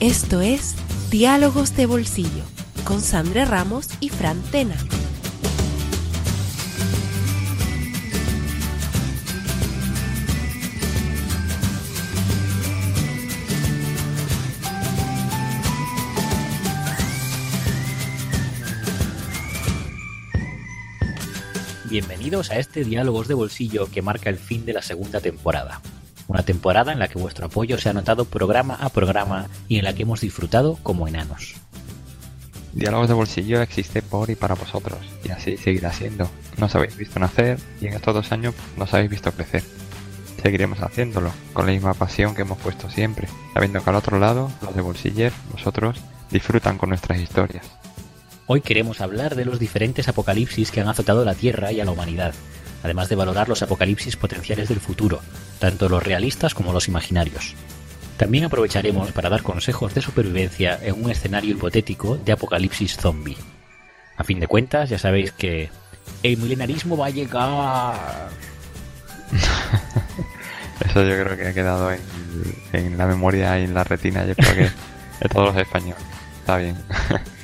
[0.00, 0.76] Esto es
[1.10, 2.42] Diálogos de Bolsillo
[2.84, 4.74] con Sandra Ramos y Fran Tena.
[21.90, 25.82] Bienvenidos a este Diálogos de Bolsillo que marca el fin de la segunda temporada.
[26.30, 29.84] Una temporada en la que vuestro apoyo se ha notado programa a programa y en
[29.84, 31.56] la que hemos disfrutado como enanos.
[32.72, 36.30] Diálogos de Bolsillo existe por y para vosotros, y así seguirá siendo.
[36.56, 39.64] Nos habéis visto nacer y en estos dos años nos habéis visto crecer.
[40.40, 44.52] Seguiremos haciéndolo, con la misma pasión que hemos puesto siempre, sabiendo que al otro lado,
[44.62, 46.00] los de Bolsiller, vosotros,
[46.30, 47.66] disfrutan con nuestras historias.
[48.46, 51.90] Hoy queremos hablar de los diferentes apocalipsis que han azotado la Tierra y a la
[51.90, 52.34] humanidad,
[52.82, 55.20] además de valorar los apocalipsis potenciales del futuro,
[55.58, 57.54] tanto los realistas como los imaginarios.
[58.16, 63.36] También aprovecharemos para dar consejos de supervivencia en un escenario hipotético de apocalipsis zombie.
[64.16, 65.70] A fin de cuentas, ya sabéis que
[66.22, 68.28] el milenarismo va a llegar.
[70.84, 71.90] Eso yo creo que ha quedado
[72.72, 74.70] en, la memoria y en la retina, yo creo que
[75.20, 76.02] de todos los españoles.
[76.40, 76.76] Está bien.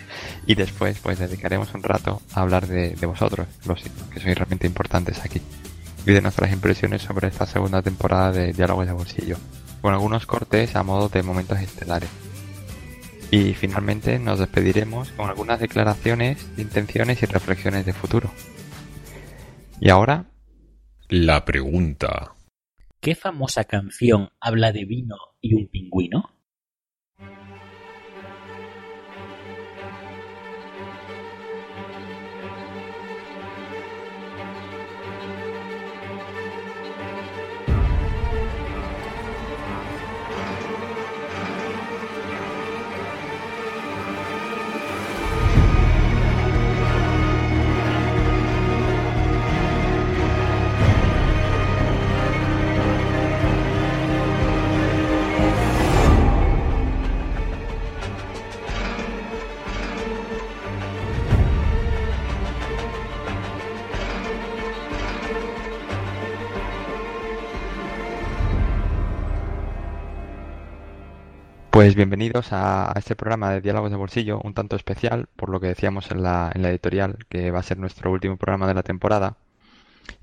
[0.46, 5.24] Y después, pues dedicaremos un rato a hablar de, vosotros, los que sois realmente importantes
[5.24, 5.42] aquí,
[6.06, 9.36] y de nuestras impresiones sobre esta segunda temporada de Diálogos de Bolsillo,
[9.80, 12.08] con algunos cortes a modo de momentos estelares.
[13.32, 18.30] Y finalmente nos despediremos con algunas declaraciones de intenciones y reflexiones de futuro.
[19.80, 20.26] Y ahora...
[21.08, 22.32] La pregunta.
[23.00, 26.35] ¿Qué famosa canción habla de vino y un pingüino?
[71.76, 75.66] Pues bienvenidos a, este programa de Diálogos de Bolsillo, un tanto especial, por lo que
[75.66, 79.36] decíamos en la, editorial, que va a ser nuestro último programa de la temporada.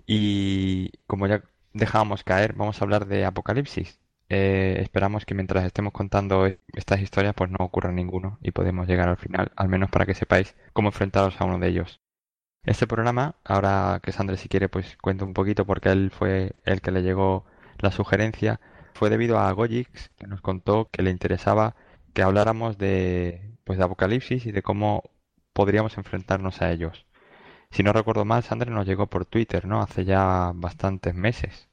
[0.08, 4.00] Y como ya dejábamos caer, vamos a hablar de Apocalipsis.
[4.30, 9.08] Eh, esperamos que mientras estemos contando estas historias, pues no ocurra ninguno y podemos llegar
[9.08, 12.02] al final, al menos para que sepáis cómo enfrentaros a uno de ellos.
[12.63, 16.81] Este programa, ahora que Sandra si quiere, pues cuenta un poquito porque él fue el
[16.81, 17.46] que le llegó
[17.78, 18.59] la sugerencia
[19.03, 21.75] fue debido a Gojix, que nos contó que le interesaba
[22.14, 25.12] que habláramos de, pues, de Apocalipsis y de cómo
[25.52, 27.06] podríamos enfrentarnos a ellos.
[27.69, 29.81] Si no recuerdo mal, Sandra nos llegó por Twitter, ¿no?
[29.81, 31.68] Hace ya bastantes meses.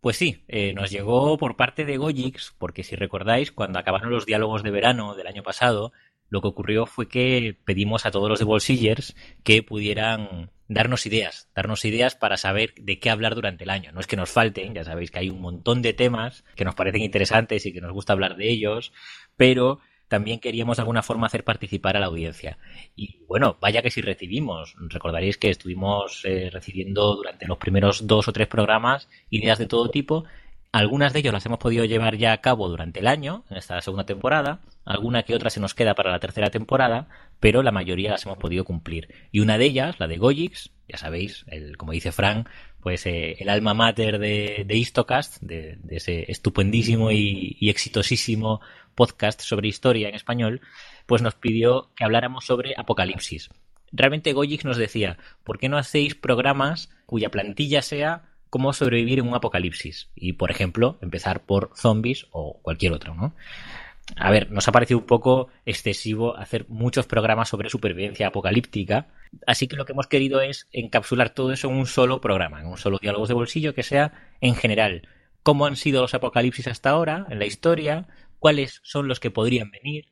[0.00, 4.24] Pues sí, eh, nos llegó por parte de Gojix, porque si recordáis, cuando acabaron los
[4.24, 5.92] diálogos de verano del año pasado,
[6.30, 11.50] lo que ocurrió fue que pedimos a todos los de Bolsillers que pudieran darnos ideas,
[11.54, 13.90] darnos ideas para saber de qué hablar durante el año.
[13.92, 16.76] No es que nos falten, ya sabéis que hay un montón de temas que nos
[16.76, 18.92] parecen interesantes y que nos gusta hablar de ellos,
[19.36, 19.80] pero
[20.10, 22.58] también queríamos de alguna forma hacer participar a la audiencia.
[22.96, 24.74] Y bueno, vaya que si recibimos.
[24.78, 29.88] Recordaréis que estuvimos eh, recibiendo durante los primeros dos o tres programas ideas de todo
[29.88, 30.24] tipo
[30.72, 33.80] algunas de ellas las hemos podido llevar ya a cabo durante el año, en esta
[33.80, 34.60] segunda temporada.
[34.84, 37.08] Alguna que otra se nos queda para la tercera temporada,
[37.40, 39.08] pero la mayoría las hemos podido cumplir.
[39.32, 42.48] Y una de ellas, la de Gojix, ya sabéis, el, como dice Frank,
[42.80, 48.60] pues eh, el alma mater de, de Histocast, de, ese estupendísimo y, exitosísimo
[48.94, 50.60] podcast sobre historia en español,
[51.06, 53.50] pues nos pidió que habláramos sobre Apocalipsis.
[53.92, 59.28] Realmente Gojix nos decía, ¿por qué no hacéis programas cuya plantilla sea cómo sobrevivir en
[59.28, 60.10] un apocalipsis.
[60.14, 63.34] Y, por ejemplo, empezar por zombies o cualquier otro, ¿no?
[64.16, 69.08] A ver, nos ha parecido un poco excesivo hacer muchos programas sobre supervivencia apocalíptica,
[69.46, 72.66] así que lo que hemos querido es encapsular todo eso en un solo programa, en
[72.66, 75.08] un solo diálogos de bolsillo que sea en general
[75.42, 78.08] cómo han sido los apocalipsis hasta ahora en la historia,
[78.38, 80.06] cuáles son los que podrían venir,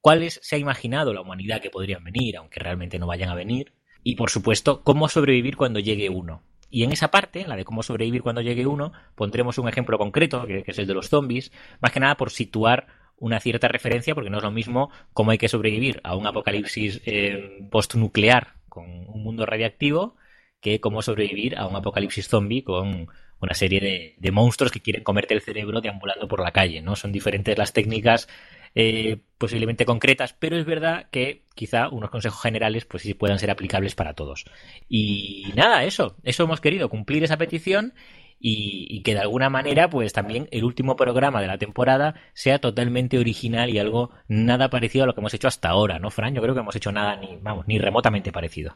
[0.00, 3.72] cuáles se ha imaginado la humanidad que podrían venir, aunque realmente no vayan a venir,
[4.02, 6.42] y por supuesto, cómo sobrevivir cuando llegue uno.
[6.70, 10.46] Y en esa parte, la de cómo sobrevivir cuando llegue uno, pondremos un ejemplo concreto,
[10.46, 12.86] que, es el de los zombies, más que nada por situar
[13.18, 17.02] una cierta referencia, porque no es lo mismo cómo hay que sobrevivir a un apocalipsis
[17.04, 20.16] eh, postnuclear con un mundo radiactivo
[20.60, 23.08] que cómo sobrevivir a un apocalipsis zombie con
[23.40, 26.94] una serie de, monstruos que quieren comerte el cerebro deambulando por la calle, ¿no?
[26.96, 28.28] Son diferentes las técnicas
[28.74, 33.50] eh, posiblemente concretas, pero es verdad que quizá unos consejos generales pues sí puedan ser
[33.50, 34.44] aplicables para todos.
[34.88, 37.94] Y nada, eso, eso hemos querido, cumplir esa petición
[38.38, 43.18] y, que de alguna manera pues también el último programa de la temporada sea totalmente
[43.18, 46.34] original y algo nada parecido a lo que hemos hecho hasta ahora, ¿no, Fran?
[46.34, 48.74] Yo creo que hemos hecho nada ni, vamos, ni remotamente parecido.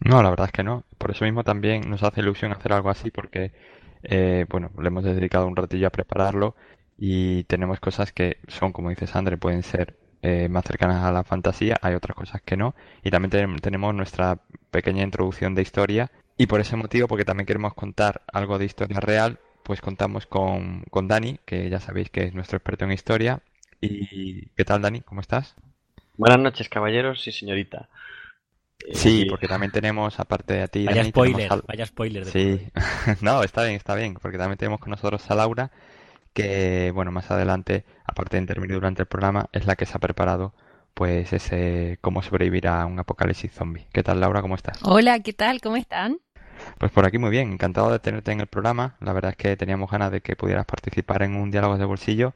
[0.00, 0.84] No, la verdad es que no.
[0.96, 3.52] Por eso mismo también nos hace ilusión hacer algo así porque,
[4.02, 6.54] eh, bueno, le hemos dedicado un ratillo a prepararlo
[6.98, 11.22] y tenemos cosas que son, como dice Sandre, pueden ser eh, más cercanas a la
[11.22, 12.74] fantasía, hay otras cosas que no.
[13.04, 14.40] Y también tenemos nuestra
[14.72, 18.98] pequeña introducción de historia y por ese motivo, porque también queremos contar algo de historia
[18.98, 23.42] real, pues contamos con, con Dani, que ya sabéis que es nuestro experto en historia.
[23.80, 25.00] ¿Y qué tal, Dani?
[25.02, 25.54] ¿Cómo estás?
[26.16, 27.88] Buenas noches, caballeros y señorita.
[28.92, 32.24] Sí, porque también tenemos, aparte de a ti, vaya spoiler, vaya spoiler.
[32.24, 32.68] sí,
[33.20, 35.70] no, está bien, está bien, porque también tenemos con nosotros a Laura,
[36.38, 40.00] que, bueno, más adelante, aparte de intervenir durante el programa, es la que se ha
[40.00, 40.54] preparado
[40.94, 43.86] pues ese cómo sobrevivir a un apocalipsis zombie.
[43.92, 44.40] ¿Qué tal, Laura?
[44.40, 44.78] ¿Cómo estás?
[44.82, 45.60] Hola, ¿qué tal?
[45.60, 46.18] ¿Cómo están?
[46.78, 48.96] Pues por aquí muy bien, encantado de tenerte en el programa.
[49.00, 52.34] La verdad es que teníamos ganas de que pudieras participar en un diálogo de bolsillo.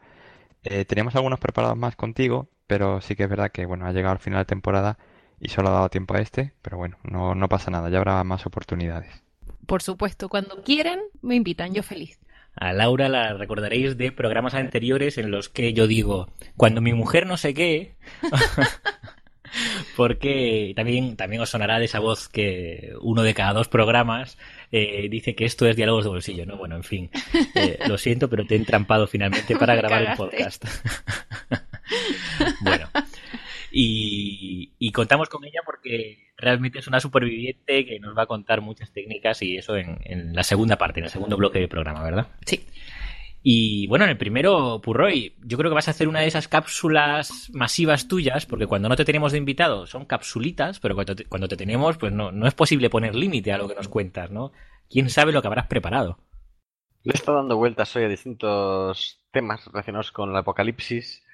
[0.65, 4.13] Eh, teníamos algunos preparados más contigo, pero sí que es verdad que bueno, ha llegado
[4.13, 4.99] al final de temporada
[5.41, 8.23] y solo ha dado tiempo a este, pero bueno, no, no pasa nada, ya habrá
[8.25, 9.23] más oportunidades.
[9.67, 12.19] Por supuesto, cuando quieran me invitan, yo feliz.
[12.55, 17.27] A Laura la recordaréis de programas anteriores en los que yo digo, cuando mi mujer
[17.27, 17.95] no sé qué,
[19.97, 24.39] porque también, también os sonará de esa voz que uno de cada dos programas
[24.71, 26.57] eh, dice que esto es diálogos de bolsillo, ¿no?
[26.57, 27.11] Bueno, en fin,
[27.55, 30.65] eh, lo siento, pero te he entrampado finalmente para grabar el podcast.
[32.61, 32.89] bueno,
[33.71, 38.93] y, contamos con ella porque realmente es una superviviente que nos va a contar muchas
[38.93, 42.29] técnicas y eso en, en la segunda parte, en el segundo bloque del programa, ¿verdad?
[42.47, 42.67] Sí.
[43.45, 46.47] Y bueno, en el primero, Purroy, yo creo que vas a hacer una de esas
[46.47, 51.25] cápsulas masivas tuyas, porque cuando no te tenemos de invitado son capsulitas, pero cuando te,
[51.25, 54.31] cuando te tenemos, pues no, no es posible poner límite a lo que nos cuentas,
[54.31, 54.53] ¿no?
[54.89, 56.19] ¿Quién sabe lo que habrás preparado?
[57.03, 61.25] Le he estado dando vueltas hoy a distintos temas relacionados con el apocalipsis.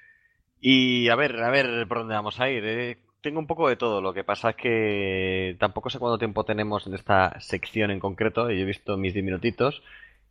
[0.60, 2.64] Y a ver, a ver por dónde vamos a ir.
[2.64, 2.98] ¿eh?
[3.20, 4.00] Tengo un poco de todo.
[4.00, 8.50] Lo que pasa es que tampoco sé cuánto tiempo tenemos en esta sección en concreto.
[8.50, 9.82] Y he visto mis 10 minutitos.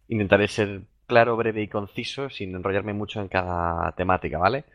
[0.07, 4.65] Intentaré ser claro, breve y conciso, sin enrollarme mucho en cada temática, ¿vale?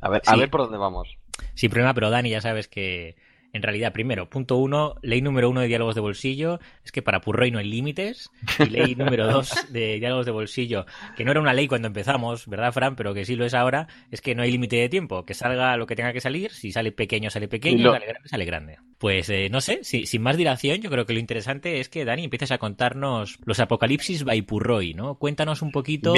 [0.00, 1.16] A ver, a ver por dónde vamos.
[1.54, 3.16] Sin problema, pero Dani, ya sabes que
[3.56, 7.20] en realidad, primero, punto uno, ley número uno de diálogos de bolsillo es que para
[7.20, 8.30] Purroy no hay límites.
[8.58, 10.86] Y ley número dos de diálogos de bolsillo,
[11.16, 12.96] que no era una ley cuando empezamos, ¿verdad, Fran?
[12.96, 15.24] Pero que sí lo es ahora, es que no hay límite de tiempo.
[15.24, 16.52] Que salga lo que tenga que salir.
[16.52, 17.92] Si sale pequeño, sale pequeño.
[17.92, 18.78] Sale grande, sale grande.
[18.98, 22.24] Pues eh, no sé, sin más dilación, yo creo que lo interesante es que, Dani,
[22.24, 25.16] empieces a contarnos los apocalipsis by Purroy, ¿no?
[25.16, 26.14] Cuéntanos un poquito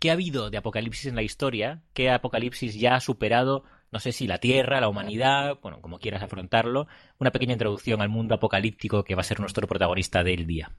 [0.00, 4.10] qué ha habido de apocalipsis en la historia, qué apocalipsis ya ha superado no sé
[4.10, 6.86] si la Tierra, la humanidad, bueno, como quieras afrontarlo,
[7.18, 10.72] una pequeña introducción al mundo apocalíptico que va a ser nuestro protagonista del día.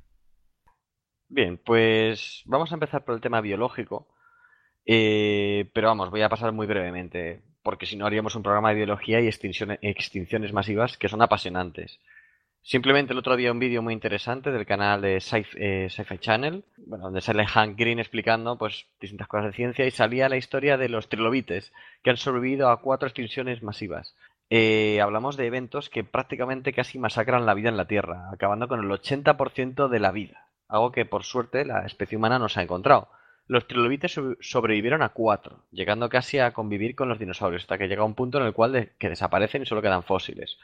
[1.30, 4.07] Bien, pues vamos a empezar por el tema biológico,
[4.86, 8.75] eh, pero vamos, voy a pasar muy brevemente, porque si no haríamos un programa de
[8.75, 12.00] biología y extinciones masivas que son apasionantes.
[12.65, 17.06] Simplemente el otro día un vídeo muy interesante del canal de eh, Sci-Fi Channel, bueno,
[17.06, 20.88] donde sale Hank Green explicando pues distintas cosas de ciencia y salía la historia de
[20.88, 24.16] los trilobites que han sobrevivido a cuatro extinciones masivas.
[24.49, 28.80] Eh, hablamos de eventos que prácticamente casi masacran la vida en la Tierra, acabando con
[28.80, 32.64] el 80% de la vida, algo que por suerte la especie humana no se ha
[32.64, 33.09] encontrado.
[33.45, 38.06] Los trilobites sobrevivieron a cuatro, llegando casi a convivir con los dinosaurios, hasta que llega
[38.06, 40.57] un punto en el cual que desaparecen y solo quedan fósiles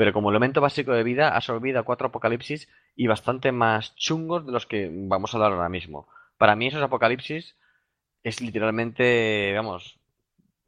[0.00, 4.46] pero como elemento básico de vida ha sobrevivido a cuatro apocalipsis y bastante más chungos
[4.46, 6.08] de los que vamos a hablar ahora mismo.
[6.38, 7.54] Para mí esos apocalipsis
[8.22, 10.00] es literalmente, vamos,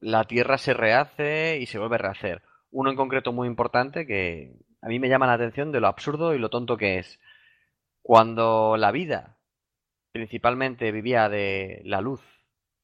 [0.01, 2.43] la Tierra se rehace y se vuelve a rehacer.
[2.71, 6.35] Uno en concreto muy importante que a mí me llama la atención de lo absurdo
[6.35, 7.19] y lo tonto que es.
[8.03, 9.39] Cuando la vida
[10.12, 12.21] principalmente vivía de la luz,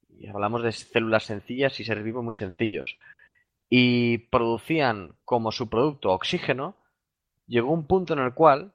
[0.08, 2.96] y hablamos de células sencillas y seres vivos muy sencillos,
[3.68, 6.76] y producían como su producto oxígeno,
[7.46, 8.72] llegó un punto en el cual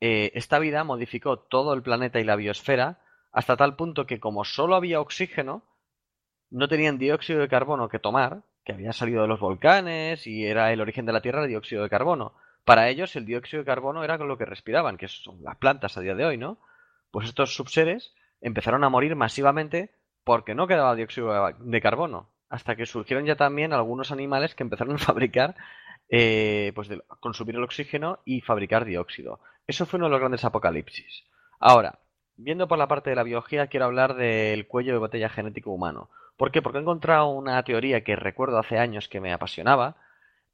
[0.00, 3.00] eh, esta vida modificó todo el planeta y la biosfera
[3.32, 5.62] hasta tal punto que como solo había oxígeno,
[6.50, 10.72] no tenían dióxido de carbono que tomar, que había salido de los volcanes y era
[10.72, 12.32] el origen de la Tierra el dióxido de carbono.
[12.64, 16.00] Para ellos el dióxido de carbono era lo que respiraban, que son las plantas a
[16.00, 16.58] día de hoy, ¿no?
[17.10, 19.90] Pues estos subseres empezaron a morir masivamente
[20.24, 24.96] porque no quedaba dióxido de carbono hasta que surgieron ya también algunos animales que empezaron
[24.96, 25.56] a fabricar,
[26.08, 26.88] eh, pues
[27.20, 29.40] consumir el oxígeno y fabricar dióxido.
[29.66, 31.24] Eso fue uno de los grandes apocalipsis.
[31.60, 31.98] Ahora,
[32.36, 36.08] viendo por la parte de la biología, quiero hablar del cuello de botella genético humano.
[36.36, 36.62] ¿Por qué?
[36.62, 39.96] Porque he encontrado una teoría que recuerdo hace años que me apasionaba.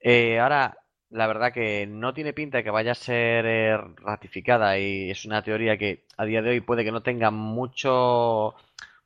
[0.00, 0.78] Eh, ahora,
[1.10, 5.24] la verdad que no tiene pinta de que vaya a ser eh, ratificada y es
[5.24, 8.54] una teoría que a día de hoy puede que no tenga mucho,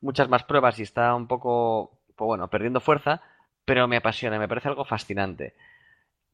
[0.01, 3.21] muchas más pruebas y está un poco, pues bueno, perdiendo fuerza,
[3.63, 5.55] pero me apasiona, me parece algo fascinante.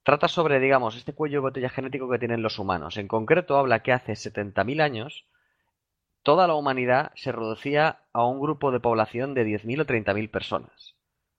[0.02, 2.98] Trata sobre, digamos, este cuello de botella genético que tienen los humanos.
[2.98, 5.26] En concreto, habla que hace 70.000 años
[6.24, 10.96] toda la humanidad se reducía a un grupo de población de 10.000 o 30.000 personas.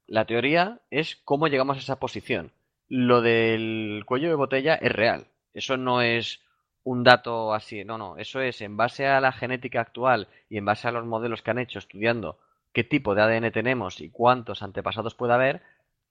[0.07, 2.53] La teoría es cómo llegamos a esa posición.
[2.89, 5.27] Lo del cuello de botella es real.
[5.55, 6.41] Eso no es
[6.85, 7.85] un dato así.
[7.85, 8.17] No, no.
[8.17, 11.51] Eso es en base a la genética actual y en base a los modelos que
[11.51, 12.39] han hecho estudiando
[12.77, 15.63] qué tipo de ADN tenemos y cuántos antepasados puede haber,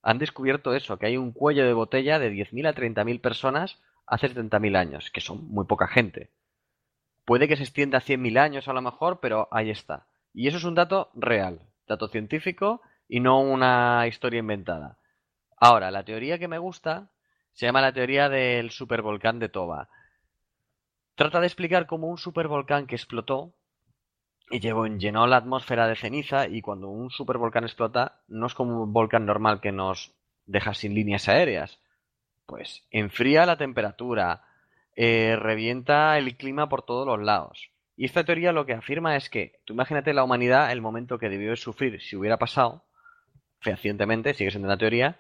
[0.02, 4.34] han descubierto eso, que hay un cuello de botella de 10.000 a 30.000 personas hace
[4.34, 6.32] 70.000 años, que son muy poca gente.
[7.24, 10.08] Puede que se extienda a 100.000 años a lo mejor, pero ahí está.
[10.34, 14.98] Y eso es un dato real, dato científico y no una historia inventada.
[15.58, 17.12] Ahora, la teoría que me gusta
[17.54, 19.90] se llama la teoría del supervolcán de Toba.
[21.14, 23.54] Trata de explicar cómo un supervolcán que explotó
[24.50, 28.94] y llenó la atmósfera de ceniza y cuando un supervolcán explota no es como un
[28.94, 30.14] volcán normal que nos
[30.46, 31.80] deja sin líneas aéreas.
[32.46, 34.44] Pues enfría la temperatura,
[34.96, 37.72] eh, revienta el clima por todos los lados.
[37.98, 41.30] Y esta teoría lo que afirma es que, tú imagínate la humanidad, el momento que
[41.30, 42.84] debió de sufrir si hubiera pasado,
[43.60, 45.18] fehacientemente, sigue siendo una teoría,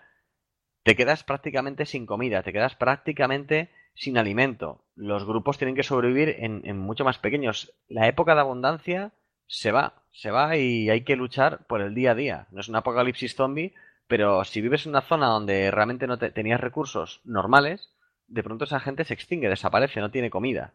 [0.84, 4.82] te quedas prácticamente sin comida, te quedas prácticamente sin alimento.
[4.96, 7.74] Los grupos tienen que sobrevivir en, mucho más pequeños.
[7.88, 9.12] La época de abundancia
[9.48, 12.48] se va, se va y hay que luchar por el día a día.
[12.52, 13.74] No es un apocalipsis zombie,
[14.08, 17.90] pero si vives en una zona donde realmente no te, tenías recursos normales,
[18.28, 20.74] de pronto esa gente se extingue, desaparece, no tiene comida.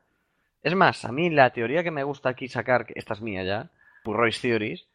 [0.62, 3.44] Es más, a mí la teoría que me gusta aquí sacar, que esta es mía
[3.44, 3.70] ya,
[4.04, 4.86] Purroy's Theories,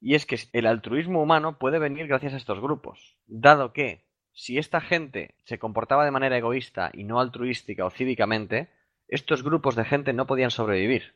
[0.00, 4.58] y es que el altruismo humano puede venir gracias a estos grupos, dado que si
[4.58, 8.68] esta gente se comportaba de manera egoísta y no altruística o cívicamente,
[9.08, 11.14] estos grupos de gente no podían sobrevivir.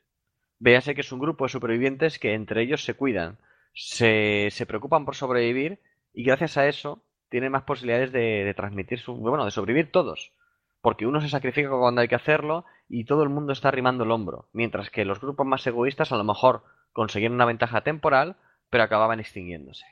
[0.59, 3.39] Véase que es un grupo de supervivientes que entre ellos se cuidan,
[3.73, 5.81] se, preocupan por sobrevivir
[6.13, 10.33] y gracias a eso tienen más posibilidades de, de transmitir su, bueno, de sobrevivir todos
[10.85, 14.11] porque uno se sacrifica cuando hay que hacerlo y todo el mundo está arrimando el
[14.11, 18.37] hombro, mientras que los grupos más egoístas a lo mejor conseguían una ventaja temporal,
[18.69, 19.87] pero acababan extinguiéndose.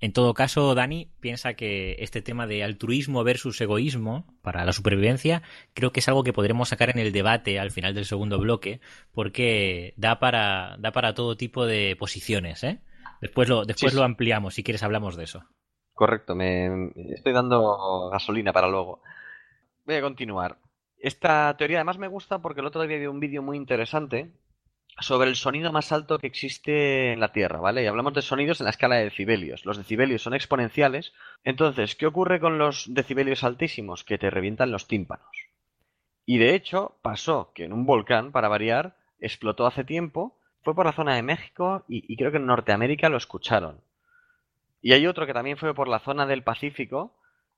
[0.00, 5.42] En todo caso, Dani piensa que este tema de altruismo versus egoísmo para la supervivencia
[5.74, 8.80] creo que es algo que podremos sacar en el debate al final del segundo bloque
[9.12, 12.62] porque da para, da para todo tipo de posiciones.
[12.62, 12.80] ¿eh?
[13.20, 15.44] Después, lo, después Sí, lo ampliamos, si quieres hablamos de eso.
[15.94, 19.02] Correcto, me estoy dando gasolina para luego.
[19.84, 20.58] Voy a continuar.
[20.96, 24.32] Esta teoría además me gusta porque el otro día vi un vídeo muy interesante
[25.00, 27.82] sobre el sonido más alto que existe en la Tierra, ¿vale?
[27.82, 29.64] Y hablamos de sonidos en la escala de decibelios.
[29.64, 31.12] Los decibelios son exponenciales.
[31.44, 34.04] Entonces, ¿qué ocurre con los decibelios altísimos?
[34.04, 35.48] Que te revientan los tímpanos.
[36.26, 40.86] Y de hecho, pasó que en un volcán, para variar, explotó hace tiempo, fue por
[40.86, 43.80] la zona de México y, y creo que en Norteamérica lo escucharon.
[44.82, 47.14] Y hay otro que también fue por la zona del Pacífico,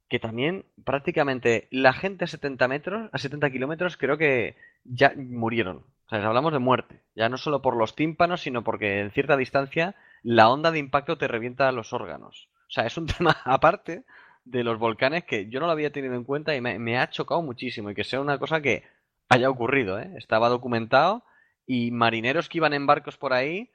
[0.09, 5.85] que también prácticamente la gente a 70 metros, a 70 kilómetros, creo que ya murieron.
[6.11, 7.05] O sea, hablamos de muerte.
[7.15, 11.17] Ya no solo por los tímpanos, sino porque en cierta distancia la onda de impacto
[11.17, 12.49] te revienta los órganos.
[12.69, 14.05] O sea, es un tema aparte
[14.45, 17.43] de los volcanes que yo no lo había tenido en cuenta y me, ha chocado
[17.43, 17.91] muchísimo.
[17.91, 18.83] Y que sea una cosa que
[19.29, 20.11] haya ocurrido, ¿eh?
[20.17, 21.23] Estaba documentado
[21.65, 23.71] y marineros que iban en barcos por ahí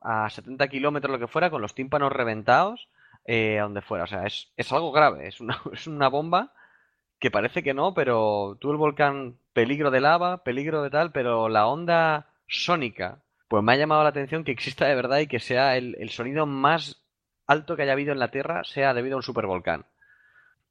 [0.00, 2.88] a 70 kilómetros, lo que fuera, con los tímpanos reventados,
[3.24, 4.02] eh, a donde fuera.
[4.02, 6.52] O sea, es, es algo grave, es una, es una bomba
[7.20, 11.48] que parece que no, pero tú el volcán, peligro de lava, peligro de tal, pero
[11.48, 15.40] la onda sónica, pues me ha llamado la atención que exista de verdad y que
[15.40, 17.02] sea el, sonido más
[17.46, 19.86] alto que haya habido en la Tierra, sea debido a un supervolcán.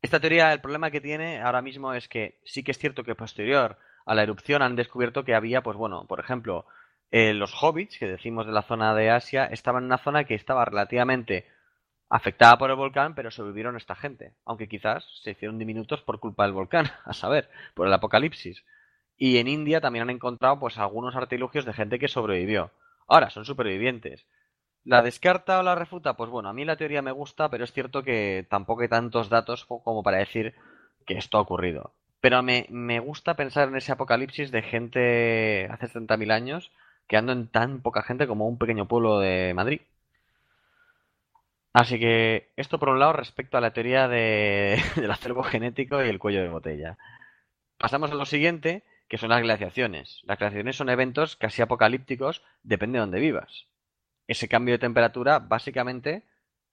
[0.03, 3.15] Esta teoría, el problema que tiene ahora mismo es que sí que es cierto que
[3.15, 6.67] posterior a la erupción han descubierto que había, pues bueno, por ejemplo,
[7.09, 10.35] eh, los hobbits, que decimos de la zona de Asia, estaban en una zona que
[10.35, 11.47] estaba relativamente
[12.07, 16.43] afectada por el volcán, pero sobrevivieron esta gente, aunque quizás se hicieron diminutos por culpa
[16.43, 18.63] del volcán, a saber, por el apocalipsis.
[19.17, 22.71] Y en India también han encontrado pues algunos artilugios de gente que sobrevivió.
[23.07, 24.25] Ahora, son supervivientes.
[24.83, 26.15] ¿La descarta o la refuta?
[26.15, 29.29] Pues bueno, a mí la teoría me gusta, pero es cierto que tampoco hay tantos
[29.29, 30.53] datos como para decir
[31.05, 31.93] que esto ha ocurrido.
[32.21, 36.71] Pero me, me gusta pensar en ese apocalipsis de gente hace 70.000 años
[37.07, 39.81] quedando en tan poca gente como un pequeño pueblo de Madrid.
[41.73, 46.09] Así que esto por un lado respecto a la teoría de, del acervo genético y
[46.09, 46.97] el cuello de botella.
[47.77, 50.21] Pasamos a lo siguiente, que son las glaciaciones.
[50.23, 53.67] Las glaciaciones son eventos casi apocalípticos, depende de donde vivas.
[54.27, 56.23] Ese cambio de temperatura básicamente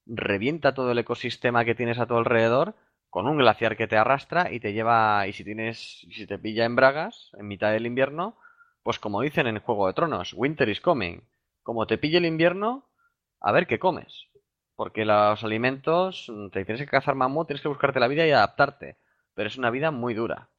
[0.05, 2.75] revienta todo el ecosistema que tienes a tu alrededor
[3.09, 6.65] con un glaciar que te arrastra y te lleva, y si tienes, si te pilla
[6.65, 8.37] en bragas, en mitad del invierno,
[8.81, 11.21] pues como dicen en Juego de Tronos, winter is coming.
[11.61, 12.89] Como te pille el invierno,
[13.39, 14.29] a ver qué comes.
[14.75, 18.97] Porque los alimentos, te tienes que cazar mamut, tienes que buscarte la vida y adaptarte.
[19.35, 20.49] Pero es una vida muy dura.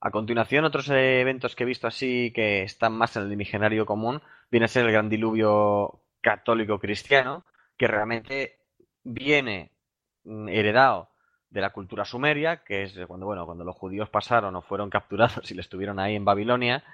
[0.00, 4.22] A continuación, otros eventos que he visto así que están más en el imaginario común,
[4.50, 7.44] viene a ser el gran diluvio católico cristiano,
[7.76, 8.60] que realmente
[9.02, 9.72] viene
[10.24, 11.10] mm, heredado
[11.50, 15.50] de la cultura sumeria, que es cuando, bueno, cuando los judíos pasaron o fueron capturados
[15.50, 16.84] y le estuvieron ahí en Babilonia,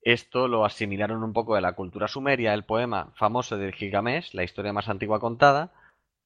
[0.00, 4.44] esto lo asimilaron un poco de la cultura sumeria, el poema famoso de Gilgamesh, la
[4.44, 5.72] historia más antigua contada,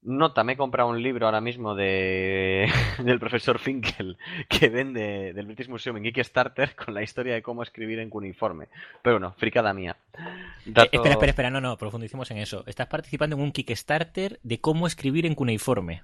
[0.05, 2.69] Nota, me he comprado un libro ahora mismo de,
[3.05, 4.19] del profesor Finkel
[4.49, 8.67] que vende del British Museum en Kickstarter con la historia de cómo escribir en cuneiforme.
[9.01, 9.97] Pero bueno, fricada mía.
[10.67, 12.65] Eh, espera, espera, espera, no, no, profundicemos en eso.
[12.67, 16.03] Estás participando en un Kickstarter de cómo escribir en cuneiforme.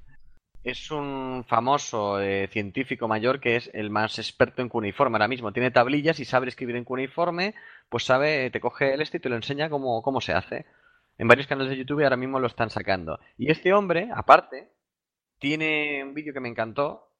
[0.63, 5.53] Es un famoso eh, científico mayor que es el más experto en cuneiforme ahora mismo.
[5.53, 7.55] Tiene tablillas y sabe escribir en cuneiforme,
[7.89, 10.67] pues sabe, te coge el este y te lo enseña cómo, cómo se hace.
[11.19, 13.19] En varios canales de YouTube ahora mismo lo están sacando.
[13.37, 14.71] Y este hombre, aparte,
[15.39, 17.11] tiene un vídeo que me encantó,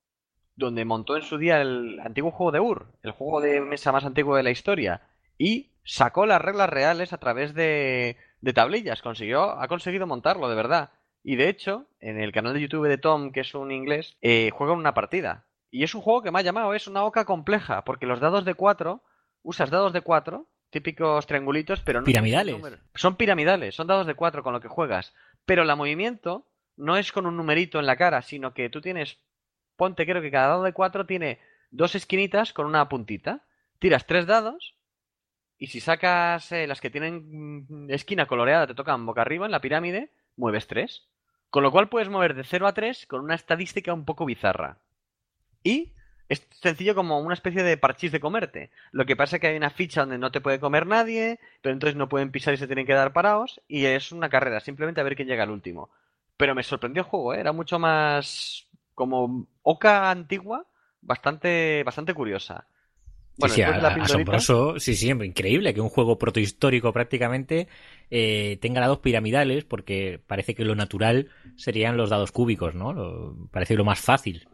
[0.55, 4.05] donde montó en su día el antiguo juego de Ur, el juego de mesa más
[4.05, 5.03] antiguo de la historia,
[5.37, 9.03] y sacó las reglas reales a través de, de tablillas.
[9.03, 10.91] Consiguió, ha conseguido montarlo, de verdad.
[11.25, 14.51] Y de hecho, en el canal de YouTube de Tom, que es un inglés, eh,
[14.53, 15.47] juega una partida.
[15.71, 18.45] Y es un juego que me ha llamado, es una oca compleja, porque los dados
[18.45, 19.03] de 4,
[19.43, 22.57] usas dados de 4 típicos triangulitos, pero no piramidales.
[22.95, 25.15] Son piramidales, son dados de cuatro con lo que juegas.
[25.45, 26.47] Pero el movimiento
[26.77, 29.19] no es con un numerito en la cara, sino que tú tienes,
[29.77, 31.39] ponte, creo que cada dado de cuatro tiene
[31.71, 33.45] dos esquinitas con una puntita.
[33.79, 34.75] Tiras tres dados
[35.59, 39.53] y si sacas eh, las que tienen mm, esquina coloreada, te tocan boca arriba en
[39.53, 41.09] la pirámide, mueves tres.
[41.51, 44.81] Con lo cual puedes mover de 0 a 3 con una estadística un poco bizarra.
[45.65, 45.95] Y
[46.29, 48.71] es sencillo como una especie de parchís de comerte.
[48.93, 51.73] Lo que pasa es que hay una ficha donde no te puede comer nadie, pero
[51.73, 55.01] entonces no pueden pisar y se tienen que dar parados, y es una carrera, simplemente
[55.01, 55.89] a ver quién llega al último.
[56.37, 57.41] Pero me sorprendió el juego, ¿eh?
[57.41, 60.67] era mucho más como oca antigua,
[61.01, 62.67] bastante, bastante curiosa.
[63.39, 67.69] Bueno, sí, sí, asombroso, sí, sí, increíble que un juego protohistórico prácticamente
[68.11, 73.37] eh, tenga dados piramidales, porque parece que lo natural serían los dados cúbicos, ¿no?
[73.53, 74.49] parece lo más fácil.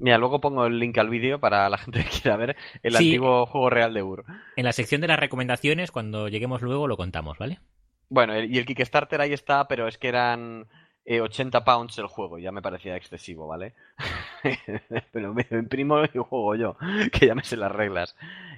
[0.00, 3.44] Mira, luego pongo el link al vídeo para la gente que quiera ver el antiguo
[3.44, 4.24] juego real de Ur.
[4.56, 7.60] En la sección de las recomendaciones, cuando lleguemos luego, lo contamos, ¿vale?
[8.08, 10.66] Bueno, y el Kickstarter ahí está, pero es que eran
[11.06, 13.74] 80 eh, pounds el juego, ya me parecía excesivo, ¿vale?
[15.12, 16.76] pero me imprimo y juego yo,
[17.12, 18.16] que ya me sé las reglas.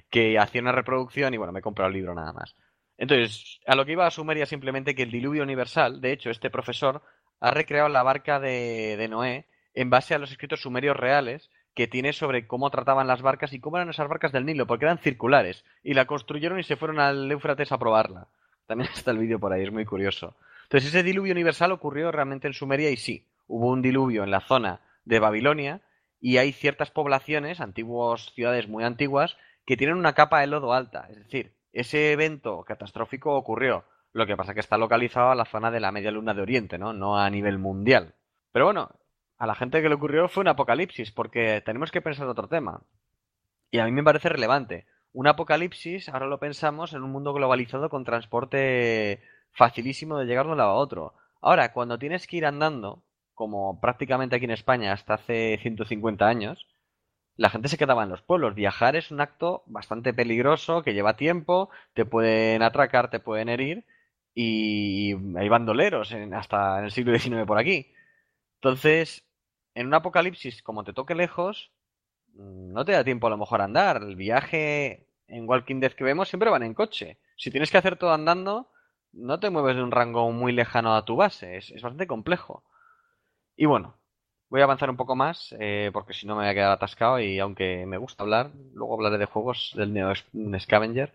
[0.09, 2.55] Que hacía una reproducción y bueno, me he comprado el libro nada más.
[2.97, 6.49] Entonces, a lo que iba a Sumeria simplemente que el diluvio universal, de hecho, este
[6.49, 7.01] profesor
[7.41, 11.87] ha recreado la barca de, de Noé en base a los escritos sumerios reales que
[11.87, 14.99] tiene sobre cómo trataban las barcas y cómo eran esas barcas del Nilo, porque eran
[14.99, 18.27] circulares, y la construyeron y se fueron al Éufrates a probarla.
[18.67, 20.35] También está el vídeo por ahí, es muy curioso.
[20.63, 24.41] Entonces ese diluvio universal ocurrió realmente en Sumeria y sí, hubo un diluvio en la
[24.41, 25.81] zona de Babilonia
[26.19, 31.07] y hay ciertas poblaciones, antiguas ciudades muy antiguas, que tienen una capa de lodo alta.
[31.09, 33.85] Es decir, ese evento catastrófico ocurrió.
[34.13, 36.77] Lo que pasa que está localizado a la zona de la media luna de Oriente,
[36.77, 36.93] ¿no?
[36.93, 38.13] No a nivel mundial.
[38.51, 38.91] Pero bueno,
[39.43, 42.81] a la gente que le ocurrió fue un apocalipsis, porque tenemos que pensar otro tema.
[43.71, 44.85] Y a mí me parece relevante.
[45.11, 50.53] Un apocalipsis, ahora lo pensamos, en un mundo globalizado con transporte facilísimo de llegar de
[50.53, 51.13] un lado a otro.
[51.41, 53.03] Ahora, cuando tienes que ir andando,
[53.33, 56.65] como prácticamente aquí en España hasta hace 150 años,
[57.35, 58.55] la gente se quedaba en los pueblos.
[58.55, 63.83] Viajar es un acto bastante peligroso, que lleva tiempo, te pueden atracar, te pueden herir,
[64.33, 67.91] y hay bandoleros hasta en el siglo XIX por aquí.
[68.63, 69.25] Entonces,
[69.75, 71.71] en un apocalipsis, como te toque lejos,
[72.35, 74.01] no te da tiempo a lo mejor a andar.
[74.01, 77.17] El viaje en Walking Dead que vemos siempre van en coche.
[77.37, 78.69] Si tienes que hacer todo andando,
[79.11, 81.57] no te mueves de un rango muy lejano a tu base.
[81.57, 82.63] Es, bastante complejo.
[83.55, 83.95] Y bueno,
[84.49, 87.19] voy a avanzar un poco más, eh, porque si no me voy a quedar atascado
[87.19, 90.13] y aunque me gusta hablar, luego hablaré de juegos del Neo
[90.59, 91.13] Scavenger.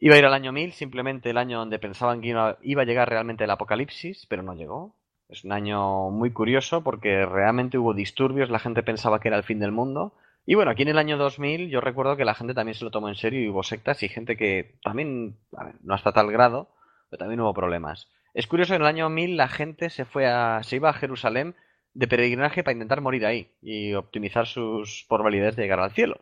[0.00, 3.08] Iba a ir al año 1000, simplemente el año donde pensaban que iba a llegar
[3.08, 4.94] realmente el apocalipsis, pero no llegó.
[5.30, 9.44] Es un año muy curioso porque realmente hubo disturbios, la gente pensaba que era el
[9.44, 10.12] fin del mundo.
[10.44, 12.90] Y bueno, aquí en el año 2000 yo recuerdo que la gente también se lo
[12.90, 15.36] tomó en serio y hubo sectas y gente que también,
[15.82, 16.68] no hasta tal grado,
[17.08, 18.08] pero también hubo problemas.
[18.34, 21.54] Es curioso, en el año 1000 la gente se fue a, se iba a Jerusalén
[21.94, 26.20] de peregrinaje para intentar morir ahí y optimizar sus probabilidades de llegar al cielo.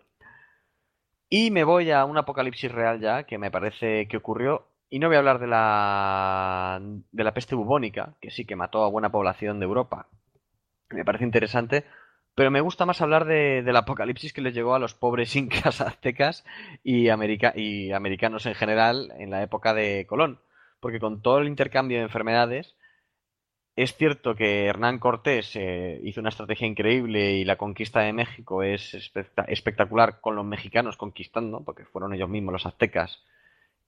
[1.30, 4.66] Y me voy a un apocalipsis real ya, que me parece que ocurrió.
[4.90, 8.84] Y no voy a hablar de la, de la peste bubónica, que sí que mató
[8.84, 10.08] a buena población de Europa.
[10.90, 11.84] Me parece interesante,
[12.34, 15.80] pero me gusta más hablar de, del apocalipsis que les llegó a los pobres incas
[15.82, 16.44] aztecas
[16.82, 20.40] y, y americanos en general en la época de Colón.
[20.80, 22.76] Porque con todo el intercambio de enfermedades,
[23.78, 28.64] es cierto que Hernán Cortés eh, hizo una estrategia increíble y la conquista de México
[28.64, 29.12] es
[29.46, 33.22] espectacular con los mexicanos conquistando, porque fueron ellos mismos los aztecas.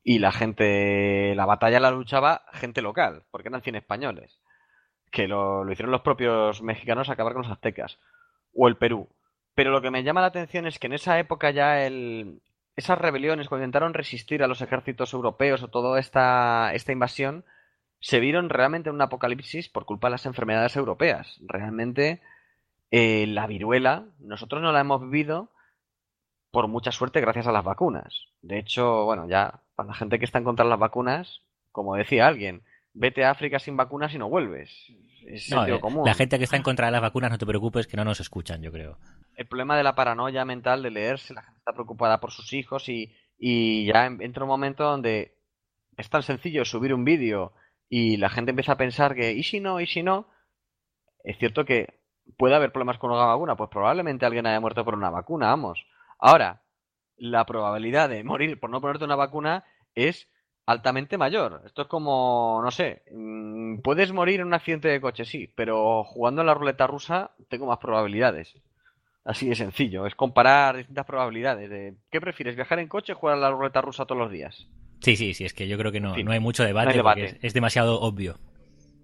[0.02, 4.40] Y la gente, la batalla la luchaba gente local, porque eran 100 españoles.
[5.10, 7.98] Que lo, lo hicieron los propios mexicanos a acabar con los aztecas.
[8.54, 9.08] O el Perú.
[9.54, 12.40] Pero lo que me llama la atención es que en esa época ya el,
[12.76, 17.44] esas rebeliones, cuando intentaron resistir a los ejércitos europeos o toda esta, esta invasión,
[18.00, 21.38] se vieron realmente en un apocalipsis por culpa de las enfermedades europeas.
[21.42, 22.22] Realmente
[22.90, 25.50] eh, la viruela nosotros no la hemos vivido
[26.50, 28.26] por mucha suerte gracias a las vacunas.
[28.42, 31.94] De hecho, bueno, ya para la gente que está en contra de las vacunas, como
[31.96, 34.70] decía alguien, vete a África sin vacunas y no vuelves.
[35.26, 36.04] Es No, sentido eh, común.
[36.06, 38.20] la gente que está en contra de las vacunas, no te preocupes, que no nos
[38.20, 38.98] escuchan, yo creo.
[39.34, 42.88] el problema de la paranoia mental de leerse, la gente está preocupada por sus hijos
[42.88, 45.36] y, y ya en- entra un momento donde
[45.96, 47.52] es tan sencillo subir un vídeo
[47.88, 49.80] y la gente empieza a pensar que, ¿y si no?
[49.80, 50.28] ¿y si no?
[51.24, 52.00] Es cierto que
[52.36, 55.84] puede haber problemas con una vacuna, pues probablemente alguien haya muerto por una vacuna, vamos.
[56.20, 56.62] Ahora,
[57.16, 60.28] la probabilidad de morir por no ponerte una vacuna es
[60.66, 61.62] altamente mayor.
[61.66, 66.04] Esto es como, no sé, mm, puedes morir en un accidente de coche, sí, pero
[66.04, 68.54] jugando en la ruleta rusa tengo más probabilidades.
[69.24, 71.68] Así de sencillo, es comparar distintas probabilidades.
[71.68, 74.66] De, ¿Qué prefieres, viajar en coche o jugar a la ruleta rusa todos los días?
[75.00, 76.86] Sí, sí, sí, es que yo creo que no, En fin, no hay mucho debate,
[76.86, 77.20] no hay debate.
[77.22, 78.38] porque es, es demasiado obvio.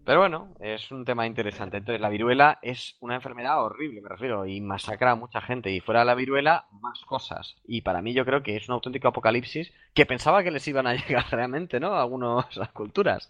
[0.06, 1.78] Pero bueno, es un tema interesante.
[1.78, 5.72] Entonces, la viruela es una enfermedad horrible, me refiero, y masacra a mucha gente.
[5.72, 7.56] Y fuera de la viruela, más cosas.
[7.64, 10.86] Y para mí yo creo que es un auténtico apocalipsis que pensaba que les iban
[10.86, 11.94] a llegar realmente, ¿no?
[11.94, 13.28] A algunas culturas.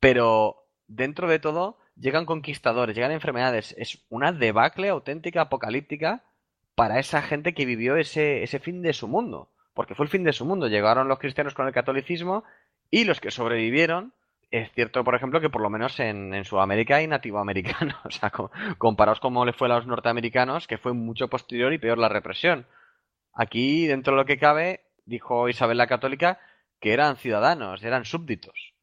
[0.00, 3.74] Pero dentro de todo, llegan conquistadores, llegan enfermedades.
[3.76, 6.24] Es una debacle auténtica, apocalíptica,
[6.74, 9.50] para esa gente que vivió ese, ese fin de su mundo.
[9.74, 10.66] Porque fue el fin de su mundo.
[10.66, 12.42] Llegaron los cristianos con el catolicismo
[12.90, 14.14] y los que sobrevivieron
[14.58, 17.96] es cierto, por ejemplo, que por lo menos en, en Sudamérica hay nativoamericanos.
[18.04, 21.78] O sea, co- comparaos cómo le fue a los norteamericanos, que fue mucho posterior y
[21.78, 22.66] peor la represión.
[23.34, 26.40] Aquí, dentro de lo que cabe, dijo Isabel la Católica
[26.80, 28.74] que eran ciudadanos, eran súbditos.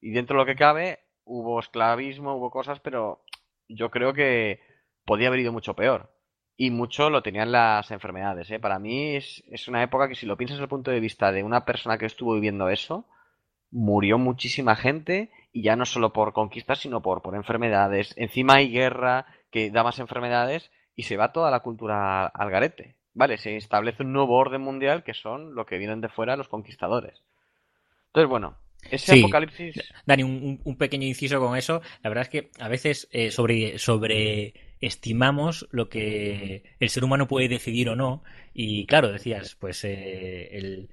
[0.00, 3.24] Y dentro de lo que cabe, hubo esclavismo, hubo cosas, pero
[3.68, 4.60] yo creo que
[5.04, 6.12] podía haber ido mucho peor.
[6.56, 8.60] Y mucho lo tenían las enfermedades, ¿eh?
[8.60, 11.32] Para mí es, es una época que si lo piensas desde el punto de vista
[11.32, 13.06] de una persona que estuvo viviendo eso,
[13.74, 18.14] murió muchísima gente y ya no solo por conquistas, sino por, por enfermedades.
[18.16, 22.94] Encima hay guerra que da más enfermedades y se va toda la cultura al garete.
[23.14, 26.48] Vale, se establece un nuevo orden mundial que son lo que vienen de fuera los
[26.48, 27.20] conquistadores.
[28.06, 28.56] Entonces, bueno,
[28.90, 29.18] ese Sí.
[29.20, 29.76] apocalipsis...
[30.06, 31.82] Dani, un, un- un pequeño inciso con eso.
[32.02, 37.48] La verdad es que a veces eh, sobre, sobreestimamos lo que el ser humano puede
[37.48, 38.22] decidir o no.
[38.52, 40.90] Y claro, decías, pues eh, el,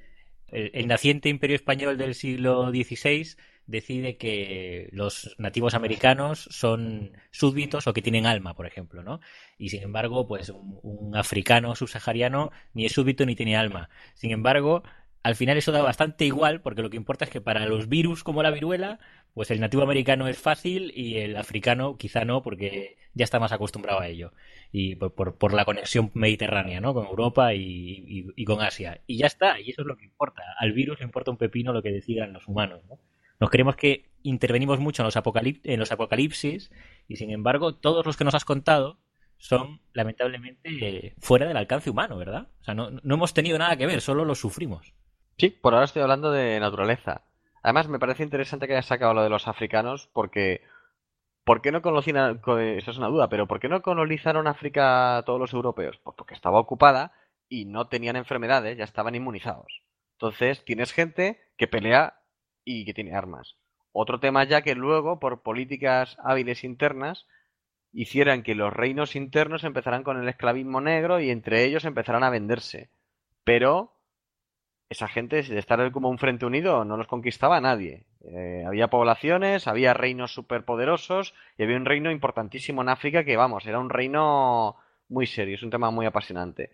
[0.51, 3.37] el- naciente imperio español del siglo XVI
[3.67, 9.19] decide que los nativos americanos son súbditos o que tienen alma, por ejemplo, ¿no?
[9.57, 13.89] Y sin embargo, pues un, un africano subsahariano ni es súbdito ni tiene alma.
[14.13, 14.83] Sin embargo,
[15.23, 18.23] al final eso da bastante igual, porque lo que importa es que para los virus
[18.23, 18.99] como la viruela,
[19.33, 23.51] pues el nativo americano es fácil y el africano quizá no, porque ya está más
[23.51, 24.33] acostumbrado a ello.
[24.71, 26.93] Y por, por, por la conexión mediterránea, ¿no?
[26.93, 29.01] Con Europa y, y- y con Asia.
[29.07, 30.43] Y ya está, y eso es lo que importa.
[30.59, 32.99] Al virus le importa un pepino lo que decidan los humanos, ¿no?
[33.39, 36.71] Nos creemos que intervenimos mucho en los, apocalip- en los apocalipsis
[37.07, 38.99] y sin embargo todos los que nos has contado
[39.37, 42.49] son lamentablemente fuera del alcance humano, ¿verdad?
[42.61, 44.93] O sea, no, no hemos tenido nada que ver, solo los sufrimos.
[45.37, 47.21] Sí, por ahora estoy hablando de naturaleza.
[47.63, 50.61] Además, me parece interesante que hayas sacado lo de los africanos porque...
[51.43, 55.39] ¿Por qué no colonizaron, eso es una duda, pero ¿por qué no colonizaron África todos
[55.39, 55.99] los europeos?
[56.03, 57.13] Pues porque estaba ocupada
[57.49, 59.81] y no tenían enfermedades, ya estaban inmunizados.
[60.13, 62.21] Entonces, tienes gente que pelea
[62.63, 63.55] y que tiene armas.
[63.91, 67.25] Otro tema ya que luego, por políticas hábiles internas,
[67.91, 72.29] hicieran que los reinos internos empezaran con el esclavismo negro y entre ellos empezaran a
[72.29, 72.91] venderse.
[73.43, 73.93] Pero
[74.91, 78.03] esa gente, de estar como un frente unido, no los conquistaba a nadie.
[78.25, 83.65] Eh, había poblaciones, había reinos superpoderosos y había un reino importantísimo en África que, vamos,
[83.65, 84.75] era un reino
[85.07, 86.71] muy serio, es un tema muy apasionante.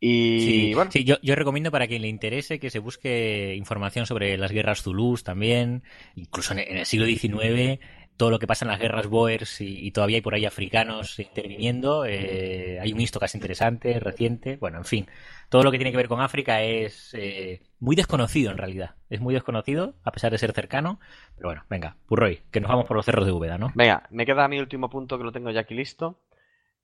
[0.00, 4.04] Y Sí, bueno, sí, yo, yo recomiendo para quien le interese que se busque información
[4.04, 5.84] sobre las guerras zulús también,
[6.16, 7.78] incluso en, en el siglo XIX
[8.20, 12.04] todo lo que pasa en las guerras Boers y, todavía hay por ahí africanos interviniendo.
[12.04, 14.58] Eh, hay un casi interesante, reciente.
[14.58, 15.06] Bueno, en fin,
[15.50, 18.94] todo lo que tiene que ver con África es eh, muy desconocido en realidad.
[19.10, 21.00] Es muy desconocido, a pesar de ser cercano.
[21.36, 23.72] Pero bueno, venga, Purroy, que nos vamos por los cerros de Úbeda, ¿no?
[23.74, 26.20] Venga, me queda mi último punto que lo tengo ya aquí listo.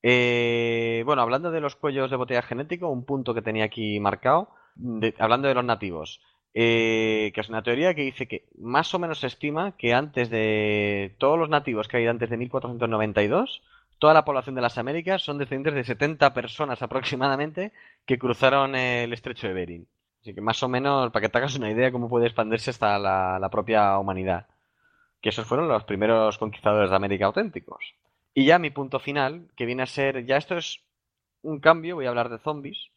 [0.03, 4.51] Eh, bueno, hablando de los cuellos de botella genético, un punto que tenía aquí marcado,
[5.19, 6.21] hablando de los nativos.
[6.53, 10.31] Eh, que es una teoría que dice que más o menos se estima que antes
[10.31, 13.63] de todos los nativos que hay antes de 1492,
[13.99, 17.73] toda la población de las Américas son descendientes de 70 personas aproximadamente
[18.05, 19.87] que cruzaron el estrecho de Bering.
[20.21, 22.71] Así que más o menos, para que te hagas una idea de cómo puede expandirse
[22.71, 24.47] hasta la, propia humanidad.
[25.21, 27.95] Que esos fueron los primeros conquistadores de América auténticos.
[28.35, 30.81] Y ya mi punto final, que viene a ser, ya esto es
[31.43, 32.91] un cambio, voy a hablar de zombies,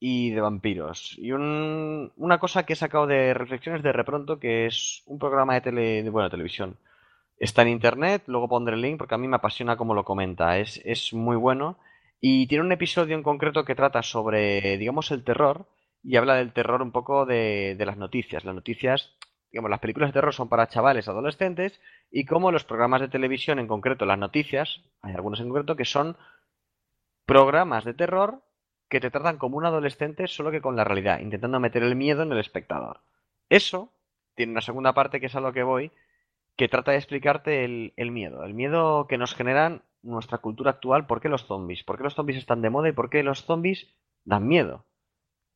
[0.00, 1.14] y de vampiros.
[1.18, 5.60] Y una cosa que he sacado de reflexiones de repronto, que es un programa de,
[5.60, 6.76] tele, de bueno, televisión.
[7.40, 10.58] Está en internet, luego pondré el link porque a mí me apasiona cómo lo comenta.
[10.58, 11.78] Es, es muy bueno.
[12.20, 15.66] Y tiene un episodio en concreto que trata sobre, digamos, el terror
[16.02, 18.44] y habla del terror un poco de, de las noticias.
[18.44, 19.16] Las noticias,
[19.50, 23.58] digamos, las películas de terror son para chavales, adolescentes y como los programas de televisión,
[23.58, 26.18] en concreto las noticias, hay algunos en concreto que son
[27.24, 28.42] programas de terror
[28.90, 32.22] que te tratan como un adolescente solo que con la realidad, intentando meter el miedo
[32.22, 33.00] en el espectador.
[33.48, 33.94] Eso
[34.34, 35.90] tiene una segunda parte que es a lo que voy,
[36.60, 41.22] que trata de explicarte el, miedo, el miedo que nos generan nuestra cultura actual, por
[41.22, 43.94] qué los zombies, por qué los zombies están de moda y por qué los zombies
[44.26, 44.84] dan miedo.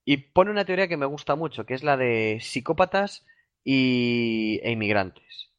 [0.06, 3.26] Y pone una teoría que me gusta mucho, que es la de psicópatas
[3.62, 5.52] y, e inmigrantes.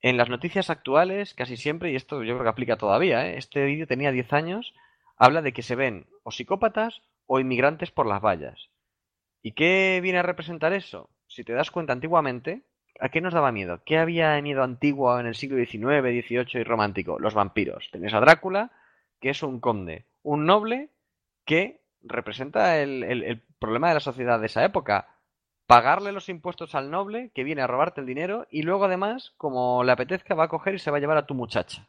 [0.00, 3.36] En las noticias actuales, casi siempre, y esto yo creo que aplica todavía, ¿eh?
[3.36, 4.72] este vídeo tenía 10 años,
[5.18, 8.70] habla de que se ven o psicópatas o inmigrantes por las vallas.
[9.42, 11.10] ¿Y qué viene a representar eso?
[11.26, 12.62] Si te das cuenta antiguamente,
[13.02, 13.82] ¿a qué nos daba miedo?
[13.84, 17.18] ¿Qué había miedo antiguo en el siglo XIX, XVIII y romántico?
[17.18, 17.90] Los vampiros.
[17.90, 18.70] Tenés a Drácula,
[19.20, 20.90] que es un conde, un noble
[21.44, 25.08] que representa el, problema de la sociedad de esa época.
[25.66, 29.82] Pagarle los impuestos al noble que viene a robarte el dinero y luego además, como
[29.82, 31.88] le apetezca, va a coger y se va a llevar a tu muchacha.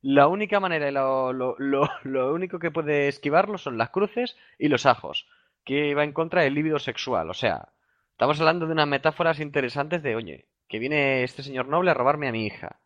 [0.00, 4.68] La única manera y lo, lo, lo, único que puede esquivarlo son las cruces y
[4.68, 5.28] los ajos,
[5.64, 7.30] que va en contra del líbido sexual.
[7.30, 7.68] O sea,
[8.18, 12.26] estamos hablando de unas metáforas interesantes de, oye, que viene este señor noble a robarme
[12.26, 12.80] a mi hija.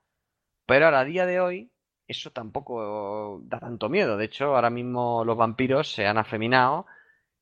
[0.66, 1.72] Pero ahora, a día de hoy,
[2.06, 4.18] eso tampoco da tanto miedo.
[4.18, 6.84] De hecho, ahora mismo los vampiros se han afeminado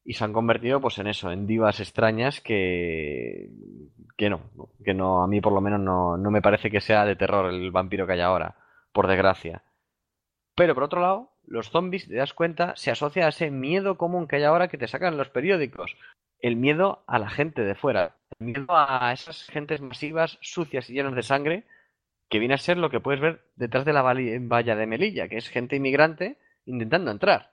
[0.04, 3.50] y se han convertido pues en eso, en divas extrañas que
[4.16, 4.40] que no,
[4.84, 7.52] que no a mí por lo menos no, no me parece que sea de terror
[7.52, 8.54] el vampiro que hay ahora
[8.92, 9.64] por desgracia.
[10.54, 14.28] Pero por otro lado, los zombies, te das cuenta, se asocia a ese miedo común
[14.28, 15.96] que hay ahora que te sacan los periódicos.
[16.40, 18.16] El miedo a la gente de fuera.
[18.38, 21.64] El miedo a esas gentes masivas, sucias y llenas de sangre,
[22.28, 25.36] que viene a ser lo que puedes ver detrás de la valla de Melilla, que
[25.36, 27.52] es gente inmigrante intentando entrar.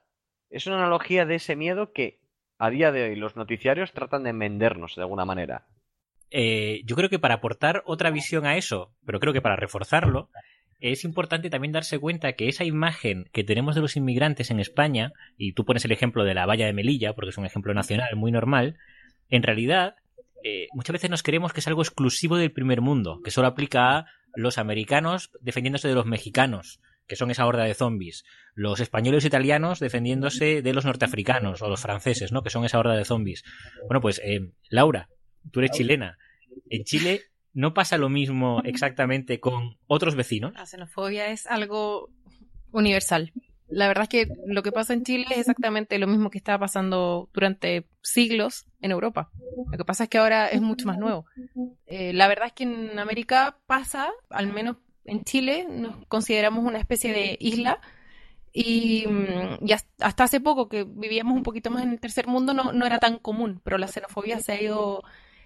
[0.50, 2.20] Es una analogía de ese miedo que
[2.58, 5.66] a día de hoy los noticiarios tratan de vendernos de alguna manera.
[6.30, 10.30] Eh, yo creo que para aportar otra visión a eso, pero creo que para reforzarlo,
[10.80, 15.12] es importante también darse cuenta que esa imagen que tenemos de los inmigrantes en España,
[15.36, 18.14] y tú pones el ejemplo de la valla de Melilla, porque es un ejemplo nacional
[18.16, 18.76] muy normal,
[19.28, 19.96] en realidad
[20.44, 23.98] eh, muchas veces nos creemos que es algo exclusivo del primer mundo, que solo aplica
[23.98, 29.24] a los americanos defendiéndose de los mexicanos, que son esa horda de zombies, los españoles
[29.24, 32.42] e italianos defendiéndose de los norteafricanos o los franceses, ¿no?
[32.42, 33.44] que son esa horda de zombies.
[33.86, 35.08] Bueno, pues eh, Laura,
[35.50, 36.18] tú eres chilena.
[36.70, 37.22] En Chile
[37.58, 40.54] ¿No pasa lo mismo exactamente con otros vecinos?
[40.54, 42.08] La xenofobia es algo
[42.70, 43.32] universal.
[43.66, 46.60] La verdad es que lo que pasa en Chile es exactamente lo mismo que estaba
[46.60, 49.32] pasando durante siglos en Europa.
[49.72, 51.26] Lo que pasa es que ahora es mucho más nuevo.
[51.86, 56.78] Eh, la verdad es que en América pasa, al menos en Chile, nos consideramos una
[56.78, 57.80] especie de isla
[58.52, 59.66] y, mm,
[59.98, 63.00] hasta hace poco que vivíamos un poquito más en el tercer mundo no, no era
[63.00, 65.02] tan común, pero la xenofobia se ha ido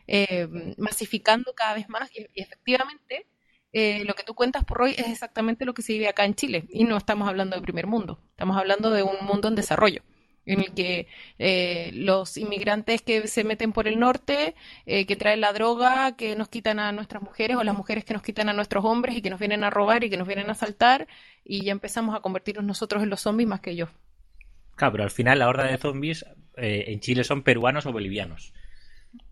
[0.06, 3.26] eh, masificando cada vez más y, efectivamente
[3.72, 6.34] eh, lo que tú cuentas por hoy es exactamente lo que se vive acá en
[6.34, 10.02] Chile y no estamos hablando de primer mundo, estamos hablando de un mundo en desarrollo
[10.44, 11.06] en el que
[11.38, 16.48] eh, los inmigrantes que se meten por el norte, que traen la droga, que nos
[16.48, 19.30] quitan a nuestras mujeres o las mujeres que nos quitan a nuestros hombres y que
[19.30, 21.06] nos vienen a robar y que nos vienen a asaltar
[21.44, 23.88] y ya empezamos a convertirnos nosotros en los zombies más que ellos.
[24.74, 28.52] Claro, pero al final la horda de zombies en Chile son peruanos o bolivianos.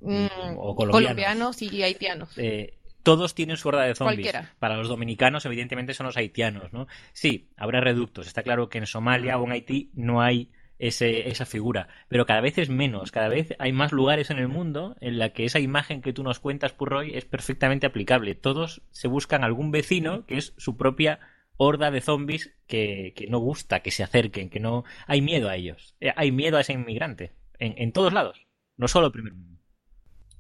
[0.01, 2.37] Mm, o colombianos, y haitianos.
[2.37, 4.33] Eh, todos tienen su horda de zombies.
[4.59, 6.87] Para los dominicanos, evidentemente, son los haitianos, ¿no?
[7.13, 8.27] Sí, habrá reductos.
[8.27, 12.41] Está claro que en Somalia o en Haití no hay ese, esa figura, pero cada
[12.41, 15.61] vez es menos, cada vez hay más lugares en el mundo en la que esa
[15.61, 18.35] imagen que tú nos cuentas, Purroy, es perfectamente aplicable.
[18.35, 21.21] Todos se buscan algún vecino que es su propia
[21.59, 25.57] horda de zombies que, que no gusta que se acerquen, que no hay miedo a
[25.57, 28.47] ellos, eh, hay miedo a ese inmigrante, en, en todos lados,
[28.79, 29.60] no solo el primer mundo.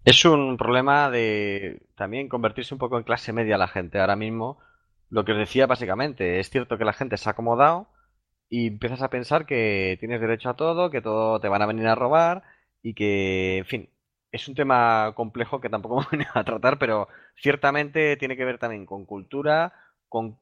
[0.05, 4.01] Es un problema de también convertirse un poco en clase media la gente.
[4.01, 4.59] Ahora mismo,
[5.11, 7.89] lo que os decía básicamente, es cierto que la gente se ha acomodado
[8.49, 11.87] y empiezas a pensar que tienes derecho a todo, que todo te van a venir
[11.87, 12.43] a robar
[12.83, 13.91] y que, en fin,
[14.33, 18.87] es un tema complejo que tampoco voy a tratar, pero ciertamente tiene que ver también
[18.87, 19.75] con cultura,
[20.09, 20.39] con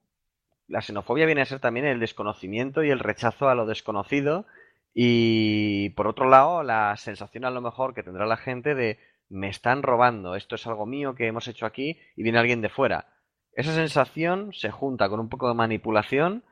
[0.69, 4.47] la xenofobia viene a ser también el desconocimiento y el rechazo a lo desconocido
[4.95, 9.49] y por otro lado la sensación a lo mejor que tendrá la gente de me
[9.49, 13.13] están robando, esto es algo mío que hemos hecho aquí y viene alguien de fuera.
[13.53, 16.45] Esa sensación se junta con un poco de manipulación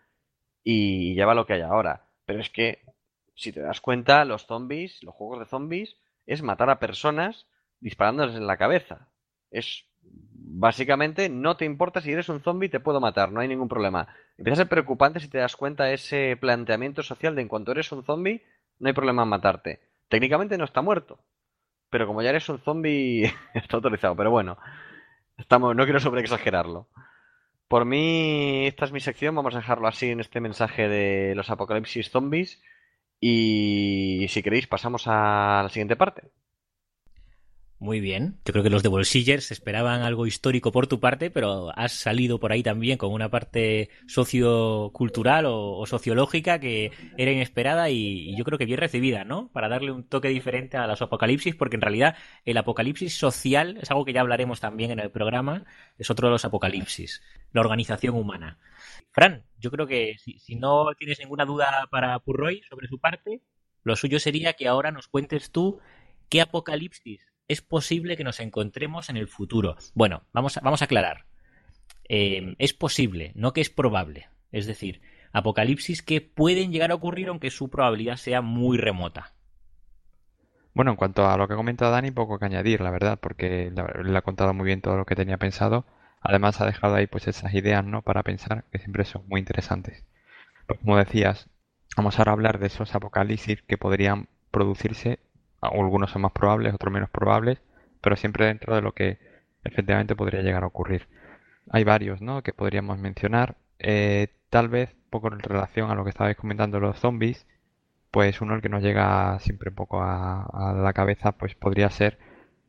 [0.63, 2.09] y lleva lo que hay ahora.
[2.25, 2.83] Pero es que,
[3.35, 7.47] si te das cuenta, los zombies, los juegos de zombies, es matar a personas
[7.81, 9.09] disparándoles en la cabeza.
[9.51, 9.87] Es
[10.59, 14.09] básicamente no te importa si eres un zombie, te puedo matar, no hay ningún problema.
[14.39, 17.93] Empieza a ser preocupante si te das cuenta ese planteamiento social de en cuanto eres
[17.93, 18.43] un zombie,
[18.79, 19.81] no hay problema en matarte.
[20.09, 21.19] Técnicamente no está muerto,
[21.97, 24.15] pero como ya eres un zombie, está autorizado.
[24.15, 24.59] Pero bueno,
[25.39, 26.91] estamos, no quiero sobreexagerarlo.
[27.69, 31.49] Por mí, esta es mi sección, vamos a dejarlo así en este mensaje de los
[31.49, 32.63] apocalipsis zombies.
[33.19, 36.25] Y si queréis, pasamos a la siguiente parte.
[37.79, 38.39] Muy bien.
[38.47, 42.41] Yo creo que los de Bolsillers esperaban algo histórico por tu parte, pero has salido
[42.41, 48.57] por ahí también con una parte sociocultural o, sociológica que era inesperada y, yo creo
[48.57, 49.51] que bien recibida, ¿no?
[49.53, 53.91] Para darle un toque diferente a los apocalipsis, porque en realidad el apocalipsis social es
[53.91, 55.67] algo que ya hablaremos también en el programa,
[55.99, 58.59] es otro de los apocalipsis, la organización humana.
[59.13, 63.43] Fran, yo creo que si no tienes ninguna duda para Purroy sobre su parte,
[63.83, 65.79] lo suyo sería que ahora nos cuentes tú
[66.31, 69.77] qué apocalipsis es posible que nos encontremos en el futuro.
[69.95, 71.27] Bueno, vamos a, vamos a aclarar.
[72.09, 74.29] Eh, es posible, no que es probable.
[74.53, 75.01] Es decir,
[75.33, 79.35] apocalipsis que pueden llegar a ocurrir aunque su probabilidad sea muy remota.
[80.75, 83.73] Bueno, en cuanto a lo que ha comentado Dani, poco que añadir, la verdad, porque
[83.73, 85.87] le ha contado muy bien todo lo que tenía pensado.
[86.21, 88.03] Además ha dejado ahí pues esas ideas, ¿no?
[88.03, 90.05] Para pensar, que siempre son muy interesantes.
[90.67, 91.49] Pues como decías,
[91.97, 95.19] vamos ahora a hablar de esos apocalipsis que podrían producirse
[95.61, 97.61] algunos son más probables, otros menos probables,
[98.01, 99.19] pero siempre dentro de lo que
[99.65, 101.09] efectivamente podría llegar a ocurrir.
[101.71, 102.43] Hay varios, ¿no?
[102.43, 103.57] Que podríamos mencionar.
[103.79, 107.47] Eh, tal vez, poco en relación a lo que estabais comentando los zombies,
[108.11, 112.19] pues uno el que nos llega siempre un poco a, la cabeza, pues podría ser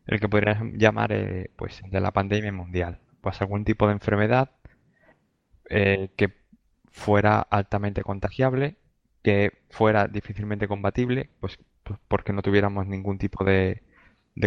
[0.07, 2.99] el que podría llamar, eh, pues, de la pandemia mundial.
[3.21, 4.51] Pues algún tipo de enfermedad
[5.69, 6.33] eh, que
[6.91, 8.77] fuera altamente contagiable,
[9.23, 11.59] que fuera difícilmente combatible, pues
[12.07, 13.81] porque no tuviéramos ningún tipo de,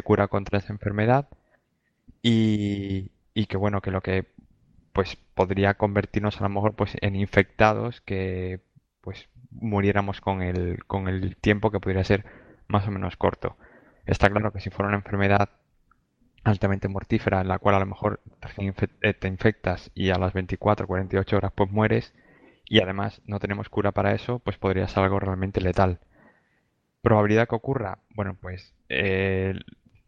[0.04, 1.28] cura contra esa enfermedad
[2.22, 3.10] y,
[3.48, 4.26] que bueno, que lo que
[4.92, 8.60] pues podría convertirnos a lo mejor pues en infectados que
[9.00, 12.24] pues muriéramos con el, con el tiempo que podría ser
[12.68, 13.56] más o menos corto.
[14.06, 15.50] Está claro que si fuera una enfermedad
[16.44, 18.20] altamente mortífera en la cual a lo mejor
[19.02, 22.14] eh, te infectas y a las 24 48 horas pues mueres
[22.70, 25.98] y además no tenemos cura para eso, pues podría ser algo realmente letal.
[27.02, 27.98] ¿Probabilidad que ocurra?
[28.14, 29.54] Bueno, pues eh,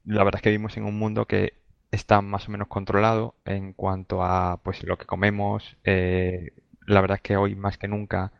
[0.05, 1.55] la verdad es que vivimos en un mundo que
[1.91, 5.77] está más o menos controlado en cuanto a pues lo que comemos.
[5.85, 6.53] Eh,
[6.87, 8.33] la verdad es que hoy más que nunca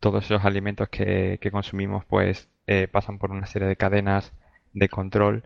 [0.00, 4.32] todos esos alimentos que, que consumimos pues eh, pasan por una serie de cadenas
[4.74, 5.44] de control.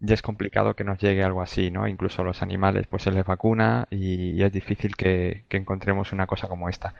[0.00, 1.88] Ya es complicado que nos llegue algo así, ¿no?
[1.88, 6.12] Incluso a los animales pues se les vacuna y, y es difícil que, que encontremos
[6.12, 6.94] una cosa como esta.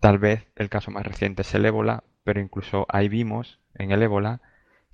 [0.00, 4.02] Tal vez el caso más reciente es el ébola, pero incluso ahí vimos en el
[4.02, 4.42] ébola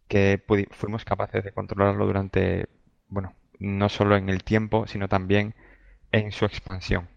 [0.07, 2.69] que fuimos capaces de controlarlo durante,
[3.09, 5.57] bueno, no solo en el tiempo, sino también
[6.13, 7.09] en su expansión.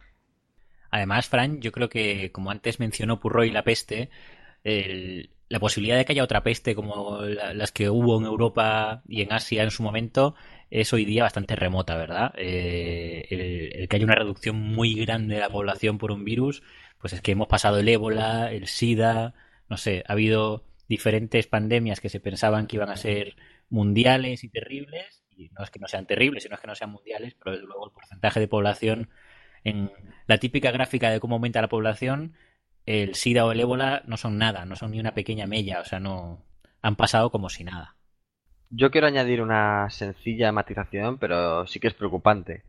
[0.89, 4.10] Además, Fran, yo creo que, como antes mencionó Purroy la peste,
[4.63, 9.03] el, la posibilidad de que haya otra peste como la, las que hubo en Europa
[9.08, 10.34] y en Asia en su momento
[10.71, 12.34] es hoy día bastante remota, ¿verdad?
[12.39, 16.63] Eh, el, que haya una reducción muy grande de la población por un virus,
[16.97, 19.36] pues es que hemos pasado el ébola, el SIDA,
[19.69, 23.35] no sé, ha habido diferentes pandemias que se pensaban que iban a ser
[23.69, 26.92] mundiales y terribles, y no es que no sean terribles, sino es que no sean
[26.92, 29.10] mundiales, pero desde luego el porcentaje de población
[29.63, 29.92] en
[30.27, 32.35] la típica gráfica de cómo aumenta la población,
[32.85, 35.85] el SIDA o el ébola no son nada, no son ni una pequeña mella, o
[35.85, 36.46] sea, no
[36.81, 37.96] han pasado como si nada.
[38.69, 42.63] Yo quiero añadir una sencilla matización, pero sí que es preocupante.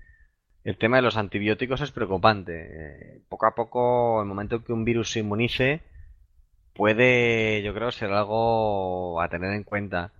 [0.65, 2.69] El tema de los antibióticos es preocupante.
[2.71, 5.83] Eh, poco a poco, el momento que un virus se inmunice,
[6.79, 10.13] puede, yo creo, ser algo a tener en cuenta.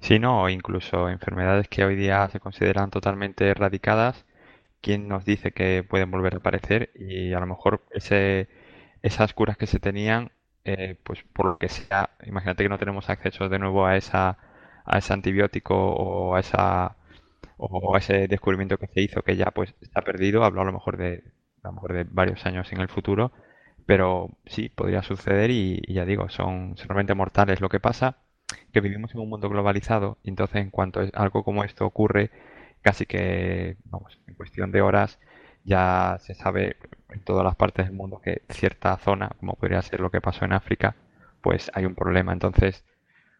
[0.00, 4.24] Sí, no, incluso enfermedades que hoy día se consideran totalmente erradicadas,
[4.82, 6.90] ¿quién nos dice que pueden volver a aparecer?
[6.94, 8.48] Y a lo mejor ese,
[9.02, 10.32] esas curas que se tenían,
[10.64, 14.38] eh, pues por lo que sea, imagínate que no tenemos acceso de nuevo a esa,
[14.84, 16.96] a ese antibiótico o a esa
[17.58, 20.72] o a ese descubrimiento que se hizo que ya pues está perdido, hablo a lo
[20.72, 21.24] mejor de
[21.62, 23.32] a lo mejor de varios años en el futuro,
[23.90, 27.60] pero sí, podría suceder y, ya digo, son realmente mortales.
[27.60, 28.18] Lo que pasa
[28.72, 32.30] que vivimos en un mundo globalizado y entonces en cuanto algo como esto ocurre,
[32.82, 35.18] casi que, vamos, en cuestión de horas
[35.64, 36.76] ya se sabe
[37.08, 40.44] en todas las partes del mundo que cierta zona, como podría ser lo que pasó
[40.44, 40.94] en África,
[41.40, 42.32] pues hay un problema.
[42.32, 42.84] Entonces,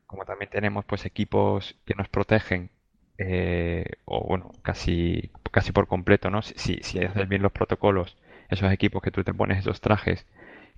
[0.09, 2.71] como también tenemos pues equipos que nos protegen,
[3.19, 6.43] eh, o bueno, casi, casi por completo, ¿no?
[6.43, 8.17] Si, si haces bien los protocolos,
[8.51, 10.27] esos equipos que tú te pones, esos trajes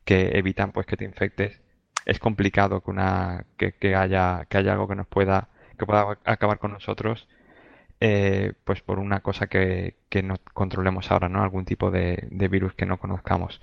[0.04, 1.60] que evitan pues que te infectes,
[2.06, 5.48] es complicado que una que, que haya que haya algo que nos pueda
[5.78, 7.28] que pueda acabar con nosotros
[8.00, 12.48] eh, pues por una cosa que, que no controlemos ahora no algún tipo de, de
[12.48, 13.60] virus que no conozcamos.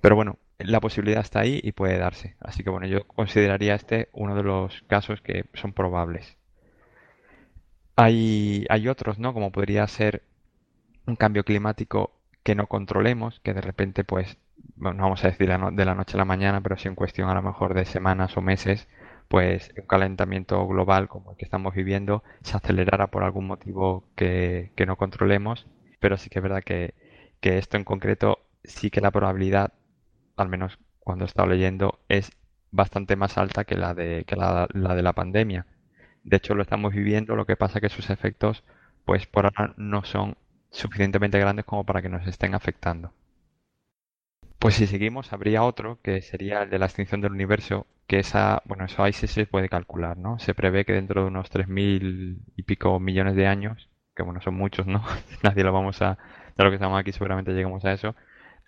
[0.00, 2.36] Pero bueno la posibilidad está ahí y puede darse.
[2.40, 6.36] Así que bueno yo consideraría este uno de los casos que son probables.
[7.96, 10.22] Hay hay otros no como podría ser
[11.06, 14.38] un cambio climático que no controlemos que de repente pues
[14.76, 17.34] no vamos a decir de la noche a la mañana, pero sí en cuestión a
[17.34, 18.88] lo mejor de semanas o meses,
[19.28, 24.72] pues un calentamiento global como el que estamos viviendo se acelerara por algún motivo que,
[24.86, 25.66] no controlemos,
[26.00, 26.94] pero sí que es verdad que,
[27.42, 29.72] esto en concreto sí que la probabilidad,
[30.36, 32.32] al menos cuando he estado leyendo, es
[32.70, 35.66] bastante más alta que la de, que la, la de la pandemia.
[36.24, 38.64] De hecho, lo estamos viviendo, lo que pasa que sus efectos,
[39.04, 40.36] pues por ahora no son
[40.70, 43.12] suficientemente grandes como para que nos estén afectando.
[44.58, 48.62] Pues si seguimos, habría otro que sería el de la extinción del universo, que esa,
[48.66, 50.38] bueno, eso ahí sí se puede calcular, ¿no?
[50.38, 54.54] Se prevé que dentro de unos 3.000 y pico millones de años, que bueno, son
[54.54, 55.02] muchos, ¿no?
[55.42, 56.18] Nadie lo vamos a,
[56.56, 58.14] de lo que estamos aquí seguramente llegamos a eso,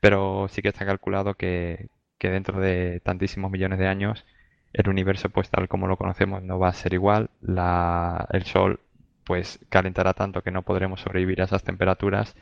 [0.01, 1.89] pero sí que está calculado que,
[2.19, 4.25] que dentro de tantísimos millones de años
[4.73, 8.81] el universo pues tal como lo conocemos no va a ser igual, la, el Sol
[9.25, 12.35] pues calentará tanto que no podremos sobrevivir a esas temperaturas.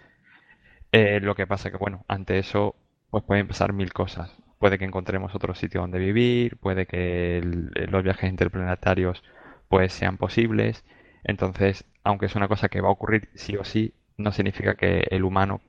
[0.92, 2.76] Eh, lo que pasa que bueno, ante eso
[3.10, 4.32] pues pueden pasar mil cosas.
[4.58, 9.22] Puede que encontremos otro sitio donde vivir, puede que los viajes interplanetarios
[9.68, 10.84] pues sean posibles.
[11.24, 15.06] Entonces, aunque es una cosa que va a ocurrir sí o sí, no significa que
[15.10, 15.60] el humano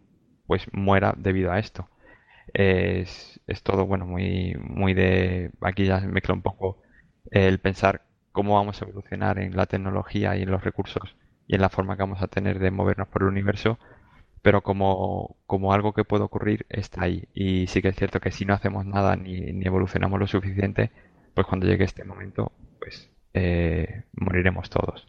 [0.48, 1.90] pues muera debido a esto.
[2.54, 5.52] Es, es todo, bueno, muy, muy de...
[5.62, 6.82] Aquí ya mezcla un poco
[7.32, 11.16] el pensar cómo vamos a evolucionar en la tecnología y en los recursos
[11.48, 13.78] y en la forma que vamos a tener de movernos por el universo
[14.42, 17.28] pero como, como algo que puede ocurrir está ahí.
[17.34, 20.92] Y sí que es cierto que si no hacemos nada ni, ni evolucionamos lo suficiente,
[21.34, 25.08] pues cuando llegue este momento, pues eh, moriremos todos.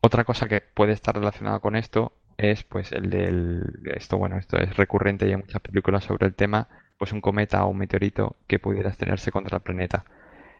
[0.00, 3.62] Otra cosa que puede estar relacionada con esto es pues el del
[3.94, 6.66] esto bueno esto es recurrente y hay muchas películas sobre el tema
[6.98, 10.04] pues un cometa o un meteorito que pudiera estrenarse contra el planeta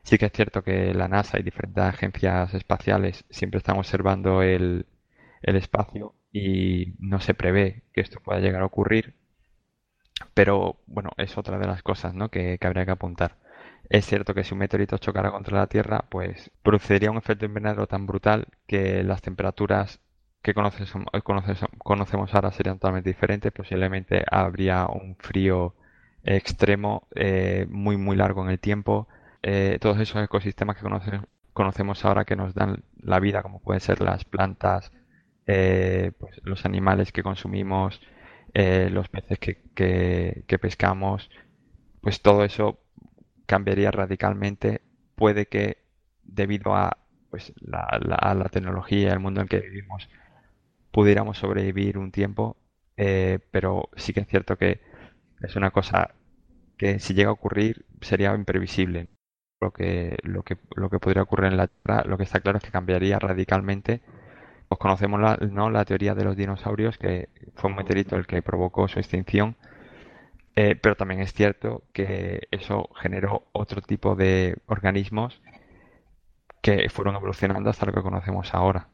[0.02, 4.86] sí que es cierto que la NASA y diferentes agencias espaciales siempre están observando el,
[5.42, 9.14] el espacio y no se prevé que esto pueda llegar a ocurrir,
[10.34, 12.30] pero bueno, es otra de las cosas ¿no?
[12.30, 13.36] que, habría que apuntar.
[13.88, 17.86] Es cierto que si un meteorito chocara contra la Tierra, pues produciría un efecto invernadero
[17.86, 20.00] tan brutal que las temperaturas
[20.42, 21.10] que conocemos,
[21.78, 23.52] conocemos ahora serían totalmente diferentes.
[23.52, 25.74] Posiblemente habría un frío
[26.24, 29.08] extremo eh, muy muy largo en el tiempo.
[29.42, 30.88] Eh, todos esos ecosistemas que
[31.52, 34.92] conocemos ahora que nos dan la vida, como pueden ser las plantas,
[35.46, 38.00] eh, pues los animales que consumimos,
[38.54, 41.30] eh, los peces que, pescamos,
[42.00, 42.80] pues todo eso
[43.46, 44.82] cambiaría radicalmente.
[45.16, 45.78] Puede que
[46.24, 46.98] debido a
[47.30, 50.08] pues la, la, tecnología, el mundo en que vivimos,
[50.90, 52.56] pudiéramos sobrevivir un tiempo,
[52.96, 54.80] eh, pero sí que es cierto que
[55.40, 56.14] es una cosa
[56.76, 59.08] que si llega a ocurrir sería imprevisible.
[59.62, 62.58] Lo que, lo que, lo que podría ocurrir en la Tierra, lo que está claro
[62.58, 64.02] es que cambiaría radicalmente
[64.72, 65.68] pues conocemos la, ¿no?
[65.68, 69.54] la teoría de los dinosaurios, que fue un meteorito el que provocó su extinción,
[70.56, 75.42] eh, pero también es cierto que eso generó otro tipo de organismos
[76.62, 78.88] que fueron evolucionando hasta lo que conocemos ahora.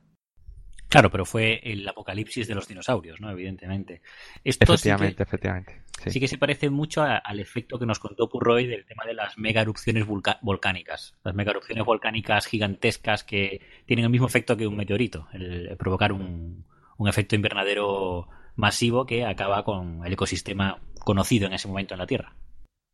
[0.89, 3.31] Claro, pero fue el apocalipsis de los dinosaurios, ¿no?
[3.31, 4.01] Evidentemente.
[4.43, 5.83] efectivamente, efectivamente.
[6.07, 6.21] Sí.
[6.21, 9.61] que se parece mucho al efecto que nos contó Purroy del tema de las mega
[9.61, 11.15] erupciones volcánicas.
[11.25, 16.13] Las mega erupciones volcánicas gigantescas que tienen el mismo efecto que un meteorito, el, provocar
[16.13, 16.65] un,
[16.97, 22.07] un efecto invernadero masivo que acaba con el ecosistema conocido en ese momento en la
[22.07, 22.35] Tierra.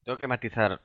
[0.05, 0.81] Tengo que matizar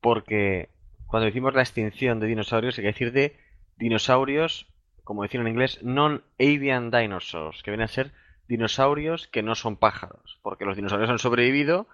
[0.00, 0.70] porque
[1.06, 3.36] cuando decimos la extinción de dinosaurios, hay que decir de
[3.76, 4.66] dinosaurios,
[5.08, 8.12] como decir en inglés, non-avian dinosaurs, que vienen a ser
[8.46, 11.86] dinosaurios que no son pájaros, porque los dinosaurios han sobrevivido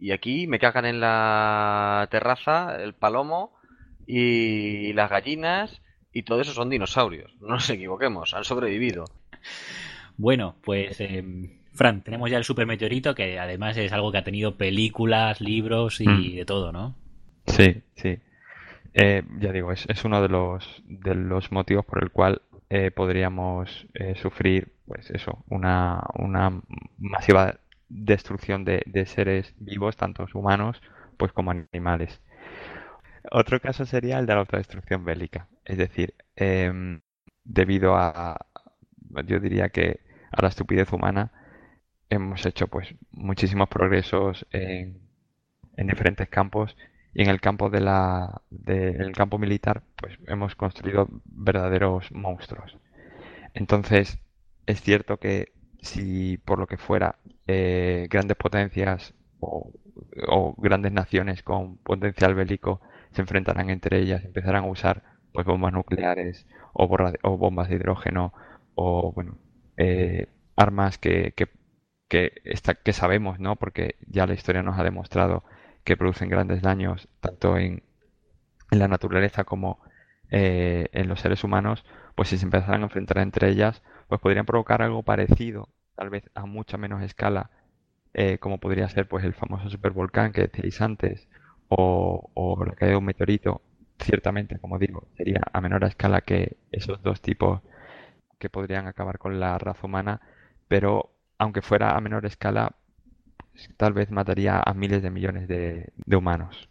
[0.00, 3.54] y aquí me cagan en la terraza el palomo
[4.04, 5.80] y las gallinas
[6.12, 9.04] y todo eso son dinosaurios, no nos equivoquemos, han sobrevivido.
[10.16, 11.22] Bueno, pues eh,
[11.72, 16.08] Fran, tenemos ya el supermeteorito que además es algo que ha tenido películas, libros y
[16.08, 16.34] Mm.
[16.34, 16.96] de todo, ¿no?
[17.46, 18.18] Sí, sí.
[18.92, 22.90] Eh, ya digo, es, es uno de los, de los motivos por el cual eh,
[22.90, 26.60] podríamos eh, sufrir, pues eso, una, una
[26.98, 30.80] masiva destrucción de, de seres vivos, tanto humanos
[31.16, 32.20] pues como animales.
[33.30, 37.00] Otro caso sería el de la autodestrucción bélica, es decir, em,
[37.44, 38.46] debido a,
[39.26, 40.00] yo diría que
[40.32, 41.32] a la estupidez humana,
[42.10, 45.00] hemos hecho pues muchísimos progresos en,
[45.76, 46.76] en diferentes campos
[47.16, 52.78] y en el campo de la, el campo militar, pues hemos construido verdaderos monstruos.
[53.54, 54.18] Entonces,
[54.66, 59.14] es cierto que si por lo que fuera eh, grandes potencias
[60.28, 62.80] o, grandes naciones con potencial bélico
[63.12, 65.02] se enfrentarán entre ellas, empezarán a usar
[65.32, 68.32] pues bombas nucleares o, borra- o bombas de hidrógeno
[68.74, 69.38] o bueno
[69.76, 71.48] eh, armas que, que,
[72.84, 73.56] que sabemos, ¿no?
[73.56, 75.44] Porque ya la historia nos ha demostrado
[75.86, 77.84] que producen grandes daños tanto en,
[78.70, 79.80] en la naturaleza como
[80.30, 81.84] eh, en los seres humanos,
[82.14, 86.30] pues si se empezaran a enfrentar entre ellas, pues podrían provocar algo parecido, tal vez
[86.34, 87.50] a mucha menos escala,
[88.14, 91.28] eh, como podría ser pues el famoso supervolcán que decíais antes,
[91.68, 93.62] o, o la caída de un meteorito,
[94.00, 97.60] ciertamente, como digo, sería a menor escala que esos dos tipos
[98.38, 100.20] que podrían acabar con la raza humana,
[100.68, 102.76] pero aunque fuera a menor escala,
[103.76, 106.68] tal vez mataría a miles de millones de, humanos.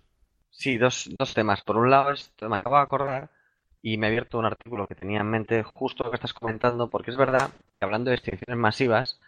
[0.50, 1.62] Sí, dos, dos temas.
[1.62, 3.30] Por un lado, esto me acabo de acordar
[3.82, 6.90] y me he abierto un artículo que tenía en mente justo lo que estás comentando,
[6.90, 9.20] porque es verdad que hablando de extinciones masivas,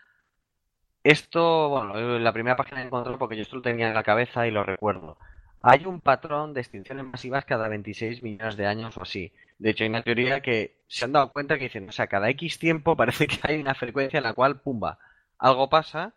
[1.03, 4.47] esto, bueno, en la primera página encontré porque yo esto lo tenía en la cabeza
[4.47, 5.17] y lo recuerdo.
[5.61, 9.31] Hay un patrón de extinciones masivas cada 26 millones de años o así.
[9.57, 12.29] De hecho, hay una teoría que se han dado cuenta que dicen, o sea, cada
[12.29, 14.99] X tiempo parece que hay una frecuencia en la cual, pumba,
[15.37, 16.13] algo pasa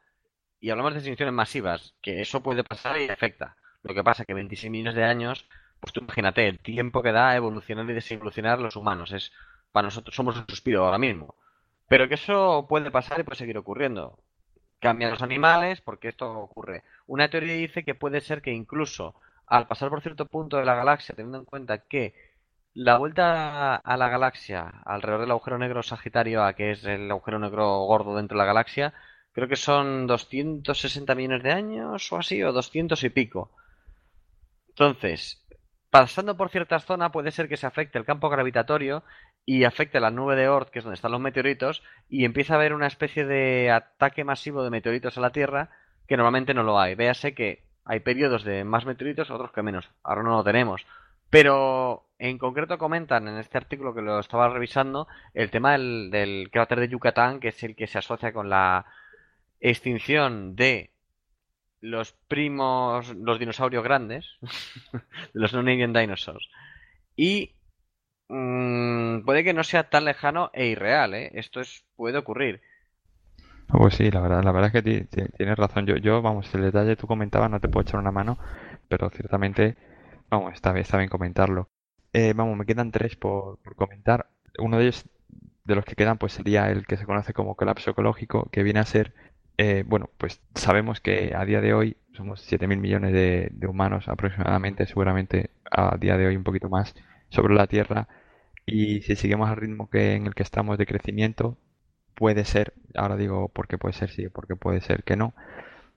[0.60, 3.56] y hablamos de extinciones masivas, que eso puede pasar y afecta.
[3.82, 5.48] Lo que pasa que 26 millones de años,
[5.80, 9.12] pues tú imagínate el tiempo que da a evolucionar y desevolucionar los humanos.
[9.12, 9.32] Es,
[9.72, 11.34] para nosotros somos un suspiro ahora mismo.
[11.88, 14.18] Pero que eso puede pasar y puede seguir ocurriendo.
[14.80, 16.84] Cambian los animales porque esto ocurre.
[17.06, 19.14] Una teoría dice que puede ser que incluso
[19.46, 22.14] al pasar por cierto punto de la galaxia, teniendo en cuenta que
[22.74, 27.38] la vuelta a la galaxia alrededor del agujero negro Sagitario A, que es el agujero
[27.38, 28.94] negro gordo dentro de la galaxia,
[29.32, 33.50] creo que son 260 millones de años o así, o 200 y pico.
[34.68, 35.44] Entonces,
[35.90, 39.02] pasando por ciertas zonas puede ser que se afecte el campo gravitatorio
[39.44, 42.56] y afecte la nube de Oort, que es donde están los meteoritos, y empieza a
[42.56, 45.70] haber una especie de ataque masivo de meteoritos a la Tierra
[46.06, 46.94] que normalmente no lo hay.
[46.94, 49.90] Véase que hay periodos de más meteoritos, otros que menos.
[50.02, 50.86] Ahora no lo tenemos.
[51.30, 56.50] Pero en concreto comentan en este artículo que lo estaba revisando el tema del, del
[56.50, 58.86] cráter de Yucatán, que es el que se asocia con la
[59.60, 60.92] extinción de
[61.80, 64.26] los primos, los dinosaurios grandes,
[65.34, 66.48] de los non-avian dinosaurs.
[67.16, 67.56] Y
[68.28, 71.32] mm, puede que no sea tan lejano e irreal, ¿eh?
[71.34, 72.62] Esto es, puede ocurrir.
[73.68, 75.86] Pues sí, la verdad, la verdad es que ti- ti- tienes razón.
[75.86, 78.38] Yo, yo, vamos, el detalle tú comentabas, no te puedo echar una mano,
[78.88, 79.76] pero ciertamente,
[80.28, 81.70] vamos, está bien, está bien comentarlo.
[82.12, 84.28] Eh, vamos, me quedan tres por, por comentar.
[84.58, 85.04] Uno de ellos,
[85.64, 88.80] de los que quedan, pues sería el que se conoce como colapso ecológico, que viene
[88.80, 89.14] a ser,
[89.62, 94.86] eh, bueno, pues sabemos que a día de hoy somos 7.000 millones de, humanos aproximadamente,
[94.86, 96.94] seguramente a día de hoy un poquito más,
[97.28, 98.08] sobre la Tierra,
[98.64, 101.58] y si seguimos al ritmo en el que estamos de crecimiento,
[102.14, 105.34] puede ser, ahora digo porque puede ser sí, porque puede ser que no,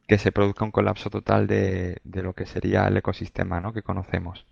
[0.09, 3.71] que se produzca un colapso total de, lo que sería el ecosistema, ¿no?
[3.71, 4.45] que conocemos,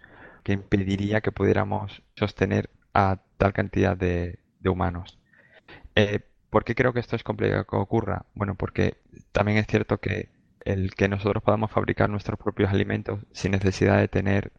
[0.43, 5.19] que impediría que pudiéramos sostener a tal cantidad de, de humanos.
[5.95, 6.21] Eh,
[6.51, 8.27] ¿por qué creo que esto es complicado que ocurra?
[8.35, 8.97] Bueno, porque
[9.33, 10.29] también es cierto que
[10.65, 14.53] el que nosotros podamos fabricar nuestros propios alimentos sin necesidad de tener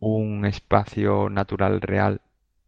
[0.00, 2.20] un espacio natural real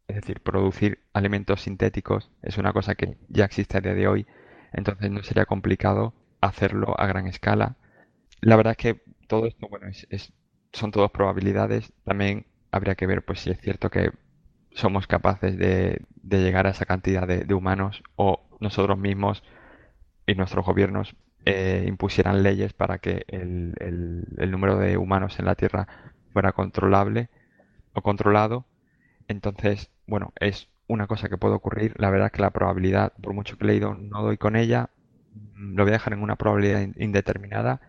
[0.09, 4.27] es decir, producir alimentos sintéticos es una cosa que ya existe a día de hoy,
[4.73, 7.77] entonces no sería complicado hacerlo a gran escala.
[8.41, 10.33] La verdad es que todo esto, bueno, es, es-
[10.73, 11.93] son todas probabilidades.
[12.05, 14.13] También habría que ver, pues, si es cierto que
[14.73, 19.43] somos capaces de, de llegar a esa cantidad de, de humanos o nosotros mismos
[20.27, 25.55] y nuestros gobiernos eh, impusieran leyes para que el, el- número de humanos en la
[25.55, 25.89] Tierra
[26.33, 27.29] fuera controlable
[27.95, 28.67] o controlado.
[29.29, 31.95] Entonces, bueno, es una cosa que puede ocurrir.
[31.99, 34.91] La verdad es que la probabilidad, por mucho que leído, no doy con ella.
[35.57, 37.81] Lo voy a dejar en una probabilidad indeterminada,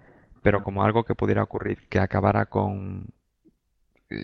[0.44, 3.08] pero como algo que pudiera ocurrir, que acabara con,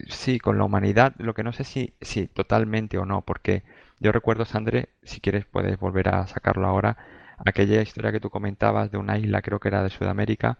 [0.09, 3.63] sí, con la humanidad, lo que no sé si, si totalmente o no, porque
[4.01, 6.97] yo recuerdo, Sandre, si quieres puedes volver a sacarlo ahora,
[7.37, 10.57] aquella historia que tú comentabas de una isla, creo que era de Sudamérica,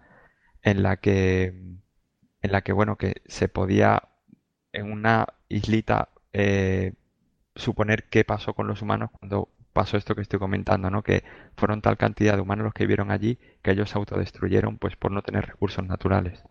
[0.64, 1.48] en la que,
[2.42, 4.04] en la que bueno, que se podía
[4.74, 6.94] en una islita eh,
[7.56, 11.04] suponer qué pasó con los humanos cuando pasó esto que estoy comentando, ¿no?
[11.04, 11.24] Que
[11.58, 15.12] fueron tal cantidad de humanos los que vivieron allí que ellos se autodestruyeron pues por
[15.12, 16.44] no tener recursos naturales.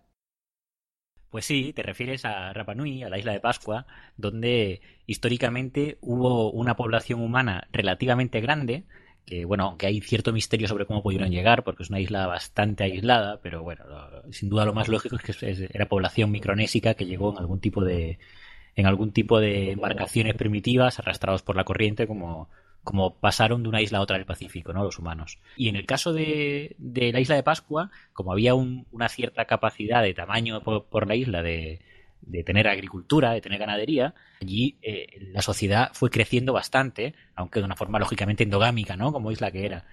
[1.30, 6.50] Pues sí, te refieres a Rapa Nui, a la isla de Pascua, donde históricamente hubo
[6.50, 8.84] una población humana relativamente grande,
[9.26, 12.82] que bueno, aunque hay cierto misterio sobre cómo pudieron llegar, porque es una isla bastante
[12.82, 13.84] aislada, pero bueno,
[14.32, 17.84] sin duda lo más lógico es que era población micronésica que llegó en algún tipo
[17.84, 18.18] de
[18.76, 22.48] en algún tipo de embarcaciones primitivas arrastrados por la corriente como
[22.84, 24.84] como pasaron de una isla a otra del Pacífico, ¿no?
[24.84, 25.38] Los humanos.
[25.56, 30.14] Y en el caso de, la isla de Pascua, como había una cierta capacidad de
[30.14, 31.80] tamaño por, la isla de,
[32.44, 37.76] tener agricultura, de tener ganadería, allí eh, la sociedad fue creciendo bastante, aunque de una
[37.76, 39.12] forma lógicamente endogámica, ¿no?
[39.12, 39.84] Como isla que era.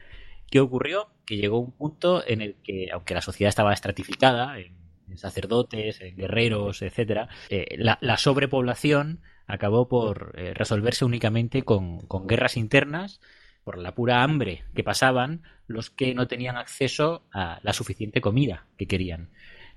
[0.50, 1.10] ¿Qué ocurrió?
[1.26, 4.78] Que llegó un punto en el que, aunque la sociedad estaba estratificada, en,
[5.16, 13.22] sacerdotes, en guerreros, etcétera, eh, la sobrepoblación acabó por eh, resolverse únicamente con, guerras internas,
[13.64, 18.66] por la pura hambre que pasaban los que no tenían acceso a la suficiente comida
[18.78, 19.30] que querían.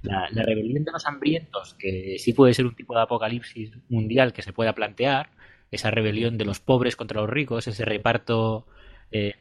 [0.03, 4.43] La, rebelión de los hambrientos, que sí puede ser un tipo de apocalipsis mundial que
[4.43, 5.31] se pueda plantear,
[5.71, 8.67] esa rebelión de los pobres contra los ricos, ese reparto,
[9.13, 9.35] eh,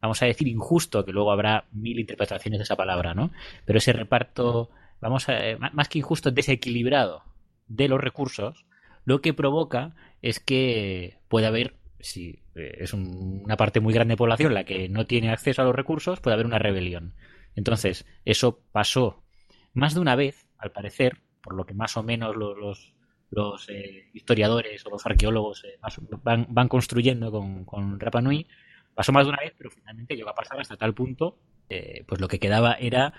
[0.00, 3.32] vamos a decir, injusto, que luego habrá mil interpretaciones de esa palabra, ¿no?
[3.64, 7.24] Pero ese reparto, vamos a, eh, más que injusto, desequilibrado
[7.66, 8.64] de los recursos,
[9.08, 14.18] lo que provoca es que puede haber, si eh, es una parte muy grande de
[14.18, 17.14] población la que no tiene acceso a los recursos, puede haber una rebelión.
[17.56, 19.24] Entonces, eso pasó
[19.72, 22.92] más de una vez, al parecer, por lo que más o menos los,
[23.30, 25.78] los, eh, historiadores o los arqueólogos eh,
[26.22, 28.46] van, construyendo con, con Rapa Nui,
[28.94, 31.38] pasó más de una vez, pero finalmente llegó a pasar hasta tal punto,
[32.06, 33.14] pues lo que quedaba era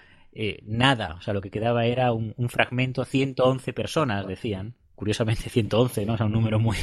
[0.67, 6.05] nada, o sea, lo que quedaba era un, un fragmento, 111 personas, decían, curiosamente 111,
[6.05, 6.13] ¿no?
[6.13, 6.75] O sea, un número muy,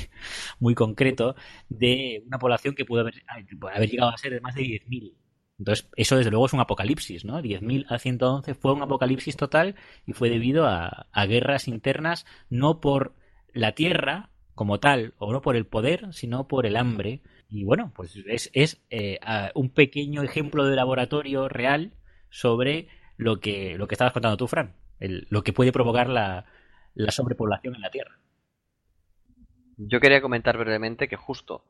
[0.58, 1.36] muy concreto
[1.68, 5.12] de una población que pudo haber, haber llegado a ser de más de 10.000.
[5.58, 7.40] Entonces, eso desde luego es un apocalipsis, ¿no?
[7.40, 9.74] 10.000 a 111 fue un apocalipsis total
[10.06, 13.14] y fue debido a, guerras internas, no por
[13.52, 17.20] la tierra como tal, o no por el poder, sino por el hambre.
[17.50, 19.18] Y bueno, pues es, es eh,
[19.54, 21.92] un pequeño ejemplo de laboratorio real
[22.30, 22.88] sobre
[23.18, 26.46] lo que, lo que estabas contando tú, Fran, lo que puede provocar la,
[26.96, 28.16] la sobrepoblación en la Tierra.
[29.76, 31.64] Yo quería comentar brevemente que justo,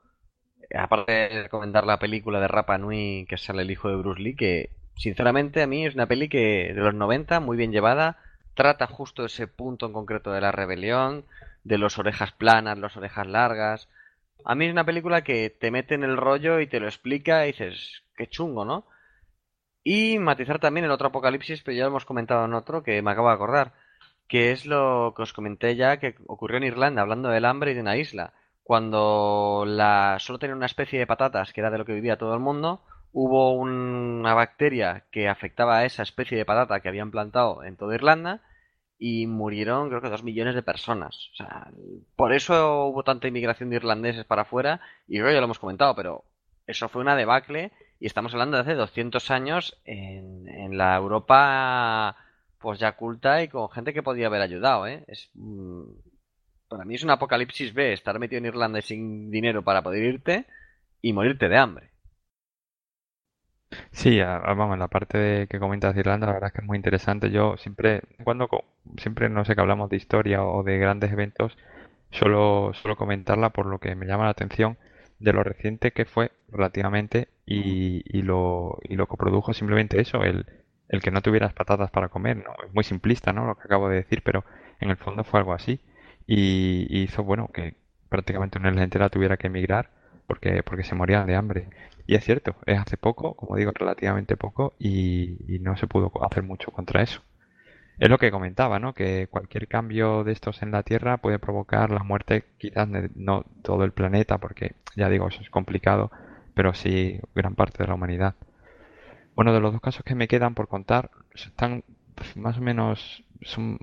[0.72, 4.36] aparte de recomendar la película de Rapa Nui que sale el hijo de Bruce Lee,
[4.36, 8.18] que sinceramente a mí es una peli que de los 90, muy bien llevada,
[8.54, 11.24] trata justo ese punto en concreto de la rebelión,
[11.64, 13.88] de los orejas planas, las orejas largas.
[14.44, 17.44] A mí es una película que te mete en el rollo y te lo explica
[17.44, 18.86] y dices, qué chungo, ¿no?
[19.82, 23.10] Y matizar también el otro apocalipsis, pero ya lo hemos comentado en otro que me
[23.10, 23.72] acabo de acordar
[24.28, 27.74] que es lo que os comenté ya que ocurrió en Irlanda, hablando del hambre y
[27.74, 28.32] de una isla.
[28.62, 32.34] Cuando la, solo tenía una especie de patatas, que era de lo que vivía todo
[32.34, 37.62] el mundo, hubo una bacteria que afectaba a esa especie de patata que habían plantado
[37.64, 38.42] en toda Irlanda
[38.98, 41.30] y murieron creo que dos millones de personas.
[41.32, 41.70] O sea,
[42.16, 45.94] por eso hubo tanta inmigración de irlandeses para afuera y creo ya lo hemos comentado,
[45.94, 46.24] pero
[46.66, 52.16] eso fue una debacle y estamos hablando de hace 200 años en, en la Europa
[52.66, 55.04] pues ya culta y con gente que podía haber ayudado, ¿eh?
[55.06, 55.84] Es, mm,
[56.68, 60.02] para mí es un apocalipsis B estar metido en Irlanda y sin dinero para poder
[60.02, 60.46] irte
[61.00, 61.90] y morirte de hambre.
[63.92, 66.66] Sí, vamos, en la parte de que comentas de Irlanda, la verdad es que es
[66.66, 67.30] muy interesante.
[67.30, 68.48] Yo siempre, cuando
[68.96, 71.56] siempre no sé que hablamos de historia o de grandes eventos,
[72.10, 74.76] solo, solo comentarla por lo que me llama la atención
[75.20, 80.24] de lo reciente que fue relativamente y, y lo, y lo que produjo simplemente eso,
[80.24, 80.46] el,
[80.88, 82.52] el que no tuvieras patatas para comer, ¿no?
[82.66, 83.46] Es muy simplista, ¿no?
[83.46, 84.44] Lo que acabo de decir, pero
[84.80, 85.80] en el fondo fue algo así.
[86.26, 87.74] Y, hizo, bueno, que
[88.08, 89.90] prácticamente una isla entera tuviera que emigrar
[90.26, 91.68] porque, porque se morían de hambre.
[92.06, 96.42] Y es cierto, es hace poco, como digo, relativamente poco, y, no se pudo hacer
[96.42, 97.22] mucho contra eso.
[97.98, 98.94] Es lo que comentaba, ¿no?
[98.94, 103.84] Que cualquier cambio de estos en la Tierra puede provocar la muerte, quizás no todo
[103.84, 106.10] el planeta, porque ya digo, eso es complicado,
[106.54, 108.34] pero sí gran parte de la humanidad.
[109.36, 111.84] Bueno, de los dos casos que me quedan por contar, están
[112.16, 113.78] pues, más o menos, son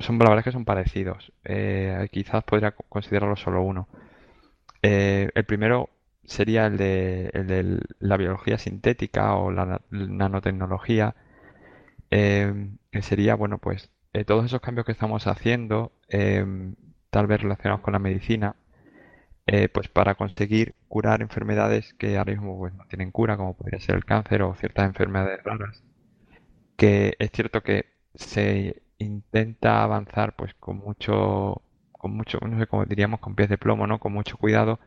[0.00, 1.32] son la verdad que son parecidos.
[1.44, 3.88] Eh, quizás podría considerarlo solo uno.
[4.82, 5.90] Eh, el primero
[6.24, 11.14] sería el de, el de, la biología sintética o la, nanotecnología,
[12.10, 13.90] eh, que sería, bueno, pues
[14.26, 15.92] todos esos cambios que estamos haciendo,
[17.10, 18.56] tal vez relacionados con la medicina,
[19.72, 23.96] pues para conseguir curar enfermedades que ahora mismo pues, no tienen cura, como podría ser
[23.96, 25.82] el cáncer o ciertas enfermedades raras,
[26.76, 31.62] que es cierto que se intenta avanzar pues con mucho,
[31.92, 33.98] con mucho, no sé cómo diríamos, con pies de plomo, ¿no?
[33.98, 34.80] Con mucho cuidado,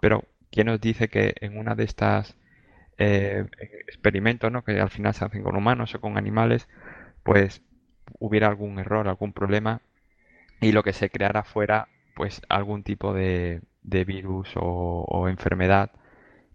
[0.00, 2.36] pero ¿quién nos dice que en una de estas
[2.98, 3.46] eh,
[3.88, 4.64] experimentos, ¿no?
[4.64, 6.68] Que al final se hacen con humanos o con animales,
[7.22, 7.62] pues
[8.18, 9.82] hubiera algún error, algún problema
[10.60, 15.90] y lo que se creara fuera pues algún tipo de, de virus o, enfermedad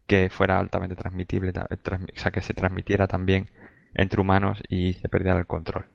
[0.07, 3.49] que fuera altamente transmitible, o sea, que se transmitiera también
[3.93, 5.85] entre humanos y se perdiera el control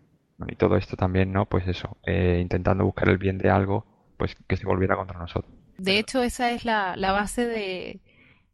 [0.49, 1.47] y todo esto también, ¿no?
[1.47, 5.53] Pues eso, eh, intentando buscar el bien de algo, pues que se volviera contra nosotros.
[5.79, 8.01] De hecho, esa es la, base de,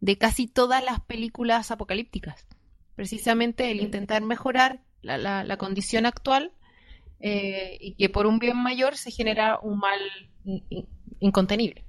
[0.00, 2.46] de casi todas las películas apocalípticas.
[2.94, 6.52] Precisamente el intentar mejorar la, la, condición actual
[7.20, 10.00] eh, y que por un bien mayor se genera un mal
[11.20, 11.84] incontenible.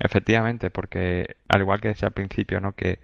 [0.00, 2.72] Efectivamente, porque al igual que decía al principio, ¿no?
[2.72, 2.98] Que,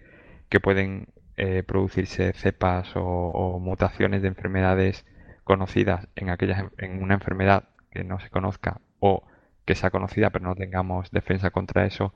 [0.48, 5.06] que pueden eh, producirse cepas o, o, mutaciones de enfermedades
[5.44, 9.24] conocidas en aquellas en una enfermedad que no se conozca o
[9.64, 12.14] que sea conocida pero no tengamos defensa contra eso,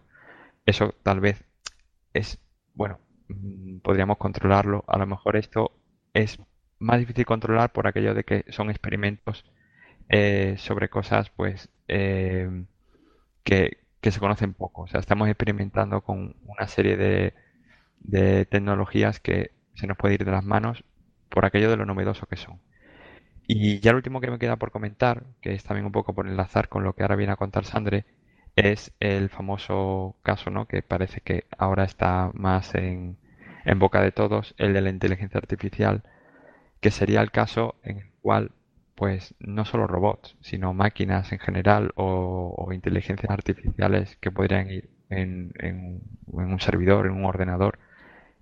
[0.67, 1.45] eso tal vez
[2.15, 2.39] es
[2.75, 2.99] bueno,
[3.29, 4.85] mm, podríamos controlarlo.
[4.87, 5.73] A lo mejor esto
[6.15, 6.39] es
[6.79, 9.45] más difícil controlar por aquello de que son experimentos
[10.09, 12.65] eh, sobre cosas pues eh,
[13.45, 14.83] que, que, se conocen poco.
[14.83, 17.35] O sea, estamos experimentando con una serie de,
[18.01, 20.85] de tecnologías que se nos puede ir de las manos
[21.29, 22.61] por aquello de lo novedoso que son.
[23.47, 26.27] Y ya lo último que me queda por comentar, que es también un poco por
[26.29, 28.05] enlazar con lo que ahora viene a contar Sandre,
[28.57, 30.67] es el famoso caso, ¿no?
[30.67, 33.17] Que parece que ahora está más en,
[33.65, 36.03] en boca de todos, el de la inteligencia artificial,
[36.81, 38.53] que sería el caso en el cual,
[39.03, 45.53] pues, no solo robots, sino máquinas en general o, inteligencias artificiales que podrían ir en,
[45.59, 47.81] en, un servidor, en un ordenador,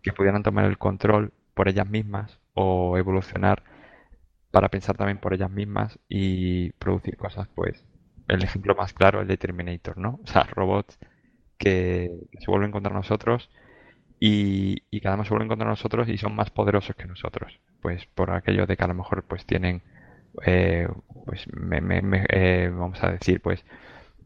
[0.02, 3.62] que pudieran tomar el control por ellas mismas o evolucionar
[4.50, 7.82] para pensar también por ellas mismas y producir cosas, pues
[8.28, 10.20] el ejemplo más claro es el de Terminator, ¿no?
[10.22, 10.98] O sea, robots
[11.56, 13.48] que se vuelven contra nosotros
[14.20, 18.04] y, y cada vez se vuelven contra nosotros y son más poderosos que nosotros, pues
[18.14, 19.82] por aquello de que a lo mejor pues tienen,
[20.44, 20.88] eh,
[21.24, 21.46] pues
[22.28, 23.64] eh, vamos a decir, pues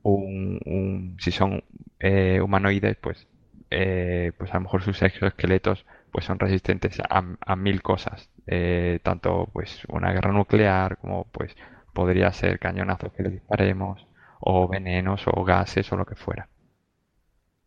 [0.03, 1.65] un, si son
[2.01, 3.27] eh, humanoides, pues
[3.71, 9.49] pues a lo mejor sus exoesqueletos pues son resistentes a, a mil cosas eh, tanto
[9.53, 11.57] pues una guerra nuclear como pues
[11.93, 14.07] podría ser cañonazos que le disparemos
[14.41, 16.49] o venenos o gases o lo que fuera.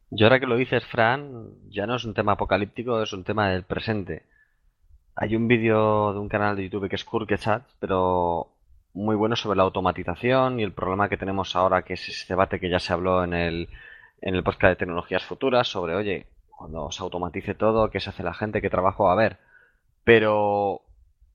[0.09, 3.49] Yo ahora que lo dices, Fran, ya no es un tema apocalíptico, es un tema
[3.49, 4.23] del presente.
[5.20, 8.49] Hay un vídeo de un canal de YouTube que es Kurkechat, pero
[8.93, 12.59] muy bueno sobre la automatización y el problema que tenemos ahora, que es ese debate
[12.59, 13.68] que ya se habló en el,
[14.22, 18.22] en el podcast de tecnologías futuras, sobre, oye, cuando se automatice todo, ¿qué se hace
[18.22, 18.61] la gente?
[18.61, 19.38] ¿Qué trabajo a haber?
[20.03, 20.84] Pero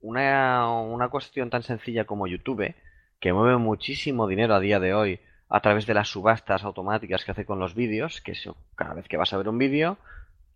[0.01, 2.77] una, cuestión tan sencilla como YouTube,
[3.19, 5.19] que mueve muchísimo dinero a día de hoy
[5.49, 8.35] a través de las subastas automáticas que hace con los vídeos, que
[8.77, 9.99] cada vez que vas a ver un vídeo,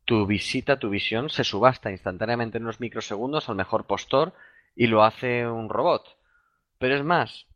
[0.06, 4.32] tu visita, tu visión se subasta instantáneamente en unos microsegundos al mejor postor
[4.74, 6.16] y lo hace un robot.
[6.78, 7.46] Pero es más,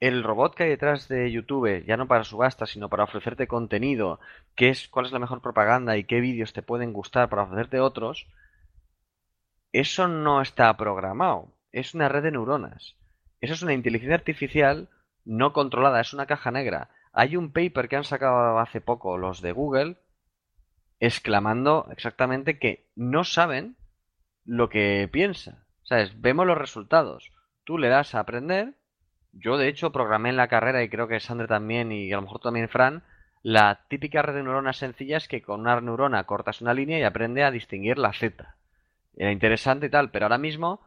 [0.00, 4.18] el robot que hay detrás de YouTube, ya no para subastas, sino para ofrecerte contenido,
[4.56, 7.80] qué es, cuál es la mejor propaganda y qué vídeos te pueden gustar para ofrecerte
[7.80, 8.26] otros,
[9.72, 12.96] eso no está programado, es una red de neuronas.
[13.40, 14.88] Eso es una inteligencia artificial
[15.24, 16.90] no controlada, es una caja negra.
[17.12, 19.96] Hay un paper que han sacado hace poco los de Google
[21.06, 23.76] exclamando exactamente que no saben
[24.44, 25.66] lo que piensa.
[25.82, 26.20] ¿Sabes?
[26.20, 27.32] Vemos los resultados.
[27.64, 28.74] Tú le das a aprender.
[29.32, 32.22] Yo, de hecho, programé en la carrera y creo que Sandra también y a lo
[32.22, 33.02] mejor también Fran.
[33.42, 37.44] La típica red de neuronas sencillas que con una neurona cortas una línea y aprende
[37.44, 38.56] a distinguir la Z.
[39.16, 40.80] Era interesante y tal, pero ahora mismo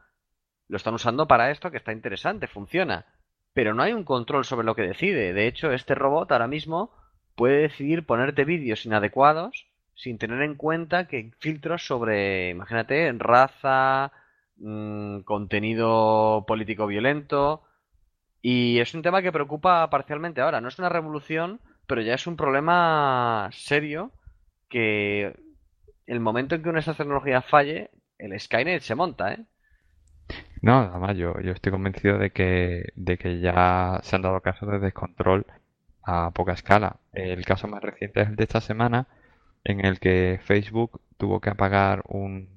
[0.68, 3.06] lo están usando para esto que está interesante, funciona.
[3.54, 5.34] Pero no hay un control sobre lo que decide.
[5.34, 6.92] De hecho, este robot ahora mismo
[7.36, 9.67] puede decidir ponerte vídeos inadecuados
[9.98, 14.12] sin tener en cuenta que filtros sobre, imagínate, raza,
[14.58, 17.64] mm, contenido político violento.
[18.42, 20.62] Y es un tema que preocupa parcialmente ahora.
[20.62, 24.12] No es una revolución, pero ya es un problema serio
[24.70, 25.36] que
[26.06, 27.90] el momento en que una de estas tecnologías falle
[28.20, 29.46] el Skynet se monta, ¿eh?
[30.62, 34.42] No, nada más, yo, yo estoy convencido de que, de que ya se han dado
[34.42, 35.46] casos de descontrol
[36.04, 36.98] a poca escala.
[37.14, 39.08] El caso más reciente es el de esta semana,
[39.68, 42.48] en el que Facebook tuvo que apagar un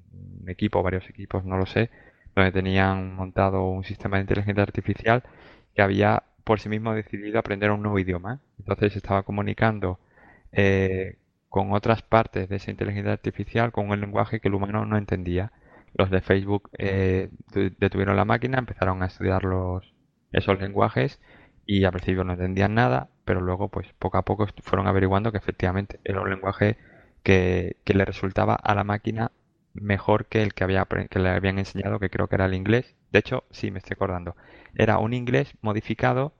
[0.47, 1.89] equipo, varios equipos, no lo sé,
[2.35, 5.23] donde tenían montado un sistema de inteligencia artificial
[5.75, 8.39] que había por sí mismo decidido aprender un nuevo idioma.
[8.59, 9.99] Entonces estaba comunicando
[10.53, 11.17] eh,
[11.49, 15.51] con otras partes de esa inteligencia artificial con un lenguaje que el humano no entendía.
[15.93, 17.29] Los de Facebook eh,
[17.77, 19.93] detuvieron la máquina, empezaron a estudiar los,
[20.31, 21.19] esos lenguajes
[21.65, 25.39] y al principio no entendían nada, pero luego pues poco a poco fueron averiguando que
[25.39, 26.77] efectivamente era un lenguaje
[27.23, 29.31] que, le resultaba a la máquina
[29.73, 32.95] mejor que el que, había, que le habían enseñado, que creo que era el inglés.
[33.11, 34.35] De hecho, sí, me estoy acordando.
[34.75, 36.33] Era un inglés modificado,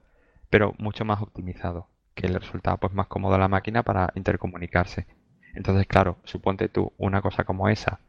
[0.49, 5.07] pero mucho más optimizado, que le resultaba pues más cómodo a la máquina para intercomunicarse.
[5.53, 7.99] Entonces, claro, suponte tú una cosa como esa,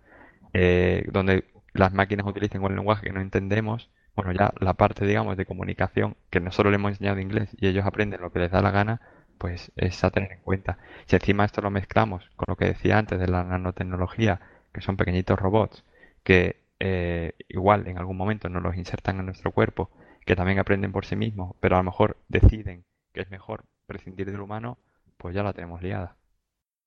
[0.53, 5.37] eh, donde las máquinas utilicen un lenguaje que no entendemos, bueno, ya la parte, digamos,
[5.37, 8.61] de comunicación, que nosotros le hemos enseñado inglés y ellos aprenden lo que les da
[8.61, 9.01] la gana,
[9.43, 10.79] pues es a tener en cuenta.
[11.07, 14.41] Si encima esto lo mezclamos con lo que decía antes de la nanotecnología,
[14.73, 15.83] que son pequeñitos robots
[16.23, 19.91] que eh, igual en algún momento nos los insertan en nuestro cuerpo,
[20.25, 24.31] que también aprenden por sí mismos, pero a lo mejor deciden que es mejor prescindir
[24.31, 24.79] del humano,
[25.17, 26.17] pues ya la tenemos liada.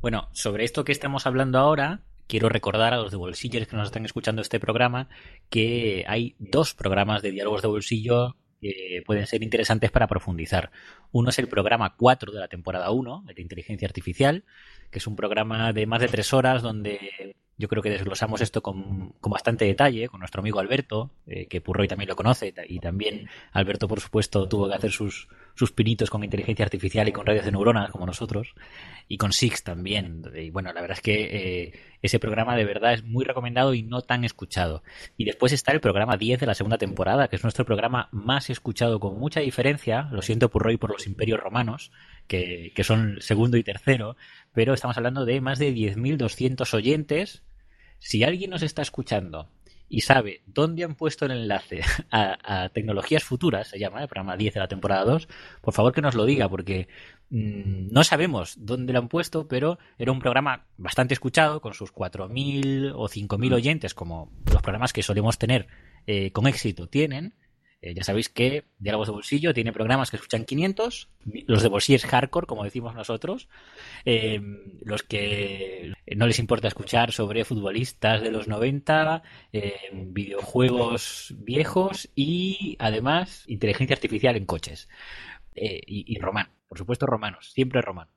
[0.01, 3.87] Bueno, sobre esto que estamos hablando ahora, quiero recordar a los de bolsillos que nos
[3.87, 5.09] están escuchando este programa
[5.49, 10.71] que hay dos programas de diálogos de bolsillo que pueden ser interesantes para profundizar.
[11.11, 14.43] Uno es el programa 4 de la temporada 1, de inteligencia artificial,
[14.91, 18.61] que es un programa de más de tres horas donde yo creo que desglosamos esto
[18.61, 23.29] con, bastante detalle con nuestro amigo Alberto, eh, que Purroy también lo conoce, y también
[23.51, 27.45] Alberto, por supuesto, tuvo que hacer sus, sus pinitos con inteligencia artificial y con radios
[27.45, 28.55] de neuronas, como nosotros,
[29.07, 30.23] y con Six también.
[30.35, 33.83] Y bueno, la verdad es que eh, ese programa de verdad es muy recomendado y
[33.83, 34.83] no tan escuchado.
[35.15, 38.49] Y después está el programa 10 de la segunda temporada, que es nuestro programa más
[38.49, 41.91] escuchado con mucha diferencia, lo siento Purroy por los imperios romanos,
[42.27, 44.17] que, que son segundo y tercero,
[44.55, 47.43] pero estamos hablando de más de 10.200 oyentes.
[47.99, 49.49] Si alguien nos está escuchando
[49.87, 51.81] y sabe dónde han puesto el enlace
[52.11, 55.27] a, tecnologías futuras, se llama el programa 10 de la temporada 2,
[55.61, 56.87] por favor que nos lo diga, porque
[57.29, 61.93] mm, no sabemos dónde lo han puesto, pero era un programa bastante escuchado, con sus
[61.93, 65.67] 4.000 o 5.000 oyentes, como los programas que solemos tener
[66.07, 67.35] eh, con éxito tienen,
[67.81, 71.09] eh, ya sabéis que Diálogos de Bolsillo tiene programas que escuchan 500,
[71.45, 73.47] los de bolsillo es hardcore, como decimos nosotros,
[74.05, 74.41] eh,
[74.81, 79.21] los que no les importa escuchar sobre futbolistas de los 90,
[79.53, 84.89] eh, videojuegos viejos y además inteligencia artificial en coches.
[85.55, 88.13] y, romano, por supuesto romanos, siempre romanos.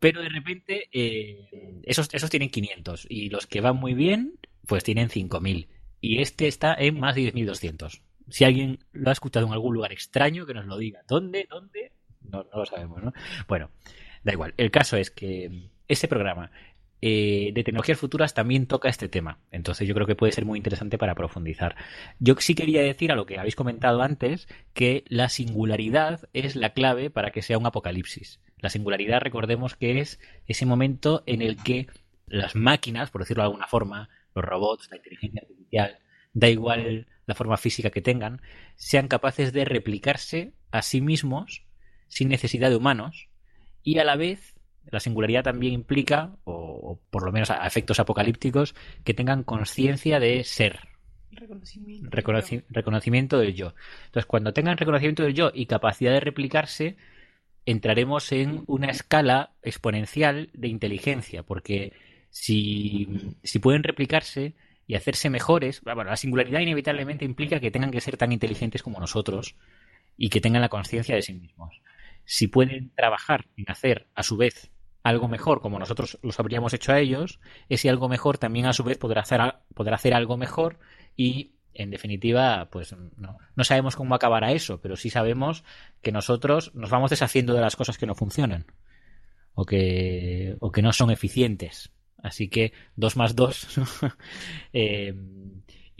[0.00, 0.88] Pero de repente
[1.84, 5.68] esos, esos tienen 500 y los que van muy bien pues tienen 5000
[6.00, 9.92] y este está en más de 10.200 si alguien lo ha escuchado en algún lugar
[9.92, 11.00] extraño, que nos lo diga.
[11.08, 11.46] ¿Dónde?
[11.48, 11.92] ¿Dónde?
[12.22, 13.12] No, lo sabemos, ¿no?
[13.46, 13.70] Bueno,
[14.24, 14.54] da igual.
[14.56, 16.50] El caso es que ese programa
[17.00, 19.38] eh, de tecnologías futuras también toca este tema.
[19.50, 21.76] Entonces yo creo que puede ser muy interesante para profundizar.
[22.18, 26.72] Yo sí quería decir a lo que habéis comentado antes que la singularidad es la
[26.72, 28.40] clave para que sea un apocalipsis.
[28.58, 31.86] La singularidad, recordemos que es ese momento en el que
[32.26, 35.98] las máquinas, por decirlo de alguna forma, los robots, la inteligencia artificial,
[36.38, 38.40] da igual la forma física que tengan,
[38.76, 41.64] sean capaces de replicarse a sí mismos
[42.06, 43.28] sin necesidad de humanos
[43.82, 44.54] y a la vez
[44.90, 48.74] la singularidad también implica, o, por lo menos a efectos apocalípticos,
[49.04, 50.80] que tengan conciencia de ser.
[51.30, 52.08] Reconocimiento.
[52.70, 53.74] reconocimiento del yo.
[54.06, 56.96] Entonces, cuando tengan reconocimiento del yo y capacidad de replicarse,
[57.66, 61.92] entraremos en una escala exponencial de inteligencia, porque
[62.30, 64.54] si, si pueden replicarse,
[64.88, 68.98] y hacerse mejores, bueno, la singularidad inevitablemente implica que tengan que ser tan inteligentes como
[68.98, 69.54] nosotros
[70.16, 71.82] y que tengan la conciencia de sí mismos.
[72.24, 74.70] Si pueden trabajar en hacer a su vez
[75.02, 78.82] algo mejor como nosotros los habríamos hecho a ellos, ese algo mejor también a su
[78.82, 80.78] vez podrá hacer, hacer algo mejor
[81.14, 85.64] y en definitiva, pues no, no sabemos cómo acabará eso, pero sí sabemos
[86.00, 88.64] que nosotros nos vamos deshaciendo de las cosas que no funcionan
[89.52, 91.92] o que, o que no son eficientes.
[92.22, 93.80] Así que 2 más 2.
[94.72, 95.14] Eh,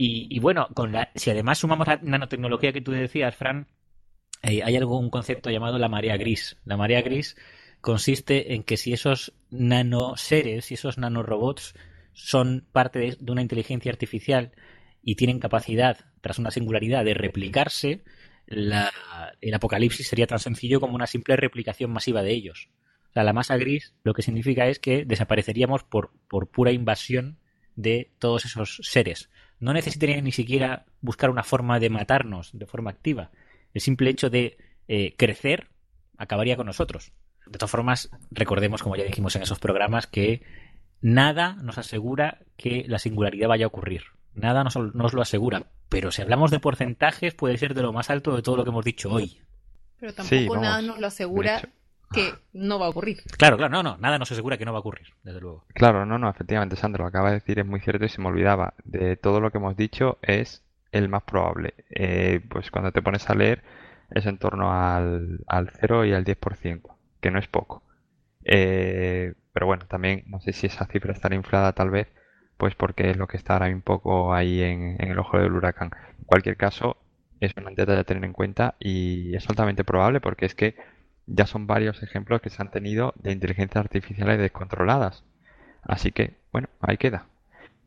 [0.01, 3.67] y, bueno, con la, si además sumamos la nanotecnología que tú decías, Fran,
[4.41, 6.57] eh, hay algún concepto llamado la marea gris.
[6.63, 7.35] La marea gris
[7.81, 11.73] consiste en que si esos nanoseres y esos nanorobots
[12.13, 14.53] son parte de, de una inteligencia artificial
[15.03, 18.03] y tienen capacidad, tras una singularidad, de replicarse,
[18.45, 18.91] la,
[19.41, 22.69] el apocalipsis sería tan sencillo como una simple replicación masiva de ellos.
[23.09, 27.39] O sea, la masa gris lo que significa es que desapareceríamos por, por pura invasión
[27.75, 29.29] de todos esos seres.
[29.59, 33.31] no necesitaría ni siquiera buscar una forma de matarnos de forma activa.
[33.73, 34.57] El simple hecho de
[34.87, 35.69] eh, crecer
[36.17, 37.13] acabaría con nosotros.
[37.45, 40.43] De todas formas, recordemos, como ya dijimos en esos programas, que
[41.01, 44.03] nada nos asegura que la singularidad vaya a ocurrir.
[44.33, 45.67] Nada nos, nos lo asegura.
[45.89, 48.69] Pero si hablamos de porcentajes, puede ser de lo más alto de todo lo que
[48.69, 49.39] hemos dicho hoy.
[49.99, 51.61] Pero tampoco nada nos lo asegura.
[52.11, 53.21] Que no va a ocurrir.
[53.37, 55.65] Claro, claro, no, no, nada nos asegura que no va a ocurrir, desde luego.
[55.73, 58.21] Claro, no, no, efectivamente, Sandro, lo que acaba de decir es muy cierto y se
[58.21, 58.73] me olvidaba.
[58.83, 61.73] De todo lo que hemos dicho es el más probable.
[61.89, 63.63] Eh, pues cuando te pones a leer
[64.11, 66.81] es en torno al, al 0 y al 10%,
[67.21, 67.83] que no es poco.
[68.43, 72.07] Eh, pero bueno, también no sé si esa cifra estará inflada tal vez,
[72.57, 75.53] pues porque es lo que está ahora un poco ahí en, en el ojo del
[75.53, 75.91] huracán.
[76.17, 76.97] En cualquier caso,
[77.39, 80.75] es una detalle a tener en cuenta y es altamente probable porque es que
[81.29, 85.23] ya son varios ejemplos que se han tenido de inteligencias artificiales descontroladas.
[85.83, 87.25] Así que, bueno, ahí queda.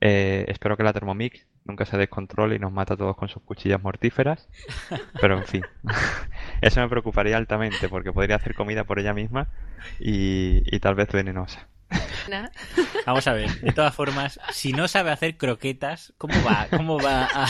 [0.00, 3.42] Eh, espero que la Thermomix nunca se descontrole y nos mata a todos con sus
[3.42, 4.48] cuchillas mortíferas.
[5.20, 5.62] Pero en fin,
[6.60, 9.48] eso me preocuparía altamente porque podría hacer comida por ella misma
[10.00, 11.68] y, y tal vez venenosa.
[13.06, 17.24] Vamos a ver, de todas formas, si no sabe hacer croquetas, ¿cómo va, cómo va,
[17.24, 17.46] a,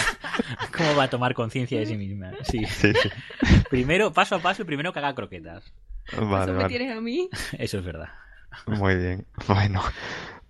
[0.76, 2.32] cómo va a tomar conciencia de sí misma?
[2.42, 2.64] Sí.
[2.66, 3.10] Sí, sí.
[3.70, 5.72] Primero, paso a paso, primero que haga croquetas.
[6.16, 7.28] Vale, ¿Eso me tienes a mí?
[7.58, 8.08] Eso es verdad.
[8.66, 9.26] Muy bien.
[9.46, 9.82] Bueno,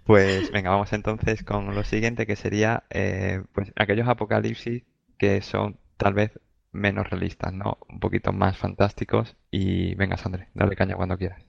[0.04, 4.82] pues venga, vamos entonces con lo siguiente que sería eh, pues aquellos apocalipsis
[5.18, 6.32] que son tal vez
[6.72, 7.78] menos realistas, ¿no?
[7.88, 9.36] Un poquito más fantásticos.
[9.50, 11.44] Y venga, Sandre, dale caña cuando quieras.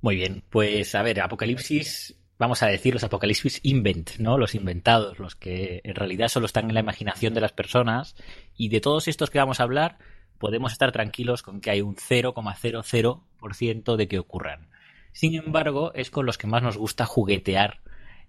[0.00, 4.38] Muy bien, pues a ver, Apocalipsis, vamos a decir los Apocalipsis invent, ¿no?
[4.38, 8.14] Los inventados, los que en realidad solo están en la imaginación de las personas.
[8.56, 9.98] Y de todos estos que vamos a hablar,
[10.38, 14.68] podemos estar tranquilos con que hay un 0,00% de que ocurran.
[15.12, 17.80] Sin embargo, es con los que más nos gusta juguetear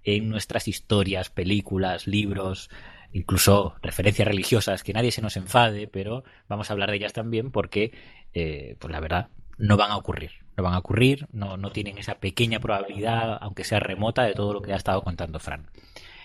[0.04, 2.70] en nuestras historias, películas, libros,
[3.12, 7.52] incluso referencias religiosas, que nadie se nos enfade, pero vamos a hablar de ellas también
[7.52, 7.92] porque,
[8.34, 10.47] eh, pues la verdad, no van a ocurrir.
[10.58, 14.54] No van a ocurrir, no, no tienen esa pequeña probabilidad, aunque sea remota, de todo
[14.54, 15.70] lo que ha estado contando Fran.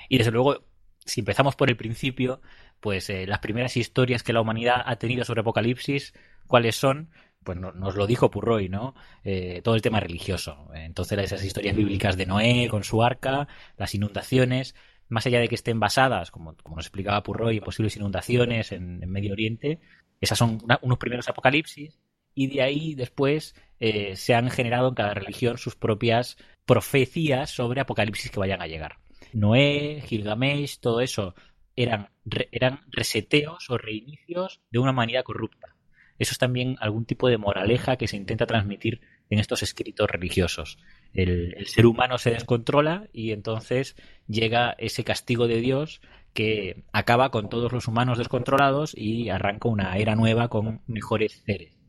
[0.08, 0.64] Y desde luego,
[1.04, 2.40] si empezamos por el principio,
[2.80, 6.14] pues eh, las primeras historias que la humanidad ha tenido sobre Apocalipsis,
[6.46, 7.10] ¿cuáles son?
[7.44, 8.94] Pues no- nos lo dijo Purroy, ¿no?
[9.24, 10.68] Eh, todo el tema religioso.
[10.74, 14.74] Entonces, esas historias bíblicas de Noé con su arca, las inundaciones,
[15.08, 18.98] más allá de que estén basadas, como, como nos explicaba Purroy, en posibles inundaciones en,
[19.10, 19.78] Medio Oriente,
[20.20, 21.98] esas son unos primeros apocalipsis,
[22.34, 23.54] y de ahí después
[23.84, 28.68] eh, se han generado en cada religión sus propias profecías sobre apocalipsis que vayan a
[28.68, 28.98] llegar.
[29.32, 31.34] Noé, Gilgamesh, todo eso
[31.74, 35.74] eran, re- eran reseteos o reinicios de una humanidad corrupta.
[36.18, 40.78] Eso es también algún tipo de moraleja que se intenta transmitir en estos escritos religiosos.
[41.12, 43.96] El, el ser humano se descontrola y entonces
[44.28, 46.00] llega ese castigo de Dios
[46.34, 51.81] que acaba con todos los humanos descontrolados y arranca una era nueva con mejores seres.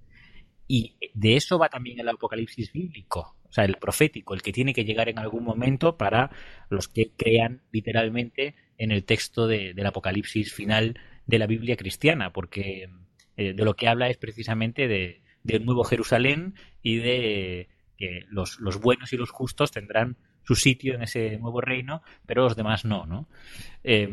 [0.68, 4.74] Y de eso va también el apocalipsis bíblico, o sea, el profético, el que tiene
[4.74, 6.32] que llegar en algún momento para
[6.70, 12.34] los que crean literalmente en el texto de- del apocalipsis final de la Biblia cristiana,
[12.34, 12.90] porque
[13.38, 18.60] eh, de lo que habla es precisamente de, del nuevo Jerusalén y de que los,
[18.60, 22.86] los buenos y los justos tendrán su sitio en ese nuevo reino, pero los demás
[22.86, 23.28] no, ¿no?
[23.84, 24.10] Eh,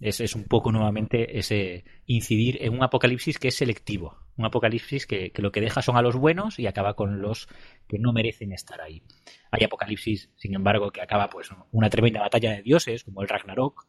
[0.00, 5.06] es, es un poco nuevamente ese incidir en un apocalipsis que es selectivo, un apocalipsis
[5.06, 7.48] que, que lo que deja son a los buenos y acaba con los
[7.88, 9.02] que no merecen estar ahí.
[9.50, 13.86] Hay apocalipsis, sin embargo, que acaba pues una tremenda batalla de dioses, como el Ragnarok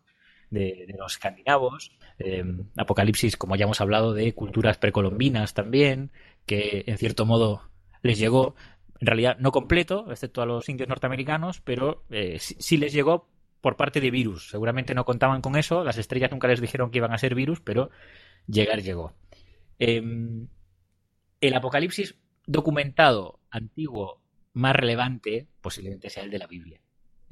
[0.49, 2.43] de, los escandinavos, eh,
[2.77, 6.11] apocalipsis, como ya hemos hablado, de culturas precolombinas también,
[6.45, 7.69] que en cierto modo
[8.01, 8.55] les llegó,
[8.99, 13.29] en realidad no completo, excepto a los indios norteamericanos, pero eh, sí, les llegó
[13.61, 14.49] por parte de virus.
[14.49, 17.59] Seguramente no contaban con eso, las estrellas nunca les dijeron que iban a ser virus,
[17.61, 17.89] pero
[18.47, 19.13] llegar llegó.
[19.79, 20.01] Eh,
[21.41, 22.15] el apocalipsis
[22.45, 24.21] documentado antiguo
[24.53, 26.79] más relevante posiblemente sea el de la Biblia.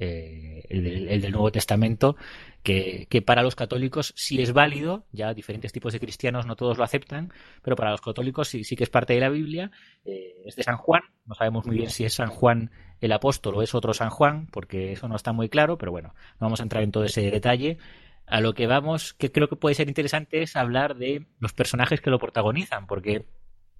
[0.00, 2.16] Eh, el, del, el, del, Nuevo Testamento,
[2.64, 6.84] que, para los católicos sí es válido, ya diferentes tipos de cristianos no todos lo
[6.84, 7.32] aceptan,
[7.62, 9.70] pero para los católicos sí, sí que es parte de la Biblia,
[10.04, 13.54] eh, es de San Juan, no sabemos muy bien si es San Juan el apóstol
[13.54, 16.60] o es otro San Juan, porque eso no está muy claro, pero bueno, no vamos
[16.60, 17.78] a entrar en todo ese detalle.
[18.26, 22.00] A lo que vamos, que creo que puede ser interesante, es hablar de los personajes
[22.00, 23.26] que lo protagonizan, porque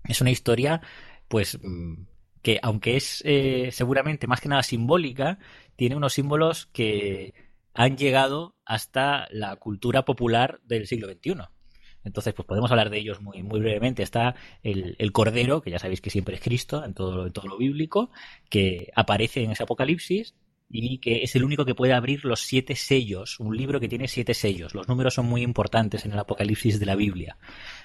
[0.07, 0.83] es una historia,
[1.29, 1.59] pues,
[2.45, 5.38] que aunque es eh, seguramente más que nada simbólica,
[5.76, 7.32] tiene unos símbolos que
[7.72, 11.36] han llegado hasta la cultura popular del siglo XXI.
[12.05, 14.03] Entonces, pues podemos hablar de ellos muy, muy brevemente.
[14.03, 17.49] Está el, el, Cordero, que ya sabéis que siempre es Cristo en todo, en todo
[17.49, 18.11] lo bíblico,
[18.51, 20.34] que aparece en ese Apocalipsis
[20.77, 24.09] y que es el único que puede abrir los siete sellos, un libro que tiene
[24.09, 24.75] siete sellos.
[24.75, 27.39] Los números son muy importantes en el Apocalipsis de la Biblia.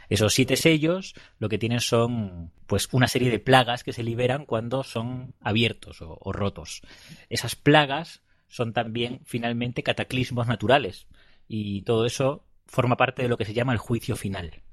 [0.09, 4.47] Esos siete sellos lo que tienen son pues una serie de plagas que se liberan
[4.47, 6.81] cuando son abiertos o, rotos.
[7.29, 11.05] Esas plagas son también finalmente cataclismos naturales
[11.47, 14.63] y todo eso forma parte de lo que se llama el juicio final.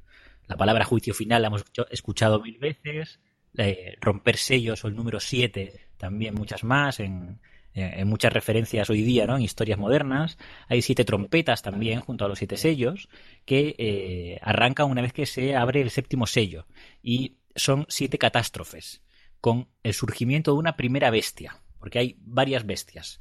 [0.46, 3.20] La palabra juicio final la hemos escuchado mil veces,
[3.58, 7.40] eh, romper sellos o el número 7 también muchas más en,
[7.76, 9.36] en, muchas referencias hoy día, ¿no?
[9.36, 10.38] En historias modernas.
[10.68, 13.08] Hay siete trompetas también junto a los siete sellos
[13.44, 16.66] que eh, arrancan una vez que se abre el séptimo sello
[17.02, 19.02] y son siete catástrofes
[19.40, 23.20] con el surgimiento de una primera bestia, porque hay varias bestias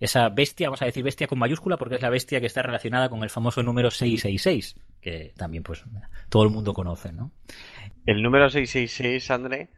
[0.00, 3.08] esa bestia, vamos a decir bestia con mayúscula porque es la bestia que está relacionada
[3.08, 5.84] con el famoso número 666, que también pues
[6.28, 7.32] todo el mundo conoce, ¿no?
[8.06, 9.70] El número 666, André,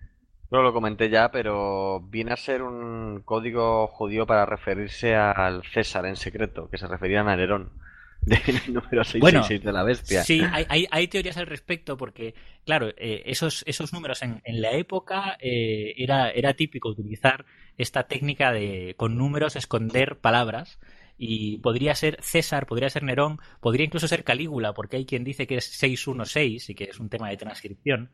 [0.50, 6.06] no lo comenté ya, pero viene a ser un código judío para referirse al César
[6.06, 7.70] en secreto, que se referían a Nerón
[8.20, 10.22] del número 666 de la bestia.
[10.24, 12.34] Sí, hay, hay, teorías al respecto porque,
[12.64, 17.44] claro, eh, esos, esos números en, en la época eh, era, era típico utilizar
[17.78, 20.78] esta técnica de con números esconder palabras
[21.18, 25.46] y podría ser César, podría ser Nerón, podría incluso ser Calígula, porque hay quien dice
[25.46, 28.10] que es 616 y que es un tema de transcripción.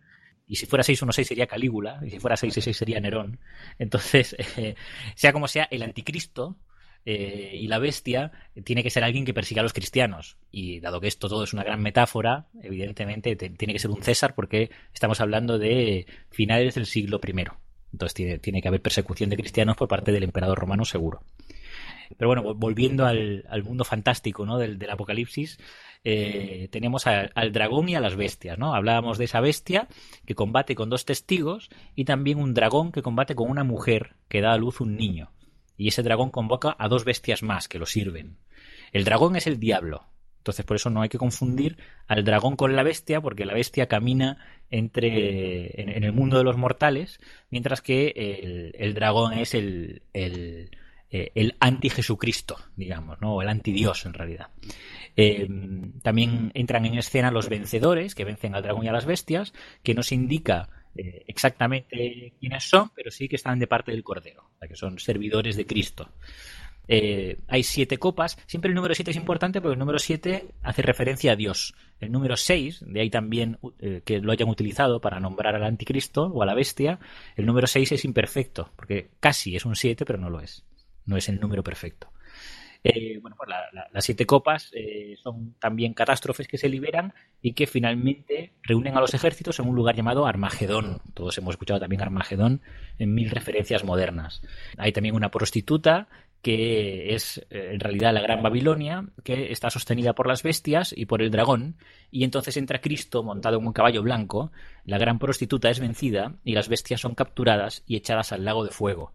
[0.52, 3.40] Y si fuera 616 sería Calígula, y si fuera 666 sería Nerón.
[3.78, 4.74] Entonces, eh,
[5.14, 6.58] sea como sea, el anticristo
[7.06, 8.32] eh, y la bestia
[8.62, 10.36] tiene que ser alguien que persiga a los cristianos.
[10.50, 14.34] Y dado que esto todo es una gran metáfora, evidentemente tiene que ser un César
[14.34, 17.46] porque estamos hablando de finales del siglo I.
[17.94, 21.22] Entonces tiene, tiene que haber persecución de cristianos por parte del emperador romano seguro.
[22.16, 24.58] Pero bueno, volviendo al, mundo fantástico ¿no?
[24.58, 25.58] del, Apocalipsis,
[26.04, 28.58] eh, tenemos al dragón y a las bestias.
[28.58, 28.74] ¿no?
[28.74, 29.88] Hablábamos de esa bestia
[30.26, 34.40] que combate con dos testigos y también un dragón que combate con una mujer que
[34.40, 35.32] da a luz un niño
[35.76, 38.38] y ese dragón convoca a dos bestias más que lo sirven.
[38.92, 40.06] El dragón es el diablo.
[40.38, 41.76] Entonces, por eso no hay que confundir
[42.08, 44.38] al dragón con la bestia, porque la bestia camina
[44.70, 50.70] entre en, el mundo de los mortales, mientras que el, dragón es el, el,
[51.14, 53.42] eh, el anti-Jesucristo, digamos, ¿no?
[53.42, 54.48] el anti-Dios en realidad.
[55.14, 55.46] Eh,
[56.00, 59.52] también entran en escena los vencedores, que vencen al dragón y a las bestias,
[59.82, 64.44] que nos indica eh, exactamente quiénes son, pero sí que están de parte del Cordero,
[64.54, 66.08] o sea, que son servidores de Cristo.
[66.88, 68.38] Hay siete copas.
[68.46, 71.74] Siempre el número siete es importante porque el número siete hace referencia a Dios.
[72.00, 73.58] El número seis, de ahí también
[74.04, 76.98] que lo hayan utilizado para nombrar al anticristo o a la bestia,
[77.36, 80.64] el número seis es imperfecto, porque casi es un siete, pero no lo es.
[81.06, 82.08] No es el número perfecto.
[82.84, 83.48] Eh, bueno, pues
[83.92, 89.00] las siete copas eh, son también catástrofes que se liberan y que finalmente reúnen a
[89.00, 91.00] los ejércitos en un lugar llamado Armagedón.
[91.14, 92.60] Todos hemos escuchado también Armagedón
[92.98, 94.42] en mil referencias modernas.
[94.78, 96.08] Hay también una prostituta
[96.42, 101.06] que es eh, en realidad la Gran Babilonia, que está sostenida por las bestias y
[101.06, 101.76] por el dragón,
[102.10, 104.50] y entonces entra Cristo montado en un caballo blanco,
[104.84, 108.72] la gran prostituta es vencida y las bestias son capturadas y echadas al lago de
[108.72, 109.12] fuego.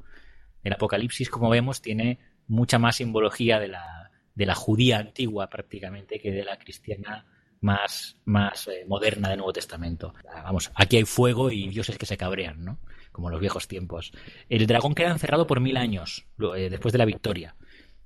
[0.67, 6.19] El Apocalipsis, como vemos, tiene mucha más simbología de la, de la judía antigua prácticamente
[6.19, 7.25] que de la cristiana
[7.61, 10.13] más, más eh, moderna del Nuevo Testamento.
[10.43, 12.79] Vamos, aquí hay fuego y dioses que se cabrean, ¿no?
[13.11, 14.11] Como en los viejos tiempos.
[14.49, 17.55] El dragón queda encerrado por mil años eh, después de la victoria.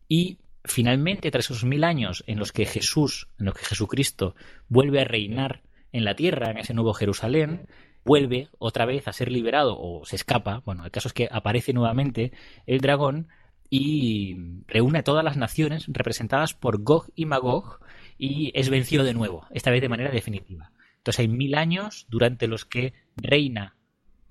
[0.07, 4.36] Y finalmente, tras esos mil años en los que Jesús, en los que Jesucristo
[4.70, 7.68] vuelve a reinar en la tierra, en ese nuevo Jerusalén,
[8.04, 10.62] vuelve otra vez a ser liberado o se escapa.
[10.66, 12.32] Bueno, el caso es que aparece nuevamente
[12.66, 13.30] el dragón
[13.70, 14.38] y
[14.68, 17.80] reúne a todas las naciones representadas por Gog y Magog
[18.18, 20.72] y es vencido de nuevo, esta vez de manera definitiva.
[20.97, 23.78] Entonces hay mil años durante los que reina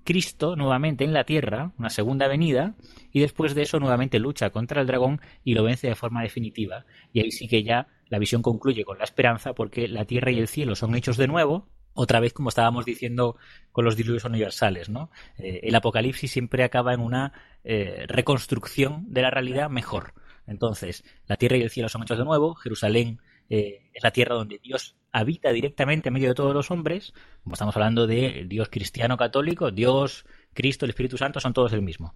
[0.03, 2.75] Cristo nuevamente en la tierra, una segunda venida,
[3.11, 6.85] y después de eso nuevamente lucha contra el dragón y lo vence de forma definitiva.
[7.13, 10.39] Y ahí sí que ya la visión concluye con la esperanza porque la tierra y
[10.39, 13.37] el cielo son hechos de nuevo, otra vez como estábamos diciendo
[13.71, 15.11] con los diluvios universales, ¿no?
[15.37, 20.13] Eh, el apocalipsis siempre acaba en una eh, reconstrucción de la realidad mejor.
[20.47, 23.19] Entonces, la tierra y el cielo son hechos de nuevo, Jerusalén
[23.49, 27.13] eh, es la tierra donde Dios habita directamente en medio de todos los hombres,
[27.43, 31.81] como estamos hablando de Dios cristiano católico, Dios, Cristo, el Espíritu Santo son todos el
[31.81, 32.15] mismo.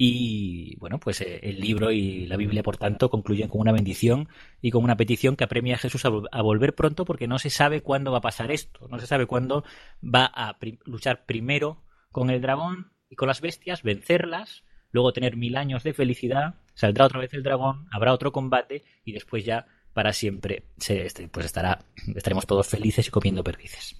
[0.00, 4.28] Y bueno, pues eh, el libro y la Biblia, por tanto, concluyen con una bendición
[4.62, 7.82] y con una petición que apremia a Jesús a, volver pronto porque no se sabe
[7.82, 9.64] cuándo va a pasar esto, no se sabe cuándo
[10.02, 14.62] va a luchar primero con el dragón y con las bestias, vencerlas,
[14.92, 19.10] luego tener mil años de felicidad, saldrá otra vez el dragón, habrá otro combate y
[19.10, 21.80] después ya para siempre se, este, pues estará,
[22.14, 23.96] estaremos todos felices y comiendo perdices.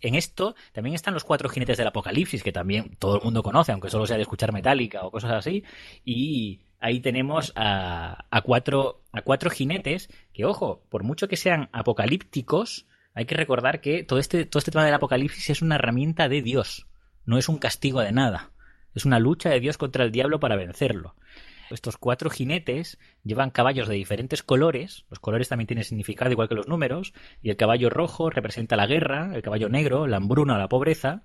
[0.00, 3.72] En esto también están los cuatro jinetes del apocalipsis, que también todo el mundo conoce,
[3.72, 5.64] aunque solo sea de escuchar metálica o cosas así,
[6.04, 11.68] y ahí tenemos a, a, cuatro, a cuatro jinetes que, ojo, por mucho que sean
[11.72, 16.28] apocalípticos, hay que recordar que todo este, todo este tema del apocalipsis es una herramienta
[16.28, 16.86] de Dios,
[17.24, 18.50] no es un castigo de nada.
[18.94, 21.14] Es una lucha de Dios contra el diablo para vencerlo.
[21.70, 26.54] Estos cuatro jinetes llevan caballos de diferentes colores, los colores también tienen significado igual que
[26.54, 27.12] los números,
[27.42, 31.22] y el caballo rojo representa la guerra, el caballo negro la hambruna o la pobreza,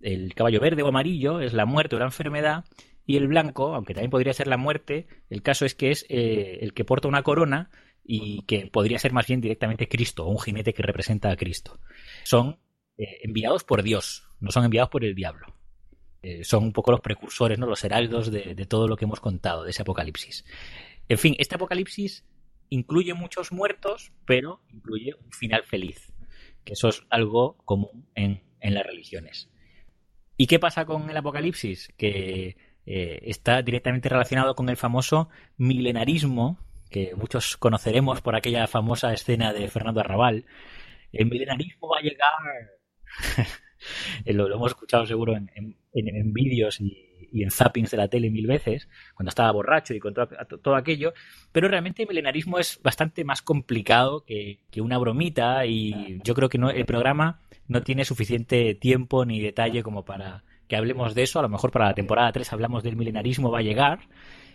[0.00, 2.64] el caballo verde o amarillo es la muerte o la enfermedad,
[3.06, 6.58] y el blanco, aunque también podría ser la muerte, el caso es que es eh,
[6.62, 7.70] el que porta una corona
[8.02, 11.80] y que podría ser más bien directamente Cristo, un jinete que representa a Cristo.
[12.24, 12.58] Son
[12.96, 15.46] eh, enviados por Dios, no son enviados por el diablo.
[16.24, 17.66] Eh, son un poco los precursores, ¿no?
[17.66, 20.46] los heraldos de, todo lo que hemos contado, de ese apocalipsis.
[21.06, 22.24] En fin, este apocalipsis
[22.70, 26.14] incluye muchos muertos, pero incluye un final feliz,
[26.64, 29.50] que eso es algo común en, las religiones.
[30.38, 31.92] ¿Y qué pasa con el apocalipsis?
[31.98, 32.56] Que
[32.86, 35.28] eh, está directamente relacionado con el famoso
[35.58, 40.46] milenarismo, que muchos conoceremos por aquella famosa escena de Fernando Arrabal.
[41.12, 42.32] El milenarismo va a llegar
[44.24, 48.88] lo, hemos escuchado seguro en, en, vídeos y, en zappings de la tele mil veces,
[49.14, 51.14] cuando estaba borracho y con todo, aquello,
[51.50, 56.58] pero realmente el milenarismo es bastante más complicado que, una bromita y yo creo que
[56.58, 61.40] no, el programa no tiene suficiente tiempo ni detalle como para que hablemos de eso,
[61.40, 64.00] a lo mejor para la temporada 3 hablamos del milenarismo va a llegar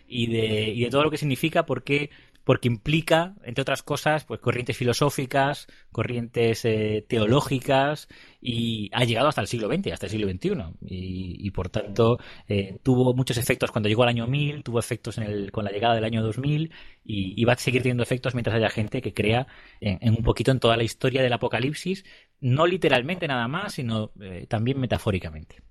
[0.08, 2.10] y de, y de todo lo que significa, porque
[2.50, 8.08] porque implica, entre otras cosas, pues corrientes filosóficas, corrientes eh, teológicas
[8.42, 12.18] y ha llegado hasta el siglo XX, hasta el siglo XXI y, por tanto
[12.48, 15.20] eh, tuvo muchos efectos cuando llegó al año 1000, tuvo efectos
[15.52, 16.72] con la llegada del año 2000
[17.04, 19.46] y, va a seguir teniendo efectos mientras haya gente que crea
[19.80, 22.04] en, un poquito en toda la historia del apocalipsis,
[22.40, 25.62] no literalmente nada más, sino eh, también metafóricamente.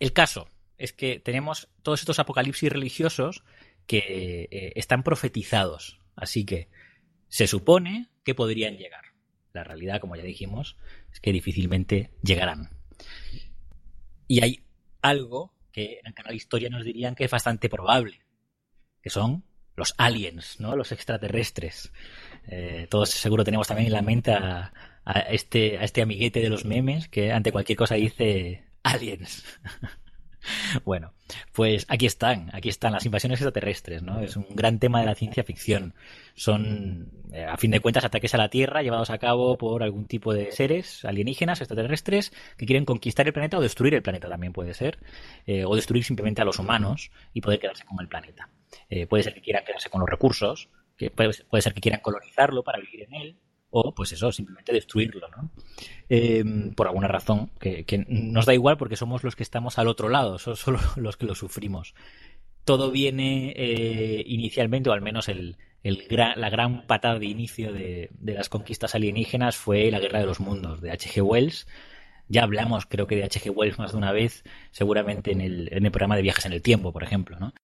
[0.00, 3.44] El caso es que tenemos todos estos apocalipsis religiosos
[3.86, 6.68] que están profetizados Así que
[7.28, 9.04] se supone que podrían llegar.
[9.52, 10.76] La realidad, como ya dijimos,
[11.12, 12.70] es que difícilmente llegarán.
[14.26, 14.64] Y hay
[15.00, 18.20] algo que en el canal Historia nos dirían que es bastante probable,
[19.00, 19.44] que son
[19.76, 20.76] los aliens, ¿no?
[20.76, 21.92] Los extraterrestres.
[22.48, 24.72] Eh, todos seguro tenemos también en la mente a,
[25.30, 29.44] este, a este amiguete de los memes que ante cualquier cosa dice aliens.
[30.84, 31.12] Bueno,
[31.52, 34.20] pues aquí están, aquí están las invasiones extraterrestres, ¿no?
[34.20, 35.94] Es un gran tema de la ciencia ficción.
[36.34, 40.06] Son, eh, a fin de cuentas, ataques a la Tierra llevados a cabo por algún
[40.06, 44.52] tipo de seres alienígenas, extraterrestres, que quieren conquistar el planeta o destruir el planeta también
[44.52, 44.98] puede ser,
[45.46, 48.48] eh, o destruir simplemente a los humanos y poder quedarse con el planeta.
[48.88, 52.64] Eh, puede ser que quieran quedarse con los recursos, que puede ser que quieran colonizarlo
[52.64, 53.36] para vivir en él,
[53.70, 55.50] o pues eso, simplemente destruirlo, ¿no?
[56.08, 60.08] Em, por alguna razón que, nos da igual porque somos los que estamos al otro
[60.08, 61.94] lado, somos solo los que lo sufrimos.
[62.64, 68.48] Todo viene eh, inicialmente, o al menos el, la gran patada de inicio de, las
[68.48, 71.22] conquistas alienígenas fue la Guerra de los Mundos de H.G.
[71.22, 71.66] Wells.
[72.28, 73.50] Ya hablamos, creo que de H.G.
[73.50, 76.62] Wells más de una vez, seguramente en el, en el programa de Viajes en el
[76.62, 77.54] Tiempo, por ejemplo, ¿no?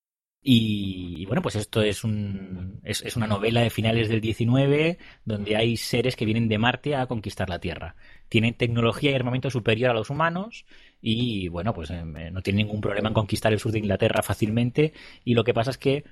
[0.47, 5.75] Y, bueno, pues esto es, un, es, una novela de finales del 19 donde hay
[5.75, 7.95] seres que vienen de Marte a conquistar la Tierra.
[8.29, 10.67] Tienen tecnología y armamento superior a los humanos
[11.01, 14.93] y bueno, pues eh, no tienen ningún problema en conquistar el sur de Inglaterra fácilmente
[15.23, 16.03] y lo que pasa es que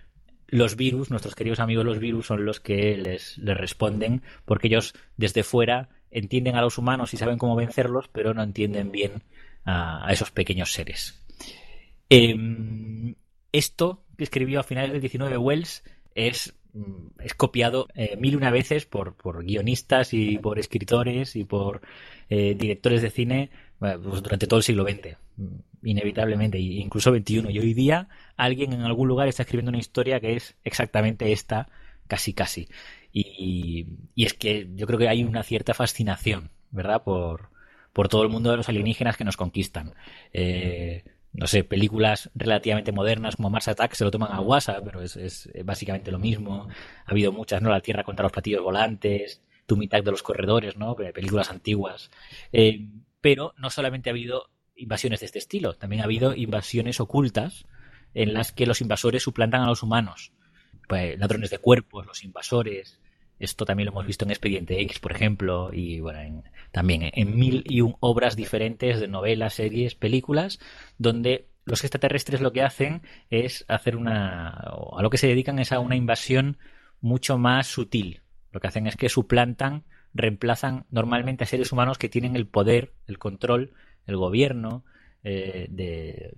[0.48, 5.44] los virus, nuestros queridos amigos los virus, son los que les, responden porque ellos desde
[5.44, 9.22] fuera entienden a los humanos y saben cómo vencerlos, pero no entienden bien
[9.64, 11.24] a, esos pequeños seres.
[12.10, 13.14] Em,
[13.54, 15.84] esto que escribió a finales del 19 Wells
[16.16, 19.16] es, mm, es copiado eh, mil y una veces por,
[19.46, 21.82] guionistas y por escritores y por
[22.30, 23.50] eh, directores de cine
[23.80, 25.46] pues durante todo el siglo XX, mm,
[25.84, 27.46] inevitablemente, incluso XXI.
[27.50, 31.70] Y hoy día alguien en algún lugar está escribiendo una historia que es exactamente esta,
[32.08, 32.68] casi casi.
[33.12, 37.04] Y, y es que yo creo que hay una cierta fascinación, ¿verdad?
[37.04, 37.54] Por,
[37.94, 39.94] por todo el mundo de los alienígenas que nos conquistan.
[40.34, 41.04] Eh,
[41.34, 45.50] no sé, películas relativamente modernas como Mars Attack se lo toman a guasa, pero es,
[45.66, 46.68] básicamente lo mismo.
[47.06, 47.70] Ha habido muchas, ¿no?
[47.70, 50.96] La Tierra contra los platillos volantes, Tumitak de los corredores, ¿no?
[50.96, 52.12] Películas antiguas.
[52.52, 52.88] Eh,
[53.20, 57.66] pero no solamente ha habido invasiones de este estilo, también ha habido invasiones ocultas
[58.14, 60.34] en las que los invasores suplantan a los humanos.
[60.88, 63.00] Pues, ladrones de cuerpos, los invasores,
[63.40, 67.64] esto también lo hemos visto en Expediente X, por ejemplo, y bueno, también en mil
[67.68, 70.60] y un obras diferentes de novelas, series, películas,
[70.98, 74.50] donde los extraterrestres lo que hacen es hacer una.
[74.50, 76.58] a lo que se dedican es a una invasión
[77.02, 78.22] mucho más sutil.
[78.52, 79.84] Lo que hacen es que suplantan,
[80.14, 83.74] reemplazan normalmente a seres humanos que tienen el poder, el control,
[84.06, 84.84] el gobierno,
[85.24, 86.34] eh, de,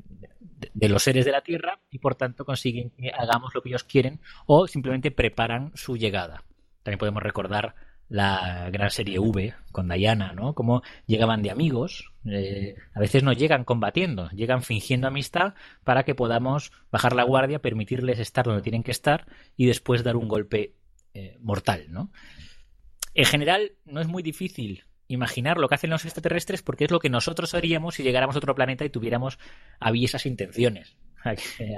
[0.74, 3.84] de, los seres de la Tierra y por tanto consiguen que hagamos lo que ellos
[3.84, 6.44] quieren o simplemente preparan su llegada.
[6.86, 7.74] También podemos recordar
[8.10, 10.54] la gran serie V con Diana, ¿no?
[10.54, 16.14] Como llegaban de amigos, eh, a veces no llegan combatiendo, llegan fingiendo amistad para que
[16.14, 19.26] podamos bajar la guardia, permitirles estar donde tienen que estar
[19.58, 20.76] y después dar un golpe
[21.16, 22.12] eh, mortal, ¿no?
[23.16, 27.00] En general, no es muy difícil imaginar lo que hacen los extraterrestres porque es lo
[27.00, 29.40] que nosotros haríamos si llegáramos a otro planeta y tuviéramos
[29.80, 30.98] aviesas intenciones.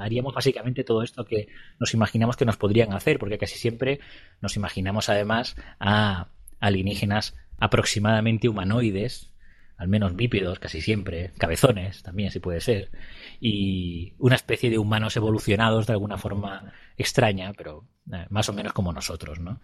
[0.02, 1.48] Haríamos básicamente todo esto que
[1.80, 4.00] nos imaginamos que nos podrían hacer, porque casi siempre
[4.42, 6.30] nos imaginamos además a
[6.60, 9.34] alienígenas aproximadamente humanoides,
[9.78, 12.90] al menos bípedos casi siempre, cabezones también si puede ser,
[13.40, 18.74] y una especie de humanos evolucionados de alguna forma extraña, pero eh, más o menos
[18.74, 19.62] como nosotros, ¿no?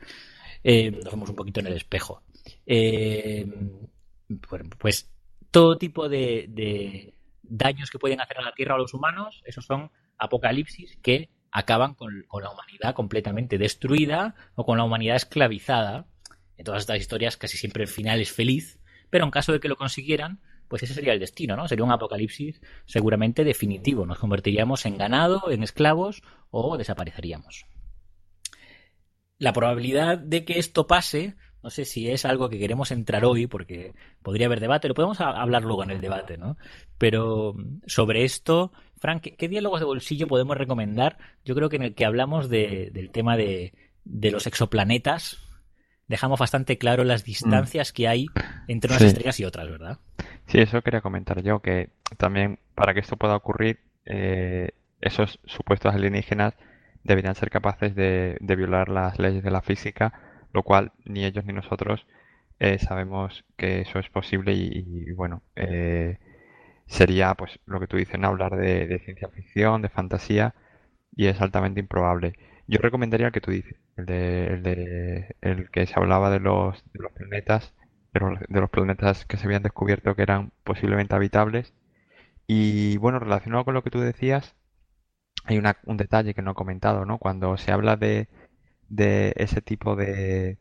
[0.64, 2.24] Eh, nos vemos un poquito en el espejo.
[2.66, 3.46] Eh,
[4.78, 5.12] pues
[5.52, 9.66] todo tipo de, daños que pueden hacer a la Tierra o a los humanos, esos
[9.66, 16.08] son apocalipsis que acaban con, la humanidad completamente destruida o con la humanidad esclavizada.
[16.58, 18.80] En todas estas historias casi siempre el final es feliz,
[19.10, 21.68] pero en caso de que lo consiguieran, pues ese sería el destino, ¿no?
[21.68, 24.06] Sería un apocalipsis seguramente definitivo.
[24.06, 27.66] Nos convertiríamos en ganado, en esclavos o desapareceríamos.
[29.38, 33.48] La probabilidad de que esto pase no sé si es algo que queremos entrar hoy,
[33.48, 36.58] porque podría haber debate, lo podemos hablar luego en el debate, ¿no?
[36.98, 41.18] Pero mm, sobre esto, Frank, ¿qué, diálogos de bolsillo podemos recomendar?
[41.46, 43.72] Yo creo que en el que hablamos del tema de,
[44.04, 45.38] los exoplanetas,
[46.10, 48.28] dejamos bastante claro las distancias que hay
[48.68, 50.00] entre unas estrellas y otras, ¿verdad?
[50.48, 55.96] Sí, eso quería comentar yo, que también para que esto pueda ocurrir, eh, esos supuestos
[55.96, 56.56] alienígenas
[57.06, 60.14] deberían ser capaces de violar las leyes de la física
[60.54, 62.06] lo cual ni ellos ni nosotros
[62.60, 66.20] eh, sabemos que eso es posible y, bueno, eh,
[66.88, 70.56] sería pues lo que tú dices, hablar de, ciencia ficción, de fantasía
[71.16, 72.34] y es altamente improbable.
[72.68, 76.40] Yo recomendaría el que tú dices, el de, el, de, el que se hablaba de
[76.40, 77.74] los, de los planetas,
[78.14, 81.74] de los, planetas que se habían descubierto que eran posiblemente habitables.
[82.48, 84.56] Y bueno, relacionado con lo que tú decías,
[85.46, 87.18] hay un detalle que no he comentado, ¿no?
[87.18, 88.30] Cuando se habla de,
[88.96, 90.58] de ese tipo de,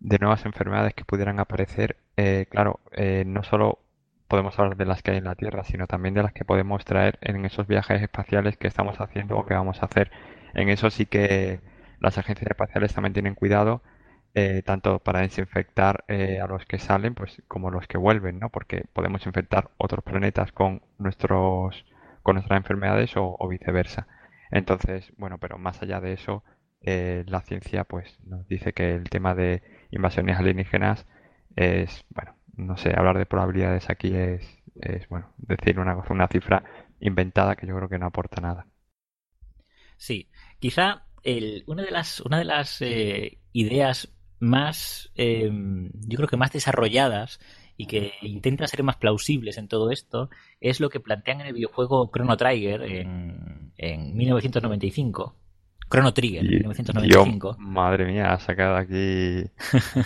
[0.00, 3.80] de nuevas enfermedades que pudieran aparecer, eh, claro, eh, no solo
[4.28, 6.84] podemos hablar de las que hay en la Tierra, sino también de las que podemos
[6.84, 10.10] traer en esos viajes espaciales que estamos haciendo o que vamos a hacer.
[10.54, 11.60] En eso sí que
[12.00, 13.82] las agencias espaciales también tienen cuidado,
[14.34, 18.50] eh, tanto para desinfectar a los que salen, pues como los que vuelven, ¿no?
[18.50, 21.84] Porque podemos infectar otros planetas con nuestros
[22.22, 24.08] con nuestras enfermedades o viceversa.
[24.50, 26.42] Entonces, bueno, pero más allá de eso,
[26.82, 31.06] eh, la ciencia pues nos dice que el tema de invasiones alienígenas
[31.56, 36.62] es, bueno, no sé, hablar de probabilidades aquí es, es bueno, decir una una cifra
[37.00, 38.66] inventada que yo creo que no aporta nada.
[39.96, 40.28] Sí,
[40.58, 46.36] quizá el, una de las, una de las eh, ideas más, eh, yo creo que
[46.36, 47.40] más desarrolladas
[47.76, 50.30] y que intenta ser más plausibles en todo esto
[50.60, 55.36] es lo que plantean en el videojuego Chrono Trigger en, en 1995
[55.88, 57.56] Chrono Trigger, 1995.
[57.58, 59.44] madre mía, ha sacado aquí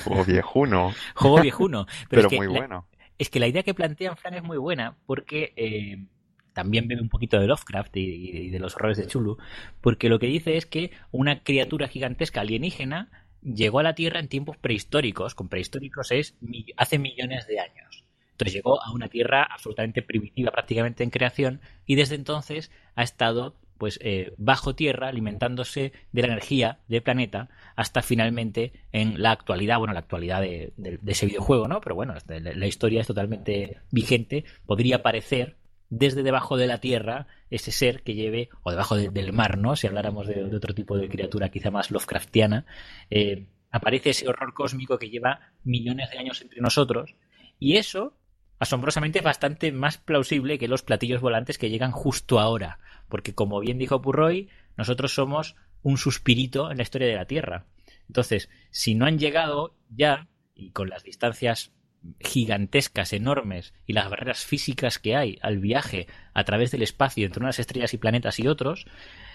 [0.05, 0.93] juego viejuno.
[1.15, 1.87] juego viejuno.
[2.11, 2.87] Pero, muy bueno.
[3.19, 6.05] es que la idea que plantean Fran es muy buena porque eh,
[6.53, 9.39] también bebe un poquito de Lovecraft y, de los horrores de Chulu,
[9.81, 13.11] porque lo que dice es que una criatura gigantesca alienígena
[13.43, 15.35] llegó a la Tierra en tiempos prehistóricos.
[15.35, 16.37] Con prehistóricos es
[16.77, 18.05] hace millones de años.
[18.33, 23.57] Entonces llegó a una Tierra absolutamente primitiva prácticamente en creación y desde entonces ha estado
[23.81, 29.79] pues eh, bajo tierra, alimentándose de la energía del planeta, hasta finalmente en la actualidad,
[29.79, 30.75] bueno, la actualidad de,
[31.07, 31.81] ese videojuego, ¿no?
[31.81, 34.45] Pero bueno, la, historia es totalmente vigente.
[34.67, 35.57] Podría parecer
[35.89, 39.75] desde debajo de la tierra ese ser que lleve, o debajo del mar, ¿no?
[39.77, 42.67] Si habláramos de, otro tipo de criatura quizá más Lovecraftiana,
[43.09, 47.15] eh, aparece ese horror cósmico que lleva millones de años entre nosotros,
[47.59, 48.13] y eso
[48.59, 52.79] asombrosamente es bastante más plausible que los platillos volantes que llegan justo ahora
[53.11, 57.67] porque como bien dijo Purroy, nosotros somos un suspirito en la historia de la Tierra.
[58.09, 61.73] Entonces, si no han llegado ya, y con las distancias
[62.21, 67.43] gigantescas, enormes, y las barreras físicas que hay al viaje a través del espacio entre
[67.43, 68.87] unas estrellas y planetas y otros,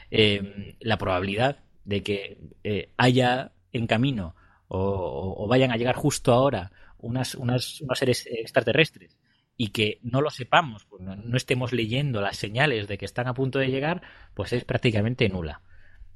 [0.10, 4.36] eh, la probabilidad de que eh, haya en camino
[4.68, 9.16] o, vayan a llegar justo ahora unas, unas, unos seres extraterrestres
[9.58, 13.34] y que no lo sepamos, pues no, estemos leyendo las señales de que están a
[13.34, 14.02] punto de llegar,
[14.34, 15.62] pues es prácticamente nula.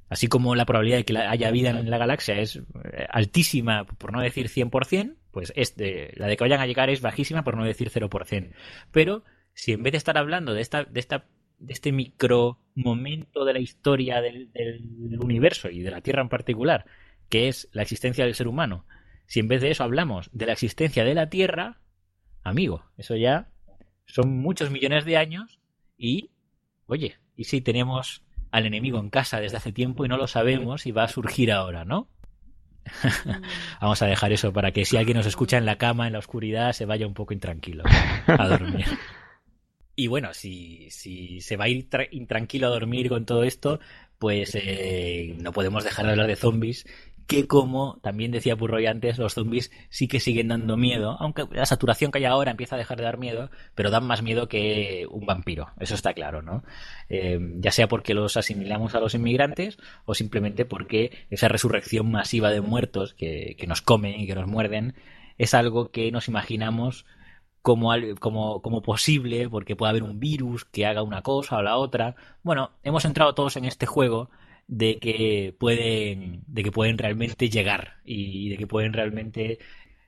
[0.08, 4.12] Así como la probabilidad de que haya vida en la galaxia es eh, altísima, por
[4.12, 7.64] no decir 100%, pues este, la de que vayan a llegar es bajísima, por no
[7.64, 8.52] decir 0%.
[8.90, 11.26] Pero si en vez de estar hablando de esta, de esta
[11.60, 16.30] de este micro momento de la historia del, del, universo y de la Tierra en
[16.30, 16.86] particular,
[17.28, 18.86] que es la existencia del ser humano,
[19.26, 21.78] si en vez de eso hablamos de la existencia de la Tierra,
[22.42, 23.48] amigo, eso ya
[24.06, 25.60] son muchos millones de años
[25.96, 26.30] y,
[26.86, 30.86] oye, ¿y si tenemos al enemigo en casa desde hace tiempo y no lo sabemos
[30.86, 32.08] y va a surgir ahora, ¿no?
[33.80, 36.18] Vamos a dejar eso para que si alguien nos escucha en la cama, en la
[36.18, 37.84] oscuridad, se vaya un poco intranquilo
[38.26, 38.86] a dormir.
[39.96, 43.80] Y bueno, si, si se va a ir intranquilo a dormir con todo esto,
[44.18, 46.86] pues eh, no podemos dejar de hablar de zombies
[47.30, 51.64] que como también decía Purroy antes, los zombies sí que siguen dando miedo, aunque la
[51.64, 55.06] saturación que hay ahora empieza a dejar de dar miedo, pero dan más miedo que
[55.08, 56.64] un vampiro, eso está claro, ¿no?
[57.08, 62.50] Eh, ya sea porque los asimilamos a los inmigrantes o simplemente porque esa resurrección masiva
[62.50, 64.96] de muertos que, que nos comen y que nos muerden
[65.38, 67.06] es algo que nos imaginamos
[67.62, 71.76] como, como, como posible, porque puede haber un virus que haga una cosa o la
[71.76, 72.16] otra.
[72.42, 74.30] Bueno, hemos entrado todos en este juego
[74.70, 79.58] de que pueden, de que pueden realmente llegar y de que pueden realmente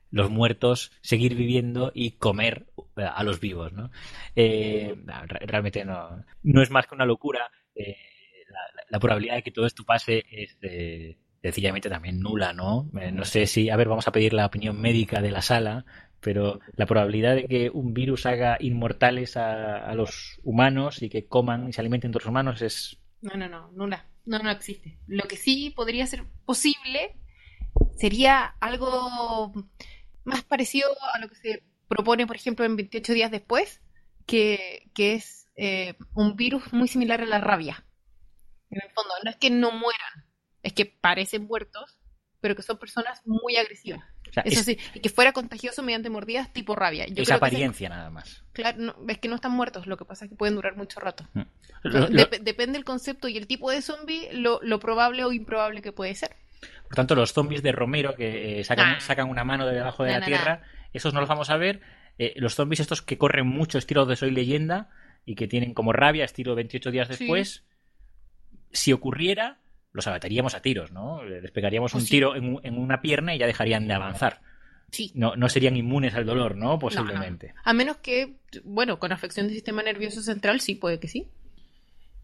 [0.09, 3.91] los muertos seguir viviendo y comer a los vivos, ¿no?
[4.35, 4.95] Eh,
[5.41, 7.51] realmente no, no es más que una locura.
[7.75, 7.97] Eh,
[8.89, 12.89] la, probabilidad de que todo esto pase es eh, sencillamente también nula, ¿no?
[12.93, 15.83] no sé si, a ver, vamos a pedir la opinión médica de la sala,
[16.21, 21.25] pero la probabilidad de que un virus haga inmortales a, a los humanos y que
[21.25, 22.97] coman y se alimenten de los humanos es...
[23.21, 24.05] No, no, no, nula.
[24.25, 24.97] No, no existe.
[25.07, 27.15] Lo que sí podría ser posible
[27.97, 29.51] sería algo
[30.23, 33.81] más parecido a lo que se propone, por ejemplo, en 28 días después,
[34.25, 37.85] que, que es eh, un virus muy similar a la rabia.
[38.69, 40.25] En el fondo, no es que no mueran,
[40.63, 41.99] es que parecen muertos,
[42.39, 44.03] pero que son personas muy agresivas.
[44.45, 47.05] Eso sí, y que fuera contagioso mediante mordidas tipo rabia.
[47.07, 48.43] Yo esa apariencia nada más.
[48.53, 51.27] Claro, es que no están muertos, lo que pasa es que pueden durar mucho rato.
[51.33, 51.41] Mm.
[52.41, 56.35] depende del concepto y el tipo de zombie, lo, probable o improbable que puede ser.
[56.83, 60.11] Por tanto, los zombies de Romero que eh, sacan, sacan una mano de debajo de
[60.11, 60.61] la tierra,
[60.93, 61.81] esos no los vamos a ver.
[62.19, 64.89] Eh, los zombies estos que corren mucho estilo de Soy Leyenda
[65.25, 67.63] y que tienen como rabia estilo 28 días después,
[68.71, 69.59] si ocurriera,
[69.93, 71.23] los abataríamos a tiros, ¿no?
[71.23, 74.41] Les pegaríamos un tiro en, una pierna y ya dejarían de avanzar.
[74.89, 75.11] Sí.
[75.15, 76.77] No, no serían inmunes al dolor, ¿no?
[76.79, 77.53] Posiblemente.
[77.63, 81.27] A menos que, bueno, con afección del sistema nervioso central sí, puede que sí.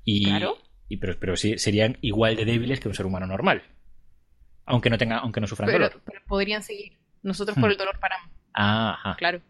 [0.03, 0.57] Y, claro.
[0.87, 3.63] Y, pero, pero sí, serían igual de débiles que un ser humano normal.
[4.65, 6.01] Aunque no tenga, aunque no sufran dolor.
[6.05, 6.93] Pero podrían seguir.
[7.21, 7.71] Nosotros por hmm.
[7.71, 8.31] el dolor paramos.
[8.53, 9.15] Ajá.
[9.15, 9.41] Claro.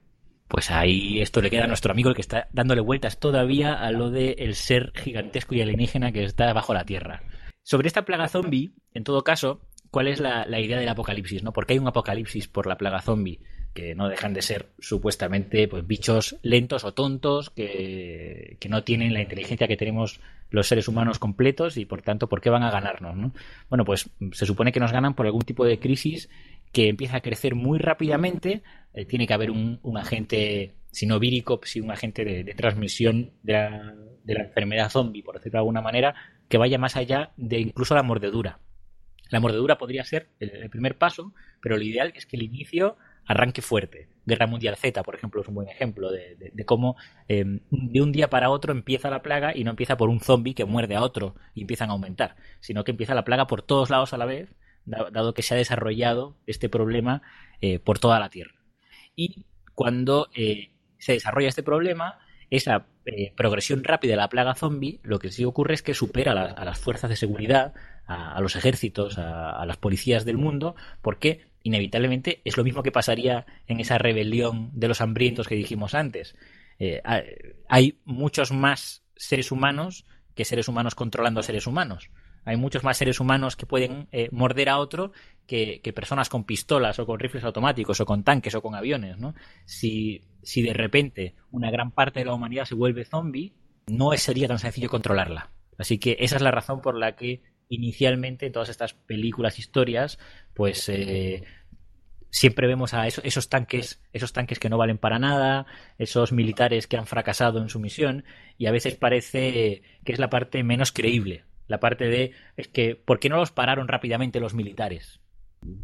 [0.49, 3.91] Pues ahí esto le queda a nuestro amigo el que está dándole vueltas todavía a
[3.91, 7.21] lo de el ser gigantesco y alienígena que está bajo la Tierra.
[7.69, 11.43] Sobre esta plaga zombie, en todo caso, ¿cuál es la, idea del apocalipsis?
[11.43, 11.53] ¿no?
[11.53, 13.41] Porque hay un apocalipsis por la plaga zombie,
[13.75, 19.21] que no dejan de ser supuestamente pues, bichos lentos o tontos, que, no tienen la
[19.21, 20.19] inteligencia que tenemos
[20.49, 23.15] los seres humanos completos y por tanto, ¿por qué van a ganarnos?
[23.15, 23.33] ¿no?
[23.69, 26.27] Bueno, pues se supone que nos ganan por algún tipo de crisis
[26.71, 28.63] que empieza a crecer muy rápidamente.
[28.95, 33.53] Eh, tiene que haber un, agente, si no vírico, si un agente de, transmisión de
[33.53, 36.15] la, de la enfermedad zombie, por decirlo de alguna manera,
[36.49, 38.59] que vaya más allá de incluso la mordedura.
[39.29, 43.61] La mordedura podría ser el, primer paso, pero lo ideal es que el inicio arranque
[43.61, 44.09] fuerte.
[44.25, 46.95] Guerra Mundial Z, por ejemplo, es un buen ejemplo de, cómo
[47.27, 50.55] em, de un día para otro empieza la plaga y no empieza por un zombie
[50.55, 53.91] que muerde a otro y empiezan a aumentar, sino que empieza la plaga por todos
[53.91, 54.49] lados a la vez,
[54.85, 57.21] dado que se ha desarrollado este problema
[57.61, 58.55] eh, por toda la Tierra.
[59.15, 59.45] Y
[59.75, 62.19] cuando eh, se desarrolla este problema,
[62.49, 66.31] esa eh, progresión rápida de la plaga zombie, lo que sí ocurre es que supera
[66.31, 67.73] a, las fuerzas de seguridad,
[68.07, 73.45] a, los ejércitos, a, las policías del mundo, porque inevitablemente es lo mismo que pasaría
[73.67, 76.35] en esa rebelión de los hambrientos que dijimos antes.
[76.79, 77.01] Eh,
[77.67, 82.09] hay muchos más seres humanos que seres humanos controlando a seres humanos.
[82.45, 85.11] Hay muchos más seres humanos que pueden eh, morder a otro
[85.45, 89.17] que, personas con pistolas o con rifles automáticos o con tanques o con aviones.
[89.17, 89.35] ¿no?
[89.65, 93.53] Si, si de repente una gran parte de la humanidad se vuelve zombie,
[93.87, 95.51] no sería tan sencillo controlarla.
[95.77, 100.19] Así que esa es la razón por la que inicialmente en todas estas películas, historias,
[100.53, 101.43] pues eh,
[102.29, 105.65] siempre vemos a esos, esos, tanques, esos tanques que no valen para nada,
[105.97, 108.25] esos militares que han fracasado en su misión,
[108.57, 112.95] y a veces parece que es la parte menos creíble la parte de es que
[112.95, 115.21] ¿por qué no los pararon rápidamente los militares?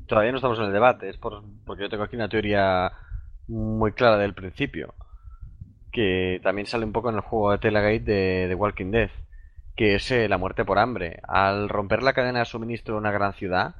[0.08, 2.92] Todavía no estamos en el debate, es por, porque yo tengo aquí una teoría
[3.48, 4.94] muy clara del principio,
[5.92, 9.10] que también sale un poco en el juego de Telegate de, The Walking Dead,
[9.76, 11.20] que es eh, la muerte por hambre.
[11.28, 13.76] Al romper la cadena de suministro de una gran ciudad,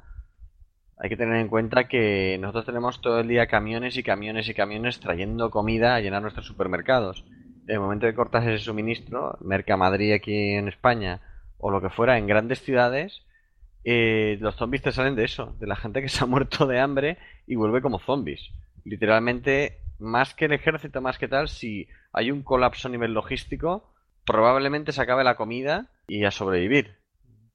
[0.98, 4.54] hay que tener en cuenta que nosotros tenemos todo el día camiones y camiones y
[4.54, 7.24] camiones trayendo comida a llenar nuestros supermercados.
[7.66, 11.20] el momento que cortas ese suministro, Mercamadrid aquí en España
[11.58, 13.22] o lo que fuera, en grandes ciudades,
[13.84, 16.80] eh, los zombies te salen de eso, de la gente que se ha muerto de
[16.80, 18.50] hambre y vuelve como zombies.
[18.86, 23.92] Literalmente, más que el ejército, más que tal, si hay un colapso a nivel logístico,
[24.24, 26.96] probablemente se acabe la comida y a sobrevivir.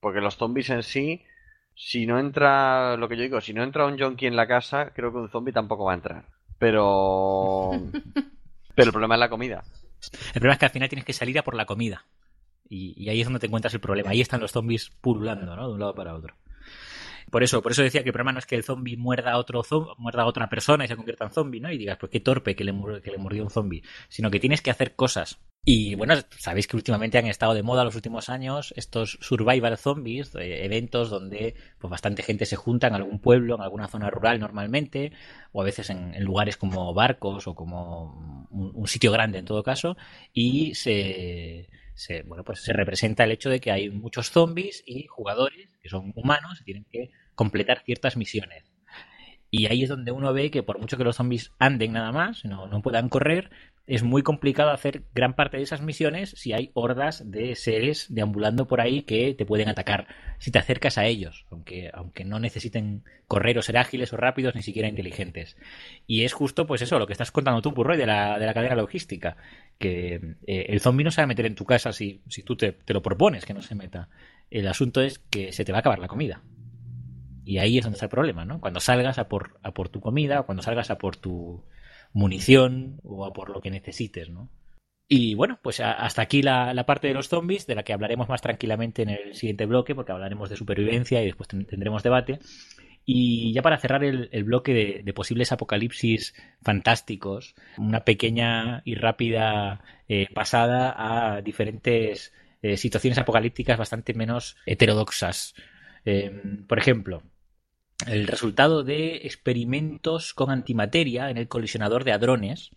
[0.02, 1.24] Porque los zombies en sí,
[1.74, 4.92] si no entra, lo que yo digo, si no entra un junkie en la casa,
[4.94, 6.26] creo que un zombie tampoco va a entrar.
[6.60, 7.72] Pero...
[8.76, 9.64] Pero el problema es la comida.
[10.34, 12.06] El problema es que al final tienes que salir a por la comida.
[12.70, 14.12] Y, ahí es donde te encuentras el problema.
[14.12, 15.68] Ahí están los zombies pululando, ¿no?
[15.68, 16.36] De un lado para otro.
[17.32, 19.38] Por eso, por eso decía que el problema no es que el zombie muerda a
[19.38, 19.64] otro
[19.98, 21.72] muerda a otra persona y se convierta en zombie, ¿no?
[21.72, 23.84] Y digas, pues qué torpe que le, que le mordió un zombie.
[24.10, 25.40] Sino que tienes que hacer cosas.
[25.64, 30.34] Y bueno, sabéis que últimamente han estado de moda los últimos años estos survival zombies,
[30.36, 34.40] eh, eventos donde pues bastante gente se junta en algún pueblo, en alguna zona rural
[34.40, 35.12] normalmente,
[35.52, 39.96] o a veces en, lugares como barcos o como un sitio grande en todo caso,
[40.34, 45.06] y se, se, bueno, pues se representa el hecho de que hay muchos zombies y
[45.06, 47.12] jugadores que son humanos y tienen que
[47.42, 48.72] completar ciertas misiones.
[49.50, 52.46] Y ahí es donde uno ve que por mucho que los zombies anden nada más,
[52.46, 53.50] no, no puedan correr,
[53.88, 58.68] es muy complicado hacer gran parte de esas misiones si hay hordas de seres deambulando
[58.68, 60.08] por ahí que te pueden atacar
[60.38, 64.54] si te acercas a ellos, aunque, aunque no necesiten correr o ser ágiles o rápidos,
[64.54, 65.58] ni siquiera inteligentes.
[66.06, 68.54] Y es justo, pues eso, lo que estás contando tú, Purroy, de la, de la
[68.54, 69.36] cadena logística,
[69.80, 72.56] que eh, el zombie no se va a meter en tu casa si, si tú
[72.56, 74.10] te, te lo propones que no se meta.
[74.52, 76.44] El asunto es que se te va a acabar la comida.
[77.44, 78.60] Y ahí es donde está el problema, ¿no?
[78.60, 81.64] Cuando salgas a por, a por tu comida, cuando salgas a por tu
[82.14, 84.50] munición o a por lo que necesites, ¿no?
[85.14, 88.42] Y bueno, pues hasta aquí la, parte de los zombies, de la que hablaremos más
[88.42, 92.40] tranquilamente en el siguiente bloque, porque hablaremos de supervivencia y después tendremos debate.
[93.04, 100.28] Y ya para cerrar el, bloque de, posibles apocalipsis fantásticos, una pequeña y rápida eh,
[100.34, 102.32] pasada a diferentes
[102.62, 105.56] eh, situaciones apocalípticas bastante menos heterodoxas.
[106.06, 107.22] Em, por ejemplo,
[108.08, 112.72] el resultado de experimentos con antimateria en el colisionador de hadrones,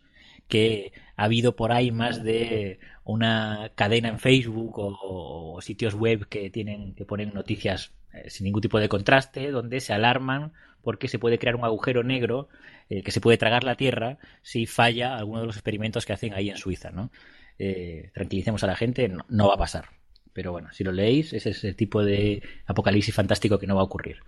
[0.48, 6.50] que ha habido por ahí más de una cadena en Facebook o, sitios web que
[6.50, 10.52] tienen que ponen noticias eh, sin ningún tipo de contraste, donde se alarman
[10.82, 12.48] porque se puede crear un agujero negro
[12.90, 16.34] eh, que se puede tragar la Tierra si falla alguno de los experimentos que hacen
[16.34, 17.10] ahí en Suiza, ¿no?
[17.58, 19.88] Eh, tranquilicemos a la gente, no va a pasar.
[20.34, 23.82] Pero bueno, si lo leéis, ese es el tipo de apocalipsis fantástico que no va
[23.82, 24.18] a ocurrir.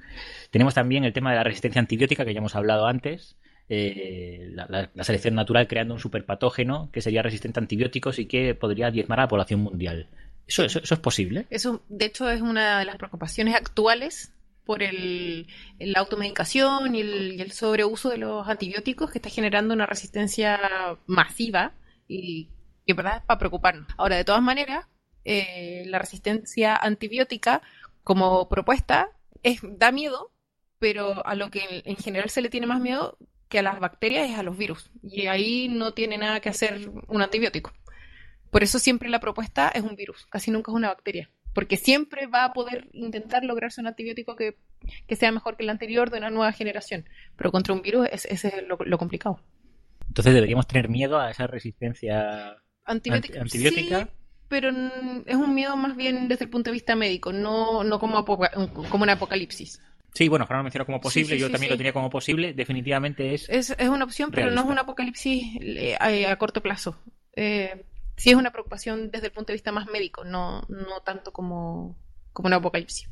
[0.51, 3.37] Tenemos también el tema de la resistencia antibiótica, que ya hemos hablado antes.
[3.69, 8.93] Eh, la, selección natural creando un superpatógeno que sería resistente a antibióticos y que podría
[8.93, 10.09] diezmar a la población mundial.
[10.47, 11.47] ¿Eso, eso, es posible?
[11.51, 14.33] Eso, de hecho, es una de las preocupaciones actuales
[14.65, 15.49] por el,
[15.81, 20.61] la automedicación y el, y el sobreuso de los antibióticos que está generando una resistencia
[21.07, 21.73] masiva
[22.07, 22.49] y
[22.87, 23.89] que verdad es para preocuparnos.
[23.97, 24.87] Ahora, de todas maneras,
[25.29, 27.61] eh, la resistencia antibiótica
[28.05, 29.11] como propuesta
[29.43, 30.31] es, da miedo,
[30.79, 34.31] pero a lo que en general se le tiene más miedo que a las bacterias
[34.31, 34.89] es a los virus.
[35.03, 37.73] Y ahí no tiene nada que hacer un antibiótico.
[38.53, 41.29] Por eso siempre la propuesta es un virus, casi nunca es una bacteria.
[41.53, 44.57] Porque siempre va a poder intentar lograrse un antibiótico que,
[45.17, 47.09] sea mejor que el anterior de una nueva generación.
[47.35, 49.41] Pero contra un virus ese es lo, complicado.
[50.07, 54.09] Entonces deberíamos tener miedo a esa resistencia antibiótica
[54.49, 54.71] pero
[55.27, 59.03] es un miedo más bien desde el punto de vista médico, no, no como, como
[59.03, 59.81] un apocalipsis.
[60.15, 63.49] Sí, bueno, Fran lo mencionó como posible, yo también lo tenía como posible, definitivamente es...
[63.51, 65.97] Es, una opción, pero no es un apocalipsis eh,
[66.27, 66.97] a, corto plazo.
[67.35, 67.85] Eh,
[68.17, 71.99] sí es una preocupación desde el punto de vista más médico, no, no tanto como,
[72.33, 73.11] como un apocalipsis.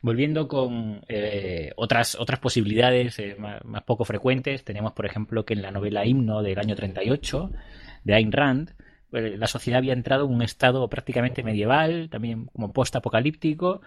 [0.00, 5.54] Volviendo con eh, otras, otras posibilidades eh, más, más, poco frecuentes, tenemos por ejemplo que
[5.54, 7.50] en la novela Himno del año 38
[8.04, 8.74] de Ayn Rand,
[9.10, 13.80] la sociedad había entrado en un estado prácticamente medieval, también como post-apocalíptico,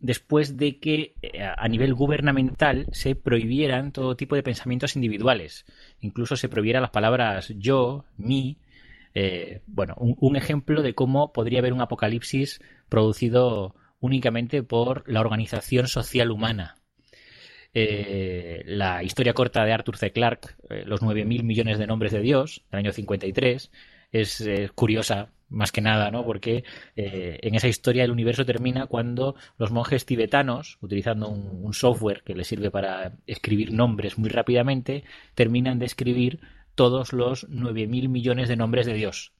[0.00, 5.66] después de que eh, a nivel gubernamental se prohibieran todo tipo de pensamientos individuales.
[6.00, 8.58] Incluso se prohibieran las palabras yo, mi.
[9.14, 15.88] Eh, bueno, un, ejemplo de cómo podría haber un apocalipsis producido únicamente por la organización
[15.88, 16.76] social humana.
[17.74, 20.12] Eh, la historia corta de Arthur C.
[20.12, 23.70] Clarke, Los 9.000 millones de nombres de Dios, del año 53,
[24.12, 26.24] es eh, curiosa más que nada, ¿no?
[26.24, 26.64] Porque
[26.94, 32.34] eh, en esa historia el universo termina cuando los monjes tibetanos, utilizando un, software que
[32.34, 35.04] les sirve para escribir nombres muy rápidamente,
[35.34, 36.40] terminan de escribir
[36.74, 39.32] todos los 9.000 millones de nombres de Dios.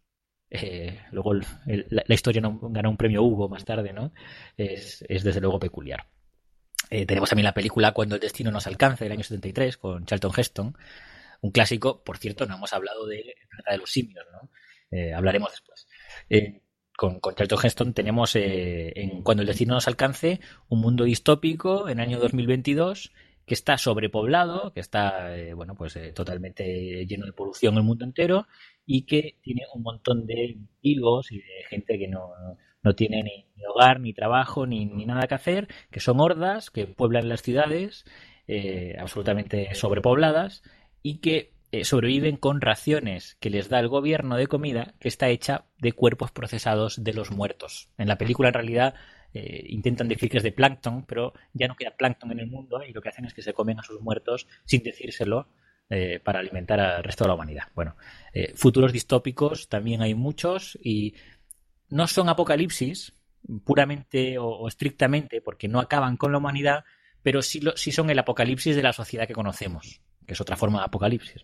[0.50, 4.12] Eh, luego la, historia no, ganó un premio Hugo más tarde, ¿no?
[4.56, 6.06] Es, desde luego peculiar.
[6.88, 10.76] tenemos también la película Cuando el destino nos alcance, del año 73, con Charlton Heston.
[11.40, 13.34] Un clásico, por cierto, no hemos hablado de
[13.70, 14.50] de los Simios, ¿no?
[14.90, 15.86] eh, hablaremos después.
[16.30, 16.62] Eh,
[16.96, 22.00] con, con Charlton Heston tenemos, en Cuando el destino nos alcance, un mundo distópico en
[22.00, 23.12] año 2022
[23.46, 28.46] que está sobrepoblado, que está bueno pues totalmente lleno de polución el mundo entero
[28.84, 32.32] y que tiene un montón de vivos y de gente que no,
[32.82, 36.86] no tiene ni, hogar, ni trabajo, ni, ni, nada que hacer, que son hordas que
[36.86, 38.04] pueblan las ciudades
[38.46, 40.62] eh, absolutamente sobrepobladas
[41.02, 45.28] y que eh, sobreviven con raciones que les da el gobierno de comida que está
[45.28, 47.90] hecha de cuerpos procesados de los muertos.
[47.98, 48.94] En la película en realidad
[49.34, 52.82] eh, intentan decir que es de plancton, pero ya no queda plancton en el mundo
[52.82, 55.48] y lo que hacen es que se comen a sus muertos sin decírselo
[56.22, 57.68] para alimentar al resto de la humanidad.
[57.74, 57.96] Bueno,
[58.54, 61.14] futuros distópicos también hay muchos y
[61.88, 63.14] no son apocalipsis
[63.64, 66.84] puramente o, estrictamente porque no acaban con la humanidad,
[67.22, 70.80] pero sí, sí, son el apocalipsis de la sociedad que conocemos, que es otra forma
[70.80, 71.42] de apocalipsis.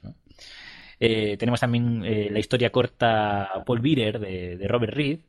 [1.00, 5.20] Eh, tenemos también eh, la historia corta Paul Bitter de, Robert Reed,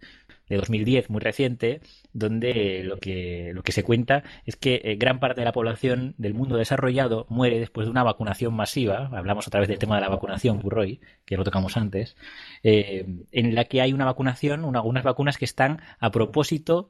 [0.49, 5.19] de 2010, muy reciente, donde lo que, lo que se cuenta es que eh, gran
[5.19, 9.61] parte de la población del mundo desarrollado muere después de una vacunación masiva, hablamos otra
[9.61, 12.17] vez del tema de la vacunación, Burroy, que lo tocamos antes,
[12.61, 16.89] en la que hay una vacunación, una, algunas vacunas que están a propósito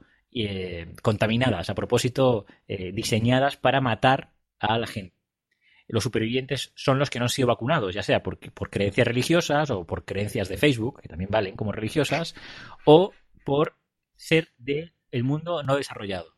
[1.01, 5.14] contaminadas, a propósito diseñadas para matar a la gente
[5.88, 9.86] los supervivientes son los que no han sido vacunados, ya sea por, creencias religiosas o
[9.86, 12.36] por creencias de Facebook, que también valen como religiosas,
[12.86, 13.14] o
[13.44, 13.78] por
[14.16, 16.36] ser del el mundo no desarrollado.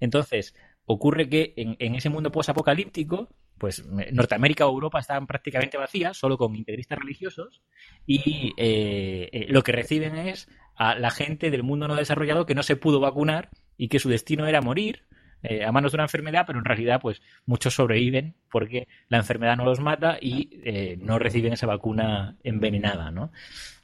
[0.00, 3.28] Entonces, ocurre que en, ese mundo posapocalíptico,
[3.58, 7.62] pues Norteamérica o Europa están prácticamente vacías, solo con integristas religiosos,
[8.06, 12.54] y eh, eh, lo que reciben es a la gente del mundo no desarrollado que
[12.54, 15.07] no se pudo vacunar y que su destino era morir
[15.42, 19.56] eh, a manos de una enfermedad, pero en realidad, pues muchos sobreviven porque la enfermedad
[19.56, 23.30] no los mata y no reciben esa vacuna envenenada, ¿no?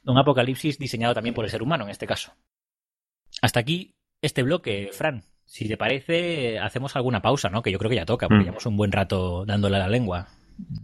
[0.04, 2.34] Un apocalipsis diseñado también por el ser humano en este caso.
[3.42, 5.22] Hasta aquí este bloque, Fran.
[5.44, 7.62] Si te parece, hacemos alguna pausa, ¿no?
[7.62, 8.44] Que yo creo que ya toca, porque mm.
[8.44, 10.28] llevamos un buen rato dándole a la lengua.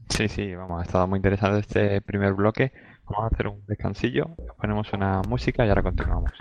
[0.09, 2.72] Sí, sí, vamos, ha estado muy interesante este primer bloque.
[3.05, 6.32] Vamos a hacer un descansillo, ponemos una música y ahora continuamos.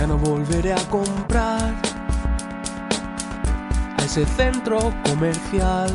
[0.00, 1.74] Ya no volveré a comprar
[3.98, 5.90] a ese centro comercial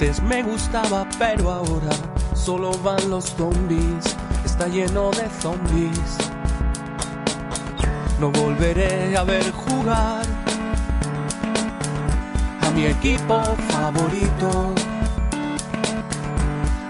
[0.00, 1.90] antes me gustaba, pero ahora
[2.34, 4.16] solo van los zombies.
[4.44, 6.16] Está lleno de zombies.
[8.20, 10.24] No volveré a ver jugar
[12.62, 14.72] a mi equipo favorito.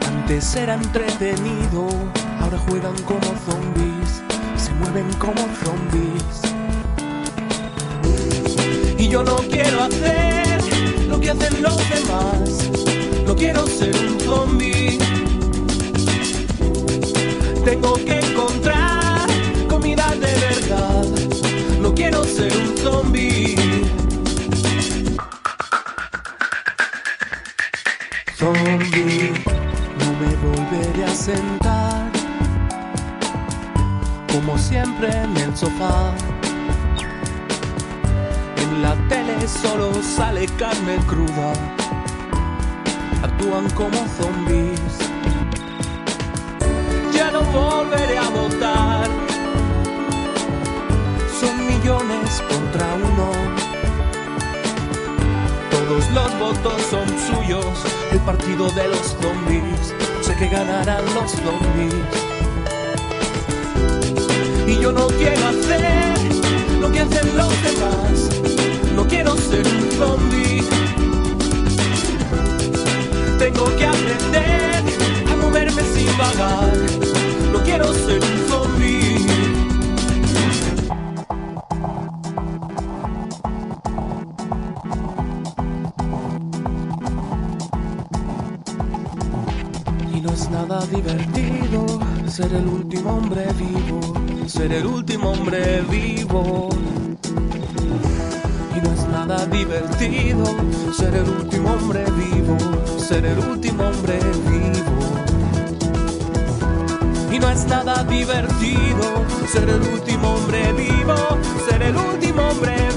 [0.06, 1.88] Antes era entretenido,
[2.40, 3.99] ahora juegan como zombies,
[4.80, 6.40] mueven como zombies.
[8.98, 10.60] Y yo no quiero hacer
[11.08, 12.70] lo que hacen los demás
[13.30, 14.98] no quiero ser un zombie.
[17.64, 19.24] Tengo que encontrar
[19.68, 21.06] comida de verdad.
[21.80, 23.54] No quiero ser un zombie.
[28.36, 29.32] Zombie,
[30.00, 31.59] no me volveré a sentar.
[34.32, 36.12] Como siempre en el sofá.
[38.56, 41.52] En la tele solo sale carne cruda
[43.22, 44.98] actúan como zombies.
[47.12, 49.08] Ya no volveré a votar.
[51.40, 53.32] Son millones contra uno.
[55.70, 57.84] Todos los votos son suyos.
[58.12, 59.94] El partido de los zombies.
[60.22, 62.29] Sé que ganarán los zombies.
[64.70, 66.16] Y yo no quiero hacer
[66.80, 68.30] lo que hacen los demás.
[68.94, 70.60] No quiero ser un zombie
[73.40, 74.84] tengo que aprender
[75.32, 76.72] a moverme sin vagar.
[77.52, 79.26] No quiero ser un zombie.
[90.14, 91.86] Y no es nada divertido
[92.28, 93.39] ser el último hombre
[94.60, 96.68] ser el último hombre vivo
[98.82, 100.44] no es nada divertido
[100.92, 102.58] ser el último hombre vivo,
[102.98, 104.98] ser el último hombre vivo.
[107.32, 109.06] Y no es nada divertido
[109.48, 111.16] ser el último hombre vivo,
[111.66, 112.89] ser el último hombre vivo.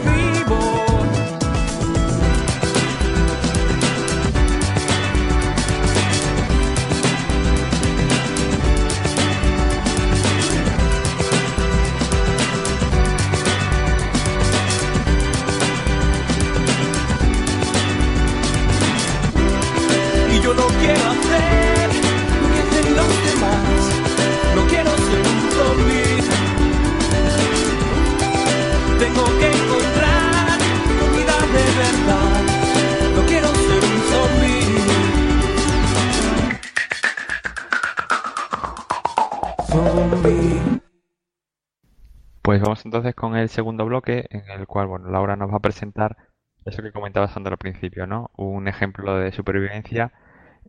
[42.93, 46.15] Entonces con el segundo bloque en el cual, bueno, Laura nos va a presentar
[46.63, 48.29] eso que comentaba Sandra al principio, ¿no?
[48.37, 50.13] Un ejemplo de supervivencia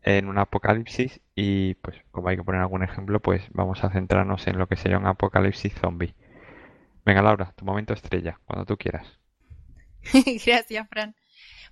[0.00, 4.46] en un apocalipsis y pues como hay que poner algún ejemplo, pues vamos a centrarnos
[4.46, 6.14] en lo que sería un apocalipsis zombie.
[7.04, 9.06] Venga, Laura, tu momento estrella, cuando tú quieras.
[10.46, 11.14] Gracias, Fran.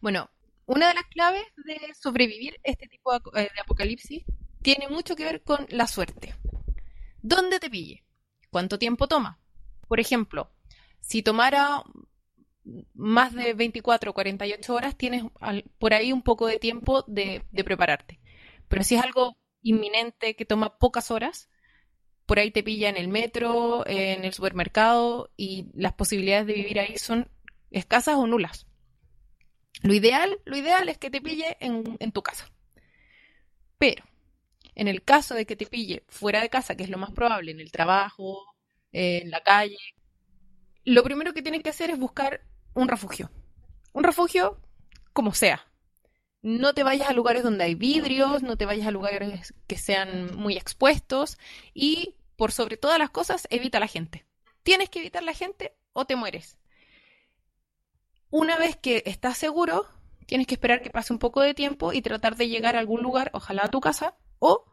[0.03, 0.29] Bueno,
[0.67, 4.23] una de las claves de sobrevivir este tipo de apocalipsis
[4.61, 6.35] tiene mucho que ver con la suerte.
[7.23, 8.05] ¿Dónde te pille?
[8.51, 9.42] ¿Cuánto tiempo toma?
[9.93, 10.51] Por ejemplo,
[11.01, 11.83] si tomara
[12.95, 15.23] más de 24 o 48 horas, tienes
[15.79, 18.19] por ahí un poco de tiempo de, prepararte.
[18.69, 21.51] Pero si es algo inminente que toma pocas horas,
[22.25, 26.81] por ahí te pilla en el metro, en el supermercado y las posibilidades de vivir
[26.81, 27.31] ahí son
[27.71, 28.67] escasas o nulas.
[29.83, 32.51] Lo ideal, lo ideal es que te pille en tu casa.
[33.77, 34.03] Pero,
[34.75, 37.51] en el caso de que te pille fuera de casa, que es lo más probable,
[37.51, 38.52] en el trabajo,
[38.93, 39.79] en la calle,
[40.85, 42.43] lo primero que tienes que hacer es buscar
[42.75, 43.31] un refugio.
[43.93, 44.61] Un refugio
[45.13, 45.67] como sea.
[46.43, 50.35] No te vayas a lugares donde hay vidrios, no te vayas a lugares que sean
[50.37, 51.39] muy expuestos
[51.73, 54.27] y, por sobre todas las cosas, evita la gente.
[54.65, 56.59] Tienes que evitar la gente o te mueres.
[58.31, 59.87] Una vez que estás seguro,
[60.27, 63.03] tienes que esperar que pase un poco de tiempo y tratar de llegar a algún
[63.03, 64.65] lugar, ojalá a tu casa, o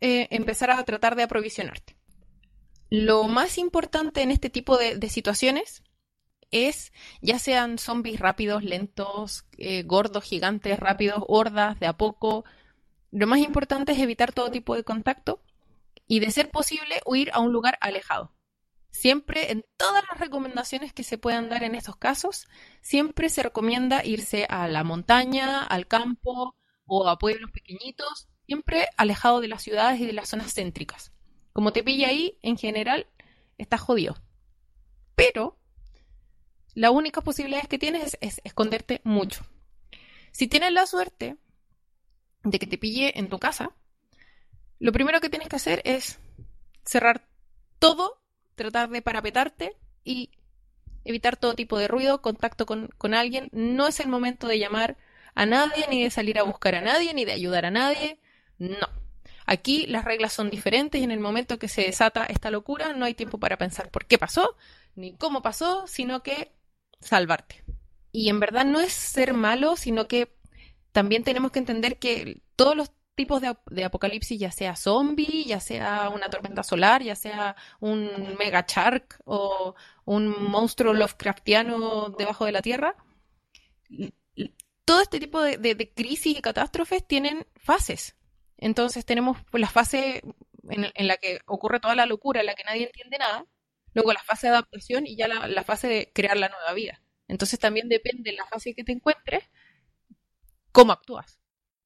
[0.00, 1.97] eh, empezar a tratar de aprovisionarte.
[2.90, 5.82] Lo más importante en este tipo de, situaciones
[6.50, 12.44] es, ya sean zombies rápidos, lentos, eh, gordos, gigantes, rápidos, hordas, de a poco,
[13.10, 15.42] lo más importante es evitar todo tipo de contacto
[16.06, 18.34] y, de ser posible, huir a un lugar alejado.
[18.90, 22.48] Siempre, en todas las recomendaciones que se puedan dar en estos casos,
[22.80, 26.56] siempre se recomienda irse a la montaña, al campo
[26.86, 31.12] o a pueblos pequeñitos, siempre alejado de las ciudades y de las zonas céntricas.
[31.58, 33.08] Como te pilla ahí, en general,
[33.56, 34.14] estás jodido.
[35.16, 35.58] Pero
[36.74, 39.44] la única posibilidad que tienes es, esconderte mucho.
[40.30, 41.36] Si tienes la suerte
[42.44, 43.72] de que te pille en tu casa,
[44.78, 46.20] lo primero que tienes que hacer es
[46.84, 47.26] cerrar
[47.80, 48.22] todo,
[48.54, 50.30] tratar de parapetarte y
[51.02, 53.48] evitar todo tipo de ruido, contacto con, con, alguien.
[53.50, 54.96] No es el momento de llamar
[55.34, 58.20] a nadie, ni de salir a buscar a nadie, ni de ayudar a nadie.
[58.58, 59.07] No.
[59.50, 63.06] Aquí las reglas son diferentes y en el momento que se desata esta locura no
[63.06, 64.58] hay tiempo para pensar por qué pasó
[64.94, 66.52] ni cómo pasó, sino que
[67.00, 67.64] salvarte.
[68.12, 70.36] Y en verdad no es ser malo, sino que
[70.92, 76.10] también tenemos que entender que todos los tipos de, apocalipsis, ya sea zombie, ya sea
[76.10, 82.60] una tormenta solar, ya sea un mega shark o un monstruo Lovecraftiano debajo de la
[82.60, 82.96] tierra,
[84.84, 88.17] todo este tipo de crisis y catástrofes tienen fases.
[88.58, 90.22] Entonces tenemos la fase
[90.68, 93.46] en, la que ocurre toda la locura, en la que nadie entiende nada,
[93.94, 97.00] luego la fase de adaptación y ya la, fase de crear la nueva vida.
[97.28, 99.44] Entonces también depende de la fase que te encuentres,
[100.72, 101.40] cómo actúas.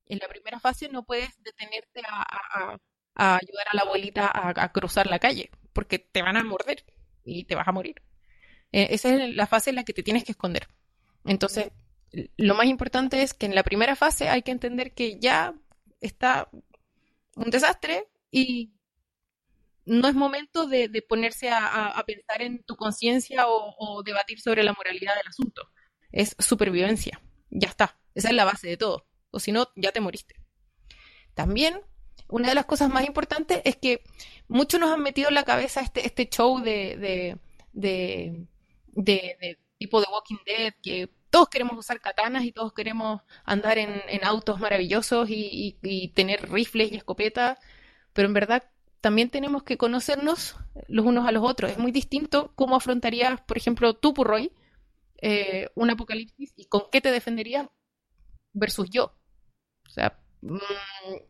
[0.06, 2.78] En la primera fase no puedes detenerte a,
[3.14, 6.84] ayudar a la abuelita a, cruzar la calle, porque te van a morder
[7.24, 8.02] y te vas a morir.
[8.72, 10.68] Eh, esa es la fase en la que te tienes que esconder.
[11.24, 11.70] Entonces,
[12.36, 15.54] lo más importante es que en la primera fase hay que entender que ya
[16.02, 16.50] está
[17.36, 18.72] un desastre y
[19.84, 25.16] no es momento de, ponerse a, pensar en tu conciencia o, debatir sobre la moralidad
[25.16, 25.68] del asunto.
[26.10, 27.20] Es supervivencia.
[27.50, 27.98] Ya está.
[28.14, 29.06] Esa es la base de todo.
[29.30, 30.36] O si no, ya te moriste.
[31.34, 31.80] También,
[32.28, 34.04] una de las cosas más importantes es que
[34.46, 37.38] muchos nos han metido en la cabeza este, este show de,
[37.72, 38.46] de,
[38.92, 44.02] de tipo de Walking Dead, que todos queremos usar katanas y todos queremos andar en,
[44.22, 47.58] autos maravillosos y, tener rifles y escopetas,
[48.12, 50.56] pero en verdad también tenemos que conocernos
[50.88, 51.70] los unos a los otros.
[51.70, 54.52] Es muy distinto cómo afrontarías, por ejemplo, tú, Purroy,
[55.22, 57.66] eh, un apocalipsis y con qué te defenderías
[58.52, 59.16] versus yo.
[59.86, 60.58] O sea, mm,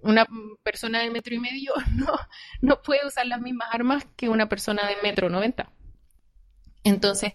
[0.01, 0.27] una
[0.65, 2.13] persona de metro y medio no,
[2.61, 5.71] no puede usar las mismas armas que una persona de metro noventa.
[6.83, 7.35] Entonces,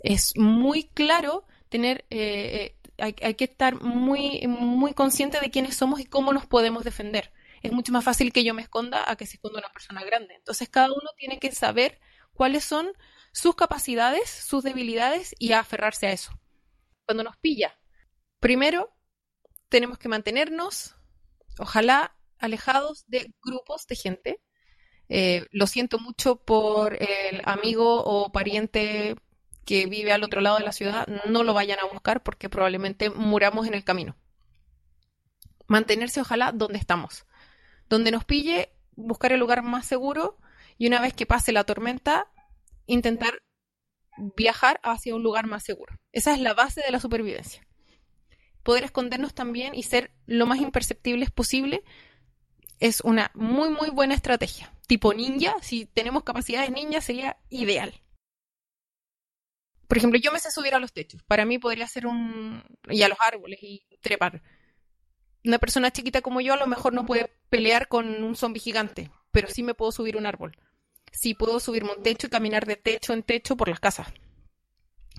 [0.00, 6.00] es muy claro tener, eh, eh, hay, que estar muy, muy consciente de quiénes somos
[6.00, 7.32] y cómo nos podemos defender.
[7.62, 10.34] Es mucho más fácil que yo me esconda a que se esconda una persona grande.
[10.34, 12.00] Entonces cada uno tiene que saber
[12.32, 12.92] cuáles son
[13.32, 16.32] sus capacidades, sus debilidades y aferrarse a eso.
[17.04, 17.78] Cuando nos pilla,
[18.40, 18.94] primero
[19.68, 20.96] tenemos que mantenernos,
[21.58, 24.40] ojalá, alejados de grupos de gente.
[25.08, 29.16] Eh, lo siento mucho por el amigo o pariente
[29.68, 33.10] que vive al otro lado de la ciudad no lo vayan a buscar porque probablemente
[33.10, 34.16] muramos en el camino.
[35.66, 37.26] Mantenerse ojalá donde estamos.
[37.90, 40.38] Donde nos pille, buscar el lugar más seguro
[40.78, 42.28] Y una vez que pase la tormenta,
[42.86, 43.42] intentar
[44.38, 45.94] viajar hacia un lugar más seguro.
[46.12, 47.60] Esa es la base de la supervivencia.
[48.62, 51.84] Poder escondernos también y ser lo más imperceptibles posible
[52.80, 54.72] es una muy, muy buena estrategia.
[54.86, 58.00] Tipo ninja, si tenemos capacidades ninja, sería ideal.
[59.88, 61.22] Por ejemplo, yo me sé subir a los techos.
[61.24, 62.62] Para mí podría ser un...
[62.88, 64.42] y a los árboles y trepar.
[65.44, 69.10] Una persona chiquita como yo a lo mejor no puede pelear con un zombie gigante,
[69.30, 70.56] pero sí me puedo subir un árbol.
[71.10, 74.08] Sí puedo subirme un techo y caminar de techo en techo por las casas.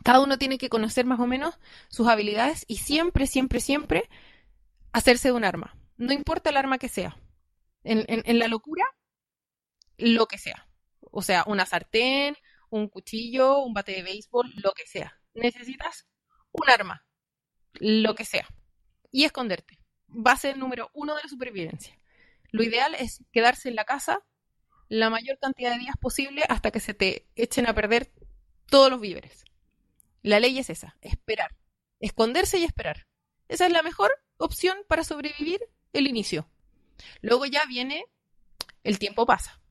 [0.04, 1.60] Cada uno tiene que conocer más o menos
[1.90, 4.10] sus habilidades y siempre, siempre, siempre
[4.92, 5.76] hacerse de un arma.
[5.98, 7.18] No importa el arma que sea.
[7.84, 8.86] En, en, la locura,
[9.98, 10.68] lo que sea.
[11.12, 12.36] O sea, una sartén,
[12.70, 15.20] un cuchillo, un bate de béisbol, lo que sea.
[15.34, 16.08] Necesitas
[16.52, 17.06] un arma,
[17.74, 18.48] lo que sea.
[19.12, 19.80] Y esconderte.
[20.08, 21.98] Base número uno de la supervivencia.
[22.52, 24.24] Lo ideal es quedarse en la casa
[24.88, 28.12] la mayor cantidad de días posible hasta que se te echen a perder
[28.66, 29.46] todos los víveres.
[30.24, 31.56] La ley es esa, esperar.
[32.00, 33.08] Esconderse y esperar.
[33.48, 35.62] Esa es la mejor opción para sobrevivir
[35.94, 36.50] el inicio.
[37.22, 38.06] Luego ya viene
[38.84, 39.62] el tiempo pasa.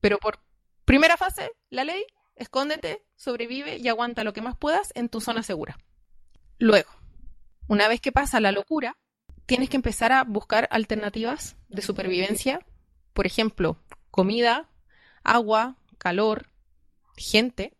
[0.00, 0.40] Pero por
[0.84, 2.04] primera fase, la ley,
[2.38, 5.78] escóndete, sobrevive y aguanta lo que más puedas en tu zona segura.
[6.58, 6.90] Luego,
[7.66, 8.96] una vez que pasa la locura,
[9.46, 12.60] tienes que empezar a buscar alternativas de supervivencia.
[13.12, 13.78] Por ejemplo,
[14.10, 14.68] comida,
[15.22, 16.50] agua, calor,
[17.16, 17.76] gente.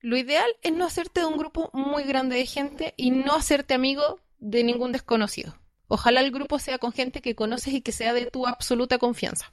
[0.00, 3.74] Lo ideal es no hacerte de un grupo muy grande de gente y no hacerte
[3.74, 5.58] amigo de ningún desconocido.
[5.86, 9.50] Ojalá el grupo sea con gente que conoces y que sea de tu absoluta confianza.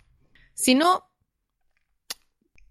[0.54, 1.10] Si no,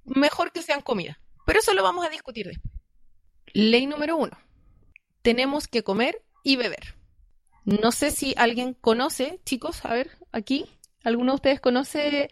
[0.05, 1.20] mejor que sean comida.
[1.51, 2.73] Pero eso lo vamos a discutir después.
[3.55, 4.39] Ley número uno.
[5.21, 6.95] Tenemos que comer y beber.
[7.65, 10.71] No sé si alguien conoce, chicos, a ver, aquí,
[11.03, 12.31] ¿alguno de ustedes conoce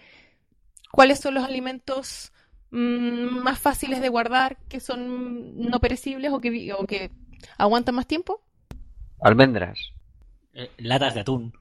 [0.93, 2.33] cuáles son los alimentos
[2.71, 7.11] mmm, más fáciles de guardar, que son no perecibles o que, o que
[7.57, 8.45] aguantan más tiempo?
[9.21, 9.81] Almendras.
[10.55, 11.53] Eh, latas de atún.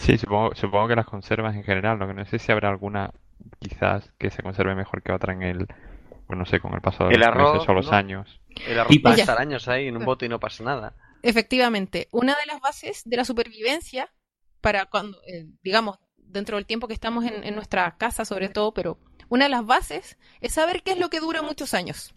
[0.00, 3.14] Sí, supongo, supongo que las conservas en general, lo que no sé si habrá alguna
[3.58, 5.66] quizás que se conserve mejor que otra en el,
[6.28, 7.92] pues no sé, con el paso de El los arroz, meses o los ¿no?
[7.92, 8.40] años.
[8.66, 9.12] El arroz Pipas.
[9.14, 10.94] puede estar años ahí en un bote y no pasa nada.
[11.22, 14.12] Efectivamente, una de las bases de la supervivencia
[14.60, 18.72] para cuando, eh, digamos, dentro del tiempo que estamos en, en nuestra casa sobre todo,
[18.74, 18.98] pero
[19.28, 22.14] una de las bases es saber qué es lo que dura muchos años.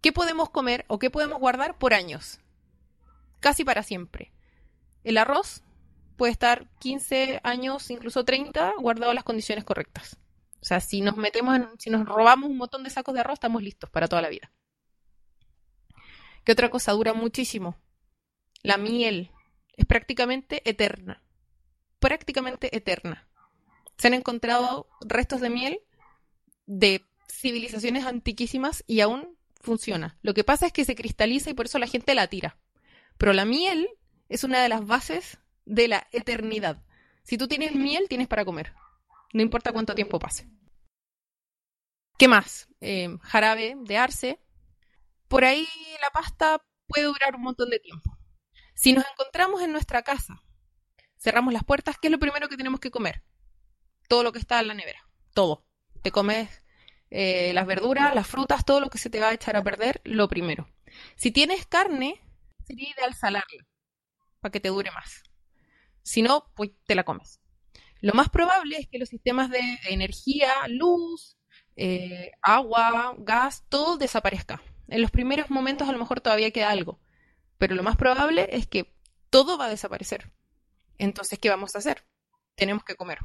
[0.00, 2.40] ¿Qué podemos comer o qué podemos guardar por años?
[3.40, 4.32] Casi para siempre.
[5.04, 5.62] El arroz
[6.16, 10.18] puede estar 15 años, incluso 30, guardado en las condiciones correctas.
[10.62, 13.34] O sea, si nos metemos en, si nos robamos un montón de sacos de arroz,
[13.34, 14.52] estamos listos para toda la vida.
[16.44, 17.76] ¿Qué otra cosa dura muchísimo?
[18.62, 19.32] La miel
[19.76, 21.20] es prácticamente eterna.
[21.98, 23.28] Prácticamente eterna.
[23.98, 25.80] Se han encontrado restos de miel
[26.66, 30.16] de civilizaciones antiquísimas y aún funciona.
[30.22, 32.56] Lo que pasa es que se cristaliza y por eso la gente la tira.
[33.18, 33.88] Pero la miel
[34.28, 36.82] es una de las bases de la eternidad.
[37.24, 38.74] Si tú tienes miel, tienes para comer.
[39.32, 40.48] No importa cuánto tiempo pase.
[42.18, 42.68] ¿Qué más?
[42.80, 44.40] Eh, jarabe de arce.
[45.28, 45.66] Por ahí
[46.00, 48.16] la pasta puede durar un montón de tiempo.
[48.74, 50.42] Si nos encontramos en nuestra casa,
[51.18, 53.22] cerramos las puertas, ¿qué es lo primero que tenemos que comer?
[54.08, 55.08] Todo lo que está en la nevera.
[55.32, 55.66] Todo.
[56.02, 56.62] Te comes
[57.10, 60.00] eh, las verduras, las frutas, todo lo que se te va a echar a perder,
[60.04, 60.68] lo primero.
[61.16, 62.20] Si tienes carne,
[62.66, 63.66] sería ideal salarla
[64.40, 65.22] para que te dure más.
[66.02, 67.41] Si no, pues te la comes.
[68.02, 71.38] Lo más probable es que los sistemas de energía, luz,
[71.76, 74.60] eh, agua, gas, todo desaparezca.
[74.88, 77.00] En los primeros momentos a lo mejor todavía queda algo,
[77.58, 78.92] pero lo más probable es que
[79.30, 80.32] todo va a desaparecer.
[80.98, 82.04] Entonces, ¿qué vamos a hacer?
[82.56, 83.20] Tenemos que comer,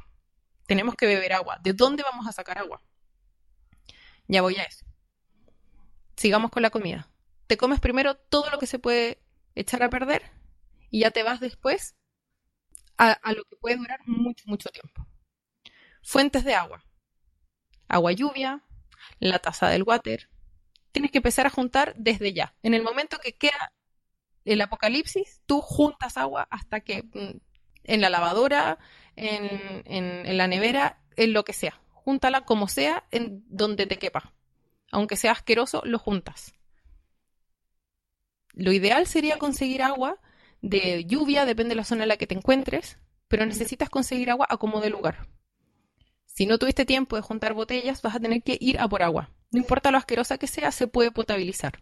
[0.66, 1.58] tenemos que beber agua.
[1.60, 2.80] ¿De dónde vamos a sacar agua?
[4.28, 4.86] Ya voy a eso.
[6.16, 7.10] Sigamos con la comida.
[7.48, 9.20] Te comes primero todo lo que se puede
[9.56, 10.30] echar a perder
[10.88, 11.97] y ya te vas después
[12.98, 15.06] a, lo que puede durar mucho, mucho tiempo.
[16.02, 16.84] Fuentes de agua.
[17.86, 18.62] Agua lluvia,
[19.20, 20.28] la taza del water.
[20.92, 22.54] Tienes que empezar a juntar desde ya.
[22.62, 23.72] En el momento que queda
[24.44, 27.38] el apocalipsis, tú juntas agua hasta que mm,
[27.84, 28.78] en la lavadora,
[29.16, 31.80] en, en, en la nevera, en lo que sea.
[31.92, 34.32] Júntala como sea, en donde te quepa.
[34.90, 36.54] Aunque sea asqueroso, lo juntas.
[38.54, 40.18] Lo ideal sería conseguir agua
[40.62, 42.98] de lluvia, depende de la zona en la que te encuentres,
[43.28, 45.28] pero necesitas conseguir agua a como de lugar.
[46.26, 49.30] Si no tuviste tiempo de juntar botellas, vas a tener que ir a por agua.
[49.50, 51.80] No importa lo asquerosa que sea, se puede potabilizar.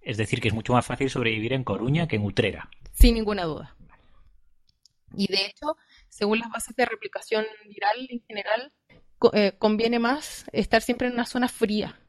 [0.00, 2.68] Es decir, que es mucho más fácil sobrevivir en Coruña que en Utrera.
[2.92, 3.76] Sin ninguna duda.
[5.16, 5.76] Y de hecho,
[6.08, 8.72] según las bases de replicación viral en general,
[9.32, 12.00] eh, conviene más estar siempre en una zona fría.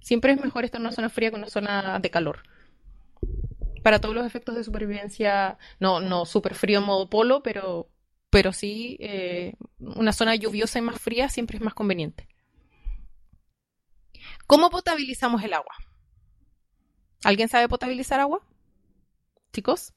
[0.00, 2.42] Siempre es mejor estar en una zona fría que en una zona de calor.
[3.82, 7.88] Para todos los efectos de supervivencia, no, no súper frío en modo polo, pero,
[8.30, 12.28] pero sí eh, una zona lluviosa y más fría siempre es más conveniente.
[14.46, 15.74] ¿Cómo potabilizamos el agua?
[17.24, 18.40] ¿Alguien sabe potabilizar agua?
[19.52, 19.92] Chicos.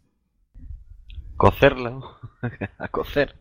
[1.38, 1.99] Cocerla.
[2.78, 3.38] a cocer.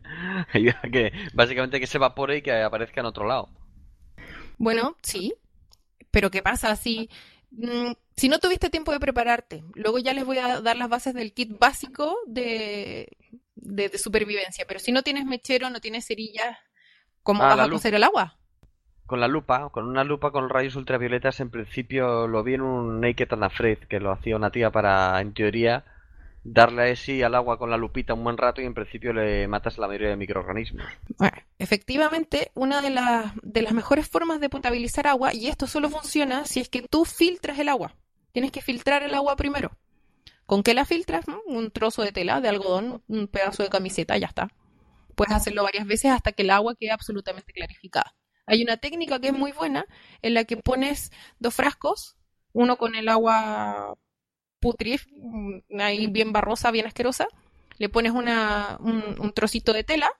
[0.91, 3.49] que básicamente que se evapore y que aparezca en otro lado.
[4.57, 5.33] Bueno, sí.
[6.11, 7.09] Pero ¿qué pasa si
[7.51, 7.91] mm,
[8.21, 9.63] si no tuviste tiempo de prepararte?
[9.73, 13.17] Luego ya les voy a dar las bases del kit básico de,
[13.55, 14.65] de, supervivencia.
[14.67, 16.55] Pero si no tienes mechero, no tienes cerillas,
[17.23, 18.37] ¿cómo ah, vas a cocer el agua?
[19.07, 23.01] Con la lupa, con una lupa con rayos ultravioletas, en principio lo vi en un
[23.01, 25.83] Naked and Afraid, que lo hacía una tía para, en teoría,
[26.43, 29.79] darle así al agua con la lupita un buen rato y en principio le matas
[29.79, 30.85] a la mayoría de microorganismos.
[31.17, 35.89] Bueno, efectivamente, una de, las de las mejores formas de potabilizar agua, y esto solo
[35.89, 37.95] funciona si es que tú filtras el agua.
[38.31, 39.77] Tienes que filtrar el agua primero.
[40.45, 41.25] ¿Con qué la filtras?
[41.45, 44.49] Un trozo de tela, de algodón, un pedazo de camiseta, ya está.
[45.15, 48.15] Puedes hacerlo varias veces hasta que el agua quede absolutamente clarificada.
[48.45, 49.85] Hay una técnica que es muy buena
[50.21, 52.17] en la que pones dos frascos,
[52.53, 53.97] uno con el agua
[54.59, 57.27] putrif, mm, ahí bien barrosa, bien asquerosa,
[57.77, 60.11] le pones una, un, trocito de tela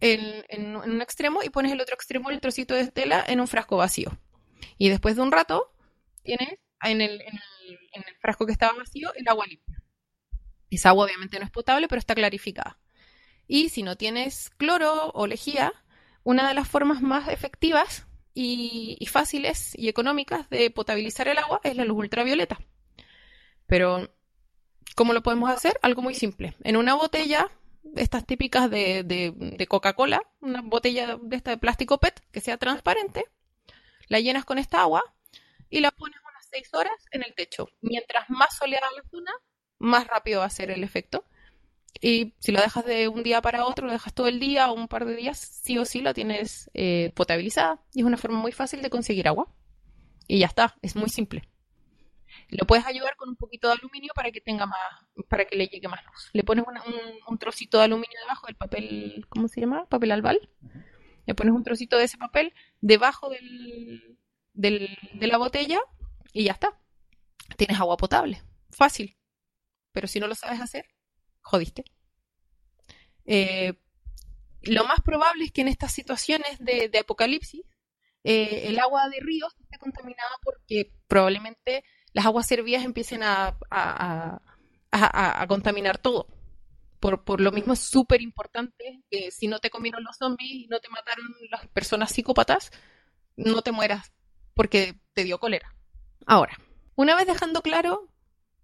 [0.00, 3.76] en, un extremo y pones el otro extremo el trocito de tela en un frasco
[3.76, 4.18] vacío.
[4.78, 5.70] Y después de un rato
[6.22, 6.58] tienes
[6.90, 7.22] en el,
[8.20, 9.82] frasco que estaba vacío el agua limpia.
[10.70, 12.78] Esa agua obviamente no es potable, pero está clarificada.
[13.46, 15.72] Y si no tienes cloro o lejía,
[16.22, 21.76] una de las formas más efectivas y, fáciles y económicas de potabilizar el agua es
[21.76, 22.58] la luz ultravioleta.
[23.66, 24.10] Pero,
[24.96, 25.78] ¿cómo lo podemos hacer?
[25.82, 26.54] Algo muy simple.
[26.64, 27.50] En una botella,
[27.94, 33.26] estas típicas de, de, Coca-Cola, una botella de esta de plástico PET que sea transparente,
[34.08, 35.02] la llenas con esta agua
[35.70, 36.18] y la pones
[36.54, 37.68] 6 horas en el techo.
[37.80, 39.32] Mientras más soleada la zona,
[39.78, 41.24] más rápido va a ser el efecto.
[42.00, 44.74] Y si lo dejas de un día para otro, lo dejas todo el día o
[44.74, 47.80] un par de días, sí o sí la tienes eh, potabilizada.
[47.92, 49.48] Y es una forma muy fácil de conseguir agua.
[50.26, 51.48] Y ya está, es muy simple.
[52.48, 54.78] Lo puedes ayudar con un poquito de aluminio para que tenga más,
[55.28, 56.30] para que le llegue más luz.
[56.32, 56.64] Le pones
[57.26, 59.86] un, trocito de aluminio debajo del papel, ¿cómo se llama?
[59.86, 60.48] Papel albal.
[61.26, 64.18] Le pones un trocito de ese papel debajo del,
[64.52, 65.80] de la botella
[66.34, 66.78] y ya está.
[67.56, 68.42] Tienes agua potable.
[68.70, 69.16] Fácil.
[69.92, 70.84] Pero si no lo sabes hacer,
[71.40, 71.84] jodiste.
[73.24, 73.72] Eh,
[74.62, 77.62] lo más probable es que en estas situaciones de, apocalipsis
[78.24, 83.56] eh, el agua de ríos esté contaminada porque probablemente las aguas servidas empiecen a,
[85.48, 86.26] contaminar todo.
[86.98, 90.80] Por, lo mismo es súper importante que si no te comieron los zombies y no
[90.80, 92.72] te mataron las personas psicópatas,
[93.36, 94.12] no te mueras
[94.54, 95.74] porque te dio cólera.
[96.26, 96.58] Ahora,
[96.96, 98.08] una vez dejando claro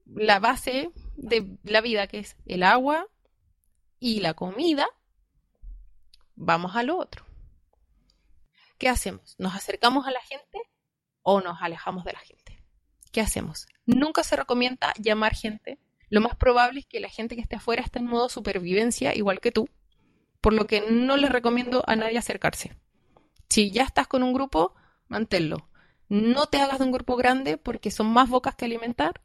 [0.07, 3.07] la base de la vida, que es el agua
[3.99, 4.87] y la comida,
[6.35, 7.25] vamos a lo otro.
[8.79, 9.37] ¿Qué hacemos?
[9.39, 10.59] ¿Nos acercamos a la gente
[11.23, 12.61] o nos alejamos de la gente?
[13.11, 13.67] ¿qué hacemos?
[13.87, 15.79] Nunca se recomienda llamar gente.
[16.09, 19.41] Lo más probable es que la gente que esté afuera esté en modo supervivencia, igual
[19.41, 19.69] que tú,
[20.41, 22.77] por lo que no les recomiendo a nadie acercarse.
[23.49, 24.75] Si ya estás con un grupo,
[25.09, 25.69] manténlo.
[26.11, 29.21] No te hagas de un grupo grande porque son más bocas que alimentar,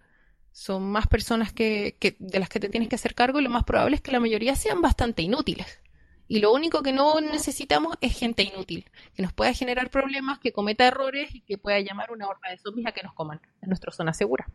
[0.52, 3.64] son más personas que, de las que te tienes que hacer cargo y lo más
[3.64, 5.80] probable es que la mayoría sean bastante inútiles.
[6.28, 8.86] Y lo único que no necesitamos es gente inútil,
[9.16, 12.60] que nos pueda generar problemas, que cometa errores y que pueda llamar una horda de
[12.60, 14.48] zombies a que nos coman en nuestra zona segura.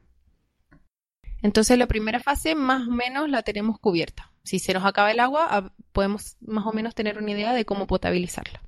[1.42, 4.30] Entonces la primera fase más o menos la tenemos cubierta.
[4.44, 7.88] Si se nos acaba el agua, podemos más o menos tener una idea de cómo
[7.88, 8.62] potabilizarla.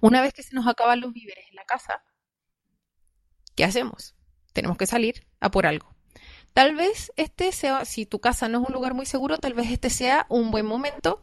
[0.00, 2.02] Una vez que se nos acaban los víveres en la casa,
[3.54, 4.14] ¿qué hacemos?
[4.52, 5.94] Tenemos que salir a por algo.
[6.54, 9.70] Tal vez este sea, si tu casa no es un lugar muy seguro, tal vez
[9.70, 11.22] este sea un buen momento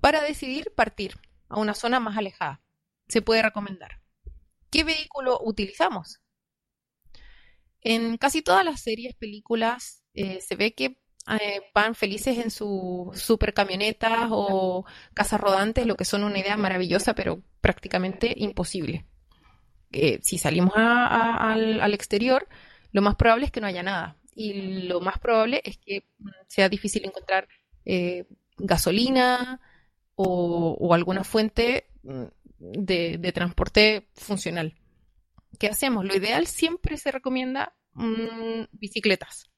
[0.00, 2.60] para decidir partir a una zona más alejada.
[3.08, 4.02] Se puede recomendar.
[4.70, 6.20] ¿Qué vehículo utilizamos?
[7.80, 11.00] En casi todas las series, películas, eh, se ve que
[11.40, 14.84] eh, van felices en sus super camionetas o
[15.14, 19.04] casas rodantes, lo que son una idea maravillosa, pero prácticamente imposible.
[19.92, 22.46] Eh, si salimos al, al, exterior,
[22.92, 24.16] lo más probable es que no haya nada.
[24.34, 27.48] Y lo más probable es que mm, sea difícil encontrar
[28.58, 29.60] gasolina,
[30.20, 32.24] o, alguna fuente mm,
[32.58, 34.74] de, transporte funcional.
[35.58, 36.04] ¿Qué hacemos?
[36.04, 39.48] Lo ideal siempre se recomienda mm, bicicletas.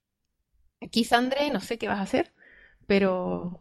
[0.81, 2.33] Aquí, Sandre, no sé qué vas a hacer,
[2.87, 3.61] pero,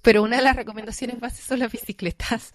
[0.00, 2.54] pero una de las recomendaciones básicas son las bicicletas.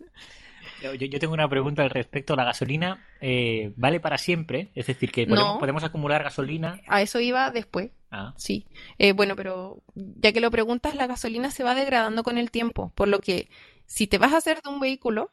[0.81, 2.35] Yo, yo tengo una pregunta al respecto.
[2.35, 4.69] ¿La gasolina eh, vale para siempre?
[4.75, 5.59] Es decir, que podemos, No.
[5.59, 6.79] podemos acumular gasolina.
[6.87, 7.91] A eso iba después.
[8.11, 8.65] Ah, Sí,
[8.97, 12.91] Eh, bueno, pero ya que lo preguntas, la gasolina se va degradando con el tiempo,
[12.95, 13.49] por lo que
[13.85, 15.31] si te vas a hacer de un vehículo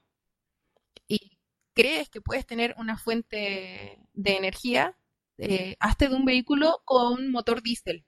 [1.09, 1.39] y
[1.75, 4.97] crees que puedes tener una fuente de energía,
[5.39, 8.05] eh, hazte de un vehículo con motor diésel,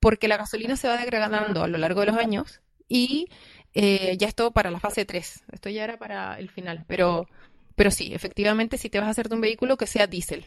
[0.00, 3.28] porque la gasolina se va degradando a lo largo de los años y
[3.74, 7.28] eh, ya esto para la fase 3, esto ya era para el final, pero,
[7.76, 10.46] pero sí, efectivamente, si te vas a hacer de un vehículo que sea diésel.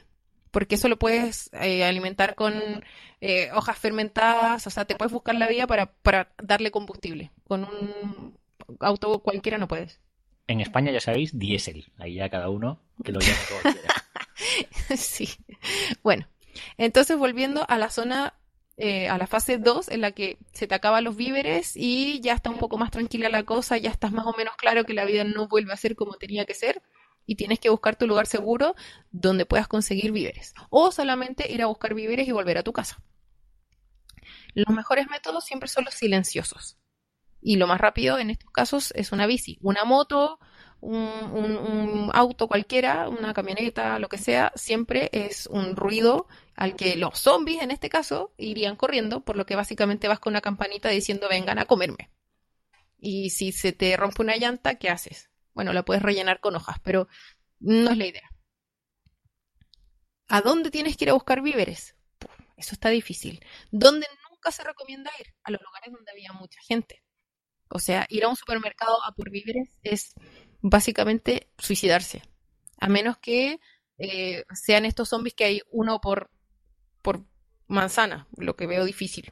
[0.52, 2.54] Porque eso lo puedes eh, alimentar con
[3.22, 7.32] eh, hojas fermentadas, o sea, te puedes buscar la vía para, para darle combustible.
[7.48, 8.38] Con un
[8.82, 10.02] auto cualquiera no puedes.
[10.48, 11.86] en España ya sabéis, diésel.
[11.98, 13.94] Ahí ya cada uno que lo llame como quiera.
[14.98, 15.30] Sí.
[16.04, 16.28] Bueno,
[16.78, 18.34] entonces volviendo a la zona,
[18.84, 22.34] eh, a la fase 2, en la que se te acaban los víveres y ya
[22.34, 25.06] está un poco más tranquila la cosa, ya estás más o menos claro que la
[25.06, 26.82] vida no vuelve a ser como tenía que ser
[27.28, 28.74] y tienes que buscar tu lugar seguro
[29.12, 30.56] donde puedas conseguir víveres.
[30.72, 33.04] O solamente ir a buscar víveres y volver a tu casa.
[34.56, 36.80] Los mejores métodos siempre son los silenciosos.
[37.40, 40.40] Y lo más rápido en estos casos es una bici, una moto,
[40.82, 47.20] un, auto cualquiera, una camioneta, lo que sea, siempre es un ruido al que los
[47.20, 51.28] zombies, en este caso, irían corriendo, por lo que básicamente vas con una campanita diciendo
[51.30, 52.10] vengan a comerme.
[53.00, 55.30] Y si se te rompe una llanta, ¿qué haces?
[55.54, 57.08] Bueno, la puedes rellenar con hojas, pero
[57.60, 58.30] no es la idea.
[60.28, 61.96] ¿A dónde tienes que ir a buscar víveres?
[62.56, 63.44] Eso está difícil.
[63.72, 65.34] ¿Dónde nunca se recomienda ir?
[65.44, 67.04] A los lugares donde había mucha gente.
[67.70, 70.14] O sea, ir a un supermercado a por víveres es
[70.62, 72.24] básicamente suicidarse.
[72.78, 73.60] A menos que
[73.98, 76.32] eh, sean estos zombies que hay uno por,
[77.02, 77.26] por
[77.68, 79.30] manzana, lo que veo difícil.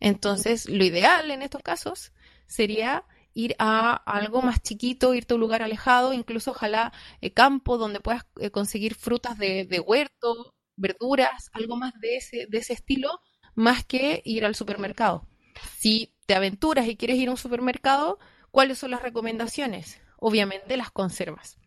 [0.00, 2.12] Entonces, lo ideal en estos casos
[2.46, 7.78] sería ir a algo más chiquito, irte a un lugar alejado, incluso ojalá eh, campo
[7.78, 12.72] donde puedas eh, conseguir frutas de, de huerto, verduras, algo más de ese, de ese
[12.72, 13.20] estilo,
[13.54, 15.28] más que ir al supermercado.
[15.76, 18.18] Si te aventuras y quieres ir a un supermercado,
[18.50, 20.00] ¿cuáles son las recomendaciones?
[20.18, 21.58] Obviamente las conservas.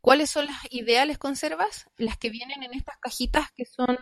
[0.00, 1.90] ¿Cuáles son las ideales conservas?
[1.98, 3.98] Las que vienen en estas cajitas que son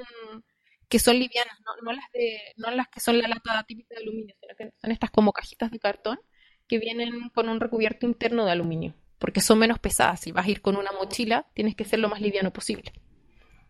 [0.88, 4.34] que son livianas, no, las de no las que son la lata típica de aluminio,
[4.40, 6.18] sino que son estas como cajitas de cartón
[6.66, 10.20] que vienen con un recubierto interno de aluminio, porque son menos pesadas.
[10.20, 12.92] Si vas a ir con una mochila, tienes que ser lo más liviano posible.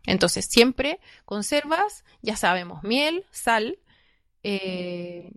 [0.06, 3.78] Entonces, siempre conservas, ya sabemos, miel, sal,
[4.42, 5.32] eh,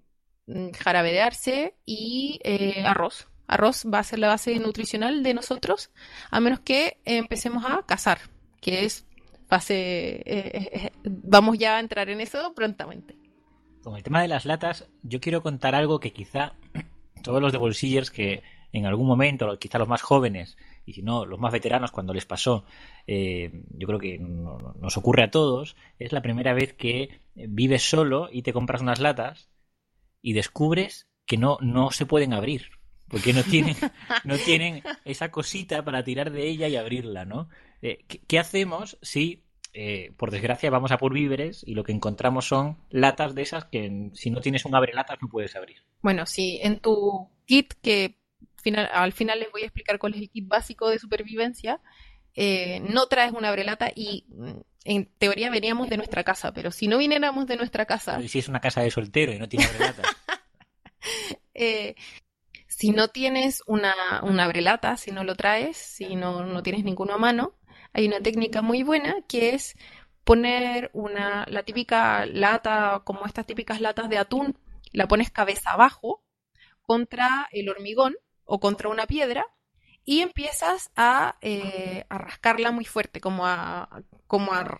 [0.77, 3.27] jarabe de y eh, arroz.
[3.47, 5.91] Arroz va a ser la base nutricional de nosotros,
[6.29, 8.19] a menos que empecemos a cazar,
[8.61, 9.05] que es
[9.47, 10.21] fase...
[10.25, 13.15] eh, eh, vamos ya a entrar en eso prontamente.
[13.83, 16.53] Con el tema de las latas, yo quiero contar algo que quizá
[17.23, 18.41] todos los de bolsillers que
[18.73, 20.55] en algún momento, quizá los más jóvenes,
[20.85, 22.63] y si no, los más veteranos cuando les pasó,
[23.05, 27.19] eh, yo creo que no- no- nos ocurre a todos, es la primera vez que
[27.35, 29.49] vives solo y te compras unas latas
[30.21, 32.69] y descubres que no, no se pueden abrir.
[33.07, 33.75] Porque no tienen,
[34.23, 37.49] no tienen esa cosita para tirar de ella y abrirla, ¿no?
[37.81, 39.43] Eh, ¿qué, qué hacemos si,
[39.73, 43.65] eh, por desgracia, vamos a por víveres y lo que encontramos son latas de esas
[43.65, 45.83] que si no tienes un abre latas no puedes abrir?
[46.01, 48.17] Bueno, si en tu kit, que
[48.61, 51.81] final- al final les voy a explicar cuál es el kit básico de supervivencia,
[52.33, 54.51] eh, no traes una abrelata y mm,
[54.83, 58.39] en teoría veníamos de nuestra casa, pero si no viniéramos de nuestra casa, Y si
[58.39, 60.15] es una casa de soltero y no tiene abre latas.
[61.53, 61.95] eh,
[62.67, 63.93] si no tienes una,
[64.23, 67.55] una abrelata, si no lo traes, si no, no tienes ninguno a mano,
[67.93, 69.75] hay una técnica muy buena que es
[70.23, 74.57] poner una, la típica lata, como estas típicas latas de atún,
[74.91, 76.23] la pones cabeza abajo
[76.81, 79.45] contra el hormigón o contra una piedra
[80.03, 84.79] y empiezas a, eh, a rascarla muy fuerte, como a, como a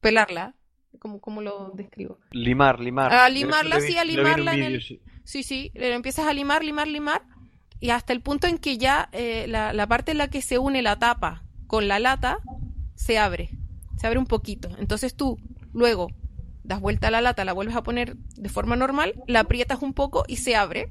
[0.00, 0.54] pelarla.
[0.98, 2.18] ¿Cómo, cómo lo describo?
[2.32, 3.12] Limar, limar.
[3.12, 5.42] A limarla, Lo vi- sí, a en limarla en el- sí.
[5.42, 7.22] Sí, empiezas a limar, limar, limar,
[7.78, 10.58] y hasta el punto en que ya eh, la, la parte en la que se
[10.58, 12.40] une la tapa con la lata
[12.96, 13.50] se abre,
[13.96, 14.68] se abre un poquito.
[14.78, 15.38] Entonces tú
[15.72, 16.08] luego
[16.64, 19.94] das vuelta a la lata, la vuelves a poner de forma normal, la aprietas un
[19.94, 20.90] poco y se abre,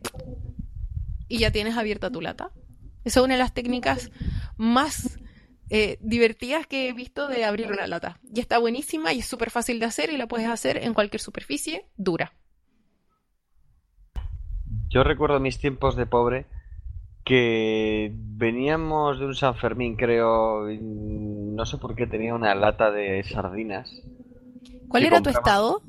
[1.27, 2.51] y ya tienes abierta tu lata.
[3.03, 4.11] Esa es una de las técnicas
[4.57, 5.19] más
[5.69, 8.19] eh, divertidas que he visto de abrir una lata.
[8.33, 11.21] Y está buenísima y es súper fácil de hacer y la puedes hacer en cualquier
[11.21, 12.33] superficie dura.
[14.89, 16.47] Yo recuerdo mis tiempos de pobre
[17.23, 23.23] que veníamos de un San Fermín, creo, no sé por qué tenía una lata de
[23.23, 23.91] sardinas.
[24.87, 25.83] ¿Cuál era tu estado?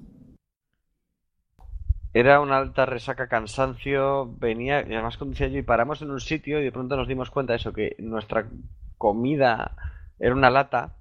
[2.13, 6.61] Era una alta resaca, cansancio, venía, y además conducía yo y paramos en un sitio
[6.61, 8.49] y de pronto nos dimos cuenta de eso, que nuestra
[8.99, 9.77] comida
[10.19, 10.97] era una lata,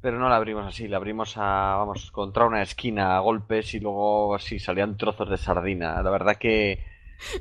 [0.00, 3.80] pero no la abrimos así, la abrimos a, vamos, contra una esquina a golpes y
[3.80, 6.00] luego así salían trozos de sardina.
[6.02, 6.84] La verdad que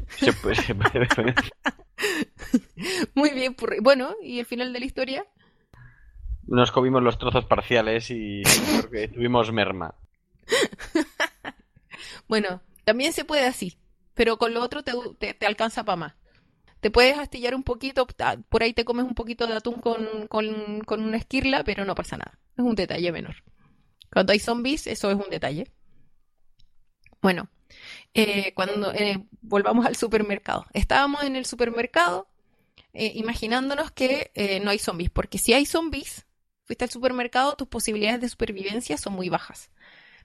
[0.10, 1.10] se puede, se puede ver.
[3.16, 3.80] Muy bien, Purroy.
[3.80, 5.26] Bueno, ¿y el final de la historia?
[6.48, 9.94] Nos comimos los trozos parciales y creo que tuvimos merma.
[12.28, 13.78] Bueno, también se puede así,
[14.14, 14.94] pero con lo otro te,
[15.34, 16.14] te- alcanza para más.
[16.82, 18.08] Te puedes astillar un poquito,
[18.50, 21.96] por ahí te comes un poquito de atún con, con, con una esquirla, pero no
[21.96, 22.40] pasa nada.
[22.58, 23.36] Es un detalle menor.
[24.14, 25.72] Cuando hay zombies, eso es un detalle.
[27.22, 27.50] Bueno,
[28.14, 30.66] eh, cuando eh, volvamos al supermercado.
[30.74, 32.30] Estábamos en el supermercado
[32.94, 36.28] eh, imaginándonos que eh, no hay zombies, porque si hay zombies,
[36.66, 39.72] fuiste al supermercado, tus posibilidades de supervivencia son muy bajas.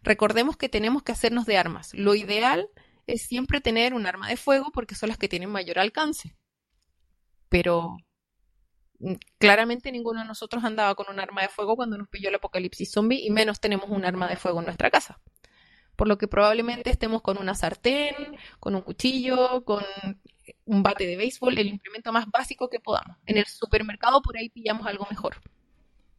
[0.03, 1.95] Recordemos que tenemos que hacernos de armas.
[1.95, 2.69] Lo ideal
[3.07, 6.37] es siempre tener un arma de fuego porque son las que tienen mayor alcance.
[7.49, 7.97] Pero
[8.99, 12.35] mm, claramente ninguno de nosotros andaba con un arma de fuego cuando nos pilló el
[12.35, 15.21] apocalipsis zombie y menos tenemos un arma de fuego en nuestra casa.
[15.97, 18.15] Por lo que probablemente estemos con una sartén,
[18.59, 19.85] con un cuchillo, con
[20.65, 23.19] un bate de béisbol, el implemento más básico que podamos.
[23.27, 25.37] En el supermercado por ahí pillamos algo mejor.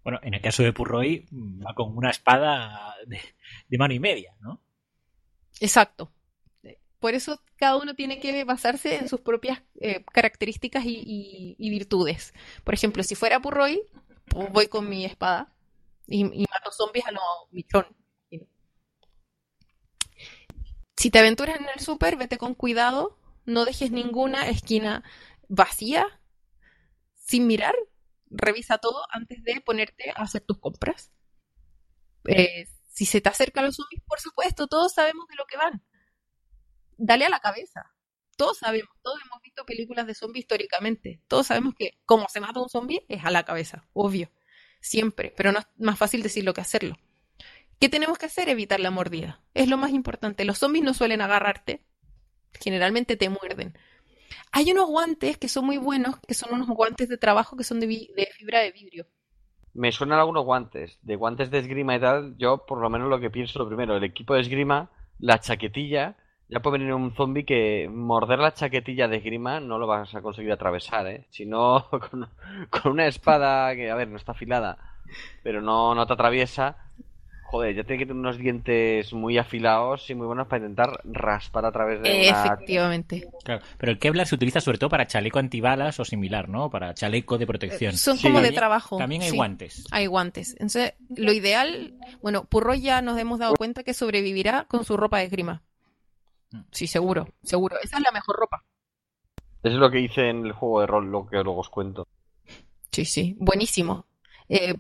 [0.04, 3.20] Bueno, en el caso de Purroy, va con una espada de,
[3.78, 4.62] mano y media, ¿no?
[5.60, 6.12] Exacto.
[7.00, 12.34] Por eso cada uno tiene que basarse en sus propias eh, características y, virtudes.
[12.64, 13.82] Por ejemplo, si fuera Purroy,
[14.26, 15.54] pues voy con mi espada
[16.08, 17.22] y, y mato zombies a lo
[17.52, 17.86] michón.
[20.96, 25.04] Si te aventuras en el súper, vete con cuidado, no dejes ninguna esquina
[25.50, 26.08] vacía,
[27.16, 27.76] sin mirar,
[28.34, 31.12] revisa todo antes de ponerte a hacer tus compras.
[32.26, 35.84] Eh, si se te acercan los zombies, por supuesto, todos sabemos de lo que van.
[36.98, 37.92] Dale a la cabeza.
[38.36, 41.22] Todos sabemos, todos hemos visto películas de zombies históricamente.
[41.28, 44.32] Todos sabemos que como se mata un zombie es a la cabeza, obvio.
[44.82, 46.98] Siempre, pero no es más fácil decirlo que hacerlo.
[47.80, 48.50] ¿Qué tenemos que hacer?
[48.50, 49.42] Evitar la mordida.
[49.54, 50.46] Es lo más importante.
[50.46, 51.86] Los zombies no suelen agarrarte.
[52.60, 53.78] Generalmente te muerden.
[54.52, 57.80] Hay unos guantes que son muy buenos, que son unos guantes de trabajo que son
[57.80, 59.06] de, de fibra de vidrio.
[59.74, 62.38] Me suenan algunos guantes, de guantes de esgrima y tal.
[62.38, 66.16] Yo, por lo menos, lo que pienso lo primero, el equipo de esgrima, la chaquetilla.
[66.50, 70.22] Ya puede venir un zombie que morder la chaquetilla de esgrima no lo vas a
[70.22, 71.26] conseguir atravesar, ¿eh?
[71.32, 72.30] Si no, con,
[72.70, 74.78] con una espada que, a ver, no está afilada,
[75.42, 76.78] pero no, no te atraviesa.
[77.54, 81.66] Joder, ya tiene que tener unos dientes muy afilados y muy buenos para intentar raspar
[81.68, 82.46] a través de una...
[82.46, 83.30] Efectivamente.
[83.44, 86.72] Claro, pero el Kevlar se utiliza sobre todo para chaleco antibalas o similar, ¿no?
[86.72, 87.96] Para chaleco de protección.
[87.96, 88.24] Son Sí.
[88.24, 88.98] como de trabajo.
[88.98, 89.36] También hay sí.
[89.36, 89.86] guantes.
[89.92, 90.54] Hay guantes.
[90.54, 91.94] Entonces, lo ideal,
[92.24, 95.62] bueno, Purroy ya nos hemos dado cuenta que sobrevivirá con su ropa de esgrima.
[96.72, 97.76] Sí, seguro, seguro.
[97.84, 98.64] Esa es la mejor ropa.
[99.62, 102.08] Eso es lo que hice en el juego de rol, lo que luego os cuento.
[102.92, 104.08] Sí, sí, buenísimo.
[104.50, 104.74] Eh,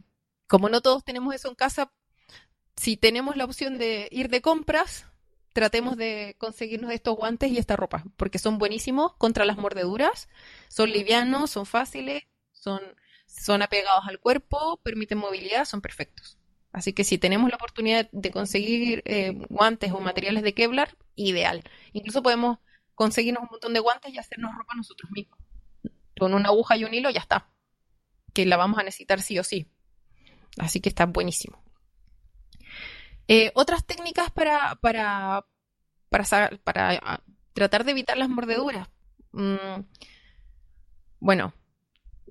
[0.47, 1.91] como no todos tenemos eso en casa,
[2.75, 5.05] si tenemos la opción de ir de compras,
[5.53, 10.27] tratemos de conseguirnos estos guantes y esta ropa, porque son buenísimos contra las mordeduras,
[10.67, 12.81] son livianos, son fáciles, son,
[13.27, 16.37] son apegados al cuerpo, permiten movilidad, son perfectos.
[16.71, 21.63] Así que si tenemos la oportunidad de conseguir eh, guantes o materiales de Kevlar, ideal.
[21.93, 22.57] Incluso podemos
[22.95, 25.37] conseguirnos un montón de guantes y hacernos ropa nosotros mismos.
[26.17, 27.51] Con una aguja y un hilo ya está.
[28.33, 29.67] Que la vamos a necesitar sí o sí.
[30.57, 31.62] Así que está buenísimo.
[33.27, 35.45] Eh, otras técnicas para, para,
[36.09, 37.23] para, para, ah,
[37.53, 38.89] tratar de evitar las mordeduras.
[39.31, 39.81] Mm,
[41.19, 41.53] bueno,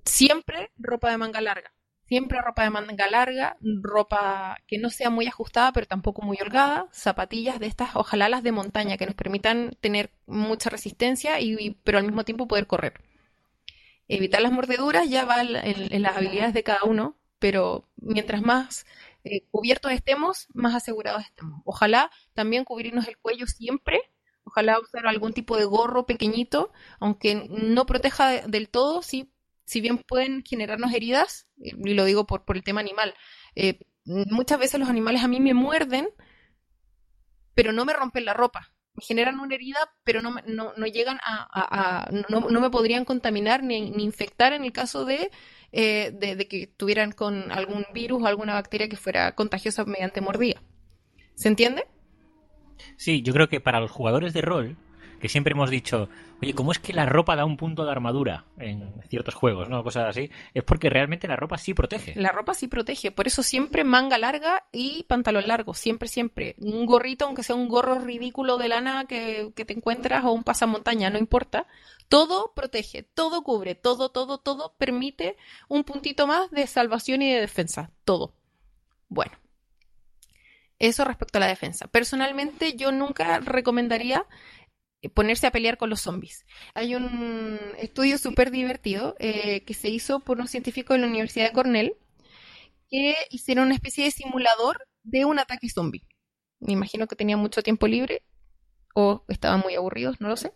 [0.05, 1.73] siempre ropa de manga larga.
[2.07, 6.89] Siempre ropa de manga larga, ropa que no sea muy ajustada, pero tampoco muy holgada,
[6.93, 11.97] zapatillas de estas, ojalá las de montaña, que nos permitan tener mucha resistencia, y, pero
[11.97, 13.01] al mismo tiempo poder correr.
[14.09, 18.85] Evitar las mordeduras ya va en las habilidades de cada uno, pero mientras más
[19.25, 21.61] eh, cubiertos estemos, más asegurados estemos.
[21.65, 24.01] Ojalá también cubrirnos el cuello siempre,
[24.45, 29.33] ojalá usar algún tipo de gorro pequeñito, aunque no proteja de- del todo, sí,
[29.65, 33.15] si bien pueden generarnos heridas, y lo digo por, por el tema animal,
[33.55, 36.09] eh, muchas veces los animales a mí me muerden,
[37.55, 38.73] pero no me rompen la ropa.
[38.95, 43.05] Me generan una herida, pero no, no, no llegan a- a- no, no me podrían
[43.07, 45.31] contaminar ni, ni infectar en el caso de,
[45.73, 50.21] eh, de, de que tuvieran con algún virus o alguna bacteria que fuera contagiosa mediante
[50.21, 50.63] mordida.
[51.35, 51.85] ¿Se entiende?
[52.97, 54.77] Sí, yo creo que para los jugadores de rol
[55.23, 56.09] que siempre hemos dicho,
[56.43, 59.85] oye, ¿cómo es que la ropa da un punto de armadura en ciertos juegos, ¿no?
[59.85, 60.33] Cosas así.
[60.53, 62.13] Es porque realmente la ropa sí protege.
[62.17, 66.57] La ropa sí protege, por eso siempre manga larga y pantalón largo, siempre, siempre.
[66.59, 70.43] Un gorrito, aunque sea un gorro ridículo de lana que, que te encuentras o un
[70.43, 71.69] pasamontaña, no importa.
[72.09, 75.37] Todo protege, todo cubre, todo, todo, todo permite
[75.69, 77.93] un puntito más de salvación y de defensa.
[78.05, 78.35] Todo.
[79.09, 79.39] Bueno.
[80.81, 81.87] Eso respecto a la defensa.
[81.87, 84.27] Personalmente yo nunca recomendaría
[85.11, 86.47] ponerse a pelear con los zombies.
[86.75, 91.47] Hay un estudio súper divertido eh, que se hizo por unos científicos de la Universidad
[91.47, 91.97] de Cornell
[92.89, 96.07] que hicieron una especie de simulador de un ataque zombie.
[96.61, 98.23] Me imagino que tenían mucho tiempo libre
[98.95, 100.53] o estaban muy aburridos, no lo sé.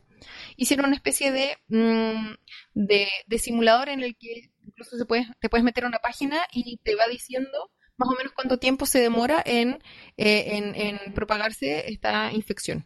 [0.57, 2.35] Hicieron una especie de, mm,
[2.75, 6.41] de, de simulador en el que incluso se puede, te puedes meter a una página
[6.53, 9.79] y te va diciendo más o menos cuánto tiempo se demora en,
[10.17, 12.85] eh, en propagarse esta infección.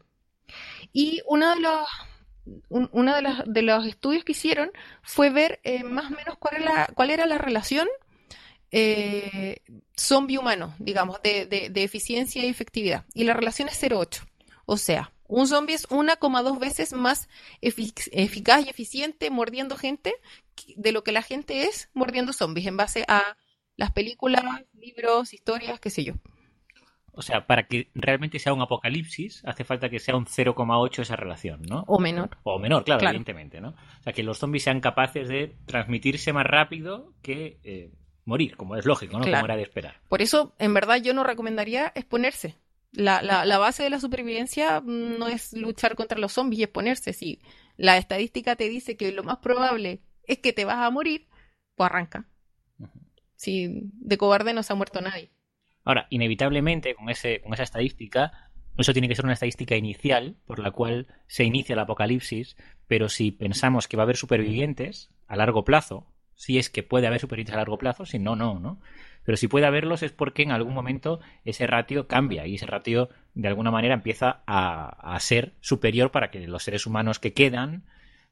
[0.92, 1.86] Y uno de los,
[2.68, 4.70] un- uno de los, de los estudios que hicieron
[5.02, 7.88] fue ver eh, más o menos cuál era, cuál era la relación
[8.72, 9.62] eh,
[9.98, 13.04] zombie-humano, digamos, de, de, de eficiencia y efectividad.
[13.14, 14.26] Y la relación es 0,8.
[14.66, 17.28] O sea, un zombie es 1,2 veces más
[17.60, 20.14] efic- eficaz y eficiente mordiendo gente
[20.76, 23.36] de lo que la gente es mordiendo zombies en base a
[23.76, 24.44] las películas,
[24.74, 26.14] libros, historias, qué sé yo.
[27.12, 31.16] O sea, para que realmente sea un apocalipsis, hace falta que sea un 0,8 esa
[31.16, 31.84] relación, ¿no?
[31.86, 32.38] O menor.
[32.44, 33.10] O menor, claro, Claro.
[33.16, 33.70] evidentemente, ¿no?
[33.70, 37.90] O sea, que los zombies sean capaces de transmitirse más rápido que eh,
[38.24, 39.24] morir, como es lógico, ¿no?
[39.24, 39.38] Claro.
[39.42, 40.00] Como era de esperar.
[40.08, 42.56] Por eso, en verdad, yo no recomendaría exponerse.
[42.92, 46.64] La, la, la base de la supervivencia mm, no es luchar contra los zombies y
[46.64, 47.12] exponerse.
[47.12, 47.40] Si
[47.76, 51.28] la estadística te dice que lo más probable es que te vas a morir,
[51.74, 52.28] pues arranca.
[53.36, 55.30] Si de cobarde no se ha muerto nadie.
[55.84, 60.58] Ahora, inevitablemente, con, ese, con esa estadística, eso tiene que ser una estadística inicial por
[60.58, 65.36] la cual se inicia el apocalipsis, pero si pensamos que va a haber supervivientes a
[65.36, 68.80] largo plazo, si es que puede haber supervivientes a largo plazo, si no, no, ¿no?
[69.24, 73.10] Pero si puede haberlos es porque en algún momento ese ratio cambia y ese ratio
[73.34, 77.84] de alguna manera empieza a, ser superior para que los seres humanos que quedan,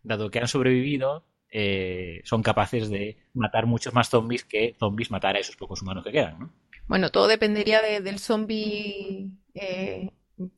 [0.03, 5.37] dado que han sobrevivido, eh, son capaces de matar muchos más zombies que zombies matar
[5.37, 6.53] a esos pocos humanos que quedan, ¿no?
[6.89, 10.11] Bueno, todo dependería de- del zombie eh,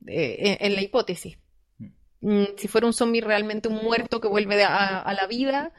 [0.07, 1.39] eh, en la hipótesis.
[2.21, 5.73] Mm, Si fuera un zombie realmente un muerto que vuelve de- a, a la vida,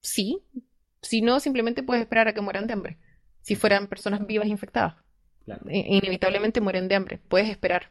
[0.00, 0.40] sí.
[1.02, 2.98] Si no, simplemente puedes esperar a que mueran de hambre.
[3.42, 4.94] Si fueran personas vivas infectadas.
[5.44, 5.62] Claro.
[5.68, 7.18] Inevitablemente mueren de hambre.
[7.28, 7.90] Puedes esperar.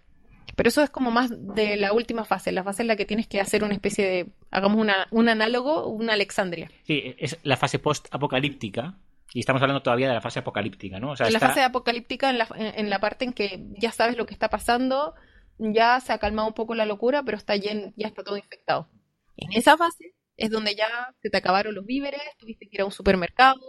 [0.55, 3.27] Pero eso es como más de la última fase, la fase en la que tienes
[3.27, 6.69] que hacer una especie de, hagamos una, un análogo, una Alexandria.
[6.83, 8.97] Sí, es la fase post-apocalíptica.
[9.33, 11.11] Y estamos hablando todavía de la fase apocalíptica, ¿no?
[11.11, 13.65] O sea, en la está- fase apocalíptica, en la, en, en la parte en que
[13.79, 15.13] ya sabes lo que está pasando,
[15.57, 18.89] ya se ha calmado un poco la locura, pero está llen- ya está todo infectado.
[19.37, 20.87] En esa fase es donde ya
[21.21, 23.59] se te acabaron los víveres, tuviste que ir a un supermercado,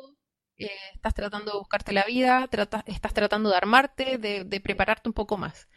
[0.56, 2.48] eh, estás tratando de buscarte la vida,
[2.86, 5.68] estás tratando de armarte, de, de prepararte un poco más.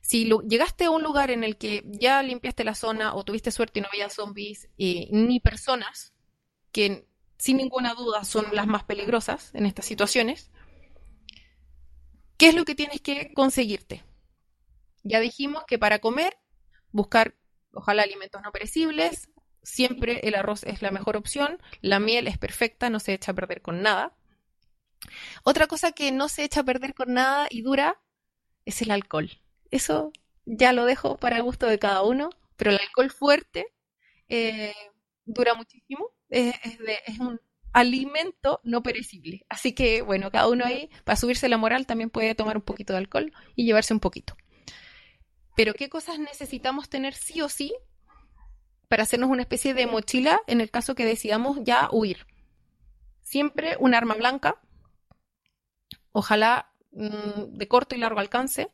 [0.00, 3.50] Si lo- llegaste a un lugar en el que ya limpiaste la zona o tuviste
[3.50, 6.12] suerte y no había zombies eh, ni personas,
[6.72, 7.06] que
[7.38, 10.50] sin ninguna duda son las más peligrosas en estas situaciones,
[12.36, 14.04] ¿qué es lo que tienes que conseguirte?
[15.02, 16.36] Ya dijimos que para comer,
[16.92, 17.34] buscar
[17.72, 19.28] ojalá alimentos no perecibles,
[19.62, 23.34] siempre el arroz es la mejor opción, la miel es perfecta, no se echa a
[23.34, 24.16] perder con nada.
[25.42, 28.00] Otra cosa que no se echa a perder con nada y dura
[28.64, 29.30] es el alcohol.
[29.70, 30.12] Eso
[30.46, 33.66] ya lo dejo para el gusto de cada uno, pero el alcohol fuerte
[34.28, 34.74] eh,
[35.24, 37.40] dura muchísimo, es, de- es un
[37.72, 39.44] alimento no perecible.
[39.48, 42.92] Así que, bueno, cada uno ahí, para subirse la moral, también puede tomar un poquito
[42.92, 44.36] de alcohol y llevarse un poquito.
[45.56, 47.74] Pero, ¿qué cosas necesitamos tener sí o sí
[48.88, 52.26] para hacernos una especie de mochila en el caso que decidamos ya huir?
[53.22, 54.60] Siempre un arma blanca,
[56.12, 58.70] ojalá mm, de corto y largo alcance.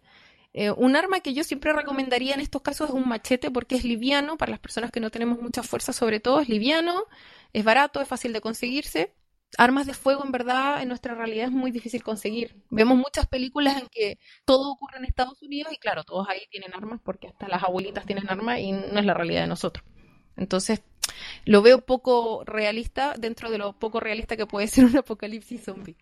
[0.52, 3.84] Eh, un arma que yo siempre recomendaría en estos casos es un machete porque es
[3.84, 7.04] liviano, para las personas que no tenemos mucha fuerza sobre todo, es liviano,
[7.52, 9.14] es barato, es fácil de conseguirse.
[9.58, 12.56] Armas de fuego en verdad en nuestra realidad es muy difícil conseguir.
[12.70, 16.72] Vemos muchas películas en que todo ocurre en Estados Unidos y claro, todos ahí tienen
[16.74, 19.84] armas porque hasta las abuelitas tienen armas y no es la realidad de nosotros.
[20.36, 20.82] Entonces,
[21.44, 25.96] lo veo poco realista dentro de lo poco realista que puede ser un apocalipsis zombie.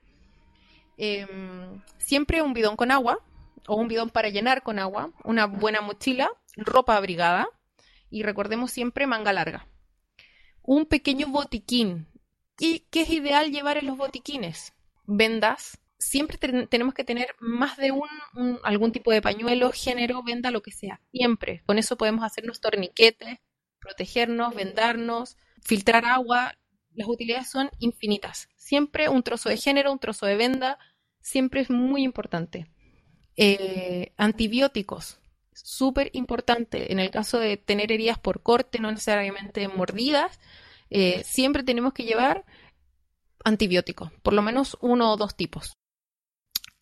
[0.99, 3.19] Em, siempre un bidón con agua
[3.67, 7.49] o un bidón para llenar con agua, una buena mochila, ropa abrigada
[8.11, 9.67] y recordemos siempre manga larga.
[10.63, 12.07] Un pequeño botiquín.
[12.59, 14.75] ¿Y qué es ideal llevar en los botiquines?
[15.07, 15.79] Vendas.
[15.99, 20.51] Siempre ten- tenemos que tener más de un, un- algún tipo de pañuelo, género, venda,
[20.51, 21.01] lo que sea.
[21.11, 21.63] Siempre.
[21.67, 23.39] Con eso podemos hacernos torniquetes,
[23.81, 26.55] protegernos, vendarnos, filtrar agua.
[26.95, 28.49] Las utilidades son infinitas.
[28.57, 30.79] Siempre un trozo de género, un trozo de venda,
[31.21, 32.67] siempre es muy importante.
[33.41, 35.21] Eh, antibióticos,
[35.53, 36.93] súper importante.
[36.93, 40.41] En el caso de tener heridas por corte, no necesariamente mordidas,
[40.91, 42.45] eh, siempre tenemos que llevar
[43.45, 45.75] antibióticos, por lo menos uno o dos tipos.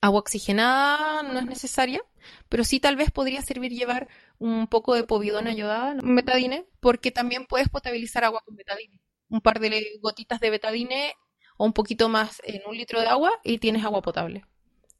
[0.00, 2.00] Agua oxigenada no es necesaria,
[2.48, 4.08] pero sí tal vez podría servir llevar
[4.38, 9.00] un poco de povidona ayudada, betadine, porque también puedes potabilizar agua con betadine.
[9.28, 11.14] Un par de gotitas de betadine
[11.58, 14.44] o un poquito más en un litro de agua y tienes agua potable.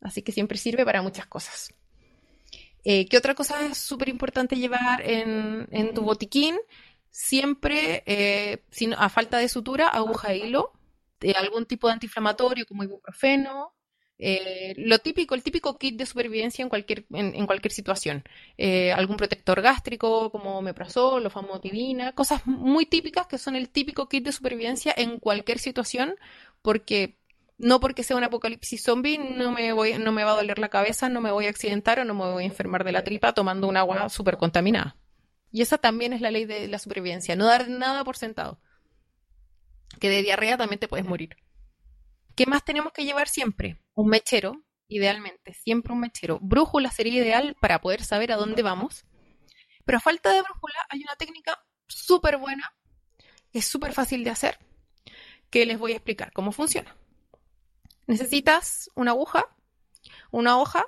[0.01, 1.73] Así que siempre sirve para muchas cosas.
[2.89, 6.55] Eh, ¿Qué otra cosa es súper importante llevar en, tu botiquín?
[7.11, 8.63] Siempre, eh,
[8.97, 10.73] a falta de sutura, aguja de hilo,
[11.19, 13.75] de algún tipo de antiinflamatorio como ibuprofeno,
[14.19, 18.23] eh, lo típico, el típico kit de supervivencia en cualquier, situación.
[18.95, 24.25] Algún protector gástrico como meprazol o famotidina, cosas muy típicas que son el típico kit
[24.25, 26.15] de supervivencia en cualquier situación,
[26.63, 27.17] porque
[27.59, 30.69] no porque sea un apocalipsis zombie no me, voy, no me va a doler la
[30.69, 33.33] cabeza, no me voy a accidentar o no me voy a enfermar de la tripa
[33.33, 34.97] tomando un agua súper contaminada.
[35.51, 38.61] Y esa también es la ley de la supervivencia, no dar nada por sentado.
[40.01, 41.37] Que de diarrea también te puedes morir.
[42.35, 43.81] ¿Qué más tenemos que llevar siempre?
[43.95, 46.39] Un mechero, idealmente, siempre un mechero.
[46.43, 49.07] Brújula sería ideal para poder saber a dónde vamos.
[49.87, 52.75] Pero a falta de brújula hay una técnica súper buena,
[53.51, 54.59] que es súper fácil de hacer,
[55.49, 56.95] que les voy a explicar cómo funciona.
[58.07, 59.47] Necesitas una aguja,
[60.31, 60.87] una hoja,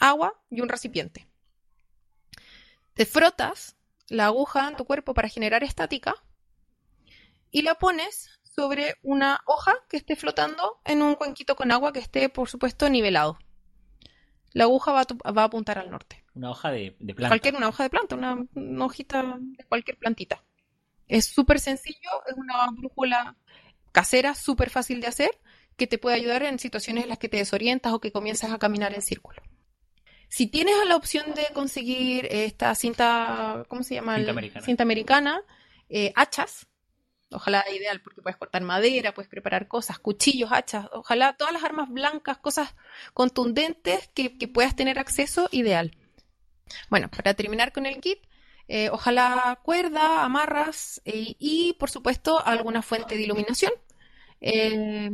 [0.00, 1.28] agua y un recipiente.
[2.94, 3.76] Te frotas
[4.08, 6.14] la aguja en tu cuerpo para generar estática
[7.50, 12.00] y la pones sobre una hoja que esté flotando en un cuenquito con agua que
[12.00, 13.38] esté, por supuesto, nivelado.
[14.52, 16.24] La aguja va a, apuntar al norte.
[16.34, 17.28] Una hoja de, planta.
[17.28, 20.44] Cualquier, una hoja de planta, una, hojita de cualquier plantita.
[21.08, 23.36] Es súper sencillo, es una brújula
[23.92, 25.30] casera, súper fácil de hacer,
[25.76, 28.58] que te puede ayudar en situaciones en las que te desorientas o que comienzas a
[28.58, 29.42] caminar en círculo.
[30.28, 34.16] Si tienes la opción de conseguir esta cinta, ¿cómo se llama?
[34.16, 34.64] Cinta americana.
[34.64, 35.42] Cinta americana
[35.90, 36.66] eh, hachas,
[37.34, 41.88] Ojalá ideal porque puedes cortar madera, puedes preparar cosas, cuchillos, hachas, ojalá todas las armas
[41.88, 42.74] blancas, cosas
[43.14, 45.96] contundentes que, puedas tener acceso, ideal.
[46.90, 48.18] Bueno, para terminar con el kit,
[48.68, 53.72] eh, ojalá cuerda, amarras eh, y por supuesto alguna fuente de iluminación.
[54.40, 55.10] Eh,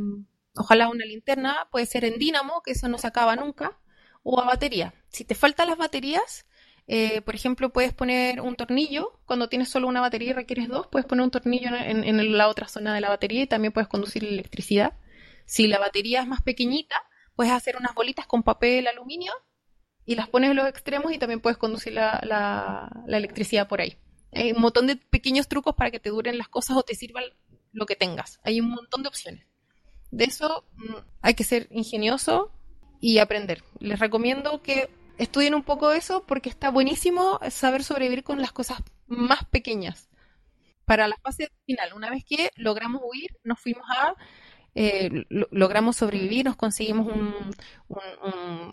[0.59, 3.79] ojalá una linterna, puede ser en dínamo, que eso no se acaba nunca,
[4.23, 4.93] o a batería.
[5.07, 6.45] Si te faltan las baterías,
[6.87, 10.87] eh, por ejemplo, puedes poner un tornillo, cuando tienes solo una batería y requieres dos,
[10.87, 14.25] puedes poner un tornillo en, la otra zona de la batería y también puedes conducir
[14.25, 14.97] electricidad.
[15.45, 16.95] Si la batería es más pequeñita,
[17.35, 19.31] puedes hacer unas bolitas con papel aluminio
[20.03, 23.97] y las pones en los extremos y también puedes conducir la, electricidad por ahí.
[24.33, 27.23] Hay un montón de pequeños trucos para que te duren las cosas o te sirvan
[27.71, 28.39] lo que tengas.
[28.43, 29.48] Hay un montón de opciones.
[30.11, 32.51] De eso mm, hay que ser ingenioso
[32.99, 33.63] y aprender.
[33.79, 38.81] Les recomiendo que estudien un poco eso porque está buenísimo saber sobrevivir con las cosas
[39.07, 40.09] más pequeñas.
[40.85, 44.15] Para la fase final, una vez que logramos huir, nos fuimos a
[44.75, 47.11] eh, logramos sobrevivir, nos conseguimos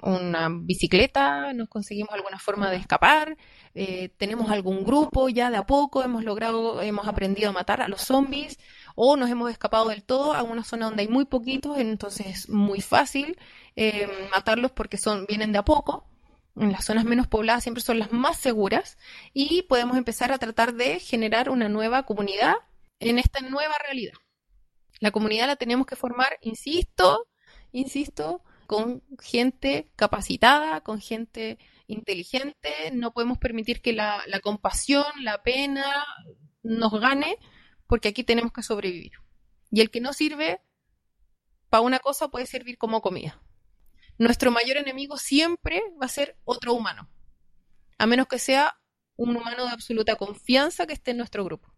[0.03, 3.37] una bicicleta, nos conseguimos alguna forma de escapar,
[3.75, 7.89] eh, tenemos algún grupo ya de a poco, hemos logrado, hemos aprendido a matar a
[7.89, 8.59] los zombies
[8.97, 12.49] o nos hemos escapado del todo a una zona donde hay muy poquitos, entonces es
[12.49, 13.39] muy fácil
[13.77, 16.09] eh, matarlos porque son, vienen de a poco
[16.57, 18.99] en las zonas menos pobladas siempre son las más seguras
[19.33, 22.55] y podemos empezar a tratar de generar una nueva comunidad
[22.99, 24.15] en esta nueva realidad.
[25.01, 27.27] La comunidad la tenemos que formar, insisto,
[27.73, 32.91] insisto, con gente capacitada, con gente inteligente.
[32.95, 35.85] No podemos permitir que la, la compasión, la pena
[36.63, 37.37] nos gane,
[37.87, 39.13] porque aquí tenemos que sobrevivir.
[39.71, 40.61] Y el que no sirve
[41.71, 43.41] para una cosa puede servir como comida
[44.19, 47.09] nuestro mayor enemigo siempre va a ser otro humano,
[47.99, 48.77] a menos que sea
[49.17, 51.73] un humano de absoluta confianza que esté en nuestro grupo.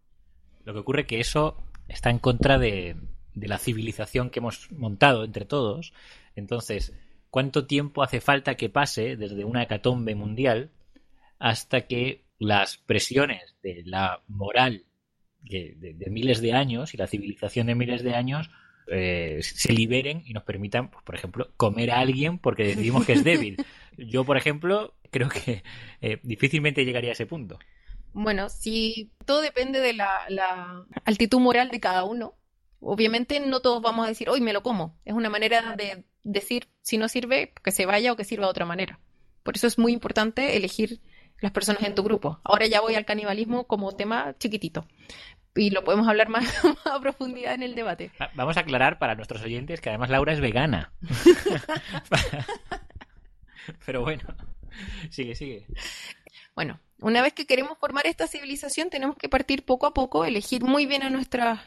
[0.64, 1.56] Lo que ocurre es que eso
[1.89, 2.97] está en contra de,
[3.35, 5.93] la civilización que hemos montado entre todos.
[6.35, 6.93] Entonces,
[7.30, 10.72] ¿cuánto tiempo hace falta que pase desde una hecatombe mundial
[11.39, 14.86] hasta que las presiones de la moral
[15.48, 18.50] de miles de años y la civilización de miles de años
[18.90, 23.12] eh, se liberen y nos permitan, pues, por ejemplo, comer a alguien porque decidimos que
[23.12, 23.56] es débil.
[23.96, 25.62] Yo, por ejemplo, creo que
[26.00, 27.58] eh, difícilmente llegaría a ese punto.
[28.12, 32.34] Bueno, si todo depende de la, altitud moral de cada uno.
[32.80, 34.96] Obviamente no todos vamos a decir, hoy me lo como.
[35.04, 38.50] Es una manera de decir, si no sirve, que se vaya o que sirva de
[38.50, 39.00] otra manera.
[39.42, 41.00] Por eso es muy importante elegir
[41.40, 42.40] las personas en tu grupo.
[42.44, 44.86] Ahora ya voy al canibalismo como tema chiquitito.
[45.59, 48.10] Y lo podemos hablar más, más a profundidad en el debate.
[48.20, 50.93] Va- Vamos a aclarar para nuestros oyentes que además Laura es vegana.
[53.85, 54.22] Pero bueno,
[55.10, 55.66] sigue, sigue.
[56.55, 60.62] Bueno, una vez que queremos formar esta civilización, tenemos que partir poco a poco, elegir
[60.64, 61.60] muy bien a nuestras,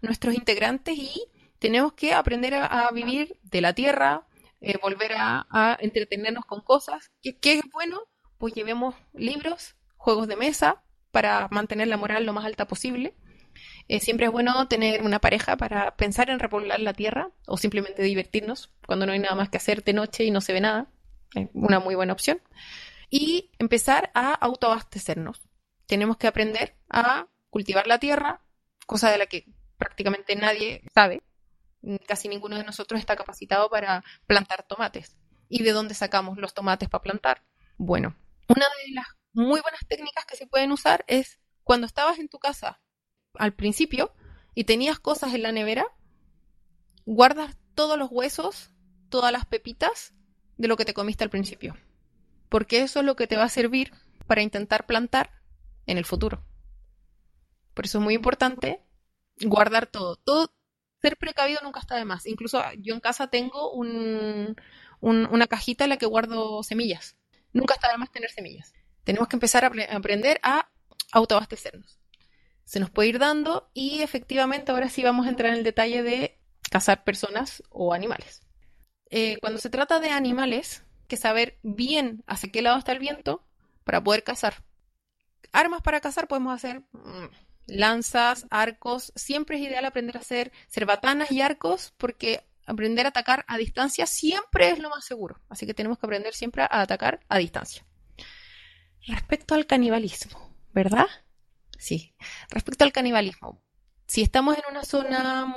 [0.00, 1.24] nuestros integrantes y
[1.58, 4.26] tenemos que aprender a, a vivir de la tierra,
[4.60, 7.10] eh, volver a, a entretenernos con cosas.
[7.22, 8.00] ¿Qué, qué es bueno?
[8.38, 13.14] Pues llevemos libros, juegos de mesa para mantener la moral lo más alta posible.
[13.88, 18.02] Eh, siempre es bueno tener una pareja para pensar en repoblar la tierra o simplemente
[18.02, 20.90] divertirnos cuando no hay nada más que hacer de noche y no se ve nada.
[21.34, 22.40] Es una muy buena opción
[23.10, 25.48] y empezar a autoabastecernos.
[25.86, 28.42] Tenemos que aprender a cultivar la tierra,
[28.86, 29.46] cosa de la que
[29.78, 31.22] prácticamente nadie sabe.
[32.06, 35.16] Casi ninguno de nosotros está capacitado para plantar tomates.
[35.48, 37.42] ¿Y de dónde sacamos los tomates para plantar?
[37.78, 38.14] Bueno,
[38.48, 42.38] una de las muy buenas técnicas que se pueden usar es cuando estabas en tu
[42.38, 42.80] casa
[43.38, 44.12] al principio
[44.54, 45.86] y tenías cosas en la nevera,
[47.06, 48.70] guardas todos los huesos,
[49.08, 50.14] todas las pepitas
[50.56, 51.76] de lo que te comiste al principio
[52.48, 53.92] porque eso es lo que te va a servir
[54.26, 55.30] para intentar plantar
[55.86, 56.44] en el futuro.
[57.74, 58.82] Por eso es muy importante
[59.42, 60.16] guardar todo.
[60.16, 60.52] Todo,
[61.00, 62.26] ser precavido nunca está de más.
[62.26, 64.56] Incluso yo en casa tengo un,
[65.00, 67.16] un- una cajita en la que guardo semillas.
[67.52, 68.72] Nunca está de más tener semillas.
[69.04, 70.70] Tenemos que empezar a aprender a
[71.12, 71.97] autoabastecernos.
[72.68, 76.02] Se nos puede ir dando y efectivamente ahora sí vamos a entrar en el detalle
[76.02, 76.38] de
[76.70, 78.42] cazar personas o animales.
[79.08, 83.42] Eh, cuando se trata de animales, que saber bien hacia qué lado está el viento
[83.84, 84.64] para poder cazar.
[85.50, 87.28] Armas para cazar podemos hacer mm,
[87.68, 89.14] lanzas, arcos.
[89.16, 94.04] Siempre es ideal aprender a hacer cerbatanas y arcos porque aprender a atacar a distancia
[94.04, 95.40] siempre es lo más seguro.
[95.48, 97.86] Así que tenemos que aprender siempre a atacar a distancia.
[99.06, 101.06] Respecto al canibalismo, ¿verdad?
[101.78, 102.14] Sí.
[102.50, 103.62] Respecto al canibalismo,
[104.06, 105.54] si estamos en una zona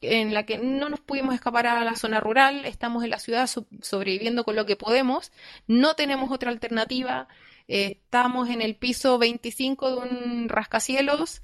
[0.00, 3.46] en la que no nos pudimos escapar a la zona rural, estamos en la ciudad
[3.46, 5.32] so- sobreviviendo con lo que podemos,
[5.66, 7.26] no tenemos otra alternativa,
[7.68, 11.42] eh, estamos en el piso 25 de un rascacielos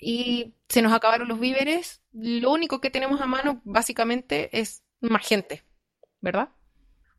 [0.00, 5.26] y se nos acabaron los víveres, lo único que tenemos a mano básicamente es más
[5.26, 5.64] gente,
[6.20, 6.48] ¿verdad?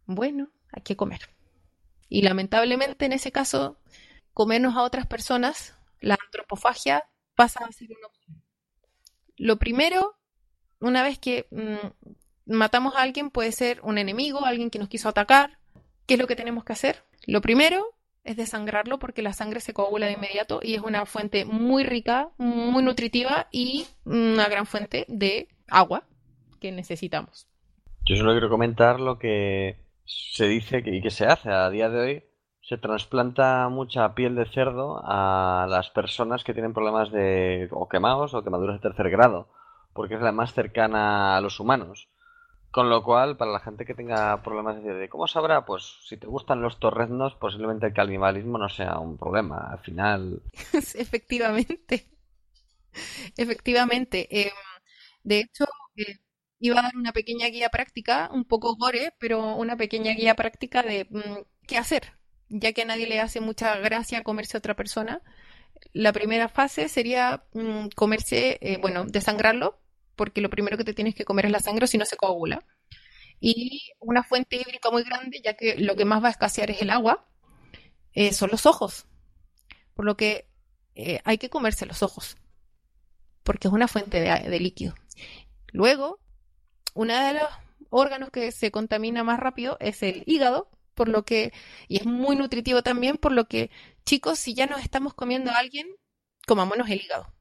[0.05, 1.29] Bueno, hay que comer.
[2.09, 3.77] Y lamentablemente en ese caso,
[4.33, 5.74] comernos a otras personas,
[6.05, 7.03] la antropofagia
[7.35, 8.43] pasa a ser una opción.
[9.37, 10.15] Lo primero,
[10.79, 15.09] una vez que mm, matamos a alguien, puede ser un enemigo, alguien que nos quiso
[15.09, 15.57] atacar.
[16.05, 17.03] ¿Qué es lo que tenemos que hacer?
[17.25, 17.83] Lo primero
[18.23, 22.29] es desangrarlo porque la sangre se coagula de inmediato y es una fuente muy rica,
[22.37, 26.03] muy nutritiva y una gran fuente de agua
[26.61, 27.47] que necesitamos.
[28.05, 31.99] Yo solo quiero comentar lo que se dice y que se hace a día de
[31.99, 32.23] hoy.
[32.67, 38.33] Se trasplanta mucha piel de cerdo a las personas que tienen problemas de o quemados
[38.33, 39.47] o quemaduras de tercer grado,
[39.93, 42.09] porque es la más cercana a los humanos.
[42.71, 45.65] Con lo cual, para la gente que tenga problemas de, ¿cómo sabrá?
[45.65, 49.69] Pues si te gustan los torreznos, posiblemente el canibalismo no sea un problema.
[49.71, 50.41] Al final,
[50.73, 52.07] Efectivamente.
[53.37, 54.27] Efectivamente.
[54.31, 54.51] Eh,
[55.23, 55.65] de hecho,
[55.97, 56.19] eh,
[56.59, 60.81] iba a dar una pequeña guía práctica, un poco gore, pero una pequeña guía práctica
[60.83, 62.13] de mm, qué hacer,
[62.49, 65.21] ya que a nadie le hace mucha gracia comerse a otra persona.
[65.93, 69.79] La primera fase sería mm, comerse, eh, bueno, desangrarlo,
[70.15, 72.63] porque lo primero que te tienes que comer es la sangre, si no se coagula.
[73.39, 76.81] Y una fuente hídrica muy grande, ya que lo que más va a escasear es
[76.81, 77.25] el agua,
[78.13, 79.07] eh, son los ojos.
[79.93, 80.47] Por lo que
[80.95, 82.37] eh, hay que comerse los ojos,
[83.43, 84.95] porque es una fuente de, de líquido.
[85.71, 86.19] Luego,
[86.93, 87.49] uno de los
[87.89, 91.53] órganos que se contamina más rápido es el hígado, por lo que,
[91.87, 93.69] y es muy nutritivo también, por lo que,
[94.05, 95.87] chicos, si ya nos estamos comiendo a alguien,
[96.47, 97.31] comámonos el hígado.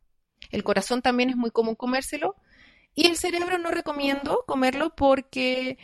[0.51, 2.36] El corazón también es muy común comérselo.
[2.94, 5.78] Y el cerebro no recomiendo comerlo porque,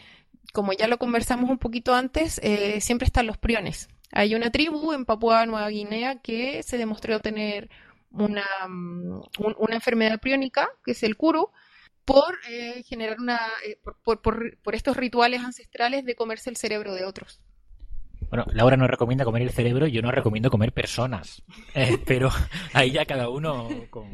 [0.53, 3.89] como ya lo conversamos un poquito antes, eh, siempre están los priones.
[4.13, 7.69] Hay una tribu en Papúa Nueva Guinea que se demostró tener
[8.13, 11.51] una, mm, un- una enfermedad priónica, que es el kuru,
[12.05, 16.95] por eh, generar una, eh, por- por- por estos rituales ancestrales de comerse el cerebro
[16.95, 17.41] de otros.
[18.31, 21.43] Bueno, Laura no recomienda comer el cerebro, yo no recomiendo comer personas.
[21.75, 22.31] Eh, pero
[22.73, 24.09] ahí ya cada uno con,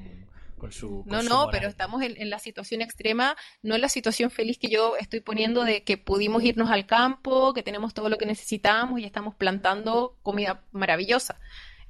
[0.59, 1.05] con su.
[1.05, 1.51] con No, su no, moral.
[1.53, 5.21] pero estamos en, en la situación extrema, no en la situación feliz que yo estoy
[5.21, 9.35] poniendo de que pudimos irnos al campo, que tenemos todo lo que necesitamos y estamos
[9.35, 11.39] plantando comida maravillosa.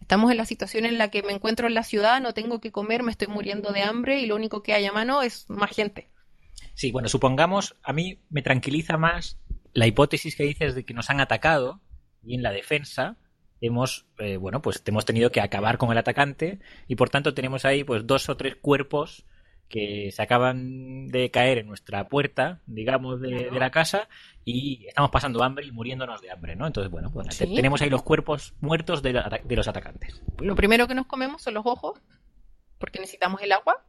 [0.01, 2.71] Estamos en la situación en la que me encuentro en la ciudad, no tengo que
[2.71, 5.71] comer, me estoy muriendo de hambre y lo único que hay a mano es más
[5.71, 6.09] gente.
[6.75, 9.39] Sí, bueno, supongamos, a mí me tranquiliza más
[9.73, 11.81] la hipótesis que dices de que nos han atacado
[12.27, 13.17] y en la defensa
[13.61, 16.59] hemos, eh, bueno, pues hemos tenido que acabar con el atacante
[16.89, 19.25] y por tanto tenemos ahí pues dos o tres cuerpos
[19.69, 24.09] que se acaban de caer en nuestra puerta, digamos, de, de la casa
[24.45, 26.67] y estamos pasando hambre y muriéndonos de hambre, ¿no?
[26.69, 27.53] Entonces, bueno, pues Sí.
[27.53, 30.23] tenemos ahí los cuerpos muertos de, la- de los atacantes.
[30.39, 32.01] Lo primero que nos comemos son los ojos,
[32.79, 33.85] porque necesitamos el agua.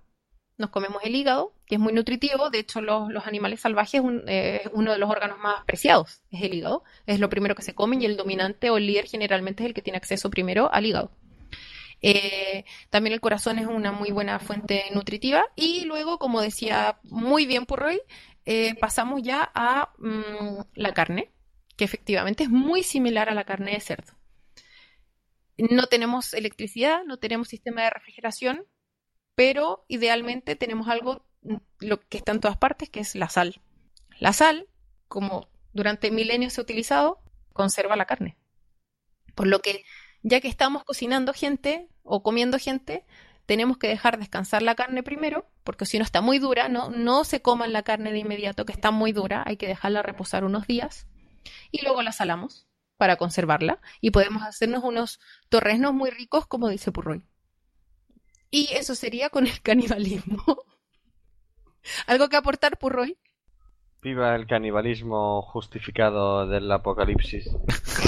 [0.57, 2.49] Nos comemos el hígado, que es muy nutritivo.
[2.49, 6.21] De hecho, los, los animales salvajes, un- eh, es uno de los órganos más preciados
[6.31, 6.83] es el hígado.
[7.05, 9.73] Es lo primero que se comen y el dominante o el líder generalmente es el
[9.75, 11.11] que tiene acceso primero al hígado.
[12.01, 15.45] Eh, también el corazón es una muy buena fuente nutritiva.
[15.55, 18.01] Y luego, como decía muy bien Purroy,
[18.45, 21.31] eh, pasamos ya a mm, la carne,
[21.75, 24.13] que efectivamente es muy similar a la carne de cerdo.
[25.57, 28.65] No tenemos electricidad, no tenemos sistema de refrigeración,
[29.37, 33.61] pero idealmente tenemos algo mm, lo que está en todas partes, que es la sal.
[34.19, 34.67] La sal,
[35.07, 37.21] como durante milenios se ha utilizado,
[37.53, 38.35] conserva la carne.
[39.35, 39.85] Por lo que,
[40.23, 43.05] ya que estamos cocinando gente o comiendo gente,
[43.45, 47.23] tenemos que dejar descansar la carne primero, porque si no está muy dura, no, no
[47.23, 50.65] se coman la carne de inmediato, que está muy dura, hay que dejarla reposar unos
[50.65, 51.05] días,
[51.69, 55.19] y luego la salamos para conservarla, y podemos hacernos unos
[55.49, 57.21] torresnos muy ricos, como dice Purroy.
[58.49, 60.43] Y eso sería con el canibalismo.
[62.07, 63.17] ¿Algo que aportar, Purroy?
[64.01, 67.49] Viva el canibalismo justificado del apocalipsis.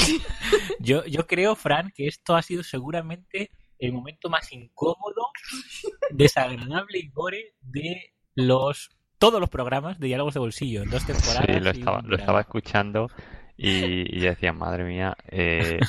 [0.80, 5.28] Yo, yo creo, Fran, que esto ha sido seguramente el momento más incómodo,
[6.12, 11.46] desagradable y gore de los todos los programas de Diálogos de Bolsillo en dos temporadas.
[11.46, 13.10] Sí, lo estaba, lo estaba escuchando
[13.62, 15.80] y, y decía, madre mía, eh,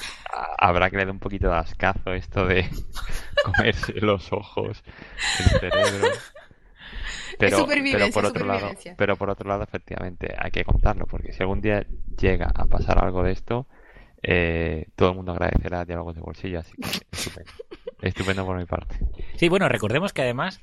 [0.59, 2.68] habrá que le dar un poquito de ascazo esto de
[3.44, 4.82] comerse los ojos,
[5.38, 6.09] el cerebro.
[7.38, 8.94] Pero, supervivencia, pero por otro lado, supervivencia.
[8.98, 11.86] pero por otro lado, efectivamente, hay que contarlo, porque si algún día
[12.20, 13.68] llega a pasar algo de esto,
[14.20, 17.52] eh, todo el mundo agradecerá diálogos de bolsillo, así que estupendo.
[18.02, 18.98] Estupendo por mi parte.
[19.36, 20.60] Sí, bueno, recordemos que además,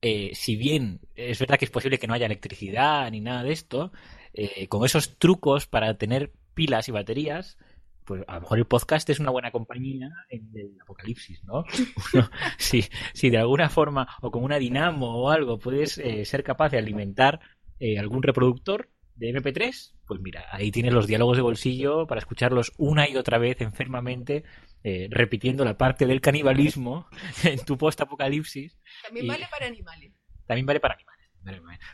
[0.00, 3.52] eh, si bien es verdad que es posible que no haya electricidad ni nada de
[3.52, 3.92] esto,
[4.34, 7.58] eh, con esos trucos para tener pilas y baterías,
[8.04, 11.64] pues a lo mejor el podcast es una buena compañía en el apocalipsis, ¿no?
[12.14, 16.42] Uno, si, si de alguna forma o con una dinamo o algo puedes eh, ser
[16.42, 17.40] capaz de alimentar
[17.78, 22.72] eh, algún reproductor de MP3, pues mira, ahí tienes los diálogos de bolsillo para escucharlos
[22.76, 24.42] una y otra vez enfermamente,
[24.82, 27.06] eh, repitiendo la parte del canibalismo
[27.44, 28.78] en tu post-apocalipsis.
[29.04, 30.12] También Y- vale para animales.
[30.46, 31.11] También vale para animales.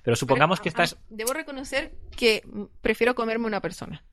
[0.02, 1.00] Pero supongamos que Pero, estás...
[1.08, 2.42] Debo reconocer que
[2.80, 4.04] prefiero comerme una persona.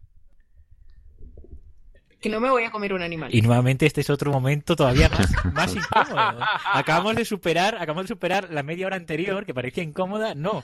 [2.22, 3.30] Que no me voy a comer un animal.
[3.36, 6.40] Y nuevamente este es otro momento todavía más, más incómodo.
[6.74, 10.34] Acabamos de superar, acabamos de superar la media hora anterior que parecía incómoda.
[10.34, 10.64] No.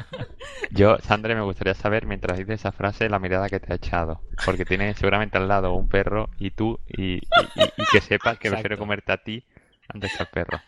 [0.70, 4.22] Yo, Sandra, me gustaría saber, mientras dices esa frase, la mirada que te ha echado.
[4.46, 7.20] Porque tiene seguramente al lado un perro y tú, y, y-
[7.56, 9.44] y- y que sepas que prefiero comerte a ti
[9.88, 10.60] antes que al perro.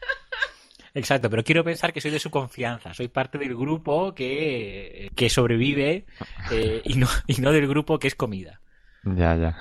[0.95, 2.93] Exacto, pero quiero pensar que soy de su confianza.
[2.93, 6.05] Soy parte del grupo que, que sobrevive
[6.51, 8.61] eh, y, no, y no del grupo que es comida.
[9.05, 9.59] Ya, ya.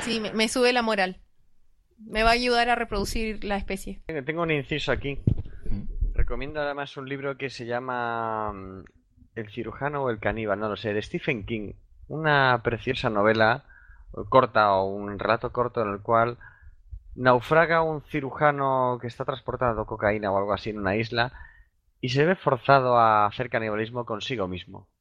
[0.00, 1.20] Sí, me, me sube la moral.
[1.98, 4.00] Me va a ayudar a reproducir la especie.
[4.26, 5.20] Tengo- un inciso aquí.
[6.14, 8.84] Recomiendo además un libro que se llama mm,
[9.36, 11.72] El cirujano o el caníbal, no lo sé, de Stephen King.
[12.08, 13.64] Una preciosa novela
[14.28, 16.36] corta o un relato corto en el cual
[17.14, 21.32] naufraga un cirujano que está transportando cocaína o algo así en una isla
[22.00, 24.88] y se ve forzado a hacer canibalismo consigo mismo.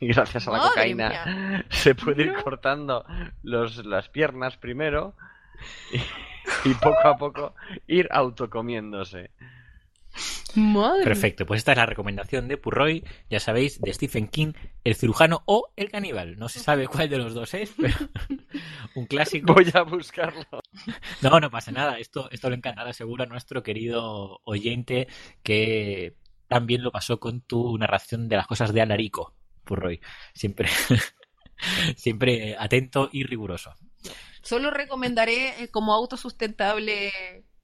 [0.00, 1.66] Y gracias a la cocaína mía.
[1.70, 3.04] se puede ir cortando
[3.42, 5.14] los, las piernas primero
[5.92, 7.54] y, y poco a poco
[7.86, 9.30] ir autocomiéndose.
[10.54, 11.04] Madre.
[11.04, 14.52] Perfecto, pues esta es la recomendación de Purroy, ya sabéis, de Stephen King,
[14.84, 16.38] el cirujano o el caníbal.
[16.38, 17.94] No se sabe cuál de los dos es, pero
[18.94, 19.54] un clásico.
[19.54, 20.44] Voy a buscarlo.
[21.22, 21.98] No, no pasa nada.
[21.98, 25.08] Esto, esto le encantará seguro a nuestro querido oyente
[25.42, 26.16] que
[26.48, 30.00] también lo pasó con tu narración de las cosas de Alarico, Purroy.
[30.34, 30.68] Siempre,
[31.96, 33.74] siempre atento y riguroso.
[34.42, 37.08] Solo recomendaré eh, como autosustentable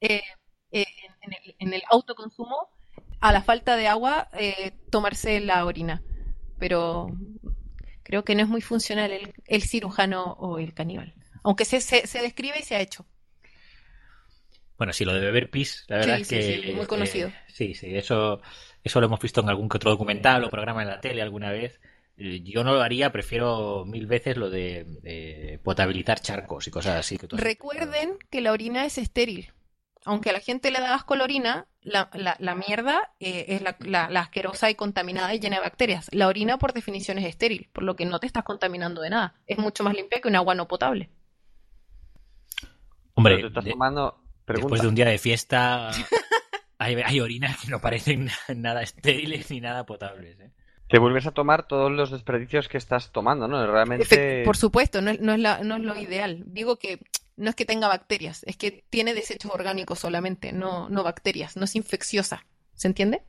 [0.00, 0.22] eh,
[0.70, 0.86] eh, en,
[1.20, 2.77] en el, en el autoconsumo
[3.20, 6.02] a la falta de agua eh, tomarse la orina.
[6.58, 7.08] Pero
[8.02, 11.14] creo que no es muy funcional el, el cirujano o el caníbal.
[11.44, 13.06] Aunque se, se, se describe y se ha hecho.
[14.76, 16.42] Bueno, sí, lo de beber pis, la verdad Sí, es sí, que...
[16.42, 17.28] sí, muy conocido.
[17.28, 18.40] eh, sí, sí, eso,
[18.84, 21.50] eso lo hemos visto en algún que otro documental o programa en la tele alguna
[21.50, 21.80] vez.
[22.16, 26.96] Eh, Yo no lo haría, prefiero mil veces lo de, de potabilizar charcos y cosas
[26.96, 27.18] así.
[27.18, 29.50] que Recuerden que la orina es estéril.
[30.08, 33.62] Aunque a la gente le da asco la orina, la, la, la mierda eh, es
[33.62, 36.08] la, la- la asquerosa y contaminada y llena de bacterias.
[36.12, 39.34] La orina, por definición, es estéril, por lo que no te estás contaminando de nada.
[39.46, 41.10] Es mucho más limpia que un agua no potable.
[43.14, 44.22] Hombre, Pero te estás de- tomando...
[44.44, 44.64] Pregunta.
[44.66, 45.90] después de un día de fiesta
[46.78, 50.40] hay, hay orinas que no parecen nada estériles ni nada potables.
[50.40, 50.50] ¿eh?
[50.88, 53.62] Te vuelves a tomar todos los desperdicios que estás tomando, ¿no?
[53.62, 54.42] Efect- Realmente...
[54.46, 56.44] Por supuesto, no es, no, es la- no es lo ideal.
[56.46, 56.98] Digo que
[57.38, 61.64] no es que tenga bacterias, es que tiene desechos orgánicos solamente, no, no bacterias, no
[61.64, 62.44] es infecciosa.
[62.74, 63.22] ¿Se entiende?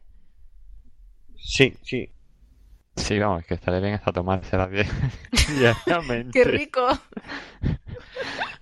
[1.37, 2.11] Sí, sí.
[2.95, 4.87] Sí, vamos, que estaré bien hasta tomársela bien.
[6.33, 6.87] ¡Qué rico!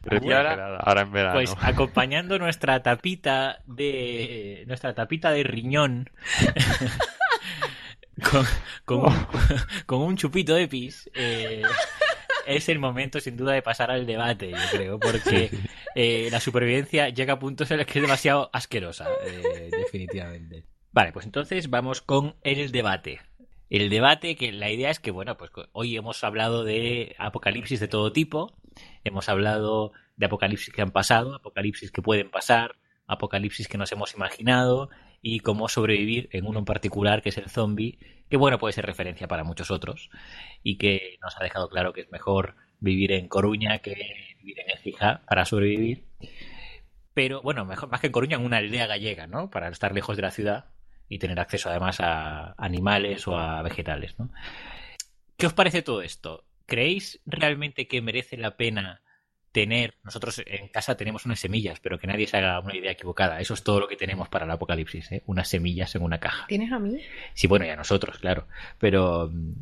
[0.03, 1.33] Refrigerada, ahora en verano.
[1.35, 6.09] Pues acompañando nuestra tapita de nuestra tapita de riñón
[8.31, 8.45] con,
[8.85, 9.27] con, un,
[9.85, 11.63] con un chupito de pis, eh,
[12.47, 15.49] es el momento sin duda de pasar al debate, yo creo, porque
[15.95, 20.65] eh, la supervivencia llega a puntos en los que es demasiado asquerosa, eh, definitivamente.
[20.91, 23.19] Vale, pues entonces vamos con el debate.
[23.69, 27.87] El debate, que la idea es que, bueno, pues hoy hemos hablado de apocalipsis de
[27.87, 28.57] todo tipo,
[29.03, 32.75] hemos hablado de apocalipsis que han pasado, apocalipsis que pueden pasar,
[33.07, 34.89] apocalipsis que nos hemos imaginado
[35.21, 37.97] y cómo sobrevivir en uno en particular, que es el zombie,
[38.29, 40.09] que bueno, puede ser referencia para muchos otros
[40.63, 43.95] y que nos ha dejado claro que es mejor vivir en Coruña que
[44.39, 46.05] vivir en Écija para sobrevivir.
[47.13, 49.49] Pero bueno, mejor, más que en Coruña, en una aldea gallega, ¿no?
[49.49, 50.65] Para estar lejos de la ciudad
[51.09, 54.29] y tener acceso además a animales o a vegetales, ¿no?
[55.37, 56.45] ¿Qué os parece todo esto?
[56.65, 59.01] ¿Creéis realmente que merece la pena
[59.57, 63.41] tener, nosotros en casa tenemos unas semillas, pero que nadie se haga una idea equivocada,
[63.41, 65.23] eso es todo lo que tenemos para el apocalipsis, ¿eh?
[65.25, 66.45] unas semillas en una caja.
[66.45, 66.99] ¿Tienes a mí?
[67.33, 68.45] Sí, bueno, y a nosotros, claro,
[68.77, 69.53] pero mm,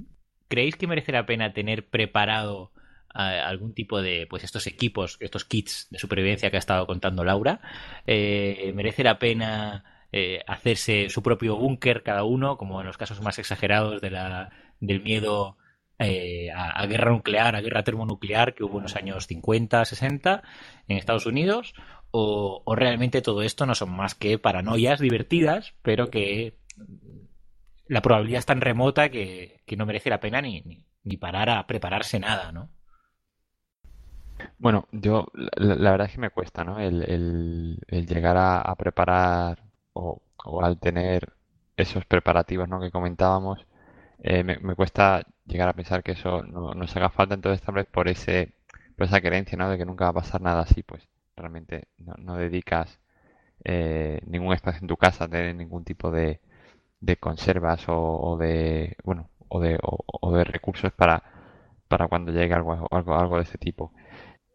[0.50, 2.74] ¿creéis que merece la pena tener preparado
[3.14, 7.24] eh, algún tipo de, pues estos equipos, estos kits de supervivencia que ha estado contando
[7.24, 7.62] Laura?
[8.06, 13.22] Eh, ¿Merece la pena eh, hacerse su propio búnker cada uno, como en los casos
[13.22, 14.50] más exagerados de la,
[14.82, 15.56] del miedo
[16.00, 20.44] eh, a, a guerra nuclear, a guerra termonuclear que hubo en los años 50, 60
[20.88, 21.74] en Estados Unidos?
[22.18, 26.58] O, realmente todo esto no son más que paranoias divertidas, pero que
[27.88, 31.68] la probabilidad es tan remota que, no merece la pena ni, ni, ni parar a
[31.68, 32.70] prepararse nada, ¿no?
[34.58, 36.80] Bueno, yo la, verdad es que me cuesta, ¿no?
[36.80, 40.22] El, llegar a, preparar o,
[40.62, 41.34] al tener
[41.76, 42.80] esos preparativos, ¿no?
[42.80, 43.66] que comentábamos,
[44.20, 47.86] eh, me cuesta llegar a pensar que eso no nos haga falta, entonces tal vez
[47.88, 48.54] por ese,
[48.98, 49.70] por esa creencia, ¿no?
[49.70, 53.00] de que nunca va a pasar nada así, pues realmente no, no dedicas
[53.64, 56.40] eh, ningún espacio en tu casa a tener ningún tipo de,
[57.02, 61.24] de conservas o, o de, bueno, o de, o, de recursos para,
[61.88, 63.94] para cuando llegue algo, algo, algo de ese tipo.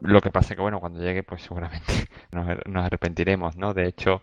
[0.00, 3.74] Lo que pasa es que, bueno, cuando llegue, pues seguramente nos, arrepentiremos, ¿no?
[3.74, 4.22] De hecho,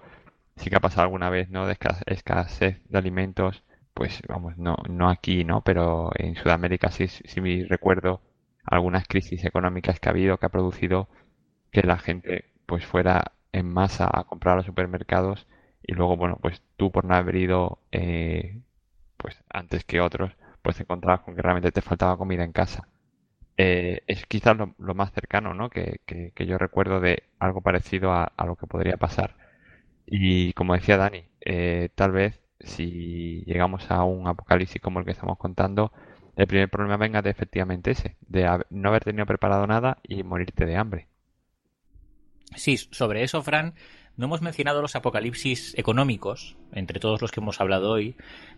[0.58, 1.68] sí que ha pasado alguna vez, ¿no?
[1.68, 3.64] De esca- escasez de alimentos,
[3.98, 5.64] pues vamos, no, no aquí, ¿no?
[5.64, 8.22] Pero en Sudamérica sí, sí recuerdo
[8.64, 11.10] algunas crisis económicas que ha habido, que ha producido
[11.72, 15.48] que la gente pues fuera en masa a comprar a los supermercados
[15.84, 18.62] y luego, bueno, pues tú por no haber ido eh,
[19.18, 22.90] pues antes que otros, pues te encontrabas con que realmente te faltaba comida en casa.
[23.58, 25.70] Eh, es quizás lo, lo más cercano, ¿no?
[25.70, 29.36] que, que- que yo recuerdo de algo parecido a, a lo que podría pasar.
[30.06, 35.12] Y como decía Dani, eh, tal vez si llegamos a un apocalipsis como el que
[35.12, 35.92] estamos contando,
[36.36, 40.66] el primer problema venga de efectivamente ese, de no haber tenido preparado nada y morirte
[40.66, 41.08] de hambre.
[42.56, 43.74] Sí, sobre eso, Fran,
[44.18, 48.16] no hemos mencionado los apocalipsis económicos, entre todos los que hemos hablado hoy,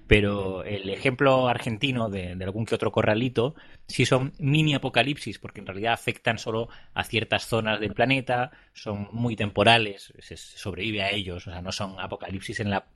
[0.08, 3.56] pero el ejemplo argentino de, algún que otro corralito
[3.88, 9.10] sí son mini apocalipsis, porque en realidad afectan solo a ciertas zonas del planeta, son
[9.12, 12.88] muy temporales, se sobrevive a ellos, o sea, no son apocalipsis en la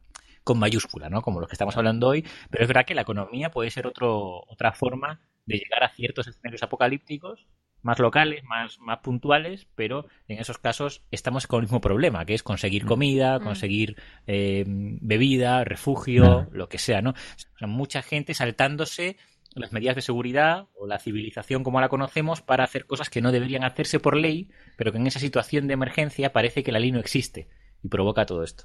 [0.43, 1.21] con mayúscula, ¿no?
[1.21, 4.43] Como los que estamos hablando hoy, pero es verdad que la economía puede ser otro,
[4.47, 7.47] otra forma de llegar a ciertos escenarios apocalípticos
[7.81, 12.33] más locales, más, más puntuales, pero en esos casos estamos con el mismo problema, que
[12.33, 13.43] es conseguir comida, Mm.
[13.43, 17.09] conseguir eh, bebida, refugio, lo que sea, ¿no?
[17.11, 19.17] O sea, mucha gente saltándose
[19.55, 23.31] las medidas de seguridad o la civilización como la conocemos para hacer cosas que no
[23.33, 26.91] deberían hacerse por ley, pero que en esa situación de emergencia parece que la ley
[26.91, 27.49] no existe
[27.83, 28.63] y provoca todo esto.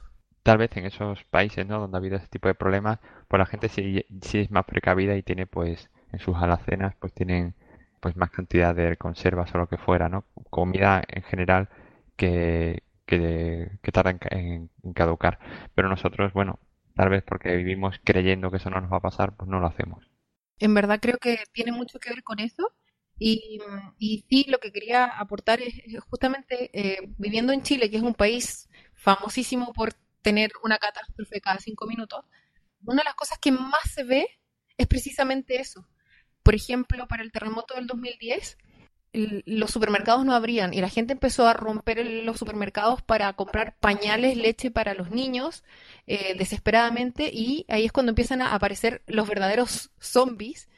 [0.49, 1.81] Tal vez en esos países, ¿no?
[1.81, 5.17] donde ha habido ese tipo de problemas, pues la gente sí, sí es más precavida
[5.17, 7.55] y tiene pues en sus alacenas pues tienen
[8.01, 10.25] pues más cantidad de conservas o lo que fuera, ¿no?
[10.51, 11.69] Comida en general
[12.17, 15.39] que, que, tarda en, en- en caducar.
[15.75, 16.59] Pero nosotros, bueno,
[16.97, 19.67] tal vez porque vivimos creyendo que eso no nos va a pasar, pues no lo
[19.67, 20.05] hacemos.
[20.59, 22.73] En verdad creo que tiene mucho que ver con eso.
[23.21, 23.59] Y,
[23.99, 25.75] y sí, lo que quería aportar es
[26.09, 29.93] justamente eh, viviendo en Chile, que es un país famosísimo por
[30.29, 32.25] tener una catástrofe cada cinco minutos,
[32.85, 34.27] una de las cosas que más se ve
[34.77, 35.87] es precisamente eso.
[36.43, 38.59] Por ejemplo, para el terremoto del 2010,
[39.13, 43.77] el- los supermercados no abrían y la gente empezó a romper los supermercados para comprar
[43.81, 45.65] pañales, leche para los niños,
[46.07, 50.69] eh, desesperadamente, y ahí es cuando empiezan a aparecer los verdaderos zombies,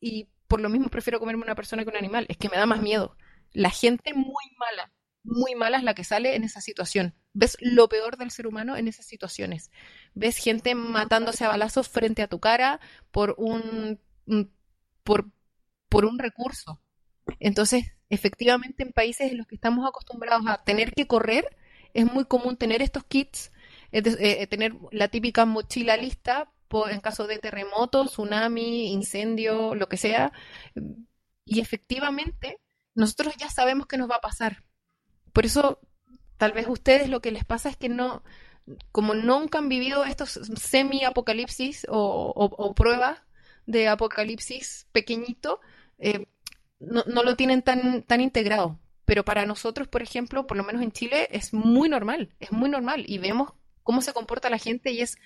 [0.00, 2.66] y por lo mismo prefiero comerme una persona que un animal, es que me da
[2.66, 3.16] más miedo.
[3.52, 7.14] La gente muy mala, muy mala es la que sale en esa situación.
[7.38, 9.70] Ves lo peor del ser humano en esas situaciones.
[10.14, 14.00] Ves gente matándose a balazos frente a tu cara por un,
[15.04, 15.30] por,
[15.90, 16.80] por un recurso.
[17.38, 21.44] Entonces, efectivamente, en países en los que estamos acostumbrados a tener que correr,
[21.92, 23.52] es muy común tener estos kits,
[23.92, 26.50] eh, eh, tener la típica mochila lista
[26.90, 30.32] en caso de terremoto, tsunami, incendio, lo que sea.
[31.44, 32.58] Y efectivamente,
[32.94, 34.64] nosotros ya sabemos qué nos va a pasar.
[35.32, 35.80] Por eso,
[36.38, 38.22] tal vez ustedes lo que les pasa es que no,
[38.92, 43.20] como nunca han vivido estos semi-apocalipsis o, o- pruebas
[43.66, 45.60] de apocalipsis pequeñito,
[45.98, 46.26] eh,
[46.80, 48.78] no, no lo tienen tan, tan integrado.
[49.04, 52.68] Pero para nosotros, por ejemplo, por lo menos en Chile, es muy normal, es muy
[52.68, 53.04] normal.
[53.06, 55.16] Y vemos cómo se comporta la gente y es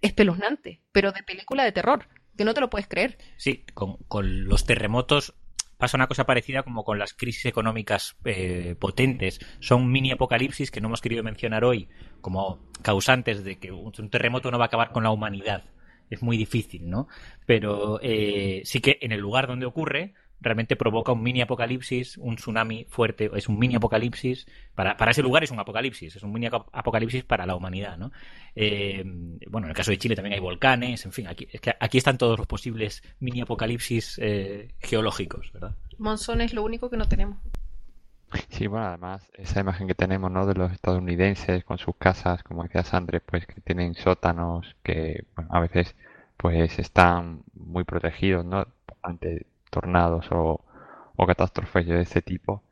[0.00, 3.18] espeluznante, pero de película de terror, que no te lo puedes creer.
[3.36, 5.34] Sí, con los terremotos
[5.76, 9.40] pasa una cosa parecida como con las crisis económicas eh, potentes.
[9.60, 11.88] Son mini apocalipsis que no hemos querido mencionar hoy
[12.20, 15.64] como causantes de que un, terremoto no va a acabar con la humanidad.
[16.08, 17.08] Es muy difícil, ¿no?
[17.46, 22.36] Pero eh, sí que en el lugar donde ocurre realmente provoca un mini apocalipsis, un
[22.36, 24.46] tsunami fuerte, es un mini apocalipsis.
[24.74, 28.12] Para, para ese lugar es un apocalipsis, es un mini apocalipsis para la humanidad, ¿no?
[28.54, 29.02] Eh,
[29.48, 31.98] bueno, en el caso de Chile también hay volcanes, en fin, aquí, es que aquí
[31.98, 35.74] están todos los posibles mini apocalipsis eh, geológicos, ¿verdad?
[35.98, 37.38] Monzón es lo único que no tenemos.
[38.48, 40.46] Sí, bueno, además, esa imagen que tenemos, ¿no?
[40.46, 45.50] De los estadounidenses con sus casas, como decía Sandre, pues que tienen sótanos que, bueno,
[45.52, 45.94] a veces,
[46.36, 48.66] pues están muy protegidos, ¿no?
[49.02, 50.64] Ante tornados o,
[51.16, 52.62] o catástrofes de ese tipo.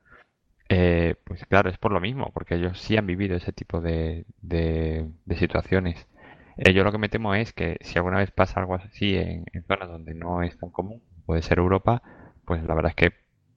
[0.68, 4.24] Eh, pues claro, es por lo mismo, porque ellos sí han vivido ese tipo de,
[4.40, 6.06] de, situaciones.
[6.56, 9.44] Eh, yo lo que me temo es que si alguna vez pasa algo así en,
[9.68, 12.02] zonas donde no es tan común, puede ser Europa,
[12.46, 13.12] pues la verdad es que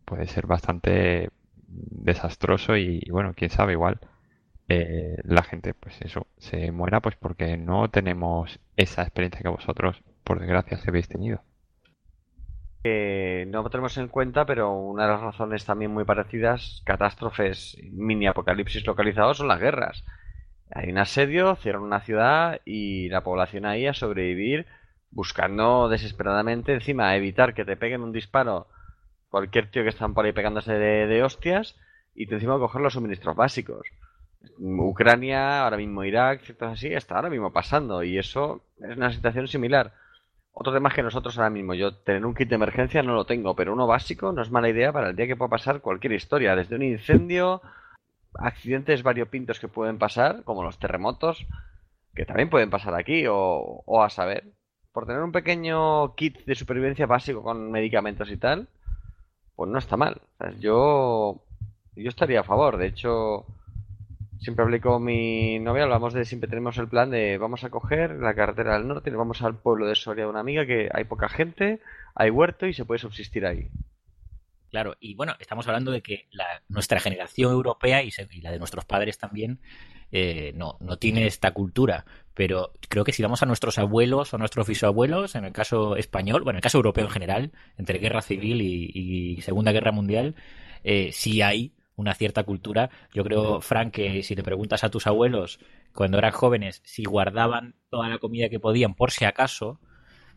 [0.05, 1.29] puede ser bastante
[1.67, 3.99] desastroso y, y bueno, quién sabe, igual
[4.69, 10.03] eh, la gente, pues eso, se muera pues porque no tenemos esa experiencia que vosotros,
[10.23, 11.41] por desgracia, habéis tenido.
[12.87, 18.27] Que no tenemos en cuenta, pero una de las razones también muy parecidas, catástrofes, mini
[18.27, 20.05] apocalipsis localizados, son las guerras.
[20.71, 24.65] Hay un asedio, cierran una ciudad y la población ahí a sobrevivir
[25.11, 28.67] buscando desesperadamente encima evitar que te peguen un disparo
[29.29, 31.75] cualquier tío que están por ahí pegándose de, hostias
[32.15, 33.87] y tú encima coger los suministros básicos.
[34.59, 39.47] Ucrania, ahora mismo Irak, ciertos así, está ahora mismo pasando y eso es una situación
[39.47, 39.93] similar.
[40.59, 43.55] Otro tema que nosotros ahora mismo, yo tener un kit de emergencia no lo tengo,
[43.55, 46.55] pero uno básico no es mala idea para el día que pueda pasar cualquier historia,
[46.55, 47.61] desde un incendio,
[48.33, 51.45] accidentes variopintos que pueden pasar, como los terremotos,
[52.15, 54.45] que también pueden pasar aquí, o, o a saber.
[54.93, 58.67] Por tener un pequeño kit de supervivencia básico con medicamentos y tal,
[59.55, 60.21] pues no está mal.
[60.59, 61.39] Yo,
[61.95, 62.77] yo estaría a favor.
[62.77, 63.45] De hecho,
[64.39, 68.15] siempre hablé con mi novia, hablamos de, siempre tenemos el plan de vamos a coger
[68.15, 71.03] la carretera del norte y vamos al pueblo de Soria de una amiga que hay
[71.05, 71.81] poca gente,
[72.15, 73.69] hay huerto y se puede subsistir ahí.
[74.69, 78.85] Claro, y bueno, estamos hablando de que la, nuestra generación europea y, la de nuestros
[78.85, 79.59] padres también
[80.11, 84.37] eh, no, no tiene esta cultura, pero creo que si vamos a nuestros abuelos o
[84.37, 88.21] nuestros bisabuelos, en el caso español, bueno, en el caso europeo en general, entre guerra
[88.21, 88.91] civil y,
[89.37, 90.35] y Segunda Guerra Mundial,
[90.83, 92.89] eh, sí hay una cierta cultura.
[93.13, 95.59] Yo creo, Frank, que si le preguntas a tus abuelos
[95.93, 99.81] cuando eran jóvenes si guardaban toda la comida que podían por si acaso,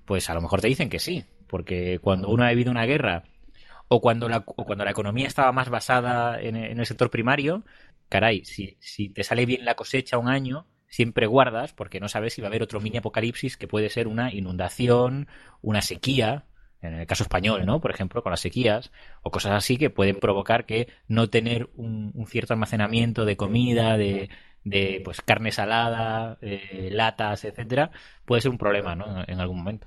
[0.05, 3.25] pues a lo mejor te dicen que sí, porque cuando uno ha vivido una guerra
[3.89, 7.65] o cuando la, o cuando la economía estaba más basada en, en el sector primario,
[8.09, 12.35] caray, si, si te sale bien la cosecha un año, siempre guardas porque no sabes
[12.35, 15.29] si va a haber otro mini apocalipsis que puede ser una inundación,
[15.61, 16.47] una sequía,
[16.83, 17.81] en el caso español, ¿no?
[17.81, 18.91] Por ejemplo, con las sequías,
[19.23, 23.97] o cosas así que pueden provocar que no tener un, un cierto almacenamiento de comida,
[23.97, 24.31] de,
[24.65, 27.91] de pues carne salada, eh, latas, etcétera,
[28.25, 29.25] puede ser un problema, ¿no?
[29.27, 29.87] En algún momento.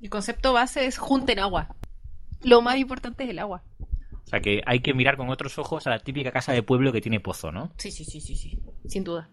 [0.00, 1.74] El concepto base es junten agua.
[2.42, 3.62] Lo más importante es el agua.
[3.80, 6.92] O sea que hay que mirar con otros ojos a la típica casa de pueblo
[6.92, 7.72] que tiene pozo, ¿no?
[7.76, 8.60] Sí, sí, sí, sí, sí.
[8.86, 9.28] Sin duda.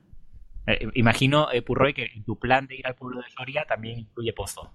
[0.66, 4.34] Eh, imagino, eh, Purroy, que tu plan de ir al pueblo de Soria también incluye
[4.34, 4.74] pozo.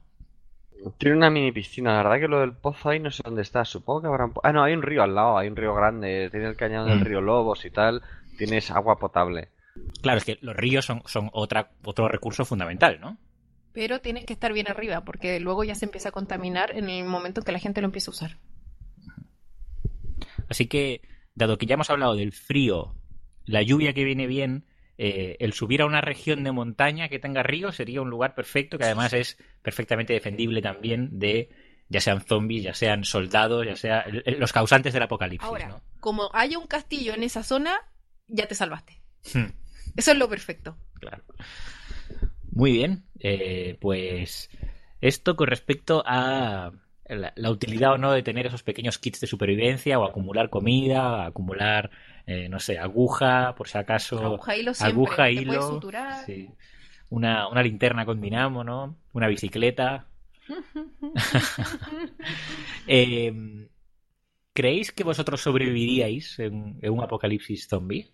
[0.99, 3.65] Tiene una mini piscina, la verdad que lo del pozo ahí no sé dónde está,
[3.65, 4.35] supongo que habrá un...
[4.43, 7.01] Ah, no, hay un río al lado, hay un río grande, tiene el cañón del
[7.01, 7.05] Mm.
[7.05, 8.02] río Lobos y tal,
[8.36, 9.49] tienes agua potable.
[10.02, 13.17] Claro, es que los ríos son, son otra, otro recurso fundamental, ¿no?
[13.73, 17.05] Pero tienes que estar bien arriba, porque luego ya se empieza a contaminar en el
[17.05, 18.36] momento en que la gente lo empieza a usar.
[20.49, 21.01] Así que,
[21.35, 22.94] dado que ya hemos hablado del frío,
[23.44, 24.65] la lluvia que viene bien,
[25.05, 28.79] eh, el subir a una región de montaña que tenga río sería un lugar perfecto,
[28.79, 31.51] que además es perfectamente defendible también de
[31.89, 35.49] ya sean zombies, ya sean soldados, ya sean los causantes del apocalipsis.
[35.49, 35.83] Ahora, ¿no?
[35.99, 37.81] como haya un castillo en esa zona,
[38.29, 39.03] ya te salvaste.
[39.35, 39.51] Hmm.
[39.97, 40.79] Eso es lo perfecto.
[41.01, 41.25] Claro.
[42.53, 44.51] Muy bien, eh, pues
[45.01, 46.71] esto con respecto a
[47.09, 51.27] la, la, utilidad o no de tener esos pequeños kits de supervivencia o acumular comida,
[51.27, 51.91] acumular,
[52.26, 54.18] eh, no sé, aguja, por si acaso.
[54.25, 54.92] Aguja, hilo siempre.
[54.94, 55.62] Aguja, Te hilo.
[55.62, 56.25] suturar.
[56.26, 56.49] sí.
[57.10, 58.97] Una, una linterna con dinamo, ¿no?
[59.12, 60.07] Una bicicleta.
[62.86, 63.68] Eh,
[64.52, 68.10] ¿Creéis que vosotros sobreviviríais en, en un apocalipsis zombie?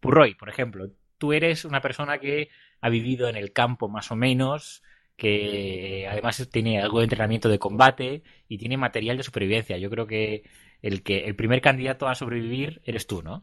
[0.00, 2.48] Purroy, por ejemplo, tú eres una persona que
[2.80, 4.82] ha vivido en el campo más o menos,
[5.16, 9.78] que además tiene algo de entrenamiento de combate y tiene material de supervivencia.
[9.78, 10.44] Yo creo que
[10.82, 13.42] el que el primer candidato a sobrevivir eres tú, ¿no?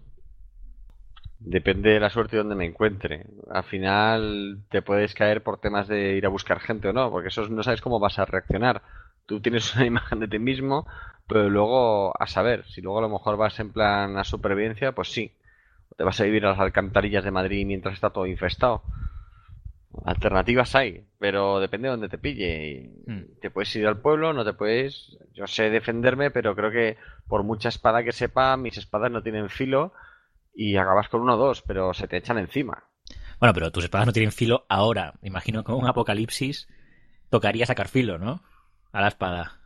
[1.40, 3.25] Depende de la suerte donde me encuentre.
[3.50, 7.30] Al final te puedes caer por temas de ir a buscar gente o no, porque
[7.30, 8.83] eso no sabes cómo vas a reaccionar.
[9.25, 10.85] Tú tienes una imagen de ti mismo,
[11.27, 15.11] pero luego a saber, si luego a lo mejor vas en plan a supervivencia, pues
[15.11, 15.32] sí.
[15.98, 18.83] Te vas a vivir a las alcantarillas de Madrid mientras está todo infestado.
[20.06, 22.72] Alternativas hay, pero depende de dónde te pille.
[22.72, 23.40] Y Mm.
[23.42, 25.18] Te puedes ir al pueblo, no te puedes.
[25.34, 26.98] Yo sé defenderme, pero creo que
[27.28, 29.94] por mucha espada que sepa, mis espadas no tienen filo
[30.53, 32.84] y acabas con uno o dos, pero se te echan encima.
[33.40, 35.16] Bueno, pero tus espadas no tienen filo ahora.
[35.24, 36.68] Imagino que con un apocalipsis
[37.30, 38.44] tocaría sacar filo, ¿no?
[38.92, 39.60] A la espada.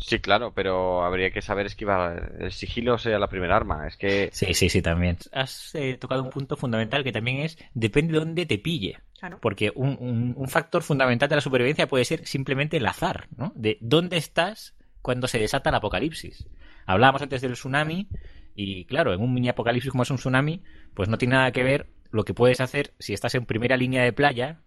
[0.00, 2.36] Sí, claro, pero habría que saber esquivar.
[2.40, 3.86] El sigilo sea la primera arma.
[3.86, 5.18] Es que Sí, sí, sí, también.
[5.32, 8.98] Has eh, tocado un punto fundamental que también es depende de dónde te pille.
[9.18, 9.38] Claro.
[9.40, 13.52] Porque un, un- un factor fundamental de la supervivencia puede ser simplemente el azar, ¿no?
[13.56, 16.46] De dónde estás cuando se desata el apocalipsis.
[16.86, 18.08] Hablábamos antes del tsunami
[18.54, 20.62] y claro, en un mini apocalipsis como es un tsunami,
[20.94, 24.04] pues no tiene nada que ver lo que puedes hacer si estás en primera línea
[24.04, 24.60] de playa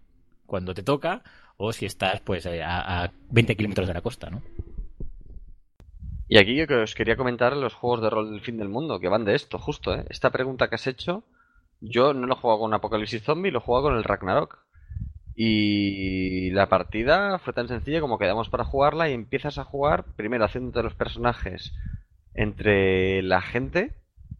[0.46, 1.22] cuando te toca
[1.56, 4.42] o si estás pues eh, a, a 20 kilómetros de la costa, ¿no?
[6.32, 8.98] Y aquí yo que os quería comentar los juegos de rol del fin del mundo,
[8.98, 10.06] que van de esto, justo, ¿eh?
[10.08, 11.24] Esta pregunta que has hecho,
[11.82, 14.60] yo no lo he jugado con Apocalipsis Zombie, lo he jugado con el Ragnarok.
[15.36, 20.46] Y la partida fue tan sencilla como quedamos para jugarla y empiezas a jugar, primero
[20.46, 21.74] haciéndote los personajes
[22.32, 23.92] entre la gente,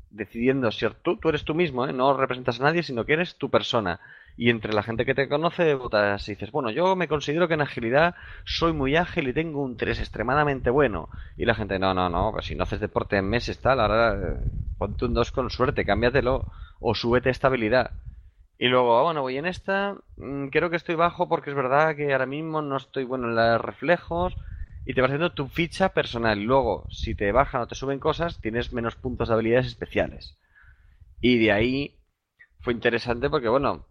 [0.08, 1.92] decidiendo ser tú, tú eres tú mismo, ¿eh?
[1.92, 4.00] No representas a nadie, sino que eres tu persona.
[4.36, 7.54] Y entre la gente que te conoce, votas y dices, bueno, yo me considero que
[7.54, 11.08] en agilidad soy muy ágil y tengo un 3 extremadamente bueno.
[11.36, 14.14] Y la gente, no, no, no, pues si no haces deporte en meses, tal, ahora
[14.14, 14.36] eh,
[14.78, 16.48] ponte un 2 con suerte, cámbiatelo.
[16.80, 17.92] O súbete estabilidad.
[18.58, 21.94] Y luego, ah, bueno, voy en esta, mm, creo que estoy bajo porque es verdad
[21.96, 24.36] que ahora mismo no estoy bueno en los reflejos.
[24.84, 26.42] Y te vas haciendo tu ficha personal.
[26.42, 30.38] Luego, si te bajan o te suben cosas, tienes menos puntos de habilidades especiales.
[31.20, 31.98] Y de ahí
[32.60, 33.86] fue interesante porque, bueno,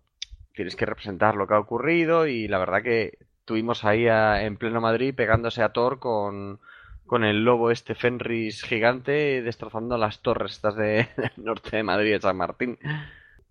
[0.53, 4.57] tienes que representar lo que ha ocurrido y la verdad que tuvimos ahí a- en
[4.57, 6.59] pleno Madrid pegándose a Thor con,
[7.05, 12.13] con el lobo este Fenris gigante destrozando las torres estas de, del norte de Madrid,
[12.13, 12.77] de San Martín.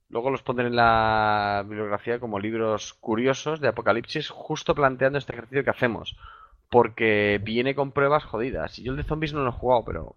[0.09, 5.63] Luego los pondré en la bibliografía como libros curiosos de Apocalipsis, justo planteando este ejercicio
[5.65, 6.17] que hacemos.
[6.69, 8.77] Porque viene con pruebas jodidas.
[8.79, 10.15] Yo el de zombies no lo he jugado, pero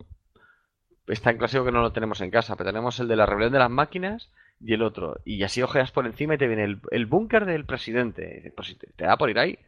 [1.08, 2.56] está en clásico que no lo tenemos en casa.
[2.56, 4.30] Pero tenemos el de la rebelión de las máquinas
[4.66, 5.20] y el otro.
[5.26, 8.54] Y así ojeas por encima y te viene el, el búnker del presidente.
[8.56, 9.60] Pues te da por ir ahí.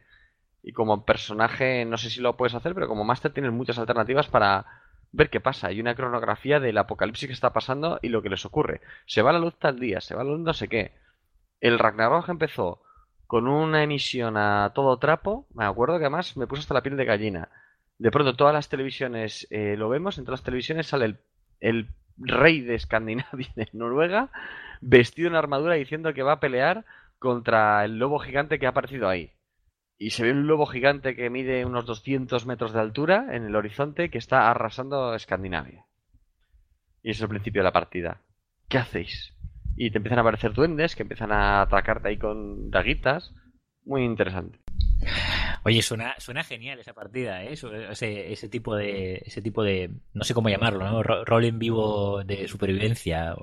[0.62, 4.28] Y como personaje, no sé si lo puedes hacer, pero como máster tienes muchas alternativas
[4.28, 4.66] para
[5.12, 5.68] ver qué pasa.
[5.68, 8.80] Hay una cronografía del apocalipsis que está pasando y lo que les ocurre.
[9.06, 10.92] Se va la luz tal día, se va la luz no sé qué.
[11.60, 12.82] El Ragnarok empezó
[13.26, 15.46] con una emisión a todo trapo.
[15.54, 17.48] Me acuerdo que además me puso hasta la piel de gallina.
[17.98, 21.18] De pronto todas las televisiones eh, lo vemos, en todas las televisiones sale el,
[21.60, 24.30] el rey de Escandinavia, de Noruega,
[24.80, 26.84] vestido en armadura diciendo que va a pelear
[27.18, 29.32] contra el lobo gigante que ha aparecido ahí.
[29.98, 33.56] Y se ve un lobo gigante que mide unos 200 metros de altura en el
[33.56, 35.86] horizonte que está arrasando Escandinavia.
[37.02, 38.20] Y es el principio de la partida.
[38.68, 39.32] ¿Qué hacéis?
[39.76, 43.32] Y te empiezan a aparecer duendes que empiezan a atacarte ahí con daguitas.
[43.84, 44.58] Muy interesante.
[45.66, 47.54] Oye, suena, suena genial esa partida, ¿eh?
[47.90, 51.02] Ese, ese tipo de, ese tipo de, no sé cómo llamarlo, ¿no?
[51.02, 53.34] Ro- Rol en vivo de supervivencia.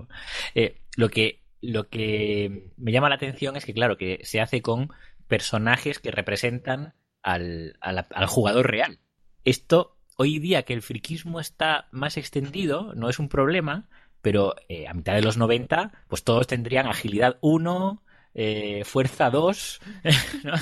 [0.56, 4.62] Eh, lo que, lo que me llama la atención es que, claro, que se hace
[4.62, 4.90] con
[5.28, 6.94] personajes que representan
[7.24, 9.00] al, al, jugador real.
[9.44, 13.90] Esto, hoy día que el friquismo está más extendido, no es un problema,
[14.22, 18.02] pero eh, a mitad de los 90, pues todos tendrían agilidad 1,
[18.34, 19.82] eh, fuerza 2,
[20.46, 20.54] ¿no?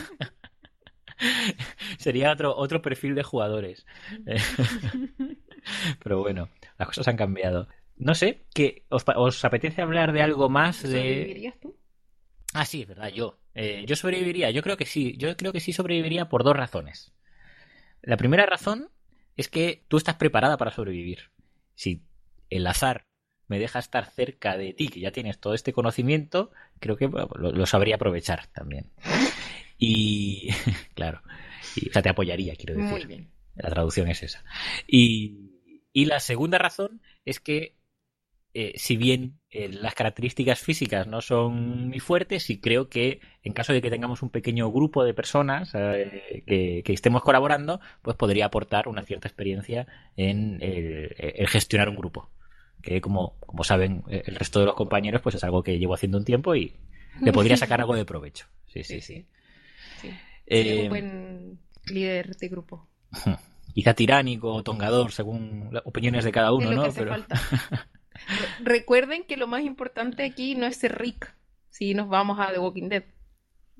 [1.97, 3.85] Sería otro, otro perfil de jugadores.
[6.03, 7.67] Pero bueno, las cosas han cambiado.
[7.97, 10.89] No sé, que os, os apetece hablar de algo más de...
[10.89, 11.75] ¿Sobrevivirías tú?
[12.53, 13.37] Ah, sí, es verdad, yo.
[13.53, 17.13] Eh, yo sobreviviría, yo creo que sí, yo creo que sí sobreviviría por dos razones.
[18.01, 18.89] La primera razón
[19.37, 21.31] es que tú estás preparada para sobrevivir.
[21.75, 22.01] Si
[22.49, 23.05] el azar
[23.47, 27.27] me deja estar cerca de ti, que ya tienes todo este conocimiento, creo que lo,
[27.51, 28.89] lo sabría aprovechar también.
[29.81, 30.49] Y,
[30.93, 31.21] claro,
[31.75, 32.91] y, o sea, te apoyaría, quiero decir.
[32.91, 33.31] Muy bien.
[33.55, 34.45] La traducción es esa.
[34.87, 35.59] Y,
[35.91, 37.75] y la segunda razón es que,
[38.53, 43.53] eh, si bien eh, las características físicas no son muy fuertes, sí creo que en
[43.53, 48.15] caso de que tengamos un pequeño grupo de personas eh, que, que estemos colaborando, pues
[48.15, 52.29] podría aportar una cierta experiencia en el, el gestionar un grupo.
[52.83, 55.95] Que como, como saben eh, el resto de los compañeros, pues es algo que llevo
[55.95, 56.75] haciendo un tiempo y
[57.19, 58.45] le podría sacar algo de provecho.
[58.67, 59.25] Sí, sí, sí.
[60.01, 60.09] Sí.
[60.47, 62.87] Eh, un buen líder de grupo.
[63.73, 66.83] Quizá tiránico o tongador, según las opiniones de cada es uno, lo ¿no?
[66.83, 67.35] que hace falta.
[67.35, 67.79] Re-
[68.63, 71.33] Recuerden que lo más importante aquí no es ser Rick,
[71.69, 73.03] si nos vamos a The Walking Dead.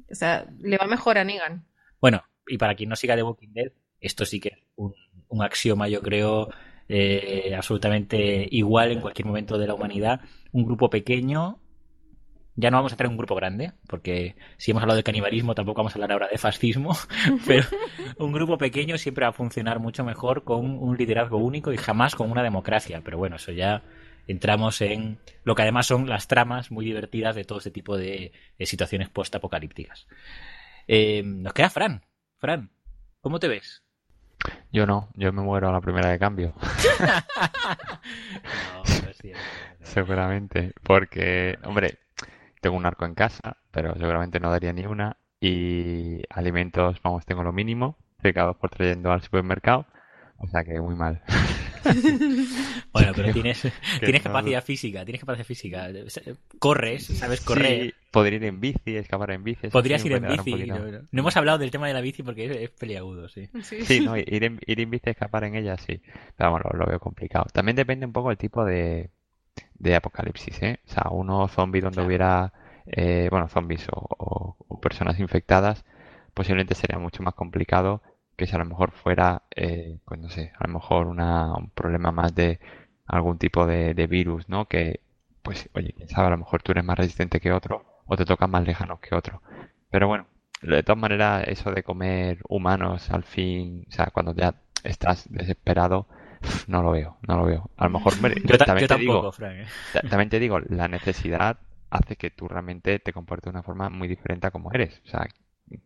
[0.10, 1.66] O sea, le va mejor a Negan.
[2.00, 4.94] Bueno, y para quien no siga The Walking Dead, esto sí que es un,
[5.28, 6.50] un axioma, yo creo,
[6.90, 10.22] eh, absolutamente igual en cualquier momento de la humanidad.
[10.52, 11.61] Un grupo pequeño,
[12.62, 15.80] ya no vamos a tener un grupo grande, porque si hemos hablado de canibalismo, tampoco
[15.80, 16.96] vamos a hablar ahora de fascismo,
[17.48, 17.66] pero
[18.18, 22.16] un grupo pequeño siempre va a funcionar mucho mejor con un liderazgo único y jamás
[22.16, 23.02] con una democracia.
[23.04, 23.82] Pero bueno, eso ya
[24.28, 28.32] entramos en lo que además son las tramas muy divertidas de todo este tipo de,
[28.60, 30.08] de situaciones post-apocalípticas.
[30.88, 32.04] Eh, nos queda Fran.
[32.38, 32.70] Fran,
[33.22, 33.84] ¿cómo te ves?
[34.72, 36.54] Yo no, yo me muero a la primera de cambio,
[38.74, 39.40] No, no es cierto.
[39.82, 42.00] seguramente, porque, hombre,
[42.62, 47.44] tengo un arco en casa, pero seguramente no daría ni una, y alimentos, vamos, tengo
[47.44, 49.86] lo mínimo, pecados por trayendo al supermercado,
[50.38, 51.22] o sea que muy mal.
[52.94, 53.62] Bueno, pero tienes,
[54.00, 55.88] que tienes no- capacidad física, tienes capacidad física.
[56.60, 57.86] Corres, sabes correr.
[57.86, 60.66] Sí, podría ir en bici, escamar en bici, Podrías sí ir en bici.
[60.68, 61.00] No, no.
[61.12, 63.50] No hemos hablado del tema de la bici porque es, es peliagudo, sí.
[63.64, 66.02] Sí, no, ir en, ir en bici, escapar en ella, sí.
[66.38, 67.46] Pero bueno, lo, lo veo complicado.
[67.54, 69.10] También depende un poco del tipo de,
[69.82, 70.80] de apocalipsis, ¿eh?
[70.88, 72.08] O sea, uno zombie donde Claro.
[72.08, 72.54] hubiera,
[72.86, 75.84] eh, bueno, zombies o, o- o personas infectadas,
[76.34, 78.02] posiblemente sería mucho más complicado
[78.38, 81.70] que si a lo mejor fuera, eh, pues no sé, a lo mejor una, un
[81.72, 82.60] problema más de
[83.06, 84.66] algún tipo de, de virus, ¿no?
[84.68, 85.02] Que,
[85.44, 88.26] pues, oye, quién sabe, a lo mejor tú eres más resistente que otro o te
[88.26, 89.42] toca más lejano que otro.
[89.90, 90.28] Pero bueno,
[90.62, 96.08] de todas maneras, eso de comer humanos al fin, o sea, cuando ya estás desesperado,
[96.68, 97.70] no lo veo, no lo veo.
[97.78, 99.34] A lo mejor, hombre, Yo, ta- también yo te digo.
[99.42, 99.66] ¿eh?
[99.92, 103.90] Ta- También te digo, la necesidad hace que tú realmente te comportes de una forma
[103.90, 105.02] muy diferente a como eres.
[105.06, 105.28] O sea,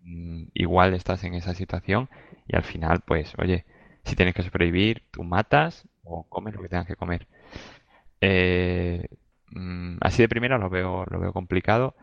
[0.03, 2.09] mm, igual estás en esa situación
[2.48, 3.66] y al final, pues, oye,
[4.03, 7.27] si tienes que sobrevivir, tú matas o comes lo que tengas que comer.
[8.22, 9.08] Eh,
[9.51, 11.95] mm, así de primera lo veo, lo veo complicado,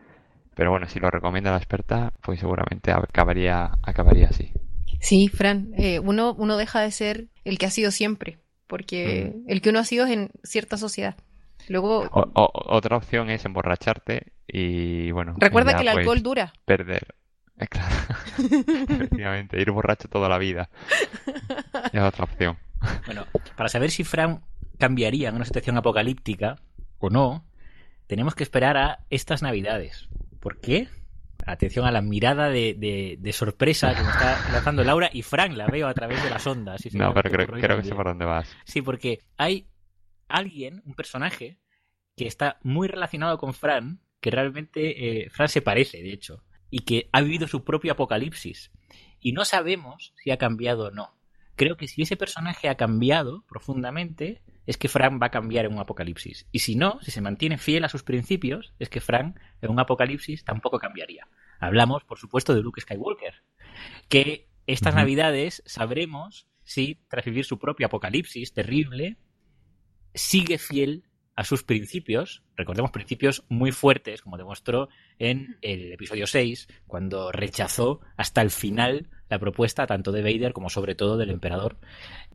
[0.55, 4.51] pero bueno, si lo recomienda la experta, pues seguramente acabaría, acabaría así.
[4.99, 8.39] Sí, Fran, eh, uno, uno deja de ser el que ha sido siempre,
[8.73, 11.15] porque el que uno ha sido es en cierta sociedad.
[11.69, 16.53] Luego, O- o- otra opción es emborracharte y bueno, recuerda que el pues, alcohol dura.
[16.65, 17.05] perder.
[17.59, 17.95] Eh, Claro,
[18.89, 20.71] efectivamente, ir borracho toda la vida.
[21.93, 22.57] Es otra opción.
[23.05, 24.41] Bueno, para saber si Fran
[24.79, 26.55] cambiaría en una situación apocalíptica
[26.97, 27.45] o no,
[28.07, 30.09] tenemos que esperar a estas navidades.
[30.39, 30.87] ¿Por qué?
[31.45, 35.57] Atención a la mirada de, de- de sorpresa que me está lanzando Laura y Fran
[35.57, 36.81] la veo a través de las ondas.
[36.81, 38.55] Sí, No, pero creo, creo que sé por dónde vas.
[38.65, 39.67] Sí, porque hay
[40.27, 41.57] alguien, un personaje,
[42.15, 46.79] que está muy relacionado con Fran, que realmente eh, Fran se parece, de hecho, y
[46.79, 48.71] que ha vivido su propio apocalipsis.
[49.19, 51.15] Y no sabemos si ha cambiado o no.
[51.55, 55.73] Creo que si ese personaje ha cambiado profundamente, es que Fran va a cambiar en
[55.73, 56.47] un apocalipsis.
[56.51, 59.79] Y si no, si se mantiene fiel a sus principios, es que Fran en un
[59.79, 61.27] apocalipsis tampoco cambiaría.
[61.59, 63.43] Hablamos, por supuesto, de Luke Skywalker,
[64.09, 69.17] que estas navidades sabremos si, tras vivir su propio apocalipsis terrible,
[70.13, 71.03] sigue fiel
[71.35, 78.01] a sus principios, recordemos principios muy fuertes, como demostró en el episodio 6, cuando rechazó
[78.17, 81.79] hasta el final la propuesta tanto de Vader como sobre todo del emperador,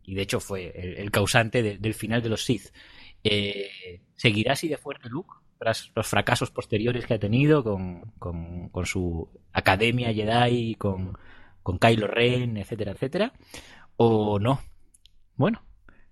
[0.03, 2.73] y de hecho fue el, causante de- del final de los Sith.
[3.23, 8.69] Eh, ¿Seguirá así de fuerte Luke tras los fracasos posteriores que ha tenido con, con-
[8.71, 11.17] con su academia Jedi, con,
[11.63, 13.33] con Kylo Ren, etcétera, etcétera?
[13.97, 14.61] ¿O no?
[15.37, 15.63] Bueno,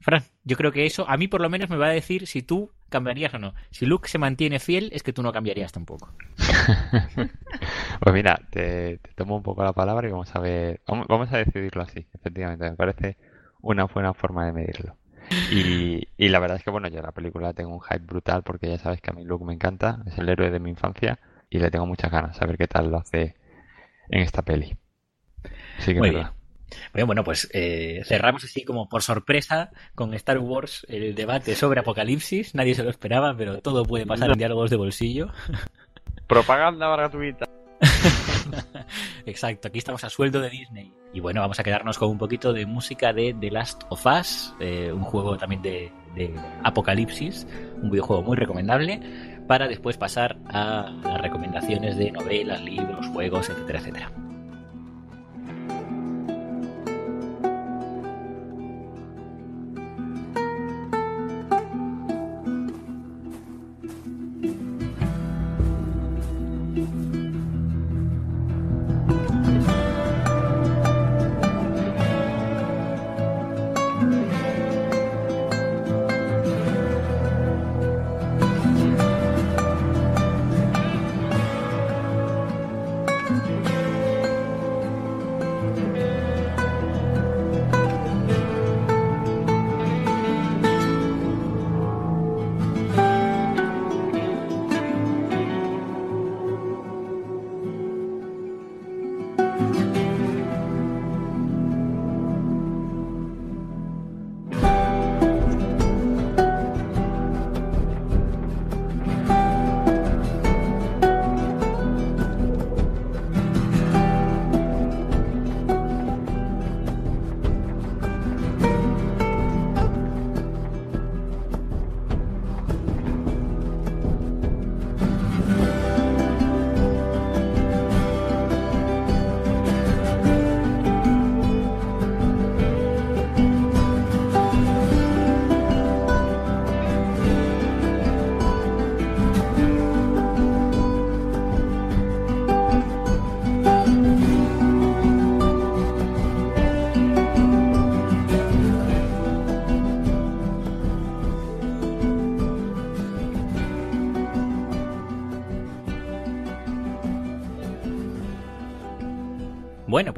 [0.00, 2.42] Fran, yo creo que eso a mí por lo menos me va a decir si
[2.42, 3.55] tú cambiarías o no.
[3.70, 6.15] Si Luke se mantiene fiel, es que tú no cambiarías tampoco.
[8.00, 11.32] Pues mira, te, te tomo un poco la palabra y vamos a ver, vamos, vamos
[11.32, 13.16] a decidirlo así, efectivamente, me parece
[13.62, 14.97] una buena forma de medirlo.
[15.48, 18.68] Y, y la verdad es que, bueno, yo la película tengo un hype brutal porque
[18.68, 21.18] ya sabes que a mí Luke me encanta, es el héroe de mi infancia
[21.50, 23.36] y le tengo muchas ganas a ver qué tal lo hace
[24.10, 24.76] en esta peli.
[25.78, 26.28] Sí que Muy es bien.
[26.92, 31.80] Bueno, bueno, pues eh, cerramos así como por sorpresa con Star Wars el debate sobre
[31.80, 32.54] Apocalipsis.
[32.54, 35.28] Nadie se lo esperaba, pero todo puede pasar en diálogos de bolsillo.
[36.26, 37.46] Propaganda gratuita.
[39.26, 40.92] Exacto, aquí estamos a sueldo de Disney.
[41.12, 44.54] Y bueno, vamos a quedarnos con un poquito de música de The Last of Us,
[44.60, 47.46] eh, un juego también de, de Apocalipsis,
[47.82, 49.00] un videojuego muy recomendable,
[49.46, 54.12] para después pasar a las recomendaciones de novelas, libros, juegos, etcétera, etcétera.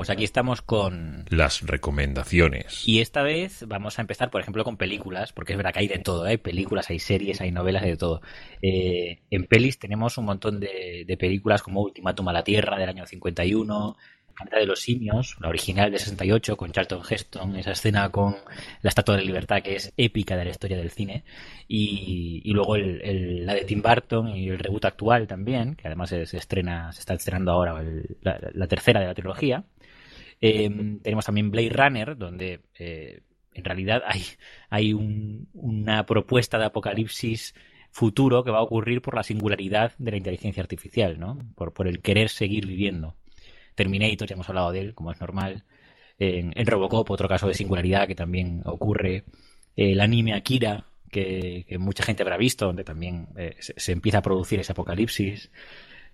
[0.09, 2.89] Pues aquí estamos con Las recomendaciones.
[2.89, 5.89] Y esta vez vamos a empezar, por ejemplo, con películas, porque es verdad que hay
[5.89, 6.31] de todo, ¿eh?
[6.31, 8.23] hay películas, hay series, hay novelas, hay de todo.
[8.63, 12.89] Eh, en pelis tenemos un montón de, de películas como Ultimátum a la Tierra del
[12.89, 13.97] año 51,
[14.35, 18.35] Planeta de los Simios, la original de 68 con Charlton Heston, esa escena con
[18.81, 21.25] la Estatua de la Libertad que es épica de la historia del cine,
[21.67, 25.87] y, y luego el, el- la de Tim Burton y el reboot actual también, que
[25.87, 29.65] además se, se estrena, se está estrenando ahora el- la, la tercera de la trilogía.
[30.41, 30.71] Eh,
[31.03, 33.21] tenemos también Blade Runner, donde eh,
[33.55, 34.23] en realidad hay,
[34.71, 37.55] hay un- una propuesta de apocalipsis
[37.91, 41.39] futuro que va a ocurrir por la singularidad de la inteligencia artificial, ¿no?
[41.57, 43.17] Por, por el querer seguir viviendo.
[43.75, 45.65] Terminator, ya hemos hablado de él, como es normal.
[46.19, 49.25] En, Robocop, otro caso de singularidad que también ocurre.
[49.77, 54.23] El anime Akira, que, que mucha gente habrá visto, donde también eh, se empieza a
[54.23, 55.51] producir ese apocalipsis.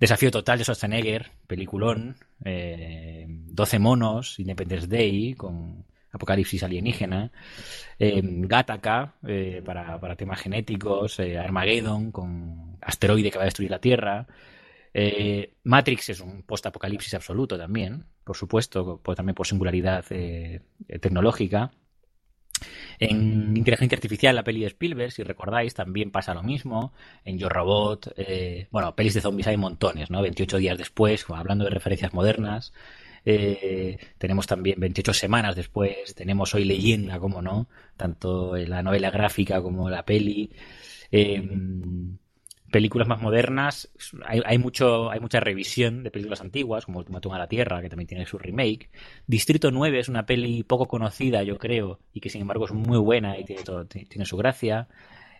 [0.00, 2.16] Desafío total de Schwarzenegger, peliculón.
[2.44, 7.32] Eh, 12 monos, Independence Day, con apocalipsis alienígena.
[7.98, 8.22] Eh,
[9.26, 11.18] eh, para, para temas genéticos.
[11.20, 14.26] eh, Armageddon, con asteroide que va a destruir la Tierra.
[14.92, 20.04] Eh, Matrix es un post-apocalipsis absoluto también, por supuesto, también por singularidad
[21.00, 21.72] tecnológica.
[23.10, 26.92] En inteligencia artificial, la peli de Spielberg, si recordáis, también pasa lo mismo.
[27.24, 30.22] En Yo Robot, eh, bueno, pelis de zombies hay montones, ¿no?
[30.22, 32.72] 28 días después, hablando de referencias modernas.
[33.26, 39.62] Eh, tenemos también 28 semanas después, tenemos Hoy Leyenda, como no, tanto la novela gráfica
[39.62, 40.50] como la peli.
[41.10, 41.42] Eh,
[42.74, 43.88] películas más modernas,
[44.26, 48.08] hay, mucho, hay mucha revisión de películas antiguas, como Ultimátum a la Tierra, que también
[48.08, 48.90] tiene su remake.
[49.28, 52.98] Distrito 9 es una peli poco conocida, yo creo, y que sin embargo es muy
[52.98, 54.88] buena y tiene, todo, tiene su gracia.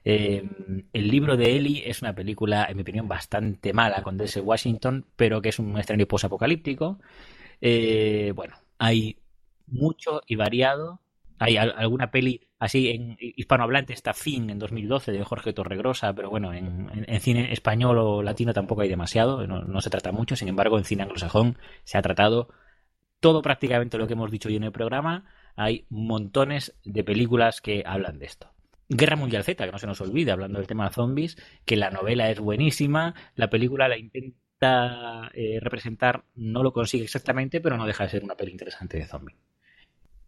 [0.04, 0.48] Eh,
[0.92, 5.04] el libro de Ellie es una película, en mi opinión, bastante mala con Denzel Washington,
[5.16, 7.00] pero que es un escenario posapocalíptico.
[7.60, 9.18] Eh, bueno, hay
[9.66, 11.00] mucho y variado.
[11.38, 16.30] Hay al alguna peli así en hispanohablante está Fin en 2012 de Jorge Torregrosa, pero
[16.30, 20.48] bueno, en, en, cine español o latino tampoco hay demasiado, no, se trata mucho, sin
[20.48, 22.48] embargo en cine anglosajón se ha tratado
[23.20, 25.24] todo prácticamente lo que hemos dicho hoy en el programa,
[25.56, 28.50] hay montones de películas que hablan de esto.
[28.88, 31.90] Guerra Mundial Z, que no se nos olvide, hablando del tema de zombies, que la
[31.90, 37.86] novela es buenísima, la película la intenta eh, representar, no lo consigue exactamente, pero no
[37.86, 39.38] deja de ser una peli interesante de zombies.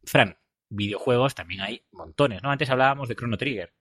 [0.04, 0.36] Fran,
[0.68, 2.50] videojuegos también hay montones, ¿no?
[2.50, 3.72] Antes hablábamos de Chrono Trigger.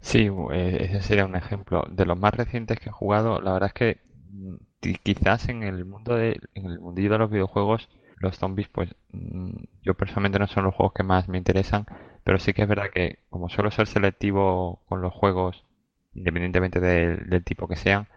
[0.00, 1.84] Sí, eh, ese sería un ejemplo.
[1.90, 4.54] De los más recientes que he jugado, la verdad es que mm,
[5.02, 9.50] quizás en el mundo de, en el mundillo de los videojuegos, los zombies, pues mm,
[9.82, 11.86] yo personalmente no son los juegos que más me interesan,
[12.24, 15.64] pero sí que es verdad que como suelo ser selectivo con los juegos,
[16.14, 18.08] independientemente del tipo que sean,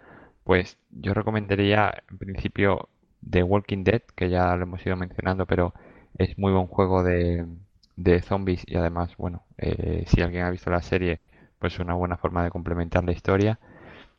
[0.43, 2.89] pues yo recomendaría en principio
[3.29, 5.73] The Walking Dead, que ya lo hemos ido mencionando, pero
[6.17, 7.45] es muy buen juego de,
[7.95, 11.21] de zombies y además, bueno, eh, si alguien ha visto la serie,
[11.59, 13.59] pues es una buena forma de complementar la historia.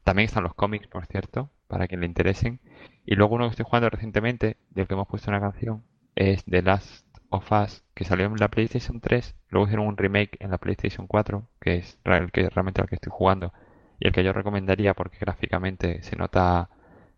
[0.04, 2.60] También están los cómics, por cierto, para quien le interesen.
[3.06, 5.82] Y luego uno que estoy jugando recientemente, del que hemos puesto una canción,
[6.14, 10.36] es The Last of Us, que salió en la PlayStation 3, luego hicieron un remake
[10.40, 13.52] en la PlayStation 4, que es el que realmente el que estoy jugando
[13.98, 16.68] y el que yo recomendaría porque gráficamente se nota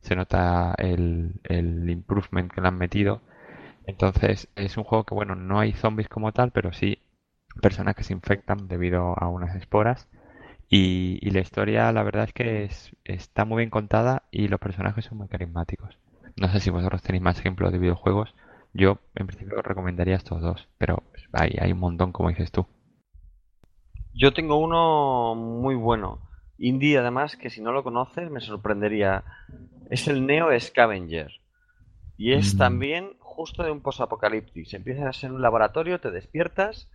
[0.01, 3.23] se nota el, el improvement que le han metido.
[3.87, 6.99] Entonces es un juego que bueno, no hay zombies como tal, pero sí
[7.63, 10.09] personas que se infectan debido a unas esporas
[10.69, 15.05] y, la historia, la verdad es que es, está muy bien contada y los personajes
[15.05, 15.97] son muy carismáticos.
[16.37, 18.35] No sé si vosotros tenéis más ejemplos de videojuegos.
[18.75, 22.67] Yo, en principio, recomendaría estos dos, pero hay, hay un montón, como dices tú.
[24.13, 26.21] Yo tengo uno muy bueno.
[26.59, 29.25] Indie, además, que si no lo conoces, me sorprendería.
[29.89, 31.31] Es el Neo Scavenger.
[32.17, 32.59] Y es Mm.
[32.59, 34.75] también justo de un posapocalipsis.
[34.75, 36.91] Empiezas en un laboratorio, te despiertas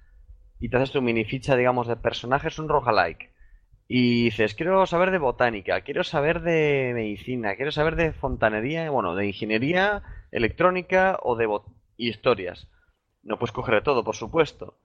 [0.59, 3.31] y te haces tu mini ficha, digamos, de personajes, un roguelike.
[3.87, 9.15] Y dices, quiero saber de botánica, quiero saber de medicina, quiero saber de fontanería, bueno,
[9.15, 11.47] de ingeniería electrónica o de
[11.97, 12.67] y historias.
[13.23, 14.79] No puedes coger de todo, por supuesto.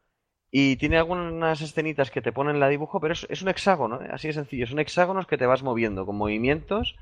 [0.50, 4.08] Y tiene algunas escenitas que te ponen la dibujo, pero es, es un hexágono, ¿eh?
[4.12, 4.66] así de sencillo.
[4.66, 6.97] Son hexágonos que te vas moviendo con movimientos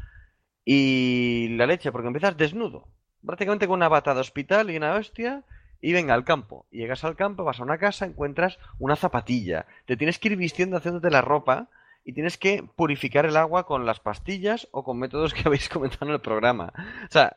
[0.64, 2.88] y la leche, porque empiezas desnudo.
[3.24, 5.42] Prácticamente con una bata de hospital y una hostia.
[5.80, 6.66] Y venga al campo.
[6.70, 9.66] Llegas al campo, vas a una casa, encuentras una zapatilla.
[9.86, 11.68] Te tienes que ir vistiendo, haciéndote la ropa.
[12.04, 16.06] Y tienes que purificar el agua con las pastillas o con métodos que habéis comentado
[16.06, 16.72] en el programa.
[16.76, 17.36] O sea,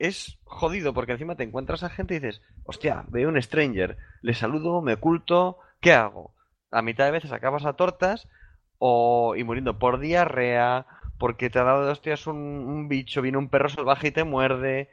[0.00, 4.34] es jodido porque encima te encuentras a gente y dices, hostia, veo un stranger, le
[4.34, 6.34] saludo, me oculto, ¿qué hago?
[6.70, 8.26] A mitad de veces acabas a tortas
[8.78, 10.86] o y muriendo por diarrea,
[11.18, 14.24] porque te ha dado de hostias un, un bicho, viene un perro salvaje y te
[14.24, 14.88] muerde.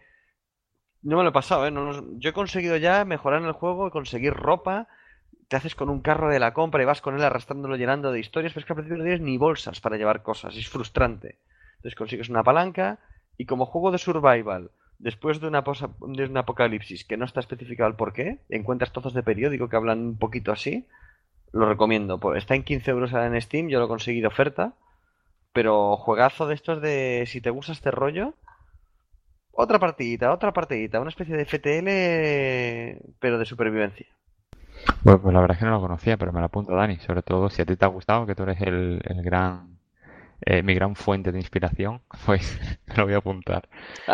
[1.04, 1.72] No me lo he pasado, ¿eh?
[1.72, 4.88] No yo he conseguido ya mejorar en el juego, conseguir ropa,
[5.48, 8.20] te haces con un carro de la compra y vas con él arrastrándolo llenando de
[8.20, 11.38] historias, pero es que al principio no tienes ni bolsas para llevar cosas, es frustrante.
[11.78, 13.00] Entonces consigues una palanca
[13.38, 17.40] y como juego de survival, después de una posa- de un apocalipsis que no está
[17.42, 20.88] especificado el por qué, encuentras trozos de periódico que hablan un poquito así,
[21.54, 22.20] lo recomiendo.
[22.20, 24.74] Pues Está en 15 euros en Steam, yo lo conseguí de oferta,
[25.54, 28.34] pero juegazo de estos de si te gusta este rollo,
[29.58, 34.06] otra partidita, otra partidita, una especie de FTL, pero de supervivencia.
[35.04, 36.98] Pues, pues la verdad es que no lo conocía, pero me lo apunto, Dani.
[36.98, 39.80] Sobre todo si a ti te ha gustado, que tú eres el, el gran,
[40.42, 43.68] eh, mi gran fuente de inspiración, pues me lo voy a apuntar.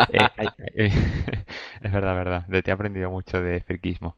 [0.10, 0.20] Eh,
[0.76, 0.92] eh,
[1.82, 2.48] es verdad, verdad.
[2.48, 4.16] De ti he aprendido mucho de friquismo.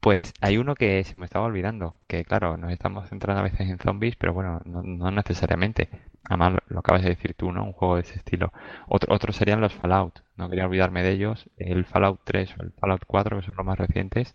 [0.00, 3.68] Pues hay uno que se me estaba olvidando, que claro, nos estamos centrando a veces
[3.68, 5.90] en zombies, pero bueno, no, no necesariamente.
[6.28, 7.64] Además, lo, acabas de decir tú, ¿no?
[7.64, 8.52] Un juego de ese estilo.
[8.88, 11.48] Otro, otros serían los Fallout, no quería olvidarme de ellos.
[11.56, 14.34] El Fallout 3 o el Fallout 4, que son los más recientes,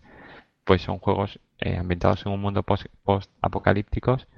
[0.64, 4.28] pues son juegos eh, ambientados en un mundo post- post-apocalípticos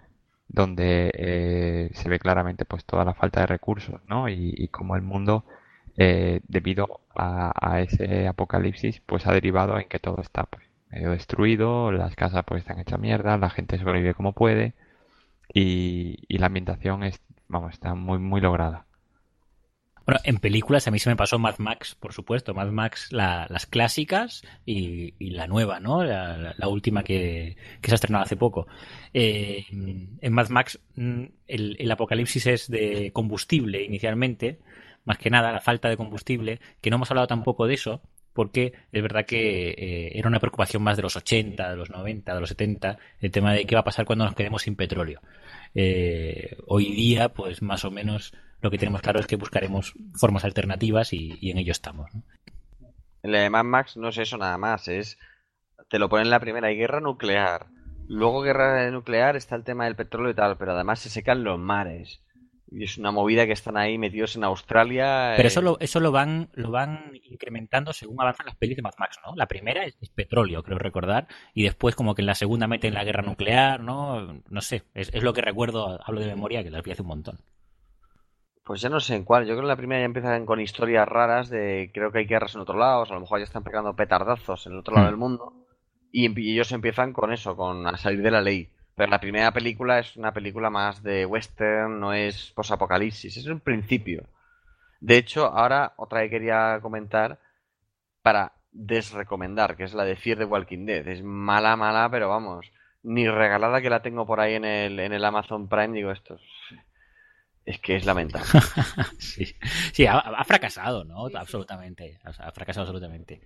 [0.49, 4.28] donde eh, se ve claramente pues toda la falta de recursos, ¿no?
[4.28, 5.44] Y, y cómo el mundo,
[5.99, 11.10] eh, debido a, a ese apocalipsis, pues ha derivado en que todo está pues, medio
[11.12, 14.74] destruido, las casas pues están hechas mierda, la gente sobrevive como puede
[15.52, 17.20] y, y la ambientación es,
[17.55, 18.86] vamos, está muy, muy lograda.
[20.07, 22.52] Bueno, en películas a mí se me pasó Mad Max, por supuesto.
[22.52, 26.05] Mad Max, la- las clásicas y, la nueva, ¿no?
[26.05, 28.66] La, última que, que se ha estrenado hace poco.
[29.15, 34.58] Eh, en Mad Max mm, el, el apocalipsis es de combustible inicialmente,
[35.07, 38.02] más que nada la falta de combustible, que no hemos hablado tampoco de eso,
[38.34, 42.34] porque es verdad que eh, era una preocupación más de los 80, de los 90,
[42.34, 45.20] de los 70, el tema de qué va a pasar cuando nos quedemos sin petróleo.
[45.75, 50.44] Eh, hoy día, pues más o menos lo que tenemos claro es que buscaremos formas
[50.44, 52.15] alternativas y, en ello estamos.
[52.15, 52.23] ¿no?
[53.23, 55.19] El Max no es eso nada más, es.
[55.89, 57.67] Te lo ponen en la primera, guerra nuclear.
[58.07, 61.59] Luego, guerra nuclear, está el tema del petróleo y tal, pero además se secan los
[61.59, 62.23] mares.
[62.77, 65.35] Y es una movida que están ahí metidos en Australia.
[65.36, 68.83] Pero eh, eso lo, eso lo van lo van incrementando según avanzan las pelis de
[68.83, 69.35] Mad Max, ¿no?
[69.36, 72.94] La primera es, es petróleo, creo recordar, y después como que en la segunda meten
[72.94, 74.43] la guerra nuclear, ¿no?
[74.49, 77.09] No sé, es, es lo que recuerdo, hablo de memoria, que las vi hace un
[77.09, 77.39] montón.
[78.65, 79.43] Pues ya no sé en cuál.
[79.44, 82.25] Yo creo que en la primera ya empiezan con historias raras de creo que hay
[82.27, 85.07] guerras en otros lados, a lo mejor ya están pegando petardazos en el otro lado
[85.07, 85.11] Hmm.
[85.11, 85.53] del mundo.
[86.11, 88.70] y, y ellos empiezan con eso, con a salir de la ley.
[88.97, 93.60] Pero la primera película es una película más de western, no es posapocalipsis, es un
[93.60, 94.24] principio.
[95.00, 97.39] De hecho, ahora otra que quería comentar
[98.23, 101.06] para desrecomendar, que es la de Fear the Walking Dead.
[101.08, 105.12] Es mala, mala, pero vamos, ni regalada que la tengo por ahí en el, en
[105.12, 106.39] el Amazon Prime, digo esto.
[107.64, 108.47] es- que es lamentable.
[109.18, 109.47] sí,
[109.92, 111.26] sí ha, ha fracasado, ¿no?
[111.34, 112.18] Absolutamente.
[112.24, 113.40] Ha ha fracasado absolutamente.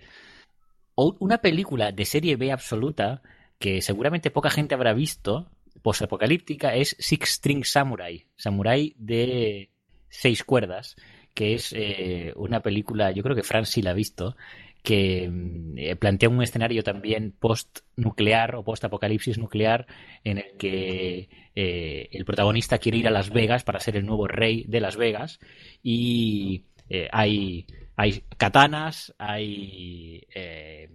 [0.94, 3.22] O una película de serie B absoluta
[3.58, 5.50] que seguramente poca gente habrá visto,
[5.82, 8.26] posapocalíptica, es Six String Samurai.
[8.36, 9.70] Samurai de
[10.08, 10.96] seis cuerdas,
[11.34, 14.36] que es eh, una película, yo creo que Fran sí la ha visto,
[14.82, 19.86] que mm, eh, plantea un escenario también post-nuclear o post-apocalipsis nuclear
[20.24, 24.26] en el que eh, el protagonista quiere ir a Las Vegas para ser el nuevo
[24.28, 25.40] rey de Las Vegas
[25.82, 26.64] y
[27.12, 30.26] hay, hay katanas, hay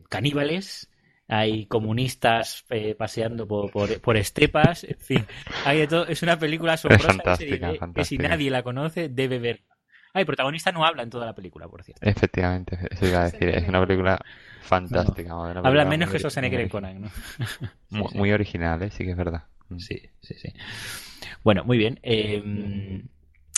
[0.09, 0.89] caníbales,
[1.27, 5.25] hay comunistas eh, paseando por, por, por estepas, en fin,
[5.65, 6.07] hay de todo.
[6.07, 9.73] Es una película asombrosa serie que si nadie la conoce debe verla.
[10.13, 12.07] Ah, el protagonista no habla en toda la película, por cierto.
[12.07, 13.49] Efectivamente, eso iba a decir.
[13.49, 14.23] Es una película
[14.61, 15.33] fantástica.
[15.35, 17.09] una película Habla menos que Schwarzenegger en Conan, ¿no?
[17.89, 18.91] Muy, muy original, ¿eh?
[18.91, 19.43] Sí que es verdad.
[19.69, 19.79] Mm.
[19.79, 20.53] Sí, sí, sí.
[21.43, 21.99] Bueno, muy bien.
[22.03, 23.03] Eh,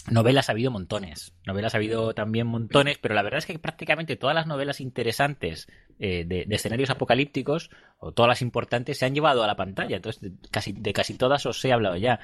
[0.09, 1.33] novelas ha habido montones.
[1.45, 5.67] Novelas ha habido también montones, pero la verdad es que prácticamente todas las novelas interesantes
[5.99, 7.69] eh, de, de escenarios apocalípticos,
[7.99, 9.95] o todas las importantes, se han llevado a la pantalla.
[9.95, 12.19] Entonces, de casi, de casi todas os he hablado ya.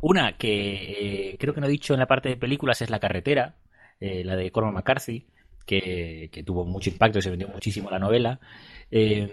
[0.00, 3.00] Una que eh, creo que no he dicho en la parte de películas es La
[3.00, 3.56] carretera,
[4.00, 5.26] eh, la de Cormac McCarthy,
[5.66, 8.38] que, que tuvo mucho impacto y se vendió muchísimo la novela.
[8.90, 9.28] Eh,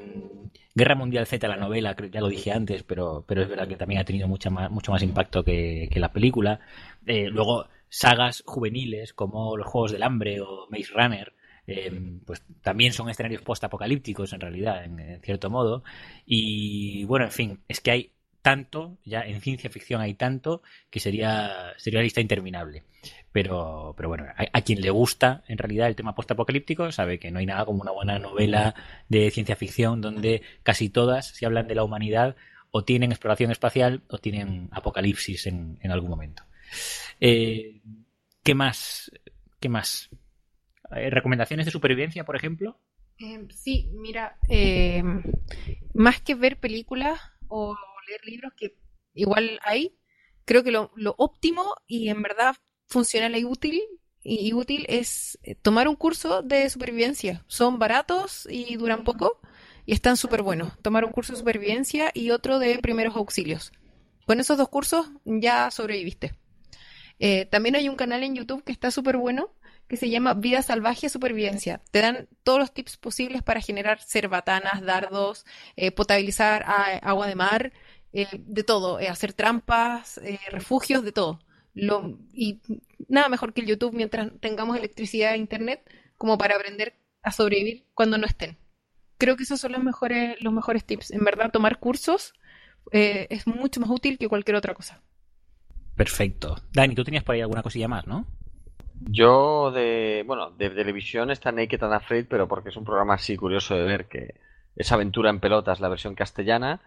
[0.74, 3.78] Guerra Mundial Z, la novela, creo- ya lo dije antes, pero, pero es verdad que
[3.78, 6.60] también ha tenido mucha más, mucho más impacto que, que la película.
[7.06, 11.34] Eh, luego, sagas juveniles como Los Juegos del Hambre o Maze Runner,
[11.68, 15.84] eh, pues también son escenarios post-apocalípticos en realidad, en, cierto modo.
[16.26, 21.00] Y bueno, en fin, es que hay tanto, ya en ciencia ficción hay tanto, que
[21.00, 22.84] sería, sería una lista interminable.
[23.32, 27.40] Pero, pero bueno, a, quien le gusta en realidad el tema post-apocalíptico sabe que no
[27.40, 28.76] hay nada como una buena novela
[29.10, 32.36] de ciencia ficción donde casi todas, si hablan de la humanidad,
[32.72, 36.44] o tienen exploración espacial o tienen apocalipsis en algún momento.
[37.20, 37.82] Eh,
[38.44, 39.12] ¿Qué más?
[39.60, 40.10] ¿Qué más?
[40.96, 42.80] Eh, ¿Recomendaciones de supervivencia, por ejemplo?
[43.18, 44.38] Eh, sí, mira,
[45.94, 47.76] más que ver películas o
[48.08, 48.78] leer libros, que
[49.14, 49.98] igual hay,
[50.44, 52.56] creo que lo, óptimo y en verdad
[52.88, 53.82] funcional y útil,
[54.22, 57.46] y, útil es tomar un curso de supervivencia.
[57.48, 59.40] Son baratos y duran poco
[59.86, 60.78] y están súper buenos.
[60.82, 63.72] Tomar un curso de supervivencia y otro de primeros auxilios.
[64.26, 66.34] Con esos dos cursos ya sobreviviste.
[67.20, 69.54] Eh, también hay un canal en YouTube que está súper bueno
[69.88, 71.82] que se llama Vida Salvaje Supervivencia.
[71.92, 75.46] Te dan todos los tips posibles para generar cerbatanas, dardos,
[75.76, 76.66] eh, potabilizar
[77.04, 77.72] agua de mar,
[78.12, 80.20] eh, de todo, hacer trampas,
[80.50, 81.40] refugios, de todo.
[82.34, 82.62] Y
[83.08, 85.88] nada mejor que el YouTube mientras tengamos electricidad e internet
[86.18, 88.58] como para aprender a sobrevivir cuando no estén.
[89.20, 91.12] Creo que esos son los mejores, los mejores tips.
[91.12, 92.34] En verdad, tomar cursos
[92.92, 95.04] es mucho más útil que cualquier otra cosa.
[95.96, 96.56] Perfecto.
[96.74, 98.26] Dani, tú tenías por ahí alguna cosilla más, ¿no?
[99.02, 103.36] Yo de, bueno, de televisión está Naked and Afraid, pero porque es un programa así
[103.36, 104.36] curioso de ver que
[104.76, 106.82] es Aventura en Pelotas, la versión castellana.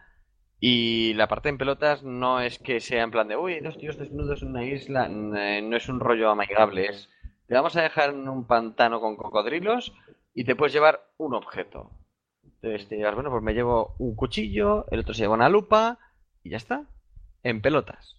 [0.61, 3.97] Y la parte en pelotas no es que sea en plan de, uy, dos tíos
[3.97, 7.09] desnudos en una isla, eh, no es un rollo amigable, es,
[7.47, 9.93] te vamos a dejar en un pantano con cocodrilos
[10.35, 11.93] y te puedes llevar un objeto.
[12.43, 16.01] Entonces te dirás, bueno, pues me llevo un cuchillo, el otro se lleva una lupa
[16.43, 16.87] y ya está,
[17.45, 18.18] en pelotas.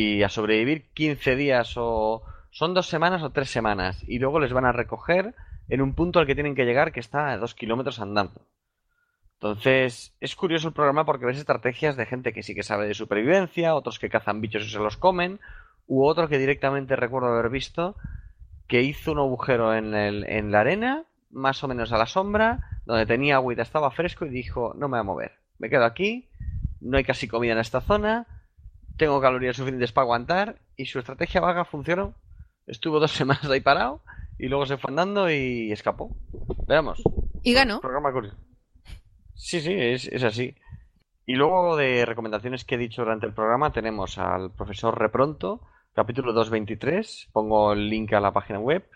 [0.00, 2.22] Y a sobrevivir 15 días o...
[2.50, 5.34] Son dos semanas o tres semanas y luego les van a recoger
[5.68, 8.40] en un punto al que tienen que llegar que está a dos kilómetros andando.
[9.34, 12.94] Entonces, es curioso el programa porque ves estrategias de gente que sí que sabe de
[12.94, 15.40] supervivencia, otros que cazan bichos y se los comen,
[15.86, 17.96] u otro que directamente recuerdo haber visto
[18.68, 22.60] que hizo un agujero en, el- en la arena, más o menos a la sombra,
[22.86, 26.28] donde tenía agüita, estaba fresco y dijo, no me voy a mover, me quedo aquí,
[26.80, 28.26] no hay casi comida en esta zona,
[28.96, 32.14] tengo calorías suficientes para aguantar y su estrategia vaga funcionó.
[32.66, 34.02] Estuvo dos semanas ahí parado
[34.38, 36.16] y luego se fue andando y escapó.
[36.66, 37.02] Veamos.
[37.42, 37.80] Y ganó.
[37.80, 38.36] Programa curioso.
[39.34, 40.54] Sí, sí, es, es así.
[41.26, 45.60] Y luego de recomendaciones que he dicho durante el programa tenemos al profesor Repronto,
[45.94, 47.28] capítulo 223.
[47.32, 48.88] Pongo el link a la página web,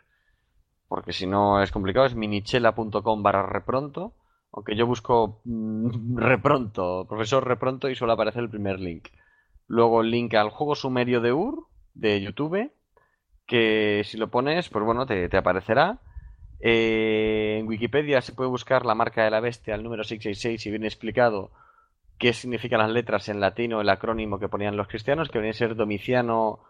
[0.88, 4.14] porque si no es complicado, es minichela.com barra repronto.
[4.52, 9.08] Aunque yo busco mm, repronto, profesor repronto y suele aparecer el primer link.
[9.66, 12.70] Luego el link al juego sumerio de UR de YouTube,
[13.46, 15.98] que si lo pones, pues bueno, te, aparecerá.
[16.60, 20.70] Eh, en Wikipedia se puede buscar la marca de la bestia, el número 666, y
[20.70, 21.50] viene explicado
[22.18, 25.54] qué significan las letras en latino, el acrónimo que ponían los cristianos, que venía a
[25.54, 26.60] ser Domiciano,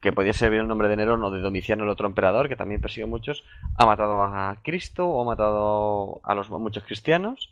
[0.00, 2.80] que podía ser el nombre de Nerón o de Domiciano el otro emperador, que también
[2.80, 3.44] persiguió muchos,
[3.76, 7.50] ha matado a Cristo o ha matado a los muchos cristianos.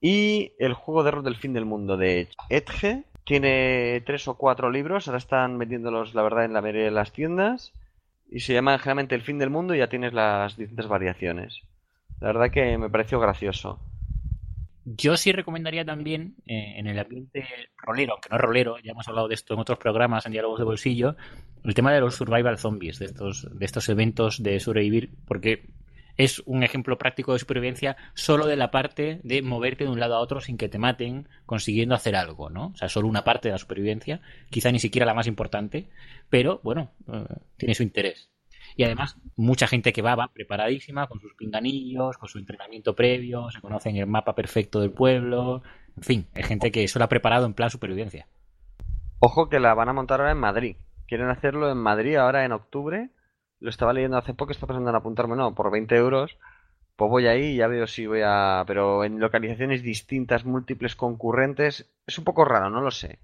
[0.00, 4.70] Y el juego de rol del fin del mundo de Edge tiene tres o cuatro
[4.70, 7.74] libros, ahora están vendiéndolos, la verdad, en la mayoría de las tiendas.
[8.30, 11.60] Y se llama generalmente El fin del mundo y ya tienes las distintas variaciones.
[12.20, 13.80] La verdad que me pareció gracioso.
[14.86, 19.06] Yo sí recomendaría también eh, en el ambiente rolero, aunque no es rolero, ya hemos
[19.06, 21.14] hablado de esto en otros programas, en diálogos de bolsillo,
[21.64, 25.66] el tema de los survival zombies, de estos, de estos eventos de sobrevivir, porque
[26.18, 30.16] es un ejemplo práctico de supervivencia solo de la parte de moverte de un lado
[30.16, 32.66] a otro sin que te maten, consiguiendo hacer algo, ¿no?
[32.66, 35.88] O sea, solo una parte de la supervivencia, quizá ni siquiera la más importante,
[36.28, 37.24] pero bueno, eh,
[37.56, 38.30] tiene su interés.
[38.76, 43.50] Y además, mucha gente que va, va preparadísima, con sus pinganillos, con su entrenamiento previo,
[43.50, 45.62] se conocen el mapa perfecto del pueblo,
[45.96, 48.26] en fin, hay gente que solo ha preparado en plan supervivencia.
[49.20, 50.76] Ojo que la van a montar ahora en Madrid.
[51.06, 53.10] Quieren hacerlo en Madrid ahora en octubre
[53.60, 56.36] lo estaba leyendo hace poco, está pensando en apuntarme, no, por 20 euros,
[56.96, 58.64] pues voy ahí y ya veo si voy a...
[58.66, 63.18] Pero en localizaciones distintas, múltiples concurrentes, es un poco raro, no lo sé.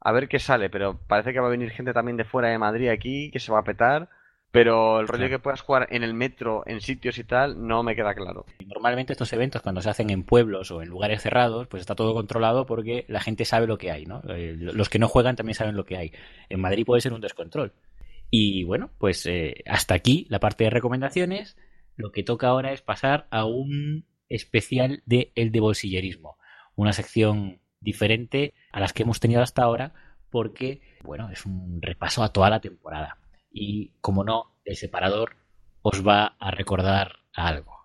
[0.00, 2.58] A ver qué sale, pero parece que va a venir gente también de fuera de
[2.58, 4.08] Madrid aquí, que se va a petar.
[4.50, 7.94] Pero el rollo que puedas jugar en el metro, en sitios y tal, no me
[7.94, 8.46] queda claro.
[8.66, 12.14] Normalmente estos eventos cuando se hacen en pueblos o en lugares cerrados, pues está todo
[12.14, 14.22] controlado porque la gente sabe lo que hay, ¿no?
[14.28, 16.12] Eh, los que no juegan también saben lo que hay.
[16.48, 17.72] En Madrid puede ser un descontrol.
[18.30, 21.56] Y bueno, pues eh, hasta aquí la parte de recomendaciones.
[21.96, 26.38] Lo que toca ahora es pasar a un especial de el de bolsillerismo.
[26.74, 29.94] Una sección diferente a las que hemos tenido hasta ahora
[30.30, 33.18] porque, bueno, es un repaso a toda la temporada.
[33.50, 35.36] Y como no, el separador
[35.82, 37.78] os va a recordar algo.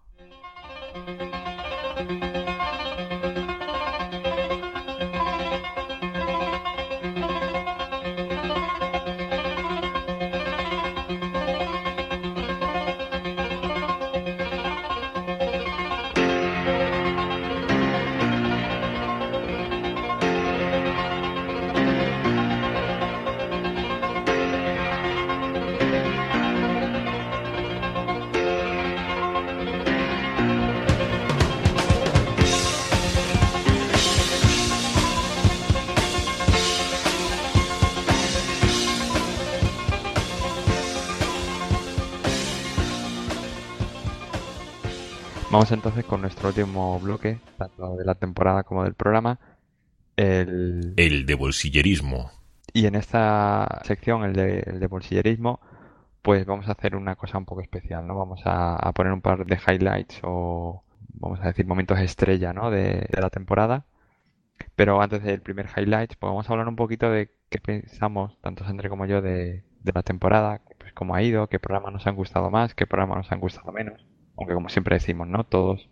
[45.54, 49.40] Vamos entonces con nuestro último bloque, tanto de la temporada como del programa,
[50.16, 50.96] el...
[50.98, 52.32] El de bolsillerismo.
[52.74, 55.60] Y en esta sección, el de, bolsillerismo,
[56.24, 58.18] pues vamos a hacer una cosa un poco especial, ¿no?
[58.18, 60.84] Vamos a, poner un par de highlights o,
[61.14, 62.72] vamos a decir, momentos estrella, ¿no?
[62.72, 63.86] De, la temporada.
[64.76, 68.66] Pero antes del primer highlight, pues vamos a hablar un poquito de qué pensamos, tanto
[68.66, 72.16] Sandre como yo, de, de la temporada, pues cómo ha ido, qué programas nos han
[72.16, 74.04] gustado más, qué programas nos han gustado menos
[74.38, 75.44] aunque como siempre decimos, ¿no?
[75.44, 75.90] Todos,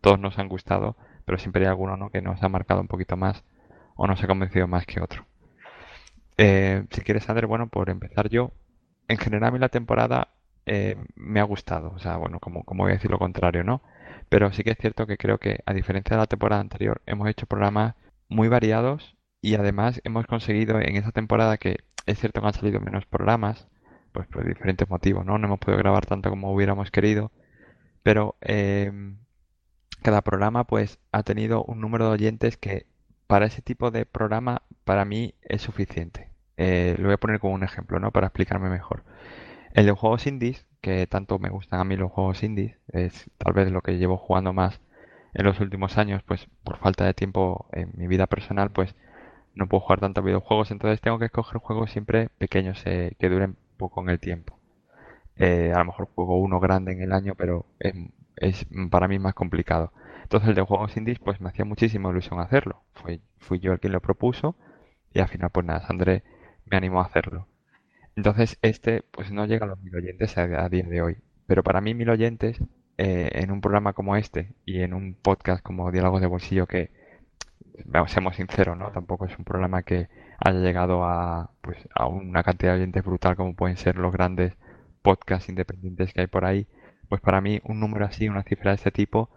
[0.00, 2.10] todos nos han gustado, pero siempre hay alguno, ¿no?
[2.10, 3.44] Que nos ha marcado un poquito más
[3.96, 5.26] o nos ha convencido más que otro.
[6.36, 8.52] Eh, si quieres saber, bueno, por empezar yo,
[9.08, 10.34] en general a mí la temporada
[10.66, 13.82] eh, me ha gustado, o sea, bueno, como, como voy a decir lo contrario, ¿no?
[14.28, 17.28] Pero sí que es cierto que creo que, a diferencia de la temporada anterior, hemos
[17.28, 17.94] hecho programas
[18.28, 22.80] muy variados y además hemos conseguido en esa temporada que es cierto que han salido
[22.80, 23.68] menos programas,
[24.12, 25.38] pues por diferentes motivos, ¿no?
[25.38, 27.30] No hemos podido grabar tanto como hubiéramos querido,
[28.04, 29.16] pero em,
[30.02, 32.86] cada programa pues ha tenido un número de oyentes que
[33.26, 36.28] para ese tipo de programa para mí es suficiente.
[36.58, 38.12] Eh, lo voy a poner como un ejemplo, ¿no?
[38.12, 39.02] Para explicarme mejor.
[39.72, 43.54] El de juegos indies, que tanto me gustan a mí los juegos indies, es tal
[43.54, 44.80] vez lo que llevo jugando más
[45.32, 48.94] en los últimos años, pues por falta de tiempo en mi vida personal, pues
[49.54, 53.56] no puedo jugar tantos videojuegos, entonces tengo que escoger juegos siempre pequeños eh, que duren
[53.78, 54.58] poco en el tiempo.
[55.36, 57.66] Eh, a lo mejor juego uno grande en el año, pero
[58.36, 59.92] es, para mí más complicado.
[60.22, 62.82] Entonces el de juegos indies pues me hacía muchísima ilusión hacerlo.
[62.94, 64.56] Fui, fui yo el quien lo propuso
[65.12, 66.22] y al final pues nada, Sandré
[66.66, 67.46] me animó a hacerlo.
[68.16, 71.16] Entonces este pues no llega a los mil oyentes a, día de hoy.
[71.46, 72.58] Pero para mí mil oyentes
[72.96, 76.90] eh, en un programa como este y en un podcast como Diálogos de Bolsillo que,
[77.84, 78.90] vamos, seamos sinceros, ¿no?
[78.92, 83.36] Tampoco es un programa que haya llegado a, pues, a una cantidad de oyentes brutal
[83.36, 84.54] como pueden ser los grandes
[85.04, 86.66] podcasts independientes que hay por ahí,
[87.08, 89.28] pues para mí un número así, una cifra de este tipo,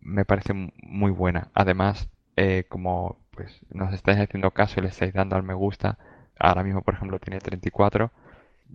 [0.00, 1.48] me parece muy buena.
[1.54, 5.98] Además, eh, como pues nos estáis haciendo caso y le estáis dando al me gusta,
[6.38, 8.12] ahora mismo por ejemplo tiene 34,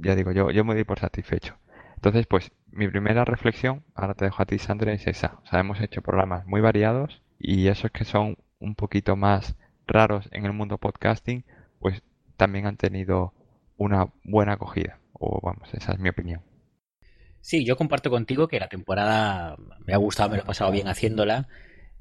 [0.02, 1.56] ya digo, yo, yo me doy por satisfecho.
[1.96, 5.40] Entonces, pues mi primera reflexión, ahora te dejo a ti, Sandra, es esa.
[5.44, 9.56] O sea, hemos hecho programas muy variados y esos que son un poquito más
[9.86, 11.44] raros en el mundo podcasting,
[11.80, 12.02] pues
[12.38, 13.34] también han tenido
[13.78, 14.99] una buena acogida.
[15.14, 16.42] O vamos, esa es mi opinión.
[17.42, 19.56] Sí, yo comparto contigo que la temporada
[19.86, 21.48] me ha gustado, me lo he pasado bien haciéndola.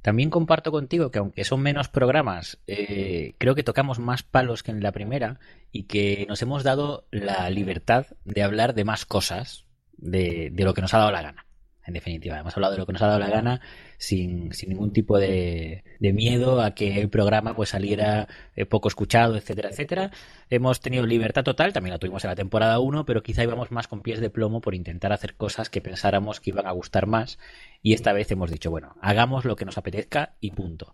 [0.03, 4.71] También comparto contigo que aunque son menos programas, eh, creo que tocamos más palos que
[4.71, 5.41] en la primera
[5.73, 10.75] y que nos hemos dado la libertad de hablar de más cosas de, de lo
[10.75, 11.48] que nos ha dado la gana
[11.89, 12.39] en definitiva.
[12.39, 13.61] Hemos hablado de lo que nos ha dado la gana
[13.97, 19.37] sin, sin ningún tipo de, miedo a que el programa pues saliera eh, poco escuchado,
[19.37, 20.11] etcétera, etcétera.
[20.51, 23.89] Hemos tenido libertad total, también la tuvimos en la temporada 1, pero quizá íbamos más
[23.89, 27.39] con pies de plomo por intentar hacer cosas que pensáramos que iban a gustar más
[27.83, 30.93] y esta vez hemos dicho, bueno, hagamos lo que nos apetezca y punto.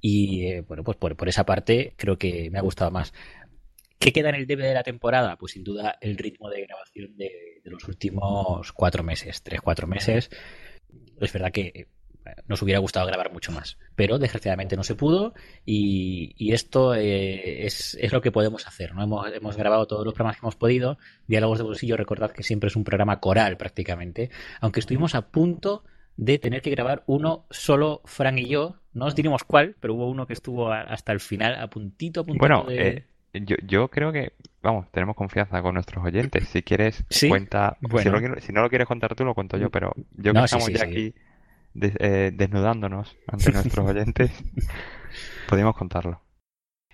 [0.00, 3.14] Y eh, bueno, pues por, por esa parte creo que me ha gustado más.
[4.00, 5.36] ¿Qué queda en el debe de la temporada?
[5.36, 9.86] Pues sin duda el ritmo de grabación de, de los últimos cuatro meses, tres, cuatro
[9.86, 10.30] meses.
[11.18, 11.86] Es verdad que eh,
[12.46, 15.34] nos hubiera gustado grabar mucho más, pero desgraciadamente no se pudo
[15.64, 18.94] y, y esto eh, es, es, lo que podemos hacer.
[18.94, 19.02] ¿no?
[19.02, 20.98] Hemos, hemos, grabado todos los programas que hemos podido.
[21.26, 25.84] Diálogos de bolsillo, recordad que siempre es un programa coral prácticamente, aunque estuvimos a punto
[26.16, 28.76] de tener que grabar uno solo Fran y yo.
[28.92, 32.24] No os diremos cuál, pero hubo uno que estuvo hasta el final, a puntito, a
[32.24, 32.88] puntito bueno, de...
[32.88, 33.06] Eh
[33.40, 34.32] yo, yo creo que,
[34.64, 36.48] vamos, tenemos confianza con nuestros oyentes.
[36.48, 37.28] Si quieres, ¿Sí?
[37.28, 37.76] cuenta.
[37.80, 38.18] Bueno.
[38.18, 40.48] Si, lo, si, no lo quieres contar tú, lo cuento yo, pero yo No, que
[40.48, 41.14] sí, estamos sí, ya aquí
[41.74, 44.32] des- eh, desnudándonos ante nuestros oyentes,
[45.48, 46.20] podemos contarlo.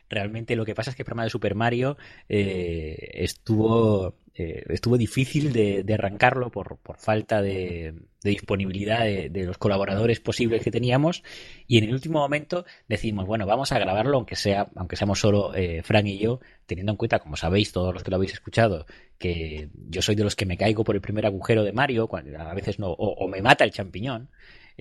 [0.08, 1.96] Realmente lo que pasa es que el programa de Super Mario
[2.28, 10.20] eh, estuvo, eh, estuvo difícil de, arrancarlo por, por falta de, disponibilidad de, los colaboradores
[10.20, 11.22] posibles que teníamos
[11.66, 15.54] y en el último momento decidimos, bueno, vamos a grabarlo aunque sea aunque seamos solo
[15.54, 18.86] eh, Frank y yo, teniendo en cuenta, como sabéis todos los que lo habéis escuchado,
[19.18, 22.54] que yo soy de los que me caigo por el primer agujero de Mario, a
[22.54, 24.30] veces no, o, o me mata el champiñón.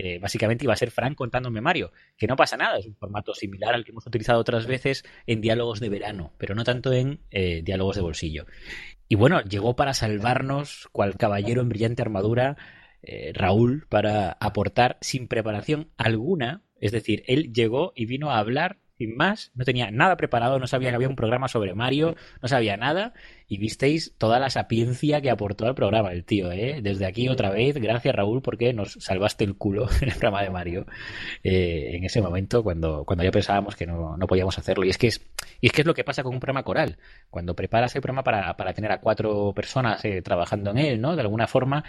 [0.01, 3.33] Eh, básicamente iba a ser Frank contándome Mario, que no pasa nada, es un formato
[3.33, 7.19] similar al que hemos utilizado otras veces en diálogos de verano, pero no tanto en
[7.31, 8.45] eh, diálogos de bolsillo.
[9.11, 12.57] Y bueno, llegó para salvarnos, cual caballero en brillante armadura,
[13.01, 18.77] eh, Raúl, para aportar sin preparación alguna, es decir, él llegó y vino a hablar
[18.99, 22.49] sin más, no tenía nada preparado, no sabía que había un programa sobre Mario, no
[22.49, 23.13] sabía nada,
[23.47, 26.81] y visteis toda la sapiencia que aportó al programa el tío, ¿eh?
[26.83, 30.49] Desde aquí otra vez, gracias Raúl, porque nos salvaste el culo en el programa de
[30.49, 30.85] Mario
[31.45, 34.83] eh, en ese momento, cuando, cuando ya pensábamos que no, no, podíamos hacerlo.
[34.83, 35.25] Y es que es,
[35.61, 36.97] y es que es lo que pasa con un programa coral.
[37.29, 41.15] Cuando preparas el programa para, para tener a cuatro personas eh, trabajando en él, ¿no?
[41.15, 41.85] De alguna forma,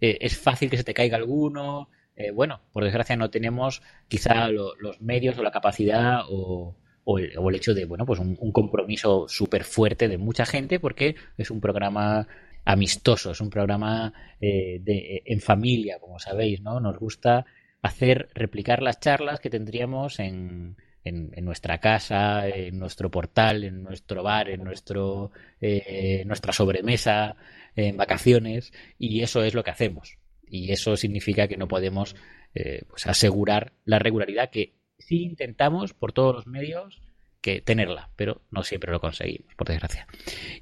[0.00, 1.88] eh, es fácil que se te caiga alguno,
[2.18, 6.74] eh, bueno, por desgracia no tenemos quizá lo, los medios o la capacidad o,
[7.04, 10.80] o, el, o el, hecho de, bueno, pues un, compromiso súper fuerte de mucha gente
[10.80, 12.26] porque es un programa
[12.64, 16.80] amistoso, es un programa eh, de, en familia, como sabéis, ¿no?
[16.80, 17.46] Nos gusta
[17.82, 23.84] hacer, replicar las charlas que tendríamos en, en, en, nuestra casa, en nuestro portal, en
[23.84, 25.30] nuestro bar, en nuestro,
[25.60, 27.36] eh, nuestra sobremesa,
[27.76, 30.17] en vacaciones, y eso es lo que hacemos
[30.50, 32.16] y eso significa que no podemos
[32.54, 37.02] eh, pues asegurar la regularidad que sí intentamos por todos los medios
[37.40, 40.06] que tenerla, pero no siempre lo conseguimos, por desgracia.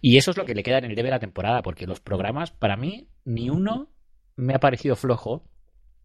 [0.00, 2.00] Y eso es lo que le queda en el debe de la temporada, porque los
[2.00, 3.90] programas, para mí, ni uno
[4.36, 5.44] me ha parecido flojo.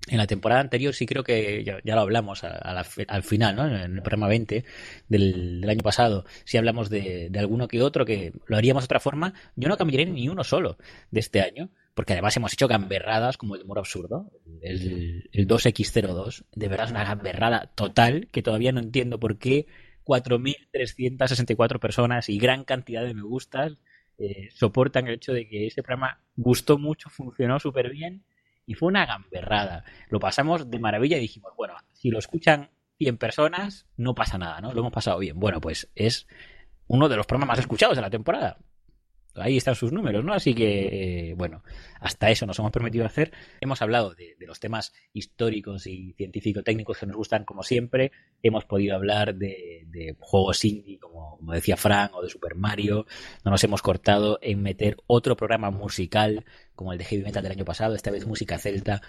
[0.08, 3.68] En la temporada anterior sí creo que ya, lo hablamos al final, ¿no?
[3.68, 4.66] En el programa 20
[5.10, 9.00] del, año pasado, si hablamos de, de, alguno que otro que lo haríamos de otra
[9.00, 10.78] forma, yo no cambiaré ni uno solo
[11.12, 16.46] de este año, porque además hemos hecho gamberradas como el humor absurdo, el, el 2X02,
[16.54, 19.68] de verdad es una gamberrada total que todavía no entiendo por qué
[20.06, 23.78] 4.364 personas y gran cantidad de me gustas
[24.18, 28.24] eh, soportan el hecho de que ese programa gustó mucho, funcionó súper bien
[28.66, 29.84] y fue una gamberrada.
[30.10, 34.62] Lo pasamos de maravilla y dijimos, bueno, si lo escuchan 100 personas, no pasa nada,
[34.62, 34.74] ¿no?
[34.74, 35.40] Lo hemos pasado bien.
[35.40, 36.28] Bueno, pues es
[36.88, 38.60] uno de los programas más escuchados de la temporada.
[39.36, 40.34] Ahí están sus números, ¿no?
[40.34, 41.64] Así que, bueno,
[42.02, 43.32] hasta eso nos hemos permitido hacer.
[43.62, 48.12] Hemos hablado de, los temas históricos y científico-técnicos que nos gustan, como siempre.
[48.44, 53.06] Hemos podido hablar de, juegos indie, como, como, decía Frank, o de Super Mario.
[53.46, 56.44] No nos hemos cortado en meter otro programa musical,
[56.76, 59.02] como el de Heavy Metal del año pasado, esta vez música celta.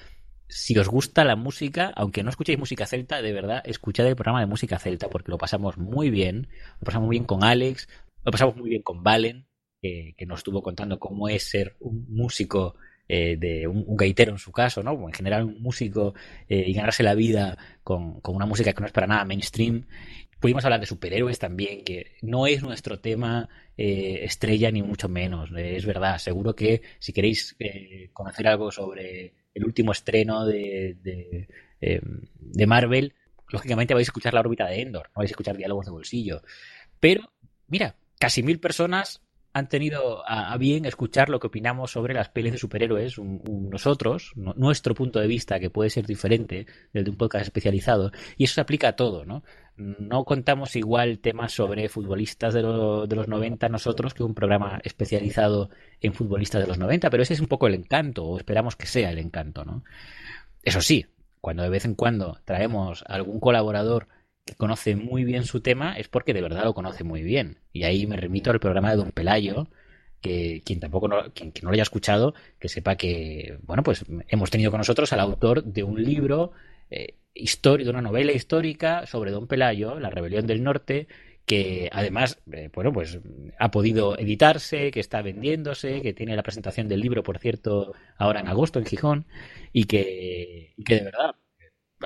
[0.47, 4.41] Si os gusta la música, aunque no escuchéis música celta, de verdad, escuchad el programa
[4.41, 6.49] de música celta, porque lo pasamos muy bien.
[6.79, 7.89] Lo pasamos muy bien con Alex,
[8.25, 9.47] lo pasamos muy bien con Valen
[9.83, 12.77] que, nos estuvo contando cómo es ser un músico
[13.09, 14.93] eh, de un, gaitero en su caso, ¿no?
[15.09, 16.15] En general un músico
[16.49, 19.87] eh, y ganarse la vida con, con, una música que no es para nada mainstream.
[20.39, 25.51] pudimos hablar de superhéroes también, que no es nuestro tema eh, estrella ni mucho menos.
[25.57, 27.57] Es verdad, seguro que si queréis
[28.13, 31.49] conocer algo sobre el último estreno de, de,
[31.81, 33.15] de, Marvel,
[33.49, 36.43] lógicamente vais a escuchar la órbita de Endor, no vais a escuchar diálogos de bolsillo.
[37.01, 37.33] Pero,
[37.67, 39.21] mira, casi mil personas
[39.53, 44.95] han tenido a, bien escuchar lo que opinamos sobre las pelis de superhéroes, nosotros, nuestro
[44.95, 48.61] punto de vista, que puede ser diferente del de un podcast especializado, y eso se
[48.63, 49.43] aplica a todo, ¿no?
[49.77, 55.71] No contamos igual temas sobre futbolistas de, de los 90 nosotros que un programa especializado
[56.01, 58.87] en futbolistas de los 90, pero ese es un poco el encanto, o esperamos que
[58.87, 59.85] sea el encanto, ¿no?
[60.63, 61.07] Eso sí,
[61.41, 64.09] cuando de vez en cuando traemos a algún colaborador
[64.45, 67.59] que conoce muy bien su tema es porque de verdad lo conoce muy bien.
[67.73, 69.69] Y ahí me remito al programa de Don Pelayo,
[70.21, 74.51] que quien tampoco no, quien, no lo haya escuchado, que sepa que, bueno, pues hemos
[74.51, 76.53] tenido con nosotros al autor de un libro,
[76.91, 81.09] eh, de una novela histórica sobre Don Pelayo, La Rebelión del Norte,
[81.47, 83.19] que además, eh, bueno, pues
[83.59, 88.41] ha podido editarse, que está vendiéndose, que tiene la presentación del libro, por cierto, ahora
[88.41, 89.27] en agosto en Gijón,
[89.73, 91.35] y que, que de verdad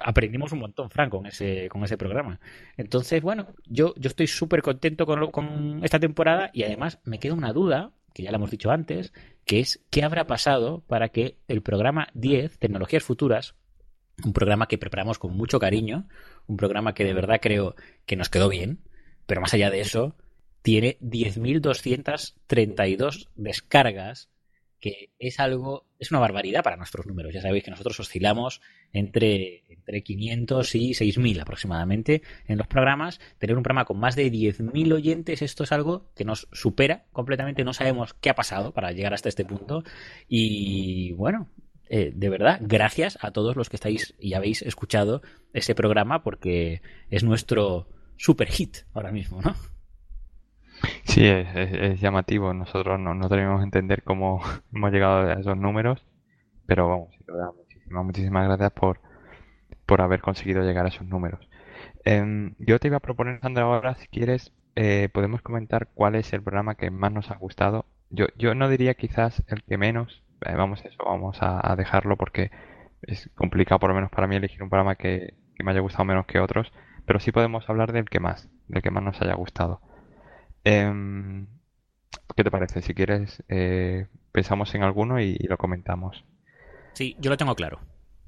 [0.03, 2.41] aprendimos un montón, Frank, con ese, con ese programa.
[2.77, 7.35] Entonces, bueno, yo, yo estoy súper contento con, con esta temporada y además me queda
[7.35, 9.13] una duda, que ya la hemos dicho antes,
[9.45, 13.55] que es qué habrá pasado para que el programa 10, Tecnologías Futuras,
[14.25, 16.09] un programa que preparamos con mucho cariño,
[16.47, 17.75] un programa que de verdad creo
[18.07, 18.81] que nos quedó bien,
[19.27, 20.17] pero más allá de eso,
[20.63, 24.31] tiene 10.232 descargas
[24.81, 27.33] que es algo, es una barbaridad para nuestros números.
[27.33, 28.61] Ya sabéis que nosotros oscilamos
[28.93, 33.21] entre, entre 500 y 6.000 aproximadamente en los programas.
[33.39, 37.65] Tener un programa con más de 10.000 oyentes, esto es algo que nos supera completamente.
[37.65, 39.83] No sabemos qué ha pasado para llegar hasta este punto.
[40.29, 41.49] Y bueno,
[41.89, 45.23] eh, de verdad, gracias a todos los que estáis y habéis escuchado
[45.53, 49.55] ese programa porque es nuestro super hit ahora mismo, ¿no?
[51.05, 52.53] Sí, es, llamativo.
[52.53, 54.41] Nosotros no, no que entender cómo
[54.75, 56.05] hemos llegado a esos números,
[56.67, 59.01] pero vamos, muchísimas, muchísimas gracias por,
[59.87, 61.49] por haber conseguido llegar a esos números.
[62.05, 66.33] Em, yo te iba a proponer, Sandra, ahora, si quieres, eh, podemos comentar cuál es
[66.33, 67.87] el programa que más nos ha gustado.
[68.11, 72.51] Yo, yo no diría quizás el que menos, eh, vamos eso, vamos a, dejarlo porque
[73.03, 76.05] es complicado por lo menos para mí elegir un programa que, que me haya gustado
[76.05, 76.73] menos que otros,
[77.07, 79.81] pero sí podemos hablar del que más, del que más nos haya gustado.
[80.67, 81.47] Em,
[82.35, 82.83] ¿Qué te parece?
[82.83, 86.25] Si quieres, eh, pensamos en alguno y, lo comentamos.
[86.95, 87.79] Sí, yo lo tengo claro.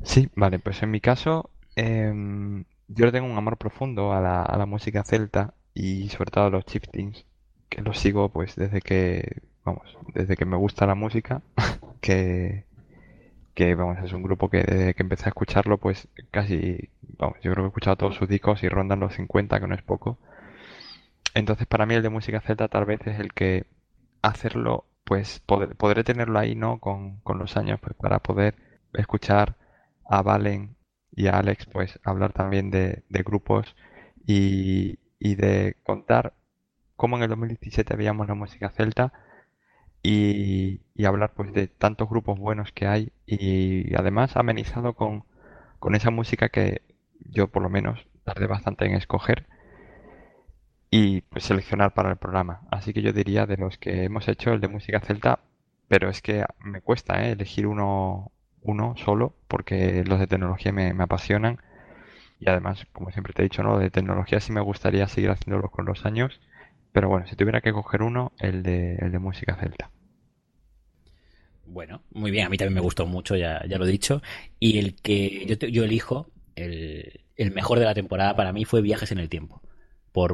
[0.05, 4.43] Sí, vale, pues en mi caso, em, yo le tengo un amor profundo a la,
[4.45, 7.25] a la música celta y sobre todo a los chieftains,
[7.69, 11.43] que los sigo pues desde que, vamos, desde que me gusta la música,
[12.01, 12.67] que,
[13.55, 17.51] que vamos, es un grupo que desde que empecé a escucharlo, pues casi, vamos, yo
[17.51, 20.19] creo que he escuchado todos sus discos y rondan los 50, que no es poco.
[21.35, 23.67] Entonces para mí el de música celta tal vez es el que
[24.23, 26.81] hacerlo, pues podré tenerlo ahí, ¿no?
[26.81, 28.57] Con, los años, pues para poder
[28.95, 29.57] escuchar
[30.09, 30.77] a Valen
[31.13, 33.77] y a Alex, pues hablar también de, grupos
[34.27, 36.35] y, y, de contar
[36.97, 39.13] cómo en el 2017 veíamos la música celta
[40.03, 45.25] y, y, hablar pues de tantos grupos buenos que hay y además amenizado con,
[45.79, 46.83] con esa música que
[47.21, 49.47] yo por lo menos tardé bastante en escoger
[50.91, 52.63] y pues seleccionar para el programa.
[52.71, 55.41] Así que yo diría de los que hemos hecho el de música celta,
[55.89, 57.33] pero es que me cuesta ¿eh?
[57.33, 61.59] elegir uno, uno solo porque los de tecnología me, apasionan
[62.41, 63.79] y además, como siempre te he dicho, ¿no?
[63.79, 66.41] de tecnología sí me gustaría seguir haciéndolo con los años,
[66.93, 69.91] pero bueno, si tuviera que coger uno, el de, el de música celta.
[71.67, 74.23] Bueno, muy bien, a mí también me gustó mucho, ya, ya lo he dicho.
[74.59, 78.81] Y el que yo, yo elijo, el, el mejor de la temporada para mí fue
[78.81, 79.61] Viajes en el Tiempo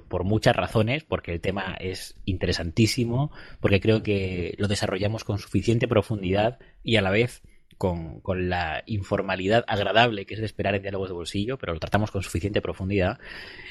[0.09, 3.31] por, muchas razones, porque el tema es interesantísimo,
[3.61, 7.43] porque creo que lo desarrollamos con suficiente profundidad y a la vez
[7.77, 12.11] con, la informalidad agradable que es de esperar en diálogos de bolsillo, pero lo tratamos
[12.11, 13.19] con suficiente profundidad.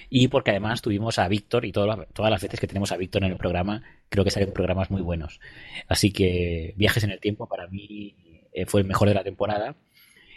[0.10, 3.32] Y porque además tuvimos a Víctor y todas las veces que tenemos a Víctor en
[3.32, 5.40] el programa, creo que salen programas muy buenos.
[5.88, 8.16] Así que Viajes en el Tiempo para mí
[8.52, 9.76] eh, fue el mejor de la temporada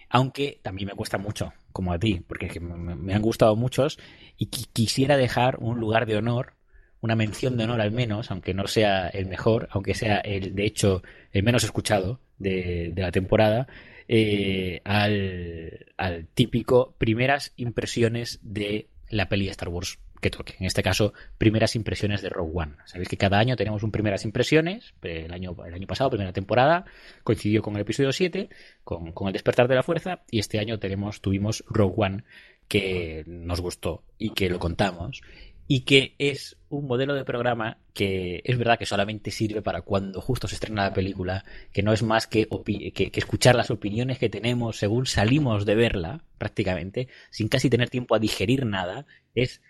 [0.09, 3.99] aunque también me cuesta mucho, como a ti, porque me, han gustado muchos
[4.37, 6.55] y quisiera dejar un lugar de honor,
[7.01, 10.65] una mención de honor al menos, aunque no sea el mejor, aunque sea el, de
[10.65, 11.03] hecho,
[11.33, 13.67] el menos escuchado de, la temporada,
[14.09, 20.55] eh, al, típico primeras impresiones de la peli Star Wars que toque.
[20.59, 22.77] En este caso, primeras impresiones de Rogue One.
[22.85, 24.95] Sabéis que cada año tenemos un primeras impresiones.
[25.03, 26.85] El año, el año pasado, primera temporada,
[27.25, 28.49] coincidió con el episodio 7,
[28.85, 32.25] con, el despertar de la fuerza, y este año tenemos, tuvimos Rogue One
[32.69, 35.23] que nos gustó y que lo contamos.
[35.69, 40.21] y que es un modelo de programa que es verdad que solamente sirve para cuando
[40.21, 42.47] justo se estrena la película, que no es más que,
[42.95, 48.15] que, escuchar las opiniones que tenemos según salimos de verla, prácticamente, sin casi tener tiempo
[48.15, 49.61] a digerir nada, es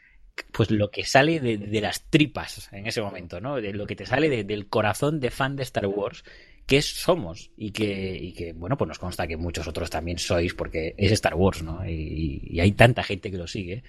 [0.52, 3.56] pues lo que sale de, las tripas en ese momento, ¿no?
[3.56, 6.24] De lo que te sale del corazón de fan de Star Wars
[6.66, 10.52] qué somos y que, y que, bueno, pues nos consta que muchos otros también sois
[10.52, 11.88] porque es Star Wars, ¿no?
[11.88, 13.84] Y, hay tanta gente que lo sigue.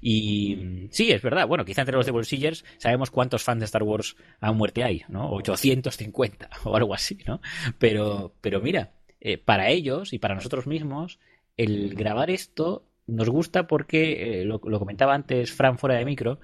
[0.00, 3.82] Y sí, es verdad, bueno, quizá entre los de bolsillers sabemos cuántos fans de Star
[3.82, 5.30] Wars a muerte hay, ¿no?
[5.32, 7.40] 850 o algo así, ¿no?
[7.78, 11.18] Pero, pero mira, eh, para ellos y para nosotros mismos,
[11.56, 16.40] el grabar esto nos gusta porque, eh, lo, comentaba antes Fran fuera de micro,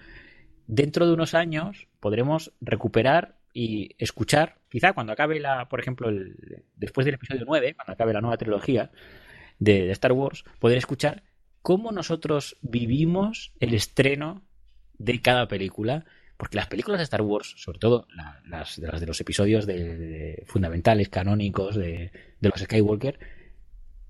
[0.67, 6.65] dentro de unos años podremos recuperar y escuchar, quizá cuando acabe la, por ejemplo, el,
[6.77, 8.91] después del episodio 9, cuando acabe la nueva trilogía
[9.59, 11.23] de, Star Wars, poder escuchar
[11.63, 14.43] cómo nosotros vivimos el estreno
[14.99, 16.05] de cada película,
[16.37, 18.07] porque las películas de Star Wars, sobre todo
[18.45, 23.19] las, de, de los episodios de, fundamentales, canónicos de, de los Skywalker,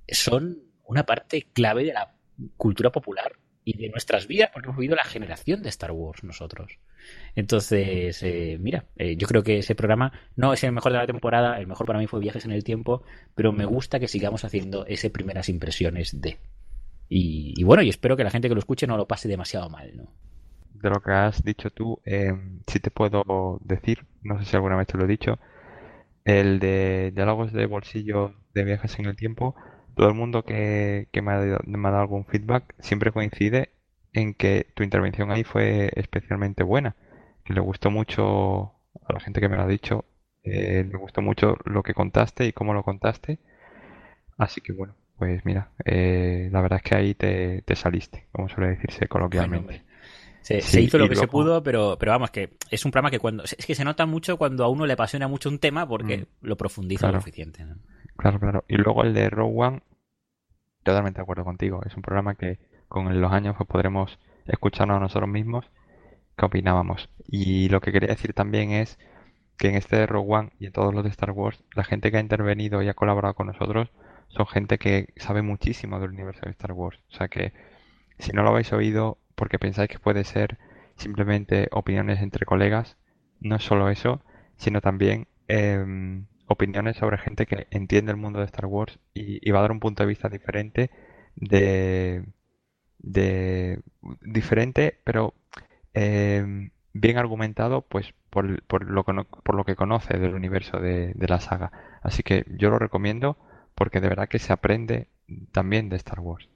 [0.08, 2.15] son una parte clave de la
[2.56, 3.32] cultura popular
[3.68, 6.78] y de nuestras vidas, porque hemos vivido la generación de Star Wars nosotros.
[7.34, 11.06] Entonces, eh, mira, eh, yo creo que ese programa no es el mejor de la
[11.06, 13.02] temporada, el mejor para mí fue Viajes en el Tiempo,
[13.34, 16.38] pero me gusta que sigamos haciendo ese primeras impresiones de.
[17.08, 19.96] Y, bueno, y espero que la gente que lo escuche no lo pase demasiado mal,
[19.96, 20.12] ¿no?
[20.74, 22.32] De lo que has dicho tú, eh,
[22.68, 25.40] si te puedo decir, no sé si alguna vez te lo he dicho,
[26.24, 29.56] el de diálogos de bolsillo de viajes en el tiempo,
[29.96, 33.70] todo el mundo que, me, ha dado, algún feedback siempre coincide
[34.12, 36.94] en que tu intervención ahí fue especialmente buena,
[37.44, 38.74] que le gustó mucho
[39.08, 40.04] a la gente que me lo ha dicho,
[40.44, 43.38] eh, le gustó mucho lo que contaste y cómo lo contaste.
[44.36, 48.72] Así que bueno, pues mira, eh, la verdad es que ahí te, saliste, como suele
[48.72, 49.82] decirse coloquialmente.
[50.42, 53.44] se, hizo lo que se pudo, pero, pero vamos, que es un programa que cuando.
[53.44, 56.26] Es que se nota mucho cuando a uno le apasiona mucho un tema porque mm.
[56.42, 57.64] lo profundiza lo suficiente.
[58.16, 58.64] Claro, claro.
[58.68, 59.82] Y luego el de Rogue One,
[60.82, 61.80] totalmente de acuerdo contigo.
[61.84, 65.70] Es un programa que con los años pues, podremos escucharnos a nosotros mismos
[66.36, 67.08] qué opinábamos.
[67.26, 68.98] Y lo que quería decir también es
[69.58, 72.10] que en este de Rogue One y en todos los de Star Wars, la gente
[72.10, 73.90] que ha intervenido y ha colaborado con nosotros
[74.28, 77.00] son gente que sabe muchísimo del universo de Star Wars.
[77.10, 77.52] O sea que
[78.18, 80.58] si no lo habéis oído porque pensáis que puede ser
[80.96, 82.96] simplemente opiniones entre colegas,
[83.40, 84.22] no solo eso,
[84.56, 85.84] sino también eh,
[86.46, 89.80] opiniones sobre gente que entiende el mundo de Star Wars y, va a dar un
[89.80, 90.90] punto de vista diferente
[91.34, 92.24] de,
[92.98, 93.80] de
[94.22, 95.34] diferente, pero
[95.94, 101.40] eh, bien argumentado, pues por, por, lo, por lo que conoce del universo de, la
[101.40, 101.72] saga.
[102.02, 103.36] Así que yo lo recomiendo
[103.74, 105.08] porque de verdad que se aprende
[105.52, 106.48] también de Star Wars.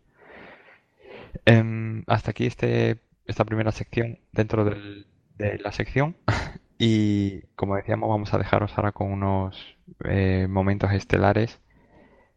[1.45, 6.17] Em, hasta aquí este, esta primera sección dentro del, de la sección.
[6.83, 11.61] Y como decíamos, vamos a dejaros ahora con unos eh, momentos estelares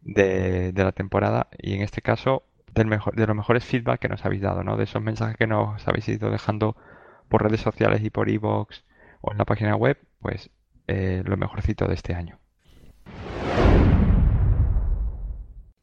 [0.02, 2.42] de, la temporada y en este caso
[2.74, 4.76] del mejor, de los mejores feedback que nos habéis dado, ¿no?
[4.76, 6.76] De esos mensajes que nos habéis ido dejando
[7.30, 8.82] por redes sociales y por iVoox
[9.22, 10.50] o en la página web, pues
[10.88, 12.38] eh, lo mejorcito de este año.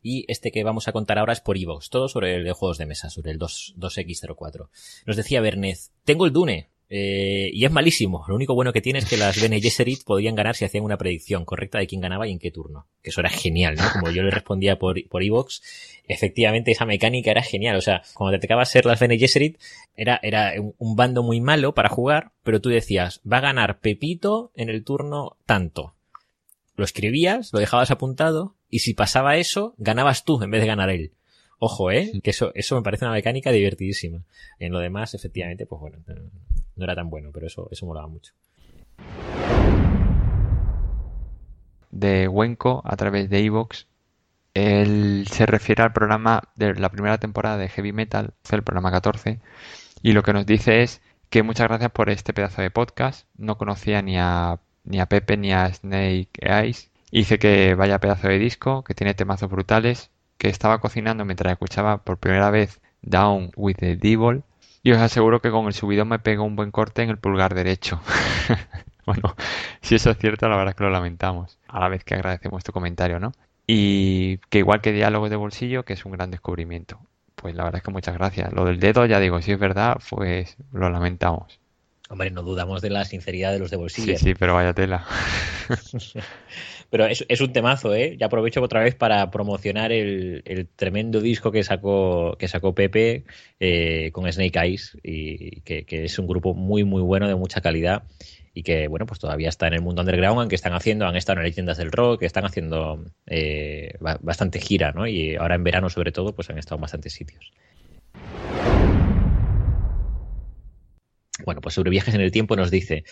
[0.04, 2.78] Y este que vamos a contar ahora es por iVoox, todo sobre el de juegos
[2.78, 4.70] de mesa, sobre el 2, x 04
[5.08, 8.26] Nos decía Bernez, tengo el Dune, eh, y es malísimo.
[8.28, 10.98] Lo único bueno que tiene es que las Bene Gesserit podían ganar si hacían una
[10.98, 12.86] predicción correcta de quién ganaba y en qué turno.
[13.02, 13.84] Que eso era genial, ¿no?
[13.94, 15.62] Como yo le respondía por, por Evox,
[16.10, 17.78] efectivamente esa mecánica era genial.
[17.78, 19.58] O sea, cuando te tocaba ser las Bene Gesserit,
[19.96, 24.52] era, era un bando muy malo para jugar, pero tú decías, va a ganar Pepito
[24.54, 25.94] en el turno tanto.
[26.76, 30.90] Lo escribías, lo dejabas apuntado, y si pasaba eso, ganabas tú en vez de ganar
[30.90, 31.14] él.
[31.58, 34.26] Ojo, eh, que eso, eso me parece una mecánica divertidísima.
[34.60, 36.00] En lo demás, efectivamente, pues bueno,
[36.76, 38.34] no era tan bueno, pero eso, eso molaba mucho.
[41.90, 43.88] De Wenko a través de Evox.
[44.54, 49.40] Él se refiere al programa de la primera temporada de Heavy Metal, el programa 14,
[50.02, 53.28] y lo que nos dice es que muchas gracias por este pedazo de podcast.
[53.38, 56.92] No conocía ni a, ni a Pepe ni a Snake Eyes.
[57.12, 62.04] dice que vaya pedazo de disco, que tiene temazos brutales, que estaba cocinando mientras escuchaba
[62.04, 64.44] por primera vez Down with the Devil
[64.84, 67.54] y os aseguro que con el subidón me pego un buen corte en el pulgar
[67.54, 68.02] derecho.
[69.06, 69.36] bueno,
[69.82, 71.60] si eso es cierto, la verdad es que lo lamentamos.
[71.68, 73.32] A la vez que agradecemos tu comentario, ¿no?
[73.68, 77.00] Y que igual que Diálogos de Bolsillo, que es un gran descubrimiento.
[77.36, 78.52] Pues la verdad es que muchas gracias.
[78.54, 81.60] Lo del dedo, ya digo, si es verdad, pues lo lamentamos.
[82.10, 84.18] Hombre, no dudamos de la sinceridad de los de bolsillo.
[84.18, 85.06] Sí, sí, pero vaya tela.
[86.92, 88.18] pero es, es, un temazo, ¿eh?
[88.20, 93.24] Ya aprovecho otra vez para promocionar el, el tremendo disco que sacó, que sacó Pepe
[93.62, 97.62] eh, con Snake Eyes, y que, que, es un grupo muy, muy bueno, de mucha
[97.62, 98.04] calidad,
[98.54, 101.40] y que, bueno, pues todavía está en el mundo underground, aunque están haciendo, han estado
[101.40, 105.08] en leyendas del rock, están haciendo eh, bastante gira, ¿no?
[105.08, 107.54] Y ahora en verano, sobre todo, pues han estado en bastantes sitios.
[111.46, 113.06] Bueno, pues sobre viajes en el tiempo nos dice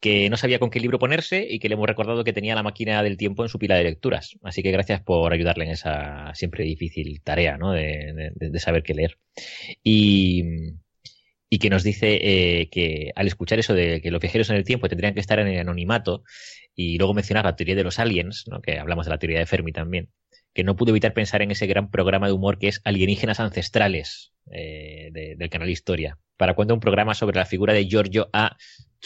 [0.00, 2.62] que no sabía con qué libro ponerse y que le hemos recordado que tenía la
[2.62, 4.36] máquina del tiempo en su pila de lecturas.
[4.42, 7.72] Así que gracias por ayudarle en esa siempre difícil tarea, ¿no?
[7.72, 9.18] De, de, saber qué leer.
[9.82, 10.44] Y,
[11.48, 14.64] y que nos dice eh, que al escuchar eso de que los viajeros en el
[14.64, 16.24] tiempo tendrían que estar en el anonimato
[16.74, 18.60] y luego mencionar la teoría de los aliens, ¿no?
[18.60, 20.10] que hablamos de la teoría de Fermi también,
[20.52, 24.32] que no pude evitar pensar en ese gran programa de humor que es Alienígenas Ancestrales
[24.50, 26.18] eh, de, del canal Historia.
[26.36, 28.56] Para cuando un programa sobre la figura de Giorgio A.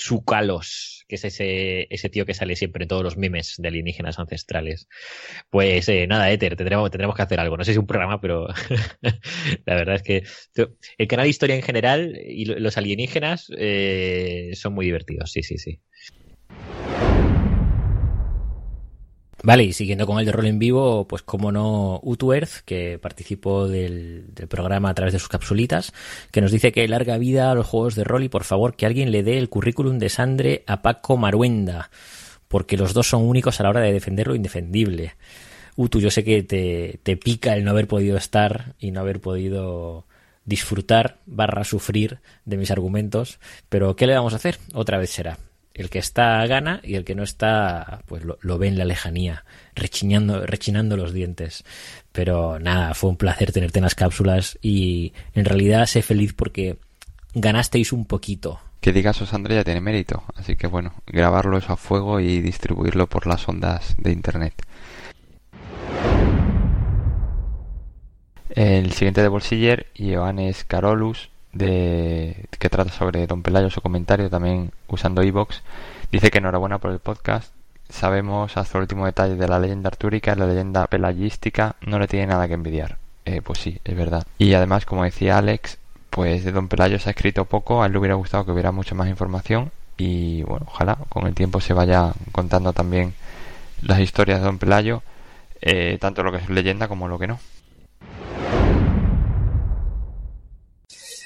[0.01, 4.19] Tsukalos, que es ese, ese tío que sale siempre en todos los memes de alienígenas
[4.19, 4.89] ancestrales.
[5.51, 7.59] Pues eh, nada, Ether, tendremos, tendremos que hacer algo.
[7.59, 8.47] No sé si un programa, pero
[9.67, 10.25] la verdad es que
[10.97, 15.81] el canal Historia en general y los alienígenas eh, son muy divertidos, sí, sí, sí.
[19.43, 23.69] Vale, y siguiendo con el de rol en vivo, pues como no, Utuerth, que participó
[23.69, 25.95] del, del, programa a través de sus capsulitas,
[26.31, 28.85] que nos dice que larga vida a los juegos de rol y por favor que
[28.85, 31.91] alguien le dé el currículum de Sandre a Paco Maruenda,
[32.49, 35.15] porque los dos son únicos a la hora de defender lo indefendible.
[35.75, 39.23] Utu, yo sé que te, te pica el no haber podido estar y no haber
[39.23, 40.07] podido
[40.45, 44.59] disfrutar barra sufrir de mis argumentos, pero ¿qué le vamos a hacer?
[44.75, 45.39] Otra vez será
[45.75, 48.85] el que está gana y el que no está pues lo, lo, ve en la
[48.85, 51.65] lejanía rechinando rechinando los dientes.
[52.13, 56.77] Pero nada fue un placer tenerte en las cápsulas y en realidad sé feliz porque
[57.35, 58.61] ganasteis un poquito.
[58.81, 63.07] Que digas eso Andrea tiene mérito así que bueno grabarlo eso a fuego y distribuirlo
[63.07, 64.55] por las ondas de internet.
[68.51, 74.71] El siguiente de Bolsiller Ioannes Carolus de que trata sobre Don Pelayo su comentario también
[74.89, 75.63] usando iVox
[76.13, 77.53] dice que enhorabuena por el podcast.
[77.89, 82.29] Sabemos hasta el último detalle de la leyenda artúrica la leyenda pelayística no le tiene
[82.29, 82.99] nada que envidiar.
[83.25, 84.27] Eh, pues sí es verdad.
[84.39, 85.79] Y además como decía Alex
[86.11, 88.73] pues de Don Pelayo se ha escrito poco a él le hubiera gustado que hubiera
[88.73, 93.15] mucha más información y bueno ojalá con el tiempo se vaya contando también
[93.83, 95.03] las historias de Don Pelayo
[95.61, 97.39] eh, tanto lo que es leyenda como lo que no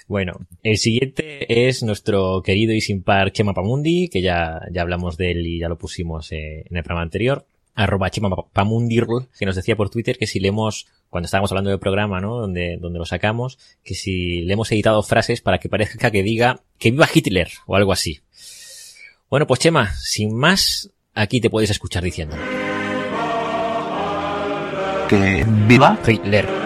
[0.07, 5.17] Bueno, el siguiente es nuestro querido y sin par Chema Pamundi, que ya, ya hablamos
[5.17, 7.47] de él y ya lo pusimos eh, en el programa anterior.
[7.75, 9.01] Arroba Chema Pamundi,
[9.37, 12.39] que nos decía por Twitter que si le hemos, cuando estábamos hablando del programa, ¿no?
[12.39, 16.61] Donde, donde lo sacamos, que si le hemos editado frases para que parezca que diga
[16.79, 18.21] que viva Hitler o algo así.
[19.31, 22.37] Bueno, pues Chema, sin más, aquí te puedes escuchar diciendo.
[25.09, 26.64] Que viva Hitler.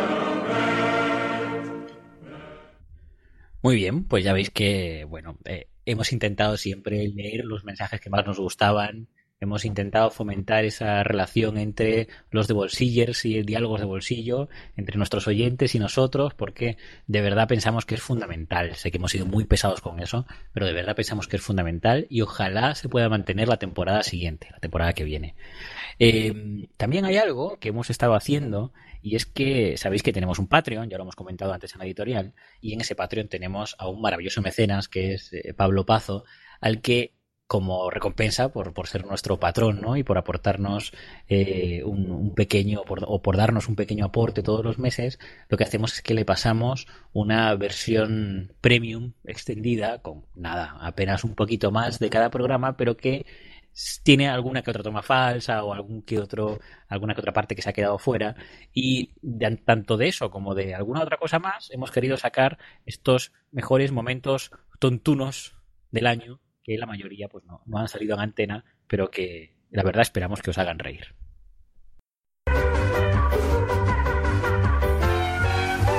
[3.62, 8.10] Muy bien, pues ya veis que, bueno, eh, hemos intentado siempre leer los mensajes que
[8.10, 9.08] más nos gustaban,
[9.40, 15.26] hemos intentado fomentar esa relación entre los de bolsillers y diálogos de bolsillo, entre nuestros
[15.28, 18.74] oyentes y nosotros, porque de verdad pensamos que es fundamental.
[18.76, 22.06] Sé que hemos sido muy pesados con eso, pero de verdad pensamos que es fundamental
[22.10, 25.34] y ojalá se pueda mantener la temporada siguiente, la temporada que viene.
[25.98, 30.48] Eh, también hay algo que hemos estado haciendo y es que sabéis que tenemos un
[30.48, 33.88] Patreon, ya lo hemos comentado antes en la editorial, y en ese Patreon tenemos a
[33.88, 36.24] un maravilloso mecenas que es eh, Pablo Pazo,
[36.60, 37.18] al que
[37.48, 39.96] como recompensa por, por ser nuestro patrón ¿no?
[39.96, 40.92] y por aportarnos
[41.28, 45.18] eh, un, un, pequeño por, o por darnos un pequeño aporte todos los meses,
[45.48, 51.34] lo que hacemos es que le pasamos una versión premium extendida con nada, apenas un
[51.34, 53.24] poquito más de cada programa, pero que
[54.02, 57.62] tiene alguna que otra toma falsa o algún que otro, alguna que otra parte que
[57.62, 58.34] se ha quedado fuera.
[58.72, 63.32] Y de, tanto de eso como de alguna otra cosa más, hemos querido sacar estos
[63.52, 65.56] mejores momentos tontunos
[65.90, 69.82] del año, que la mayoría pues no, no han salido en antena, pero que la
[69.82, 71.14] verdad esperamos que os hagan reír.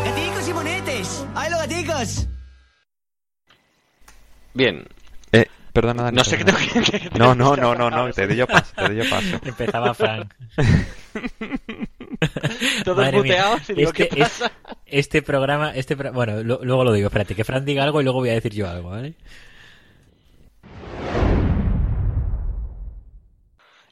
[0.05, 1.27] ¡Gaticos y monetes!
[1.35, 2.27] ¡Ay, los gaticos!
[4.53, 4.85] Bien,
[5.73, 6.17] perdona, Dani.
[6.17, 8.83] No sé qué tengo que, No, no, no, no, no, te doy yo paso, te
[8.93, 9.39] doy yo paso.
[9.45, 10.33] Empezaba Frank.
[12.83, 13.19] Todos Madre mía.
[13.21, 14.45] muteados y digo, Este, ¿qué pasa?
[14.45, 14.51] es-
[14.85, 18.03] este programa, este pro- bueno, lo- luego lo digo, espérate, que Frank diga algo y
[18.03, 19.13] luego voy a decir yo algo, ¿vale?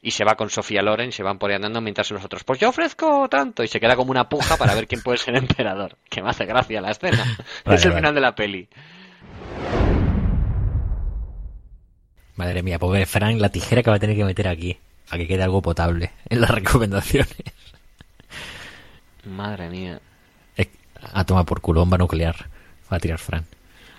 [0.02, 2.60] Y se va con Sofía Loren, se van por ahí andando mientras los otros, pues
[2.60, 3.64] yo ofrezco tanto.
[3.64, 5.98] Y se queda como una puja para ver quién puede ser emperador.
[6.10, 7.38] Que me hace gracia la escena.
[7.66, 8.02] Vale, es el vale.
[8.02, 8.70] final de la peli.
[12.38, 14.78] Madre mía, pobre Frank, la tijera que va a tener que meter aquí.
[15.10, 17.36] A que quede algo potable en las recomendaciones.
[19.26, 20.00] Madre mía.
[20.56, 20.70] Eh,
[21.14, 22.36] A tomar por culo, bomba nuclear.
[22.92, 23.46] Va a tirar Frank.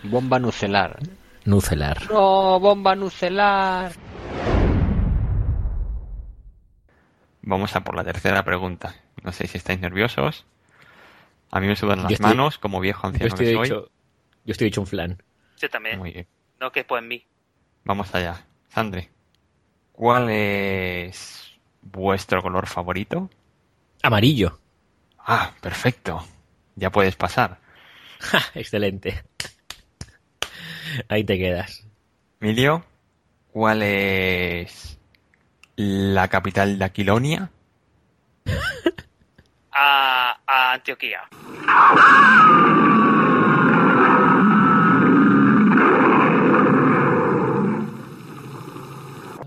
[0.05, 0.99] Bomba nucelar.
[1.45, 2.11] Nucelar.
[2.11, 3.93] No, bomba nucelar.
[7.43, 8.95] Vamos a por la tercera pregunta.
[9.23, 10.45] No sé si estáis nerviosos.
[11.51, 13.67] A mí me sudan las estoy- manos como viejo Yo anciano estoy, que soy.
[13.67, 13.91] hecho,
[14.45, 15.23] yo estoy hecho un flan.
[15.59, 15.99] Yo también.
[15.99, 16.27] Muy bien.
[16.61, 17.25] No quepo en mí.
[17.85, 18.45] Vamos allá.
[18.69, 19.11] Sandre,
[19.93, 23.31] ¿cuál es vuestro color favorito?
[24.03, 24.59] Amarillo.
[25.19, 26.25] Ah, perfecto.
[26.77, 27.59] Ya puedes pasar.
[28.21, 29.23] Ja, Excelente.
[31.09, 31.87] Ahí te quedas.
[32.41, 32.85] Emilio,
[33.53, 34.99] ¿cuál es
[35.77, 37.51] la capital de Aquilonia?
[39.73, 41.21] A, a Antioquía.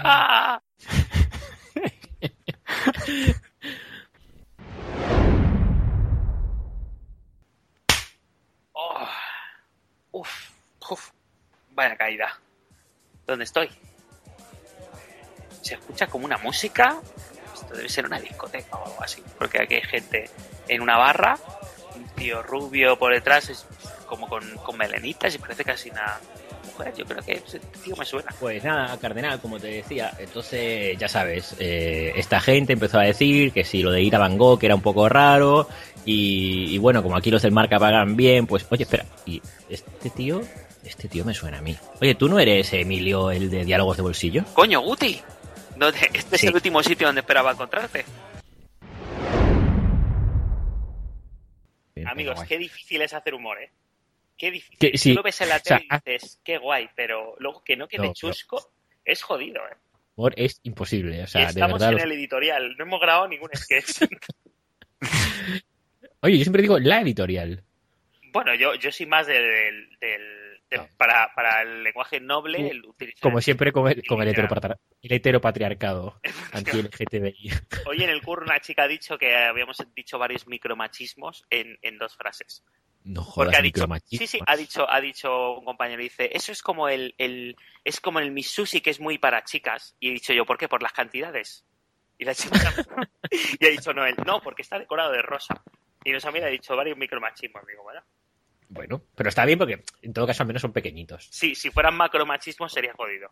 [0.04, 0.62] ¡Ah!
[8.74, 9.08] Oh.
[10.12, 10.50] Uf,
[10.90, 11.12] uf.
[11.72, 12.40] Vaya caída.
[13.28, 13.70] ¿Dónde estoy?
[15.62, 17.00] Se escucha como una música.
[17.54, 19.24] Esto debe ser una discoteca o algo así.
[19.38, 20.30] Porque aquí hay gente
[20.68, 21.38] en una barra.
[22.04, 23.66] Un tío rubio por detrás, es
[24.06, 26.20] como con, con melenitas y parece casi una
[26.66, 26.94] mujer.
[26.98, 28.34] Yo creo que ese tío me suena.
[28.40, 33.52] Pues nada, Cardenal, como te decía, entonces ya sabes, eh, esta gente empezó a decir
[33.52, 35.68] que si lo de ir a Van Gogh era un poco raro
[36.06, 40.10] y, y bueno, como aquí los del marca pagan bien, pues oye, espera, y este
[40.10, 40.42] tío,
[40.84, 41.78] este tío me suena a mí.
[42.02, 44.44] Oye, ¿tú no eres Emilio, el de Diálogos de Bolsillo?
[44.54, 45.22] Coño, Guti.
[45.78, 46.48] No este es Sí.
[46.48, 48.06] el último sitio donde esperaba encontrarte.
[52.08, 53.72] Amigos, qué difícil es hacer humor, ¿eh?
[54.38, 54.78] Qué difícil.
[54.80, 57.76] Que sí, Tú lo ves en la tele y dices, qué guay, pero luego que
[57.78, 58.72] no quede No, chusco
[59.06, 59.76] es jodido, ¿eh?
[60.16, 61.90] Humor es imposible, o sea, de estamos verdad.
[61.90, 64.02] en los- el editorial, no hemos grabado ningún sketch.
[66.22, 67.64] Oye, yo siempre digo la editorial.
[68.32, 69.42] bueno, yo, yo soy más del...
[69.42, 70.41] del- de-
[70.98, 73.22] para, para el lenguaje noble, el utilizar...
[73.22, 76.20] Como siempre con el, con el, el heteropatriarcado
[76.54, 77.52] anti-LGTBI.
[77.86, 81.98] Hoy en el curro una chica ha dicho que habíamos dicho varios micromachismos en, en
[81.98, 82.64] dos frases.
[83.04, 84.28] No Porque jodas, ha dicho, micromachismo.
[84.28, 88.00] sí, sí, ha dicho, ha dicho un compañero, dice, eso es como el, el, es
[88.00, 89.96] como el Miss Sushi que es muy para chicas.
[90.00, 90.68] Y he dicho yo, ¿por qué?
[90.68, 91.66] Por las cantidades.
[92.18, 92.56] Y la chica,
[93.60, 95.64] y ha dicho Noel, no, porque está decorado de rosa.
[96.04, 97.66] Y nos ha ha dicho varios micromachismos.
[97.66, 98.04] Digo, bueno,
[98.74, 101.28] Bueno, pero está bien porque en todo caso al menos son pequeñitos.
[101.30, 103.30] sí, si fueran macromachismos sería jodido.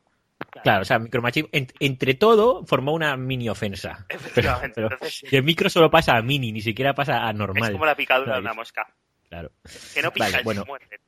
[0.64, 4.06] Claro, o sea, micromachismo, en- entre todo formó una mini ofensa.
[4.08, 4.74] Pero, Efectivamente.
[4.76, 7.64] pero Entonces, de micro solo pasa a mini, ni siquiera pasa a normal.
[7.64, 8.88] es como la picadura de una mosca.
[9.30, 9.52] Claro,
[9.94, 10.64] Que no pican, Vale, bueno.
[10.66, 11.00] muerden.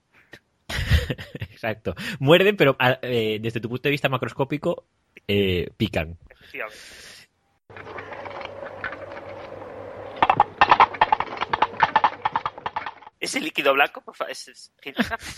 [1.51, 1.95] exacto.
[2.19, 4.85] Muerden, pero a- eh, desde tu punto de vista macroscópico,
[5.27, 6.17] eh, pican.
[6.29, 6.79] Efectivamente.
[13.21, 14.33] Ese líquido blanco, por favor,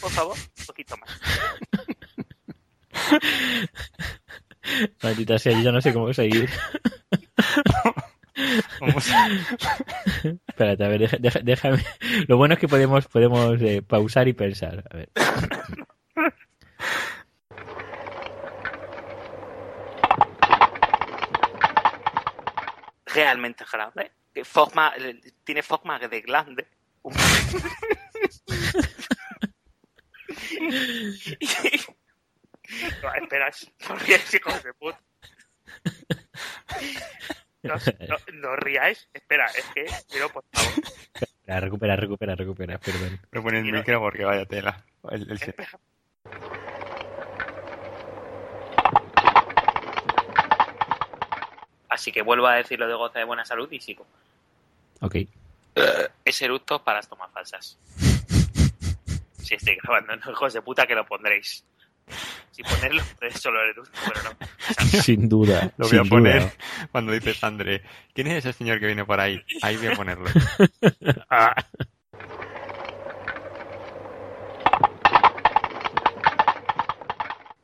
[0.02, 1.10] por favor, un poquito más.
[5.04, 6.50] Maldita sea, yo no sé cómo seguir.
[8.80, 9.06] Vamos
[10.48, 11.84] Espérate, a ver, deja- deja- déjame.
[12.28, 14.84] Lo bueno es que podemos, podemos eh, pausar y pensar.
[14.90, 15.10] A ver.
[23.06, 24.12] Realmente grande.
[24.44, 24.94] Forma,
[25.44, 26.68] tiene forma de glande.
[33.02, 33.52] No, espera,
[33.90, 35.00] no ríais, hijos de puta.
[37.62, 39.08] No, no, no ríais.
[39.14, 40.84] Espera, es que, pero por favor.
[41.46, 43.20] Recupera, recupera, recupera, recupera, perdón.
[43.32, 44.84] Lo pone el micro porque vaya tela.
[45.12, 45.80] El, el- espera.
[51.90, 54.06] Así que vuelvo a decir lo de goza de buena salud y sigo.
[55.02, 55.16] Ok.
[56.24, 57.78] Es eructo para las tomas falsas.
[59.44, 61.66] Si estoy grabando, no hijos de puta que lo pondréis.
[62.52, 65.02] Si ponerlo, es solo el eructo, pero no.
[65.02, 65.70] Sin duda.
[65.78, 66.54] Lo voy a poner duda.
[66.92, 67.82] cuando dice Sandre.
[68.14, 69.42] ¿Quién es ese señor que viene por ahí?
[69.62, 70.30] Ahí voy a ponerlo.
[71.30, 71.56] Ah.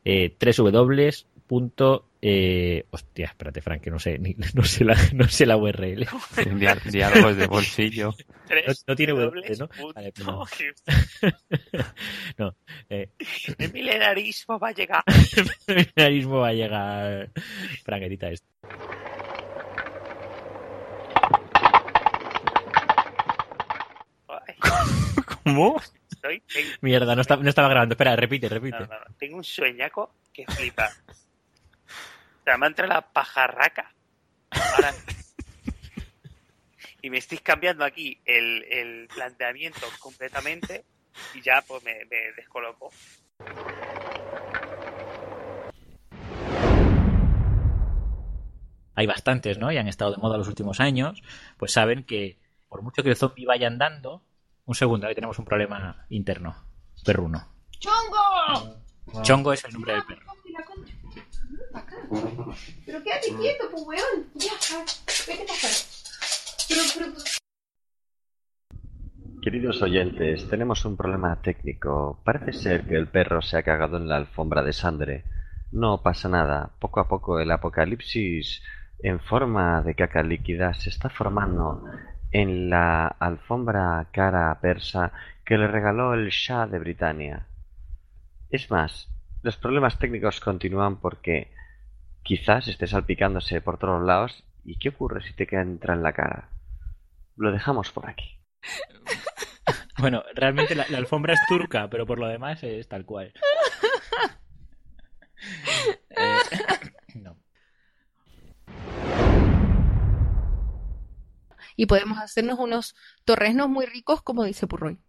[0.03, 0.35] Eh,
[2.21, 6.05] eh, hostia espérate Frank que no sé ni- no sé la no sé la URL
[6.91, 8.13] Diálogos de bolsillo.
[8.87, 9.69] No tiene dobles ¿no?
[9.95, 10.45] Vale, pues no.
[12.37, 12.55] no
[12.89, 13.09] eh,
[13.57, 15.03] El milenarismo va a llegar.
[15.95, 17.29] ahora mismo va a llegar
[17.83, 18.47] Frank edita esto
[25.43, 25.79] ¿Cómo?
[26.11, 29.37] estoy- tengo, mierda no, está- no estaba grabando espera repite repite no, no, no, tengo
[29.37, 30.89] un sueñaco que flipa.
[32.49, 33.93] Sea, me entra la pajarraca.
[34.51, 34.93] Ahora...
[37.01, 40.83] y me estáis cambiando aquí el, el, planteamiento completamente
[41.35, 42.89] y ya pues me, me descoloco.
[48.95, 49.71] Hay bastantes, ¿no?
[49.71, 51.21] Y han estado de moda los últimos años,
[51.57, 52.37] pues saben que
[52.67, 54.23] por mucho que el zombie vaya andando,
[54.65, 56.65] un segundo, ahí tenemos un problema interno,
[57.05, 57.47] perruno.
[57.79, 58.81] ¡Chongo!
[59.23, 60.33] Chongo es el nombre del perro.
[62.85, 64.25] Pero quédate quieto, pues weón.
[64.35, 64.53] Ya,
[65.27, 65.71] vete pasar.
[66.67, 67.13] Pero, pero,
[69.41, 72.21] Queridos oyentes, tenemos un problema técnico.
[72.25, 75.23] Parece ser que el perro se ha cagado en la alfombra de sangre.
[75.71, 76.71] No pasa nada.
[76.79, 78.61] Poco a poco el apocalipsis
[79.01, 81.83] en forma de caca líquida se está formando
[82.31, 85.11] en la alfombra cara persa
[85.45, 87.47] que le regaló el Shah de Britania.
[88.49, 89.07] Es más,
[89.41, 91.49] los problemas técnicos continúan porque
[92.23, 96.49] quizás esté salpicándose por todos lados y ¿qué ocurre si te entra en la cara?
[97.35, 98.39] Lo dejamos por aquí.
[99.99, 103.33] Bueno, realmente la, la, alfombra es turca, pero por lo demás es tal cual.
[106.09, 106.37] eh,
[107.19, 107.37] no.
[111.75, 114.99] Y podemos hacernos unos torresnos muy ricos, como dice Purroy.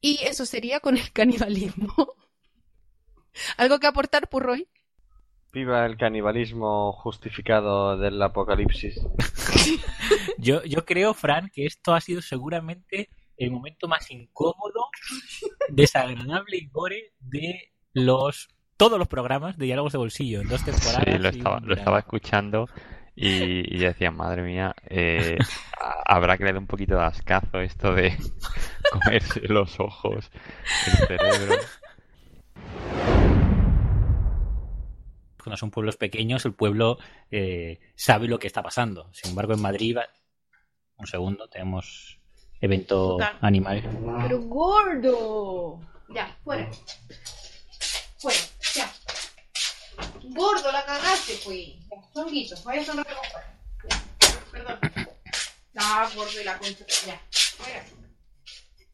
[0.00, 1.94] Y eso sería con el canibalismo.
[3.56, 4.68] ¿Algo que aportar, Purroy?
[5.54, 9.00] Viva el canibalismo justificado del apocalipsis.
[10.38, 14.88] yo, yo creo, Fran, que esto ha sido seguramente el momento más incómodo,
[15.68, 21.04] desagradable y gore de los todos los programas de diálogos de bolsillo en dos temporadas.
[21.06, 22.68] Sí, lo estaba, lo estaba escuchando
[23.14, 25.38] y, y decía, madre mía, eh,
[26.04, 28.16] habrá que le dé un poquito de ascazo esto de
[28.90, 30.30] comerse los ojos,
[30.86, 31.54] el cerebro.
[35.44, 36.96] Cuando son pueblos pequeños, el pueblo
[37.30, 39.12] eh, sabe lo que está pasando.
[39.12, 39.98] Sin embargo, en Madrid,
[40.96, 42.18] un segundo, tenemos
[42.62, 43.82] evento animal.
[44.22, 45.80] Pero gordo.
[46.08, 46.70] Ya, fuera.
[48.16, 48.38] Fuera,
[48.74, 48.90] ya.
[50.30, 51.74] Gordo, la cagaste, pues.
[52.14, 53.58] Son guisos, vaya como fuera.
[54.50, 54.78] Perdón.
[55.74, 55.82] No,
[56.16, 56.86] gordo y la concha.
[57.06, 57.84] Ya, fuera.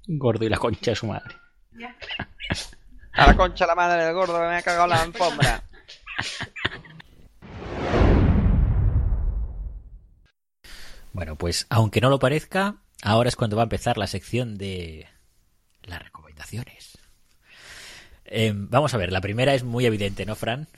[0.09, 1.37] Gordo y la concha de su madre.
[1.79, 1.97] Ya.
[3.13, 5.63] A la concha la madre del gordo que me ha cagado la alfombra.
[11.13, 15.09] Bueno, pues aunque no lo parezca, ahora es cuando va a empezar la sección de
[15.83, 16.99] las recomendaciones.
[18.25, 20.69] Eh, vamos a ver, la primera es muy evidente, ¿no, Fran?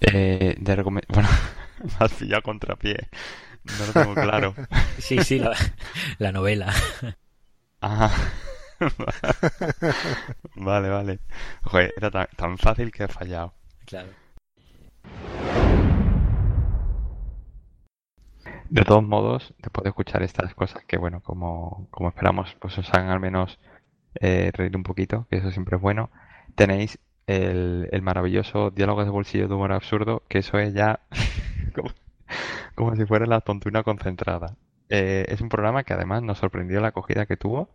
[0.00, 1.28] Eh, de recome bueno,
[1.82, 3.08] me has pillado contrapié.
[3.78, 4.54] No lo tengo claro.
[4.98, 5.56] sí, sí, la,
[6.18, 6.72] la novela.
[7.82, 8.14] Ah.
[10.54, 11.18] vale, vale.
[11.64, 13.57] Joder, era tan, tan fácil que he fallado.
[13.88, 14.08] Claro.
[18.68, 22.92] De todos modos, después de escuchar estas cosas que, bueno, como, como esperamos, pues os
[22.92, 23.58] hagan al menos
[24.20, 26.10] eh, reír un poquito, que eso siempre es bueno,
[26.54, 31.00] tenéis el, maravilloso diálogo de bolsillo de humor absurdo, que eso es ya
[31.74, 31.90] como,
[32.74, 34.56] como si fuera la tontuna concentrada.
[34.90, 37.70] Eh, es un programa que además nos sorprendió la acogida que tuvo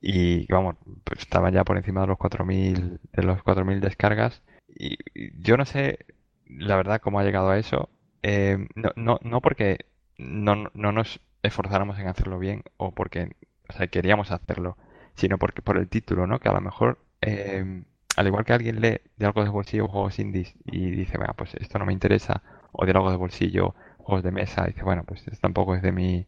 [0.00, 4.42] y vamos, pues estaba ya por encima de los 4.000 de los 4.000 descargas
[4.76, 4.98] y
[5.42, 5.98] yo no sé
[6.46, 7.88] la verdad cómo ha llegado a eso.
[8.22, 9.86] Eh, no, no, no porque
[10.18, 13.32] no, no nos esforzáramos en hacerlo bien o porque
[13.70, 14.76] o sea, queríamos hacerlo,
[15.14, 16.40] sino porque por el título, ¿no?
[16.40, 17.84] Que a lo mejor, eh,
[18.16, 21.78] al igual que alguien lee diálogos de bolsillo juegos indies y dice, bueno, pues esto
[21.78, 22.42] no me interesa,
[22.72, 25.92] o diálogos de bolsillo, juegos de mesa, y dice, bueno, pues esto tampoco es de
[25.92, 26.26] mi,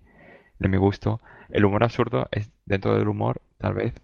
[0.59, 1.21] de mi gusto.
[1.51, 3.95] El humor absurdo es, dentro del humor, tal vez,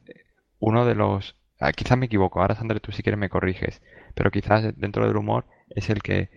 [0.58, 1.36] uno de los...
[1.60, 3.82] Ah, quizás me equivoco, ahora Sandra tú si quieres me corriges,
[4.14, 6.30] pero quizás dentro del humor es el que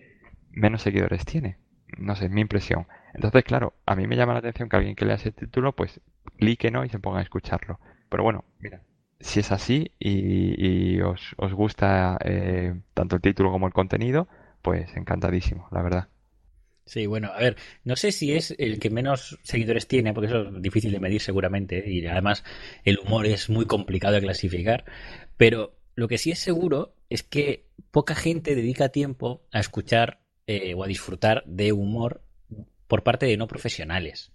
[0.50, 1.58] menos seguidores tiene.
[1.98, 2.86] No sé, es mi impresión.
[3.14, 6.00] Entonces, claro, a mí me llama la atención que alguien que lea ese título, pues
[6.38, 7.78] clique no y se ponga a escucharlo.
[8.08, 8.82] Pero bueno, mira,
[9.20, 14.28] si es así y, y os, os, gusta eh, tanto el título como el contenido,
[14.62, 16.08] pues encantadísimo, la verdad.
[16.92, 20.42] Sí, bueno, a ver, no sé si es el que menos seguidores tiene, porque eso
[20.42, 22.44] es difícil de medir seguramente, y además
[22.84, 24.84] el humor es muy complicado de clasificar,
[25.38, 30.74] pero lo que sí es seguro es que poca gente dedica tiempo a escuchar eh,
[30.74, 32.20] o a disfrutar de humor
[32.88, 34.30] por parte de no profesionales.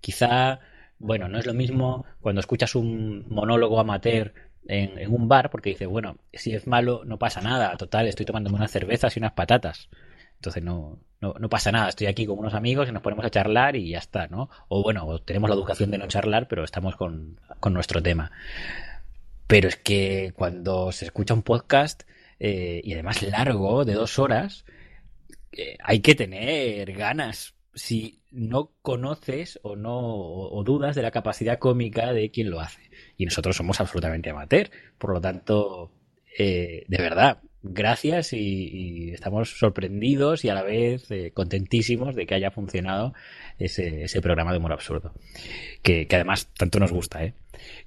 [0.00, 0.60] Quizá,
[0.98, 4.32] bueno, no es lo mismo cuando escuchas un monólogo amateur
[4.66, 8.24] en, en, un bar porque dices, bueno, si es malo no pasa nada, total, estoy
[8.24, 9.90] tomándome unas cervezas y unas patatas.
[10.42, 13.76] Entonces no, no, pasa nada, estoy aquí con unos amigos y nos ponemos a charlar
[13.76, 14.50] y ya está, ¿no?
[14.66, 18.32] O bueno, tenemos la educación de no charlar, pero estamos con, con nuestro tema.
[19.46, 22.02] Pero es que cuando se escucha un podcast,
[22.40, 24.64] eh, y además largo, de dos horas,
[25.52, 27.54] eh, hay que tener ganas.
[27.72, 32.90] Si no conoces o no o dudas de la capacidad cómica de quien lo hace.
[33.16, 34.72] Y nosotros somos absolutamente amateur.
[34.98, 35.92] Por lo tanto,
[36.36, 43.14] de verdad, gracias y, estamos sorprendidos y a la vez contentísimos de que haya funcionado
[43.58, 45.14] ese, ese programa de humor absurdo.
[45.82, 47.34] Que, además tanto nos gusta, ¿eh?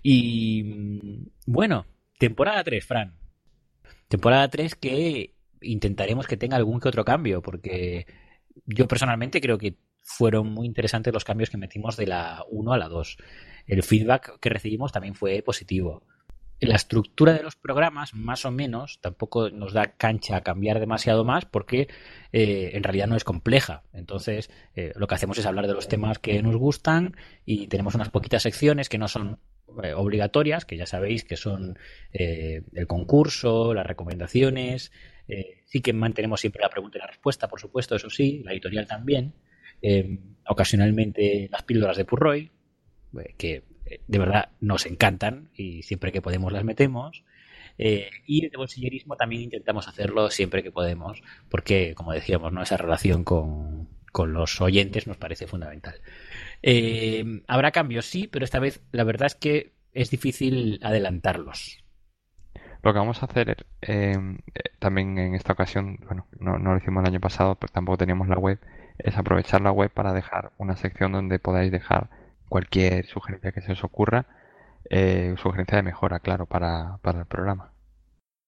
[0.02, 1.86] Y bueno,
[2.18, 3.16] temporada 3, Fran.
[4.08, 8.06] Temporada 3 que intentaremos que tenga algún que otro cambio, porque
[8.66, 12.78] yo personalmente creo que fueron muy interesantes los cambios que metimos de la 1 a
[12.78, 13.18] la 2.
[13.66, 16.04] El feedback que recibimos también fue positivo.
[16.62, 21.26] La estructura de los programas, más o menos, tampoco nos da cancha a cambiar demasiado
[21.26, 21.90] más porque
[22.32, 23.84] eh, en realidad no es compleja.
[23.92, 27.94] Entonces, eh, lo que hacemos es hablar de los temas que nos gustan y tenemos
[27.96, 29.40] unas poquitas secciones que no son
[29.84, 31.78] eh, obligatorias, que ya sabéis que son
[32.14, 34.92] eh, el concurso, las recomendaciones.
[35.66, 38.88] Sí que mantenemos siempre la pregunta y la respuesta, por supuesto, eso sí, la editorial
[38.88, 39.34] también.
[40.48, 42.52] ocasionalmente las píldoras de Purroy,
[43.38, 43.64] que
[44.08, 47.24] de verdad nos encantan y siempre que podemos las metemos.
[47.78, 52.62] y el de bolsillerismo también intentamos hacerlo siempre que podemos, porque, como decíamos, ¿no?
[52.62, 55.96] esa relación con, con los oyentes nos parece fundamental.
[56.64, 61.84] Eh, Habrá cambios, sí, pero esta vez la verdad es que es difícil adelantarlos.
[62.82, 64.16] Lo que vamos a hacer eh,
[64.80, 68.38] también en esta ocasión, bueno, no, lo hicimos el año pasado, pero tampoco teníamos la
[68.38, 68.58] web,
[69.00, 72.10] es aprovechar la web para dejar una sección donde podáis dejar
[72.56, 74.28] cualquier sugerencia que se os ocurra,
[74.90, 77.74] eh, sugerencia de mejora, claro, para, para el programa.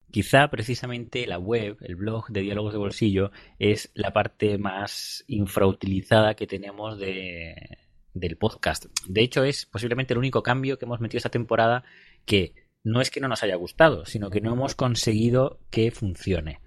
[0.10, 6.36] Quizá precisamente la web, el blog de Diálogos de Bolsillo, es la parte más infrautilizada
[6.36, 7.80] que tenemos de,
[8.14, 8.86] del podcast.
[9.10, 11.84] De hecho, es posiblemente el único cambio que hemos metido esta temporada
[12.24, 12.56] que
[12.86, 16.62] no es que no nos haya gustado, sino que no hemos conseguido que funcione.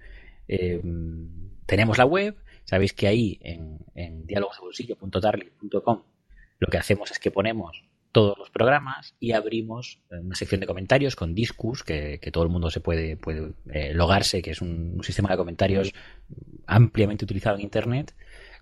[0.47, 0.83] Eh,
[1.65, 4.27] tenemos la web, sabéis que ahí en, en
[6.61, 7.83] lo que hacemos es que ponemos
[8.13, 12.71] todos los programas y abrimos una sección de comentarios con Discus, que, todo el mundo
[12.71, 15.93] se puede, puede eh, logarse, que es un, sistema de comentarios
[16.67, 18.15] ampliamente utilizado en Internet,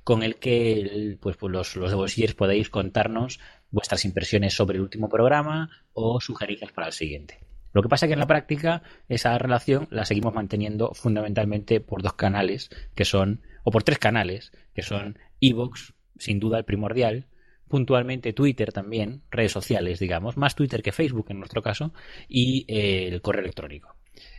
[0.04, 4.82] con el que pues, pues los, los de bolsillos podéis contarnos vuestras impresiones sobre el
[4.82, 7.40] último programa o sugerencias para el siguiente.
[7.72, 12.02] Lo que pasa es que en la práctica esa relación la seguimos manteniendo fundamentalmente por
[12.02, 17.26] dos canales, que son, o por tres canales, que son Evox, sin duda el primordial,
[17.68, 21.92] puntualmente Twitter también, redes sociales, digamos, más Twitter que Facebook en nuestro caso,
[22.28, 23.94] y eh, el correo electrónico.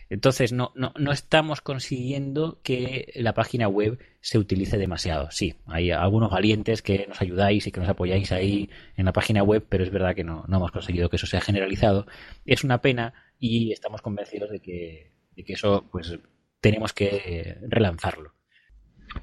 [0.10, 5.30] Entonces, no, no, no, estamos consiguiendo que la página web se utilice demasiado.
[5.30, 9.44] Sí, hay algunos valientes que nos ayudáis y que nos apoyáis ahí en la página
[9.44, 12.08] web, pero es verdad que no, no hemos conseguido que eso sea generalizado.
[12.46, 16.18] Es una pena y estamos convencidos de que, de que eso, pues,
[16.60, 18.34] tenemos que relanzarlo.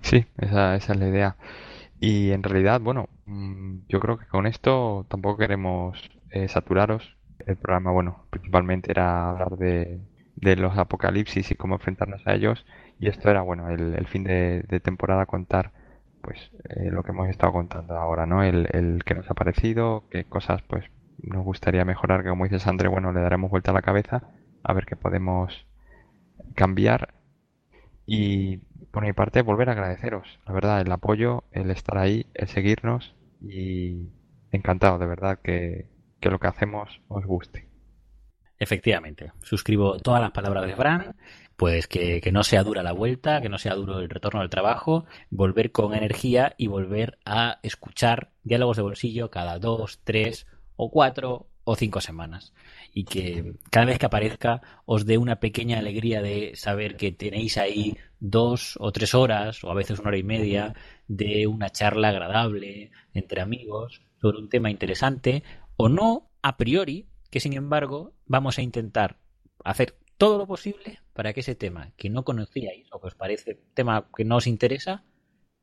[0.02, 1.36] Sí, esa, esa es la idea.
[2.00, 5.98] Y en realidad, bueno, mm, yo creo que con esto tampoco queremos
[6.30, 7.16] eh, saturaros.
[7.46, 10.00] El programa, bueno, principalmente era hablar de,
[10.36, 12.64] de, los apocalipsis y cómo enfrentarnos a ellos.
[12.98, 15.72] Y esto era, bueno, el, fin de, temporada contar,
[16.22, 18.42] pues, eh, lo que hemos estado contando ahora, ¿no?
[18.42, 20.84] El, el que nos ha parecido, qué cosas, pues,
[21.22, 24.22] nos gustaría mejorar, que como dice Sandre, bueno, le daremos vuelta a la cabeza
[24.62, 25.66] a ver qué podemos
[26.54, 27.14] cambiar.
[28.06, 28.60] Y
[28.96, 33.14] por mi parte, volver a agradeceros, la verdad, el apoyo, el estar ahí, el seguirnos
[33.42, 34.08] y
[34.52, 35.90] encantado, de verdad, que,
[36.22, 37.68] lo que hacemos os guste.
[38.58, 41.14] Efectivamente, suscribo todas las palabras de Fran,
[41.56, 44.48] pues que, que, no sea dura la vuelta, que no sea duro el retorno al
[44.48, 50.90] trabajo, volver con energía y volver a escuchar diálogos de bolsillo cada dos, tres o
[50.90, 52.54] cuatro o cinco semanas.
[52.94, 57.58] Y que cada vez que aparezca os dé una pequeña alegría de saber que tenéis
[57.58, 60.74] ahí dos o tres horas, o a veces una hora y media,
[61.08, 65.42] de una charla agradable entre amigos sobre un tema interesante,
[65.76, 69.18] o no a priori, que sin embargo vamos a intentar
[69.64, 73.60] hacer todo lo posible para que ese tema que no conocíais o que os parece
[73.74, 75.04] tema que no os interesa,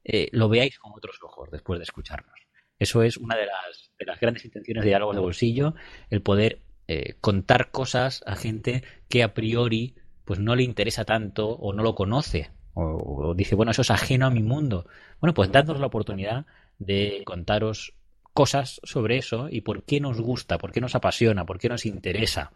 [0.04, 2.38] eh, lo veáis con otros ojos después de escucharnos.
[2.80, 5.76] Eso es una de las, de las grandes intenciones de diálogos de bolsillo,
[6.10, 9.96] el poder eh, contar cosas a gente que a priori
[10.26, 14.26] pues no le interesa tanto o no lo conoce o, dice, bueno, eso es ajeno
[14.26, 14.88] a mi mundo.
[15.20, 16.46] Bueno, pues dadnos la oportunidad
[16.80, 17.94] de contaros
[18.34, 21.86] cosas sobre eso y por qué nos gusta, por qué nos apasiona, por qué nos
[21.86, 22.52] interesa,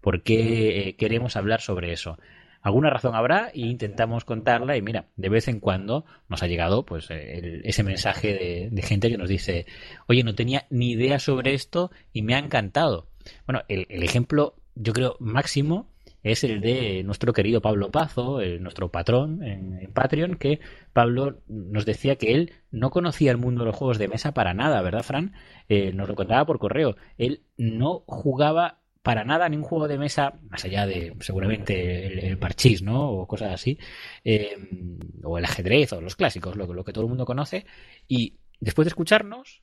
[0.00, 2.18] por qué eh, queremos hablar sobre eso
[2.62, 6.84] alguna razón habrá y intentamos contarla y mira, de vez en cuando nos ha llegado
[6.84, 9.66] pues eh, ese mensaje de, gente que nos dice,
[10.06, 13.08] oye, no tenía ni idea sobre esto y me ha encantado.
[13.46, 15.88] Bueno, el, ejemplo yo creo máximo
[16.22, 20.60] es el de nuestro querido Pablo Pazo, nuestro patrón en, Patreon, que
[20.92, 24.52] Pablo nos decía que él no conocía el mundo de los juegos de mesa para
[24.52, 25.32] nada, ¿verdad, Fran?
[25.68, 26.96] Eh, nos lo contaba por correo.
[27.16, 32.38] Él no jugaba para nada ni un juego de mesa, más allá de seguramente el,
[32.38, 33.10] parchís, ¿no?
[33.10, 33.78] O cosas así,
[34.24, 34.56] eh,
[35.24, 37.66] o el ajedrez, o los clásicos, lo, que todo el mundo conoce.
[38.08, 39.62] Y después de escucharnos,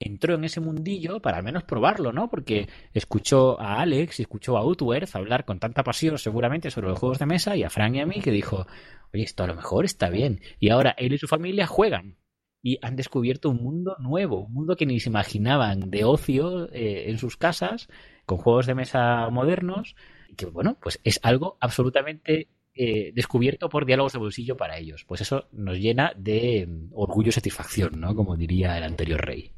[0.00, 2.28] entró en ese mundillo para al menos probarlo, ¿no?
[2.28, 6.98] Porque escuchó a Alex y escuchó a Utwerth hablar con tanta pasión seguramente sobre los
[6.98, 8.66] juegos de mesa y a Frank y a mí que dijo,
[9.12, 10.40] oye, esto a lo mejor está bien.
[10.58, 12.18] Y ahora él y su familia juegan
[12.60, 17.10] y han descubierto un mundo nuevo, un mundo que ni se imaginaban de ocio eh,
[17.10, 17.88] en sus casas,
[18.26, 19.96] con juegos de mesa modernos,
[20.36, 25.04] que bueno, pues es algo absolutamente eh, descubierto por diálogos de bolsillo para ellos.
[25.04, 28.14] Pues eso nos llena de mm, orgullo y satisfacción, ¿no?
[28.16, 29.52] Como diría el anterior rey.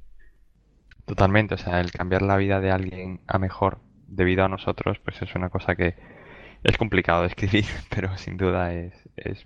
[1.07, 5.23] Totalmente, o sea, el cambiar la vida de alguien a mejor debido a nosotros, pues
[5.23, 5.95] es una cosa que
[6.62, 7.65] es complicado de escribir,
[7.95, 8.93] pero sin duda es,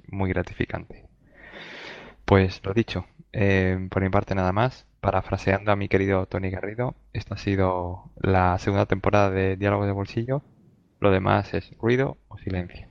[0.08, 1.04] muy gratificante.
[2.24, 6.94] Pues lo dicho, eh, por mi parte nada más, parafraseando a mi querido Tony Garrido,
[7.12, 10.42] esta ha sido la segunda temporada de Diálogo de Bolsillo,
[11.00, 12.88] lo demás es ruido o silencio.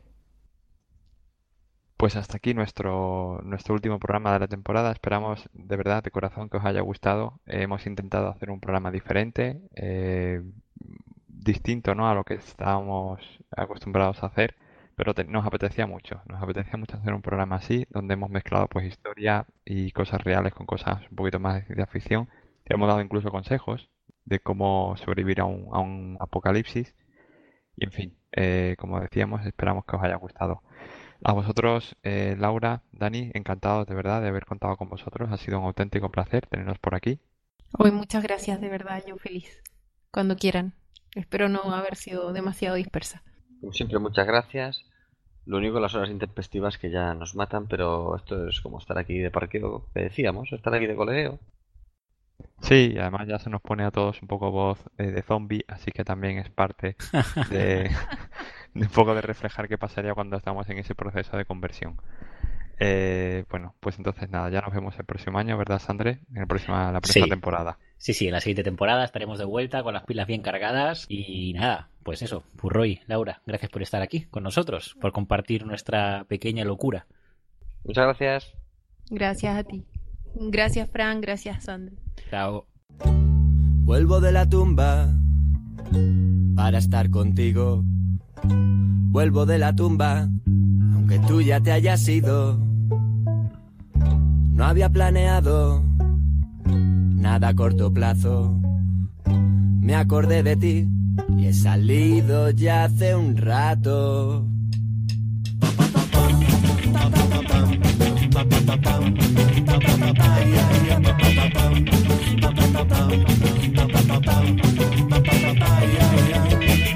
[1.98, 4.92] Pues hasta aquí nuestro, nuestro último programa de la temporada.
[4.92, 7.42] Esperamos de verdad, de corazón, que os haya gustado.
[7.46, 10.42] hemos intentado hacer un programa diferente, eh,
[11.28, 12.10] distinto ¿no?
[12.10, 13.20] a lo que estábamos
[13.52, 14.56] acostumbrados a hacer,
[15.00, 16.22] pero nos apetecía mucho.
[16.26, 20.54] Nos apetecía mucho hacer un programa así, donde hemos mezclado pues historia y cosas reales
[20.54, 22.28] con cosas un poquito más de ciencia ficción.
[22.66, 23.90] Hemos dado incluso consejos
[24.26, 26.94] de cómo sobrevivir a un, a un apocalipsis.
[27.78, 30.64] Y en fin, eh, como decíamos, esperamos que os haya gustado.
[31.24, 35.32] A vosotros, eh, Laura, Dani, encantado de verdad de haber contado con vosotros.
[35.32, 37.22] Ha sido un auténtico placer teneros por aquí.
[37.78, 39.64] Hoy muchas gracias, de verdad, yo feliz.
[40.12, 40.74] Cuando quieran.
[41.16, 43.24] Espero no haber sido demasiado dispersa.
[43.62, 44.89] Como siempre, muchas gracias.
[45.50, 49.18] Lo único, las horas intempestivas que ya nos matan, pero esto es como estar aquí
[49.18, 51.40] de parqueo, que decíamos, estar aquí de colegio.
[52.62, 55.66] Sí, y además ya se nos pone a todos un poco voz eh, de zombie,
[55.68, 56.98] así que también es parte
[57.50, 57.90] de,
[58.76, 62.00] un poco de reflejar qué pasaría cuando estamos en ese proceso de conversión.
[62.80, 66.20] Eh, bueno, pues entonces nada, ya nos vemos el próximo año, ¿verdad, Sandre?
[66.32, 67.80] En la próxima, la próxima temporada.
[67.98, 71.54] Sí, sí, en la siguiente temporada estaremos de vuelta con las pilas bien cargadas y
[71.54, 76.66] nada, pues eso, Purroy, Laura, gracias por estar aquí con nosotros, por compartir nuestra pequeña
[76.66, 77.06] locura.
[77.84, 78.52] Muchas gracias.
[79.12, 79.86] Gracias a ti.
[80.34, 81.98] Gracias, Fran, gracias, Sandre.
[82.32, 82.66] Chao.
[83.84, 85.14] Vuelvo de la tumba
[86.56, 87.84] para estar contigo
[88.44, 90.28] Vuelvo de la tumba,
[90.96, 92.58] aunque tú ya te hayas ido.
[94.52, 95.84] No había planeado
[96.66, 98.60] nada a corto plazo.
[99.28, 100.88] Me acordé de ti
[101.38, 104.46] y he salido ya hace un rato.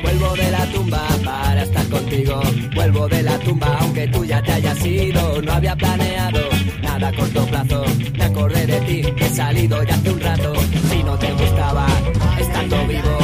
[0.02, 2.42] Vuelvo de la tumba para estar contigo.
[2.76, 5.42] Vuelvo de la tumba aunque tú ya te hayas ido.
[5.42, 6.40] No había planeado
[6.82, 7.84] nada a corto plazo.
[8.18, 10.54] Me acordé de ti, he salido ya hace un rato.
[10.90, 11.88] Si no te gustaba
[12.40, 13.18] estando vivo,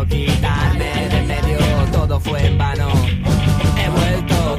[0.00, 1.58] quitarme de medio.
[1.92, 2.88] Todo fue en vano.
[3.76, 4.58] He vuelto.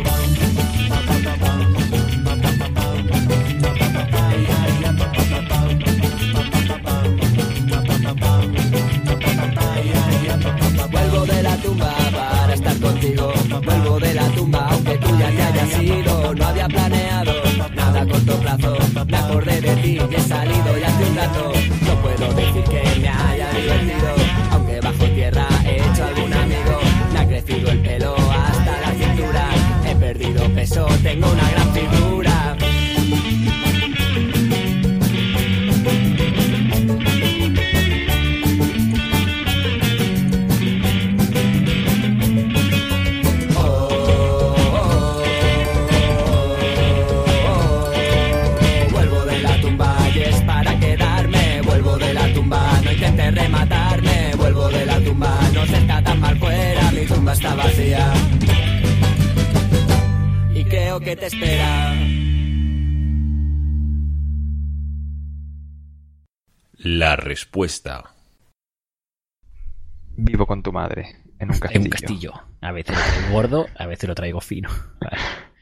[10.92, 13.34] Vuelvo de la tumba para estar contigo.
[13.66, 16.36] Vuelvo de la tumba aunque tú ya te hayas ido.
[16.36, 17.34] No había planeado
[17.76, 18.78] nada a corto plazo.
[19.08, 21.52] Me acordé de ti y he salido ya hace un rato.
[21.88, 24.23] No puedo decir que me haya divertido.
[30.70, 32.56] Tengo una gran figura.
[48.90, 51.62] Vuelvo de la tumba y es para quedarme.
[51.64, 54.36] Vuelvo de la tumba, no intentes rematarme.
[54.38, 56.92] Vuelvo de la tumba, no se tan mal fuera.
[56.92, 58.14] Mi tumba está vacía.
[61.00, 61.96] Que te espera.
[66.78, 68.14] La respuesta.
[70.16, 71.80] Vivo con tu madre en un castillo.
[71.80, 72.34] En un castillo.
[72.62, 74.70] A veces lo traigo gordo, a veces lo traigo fino.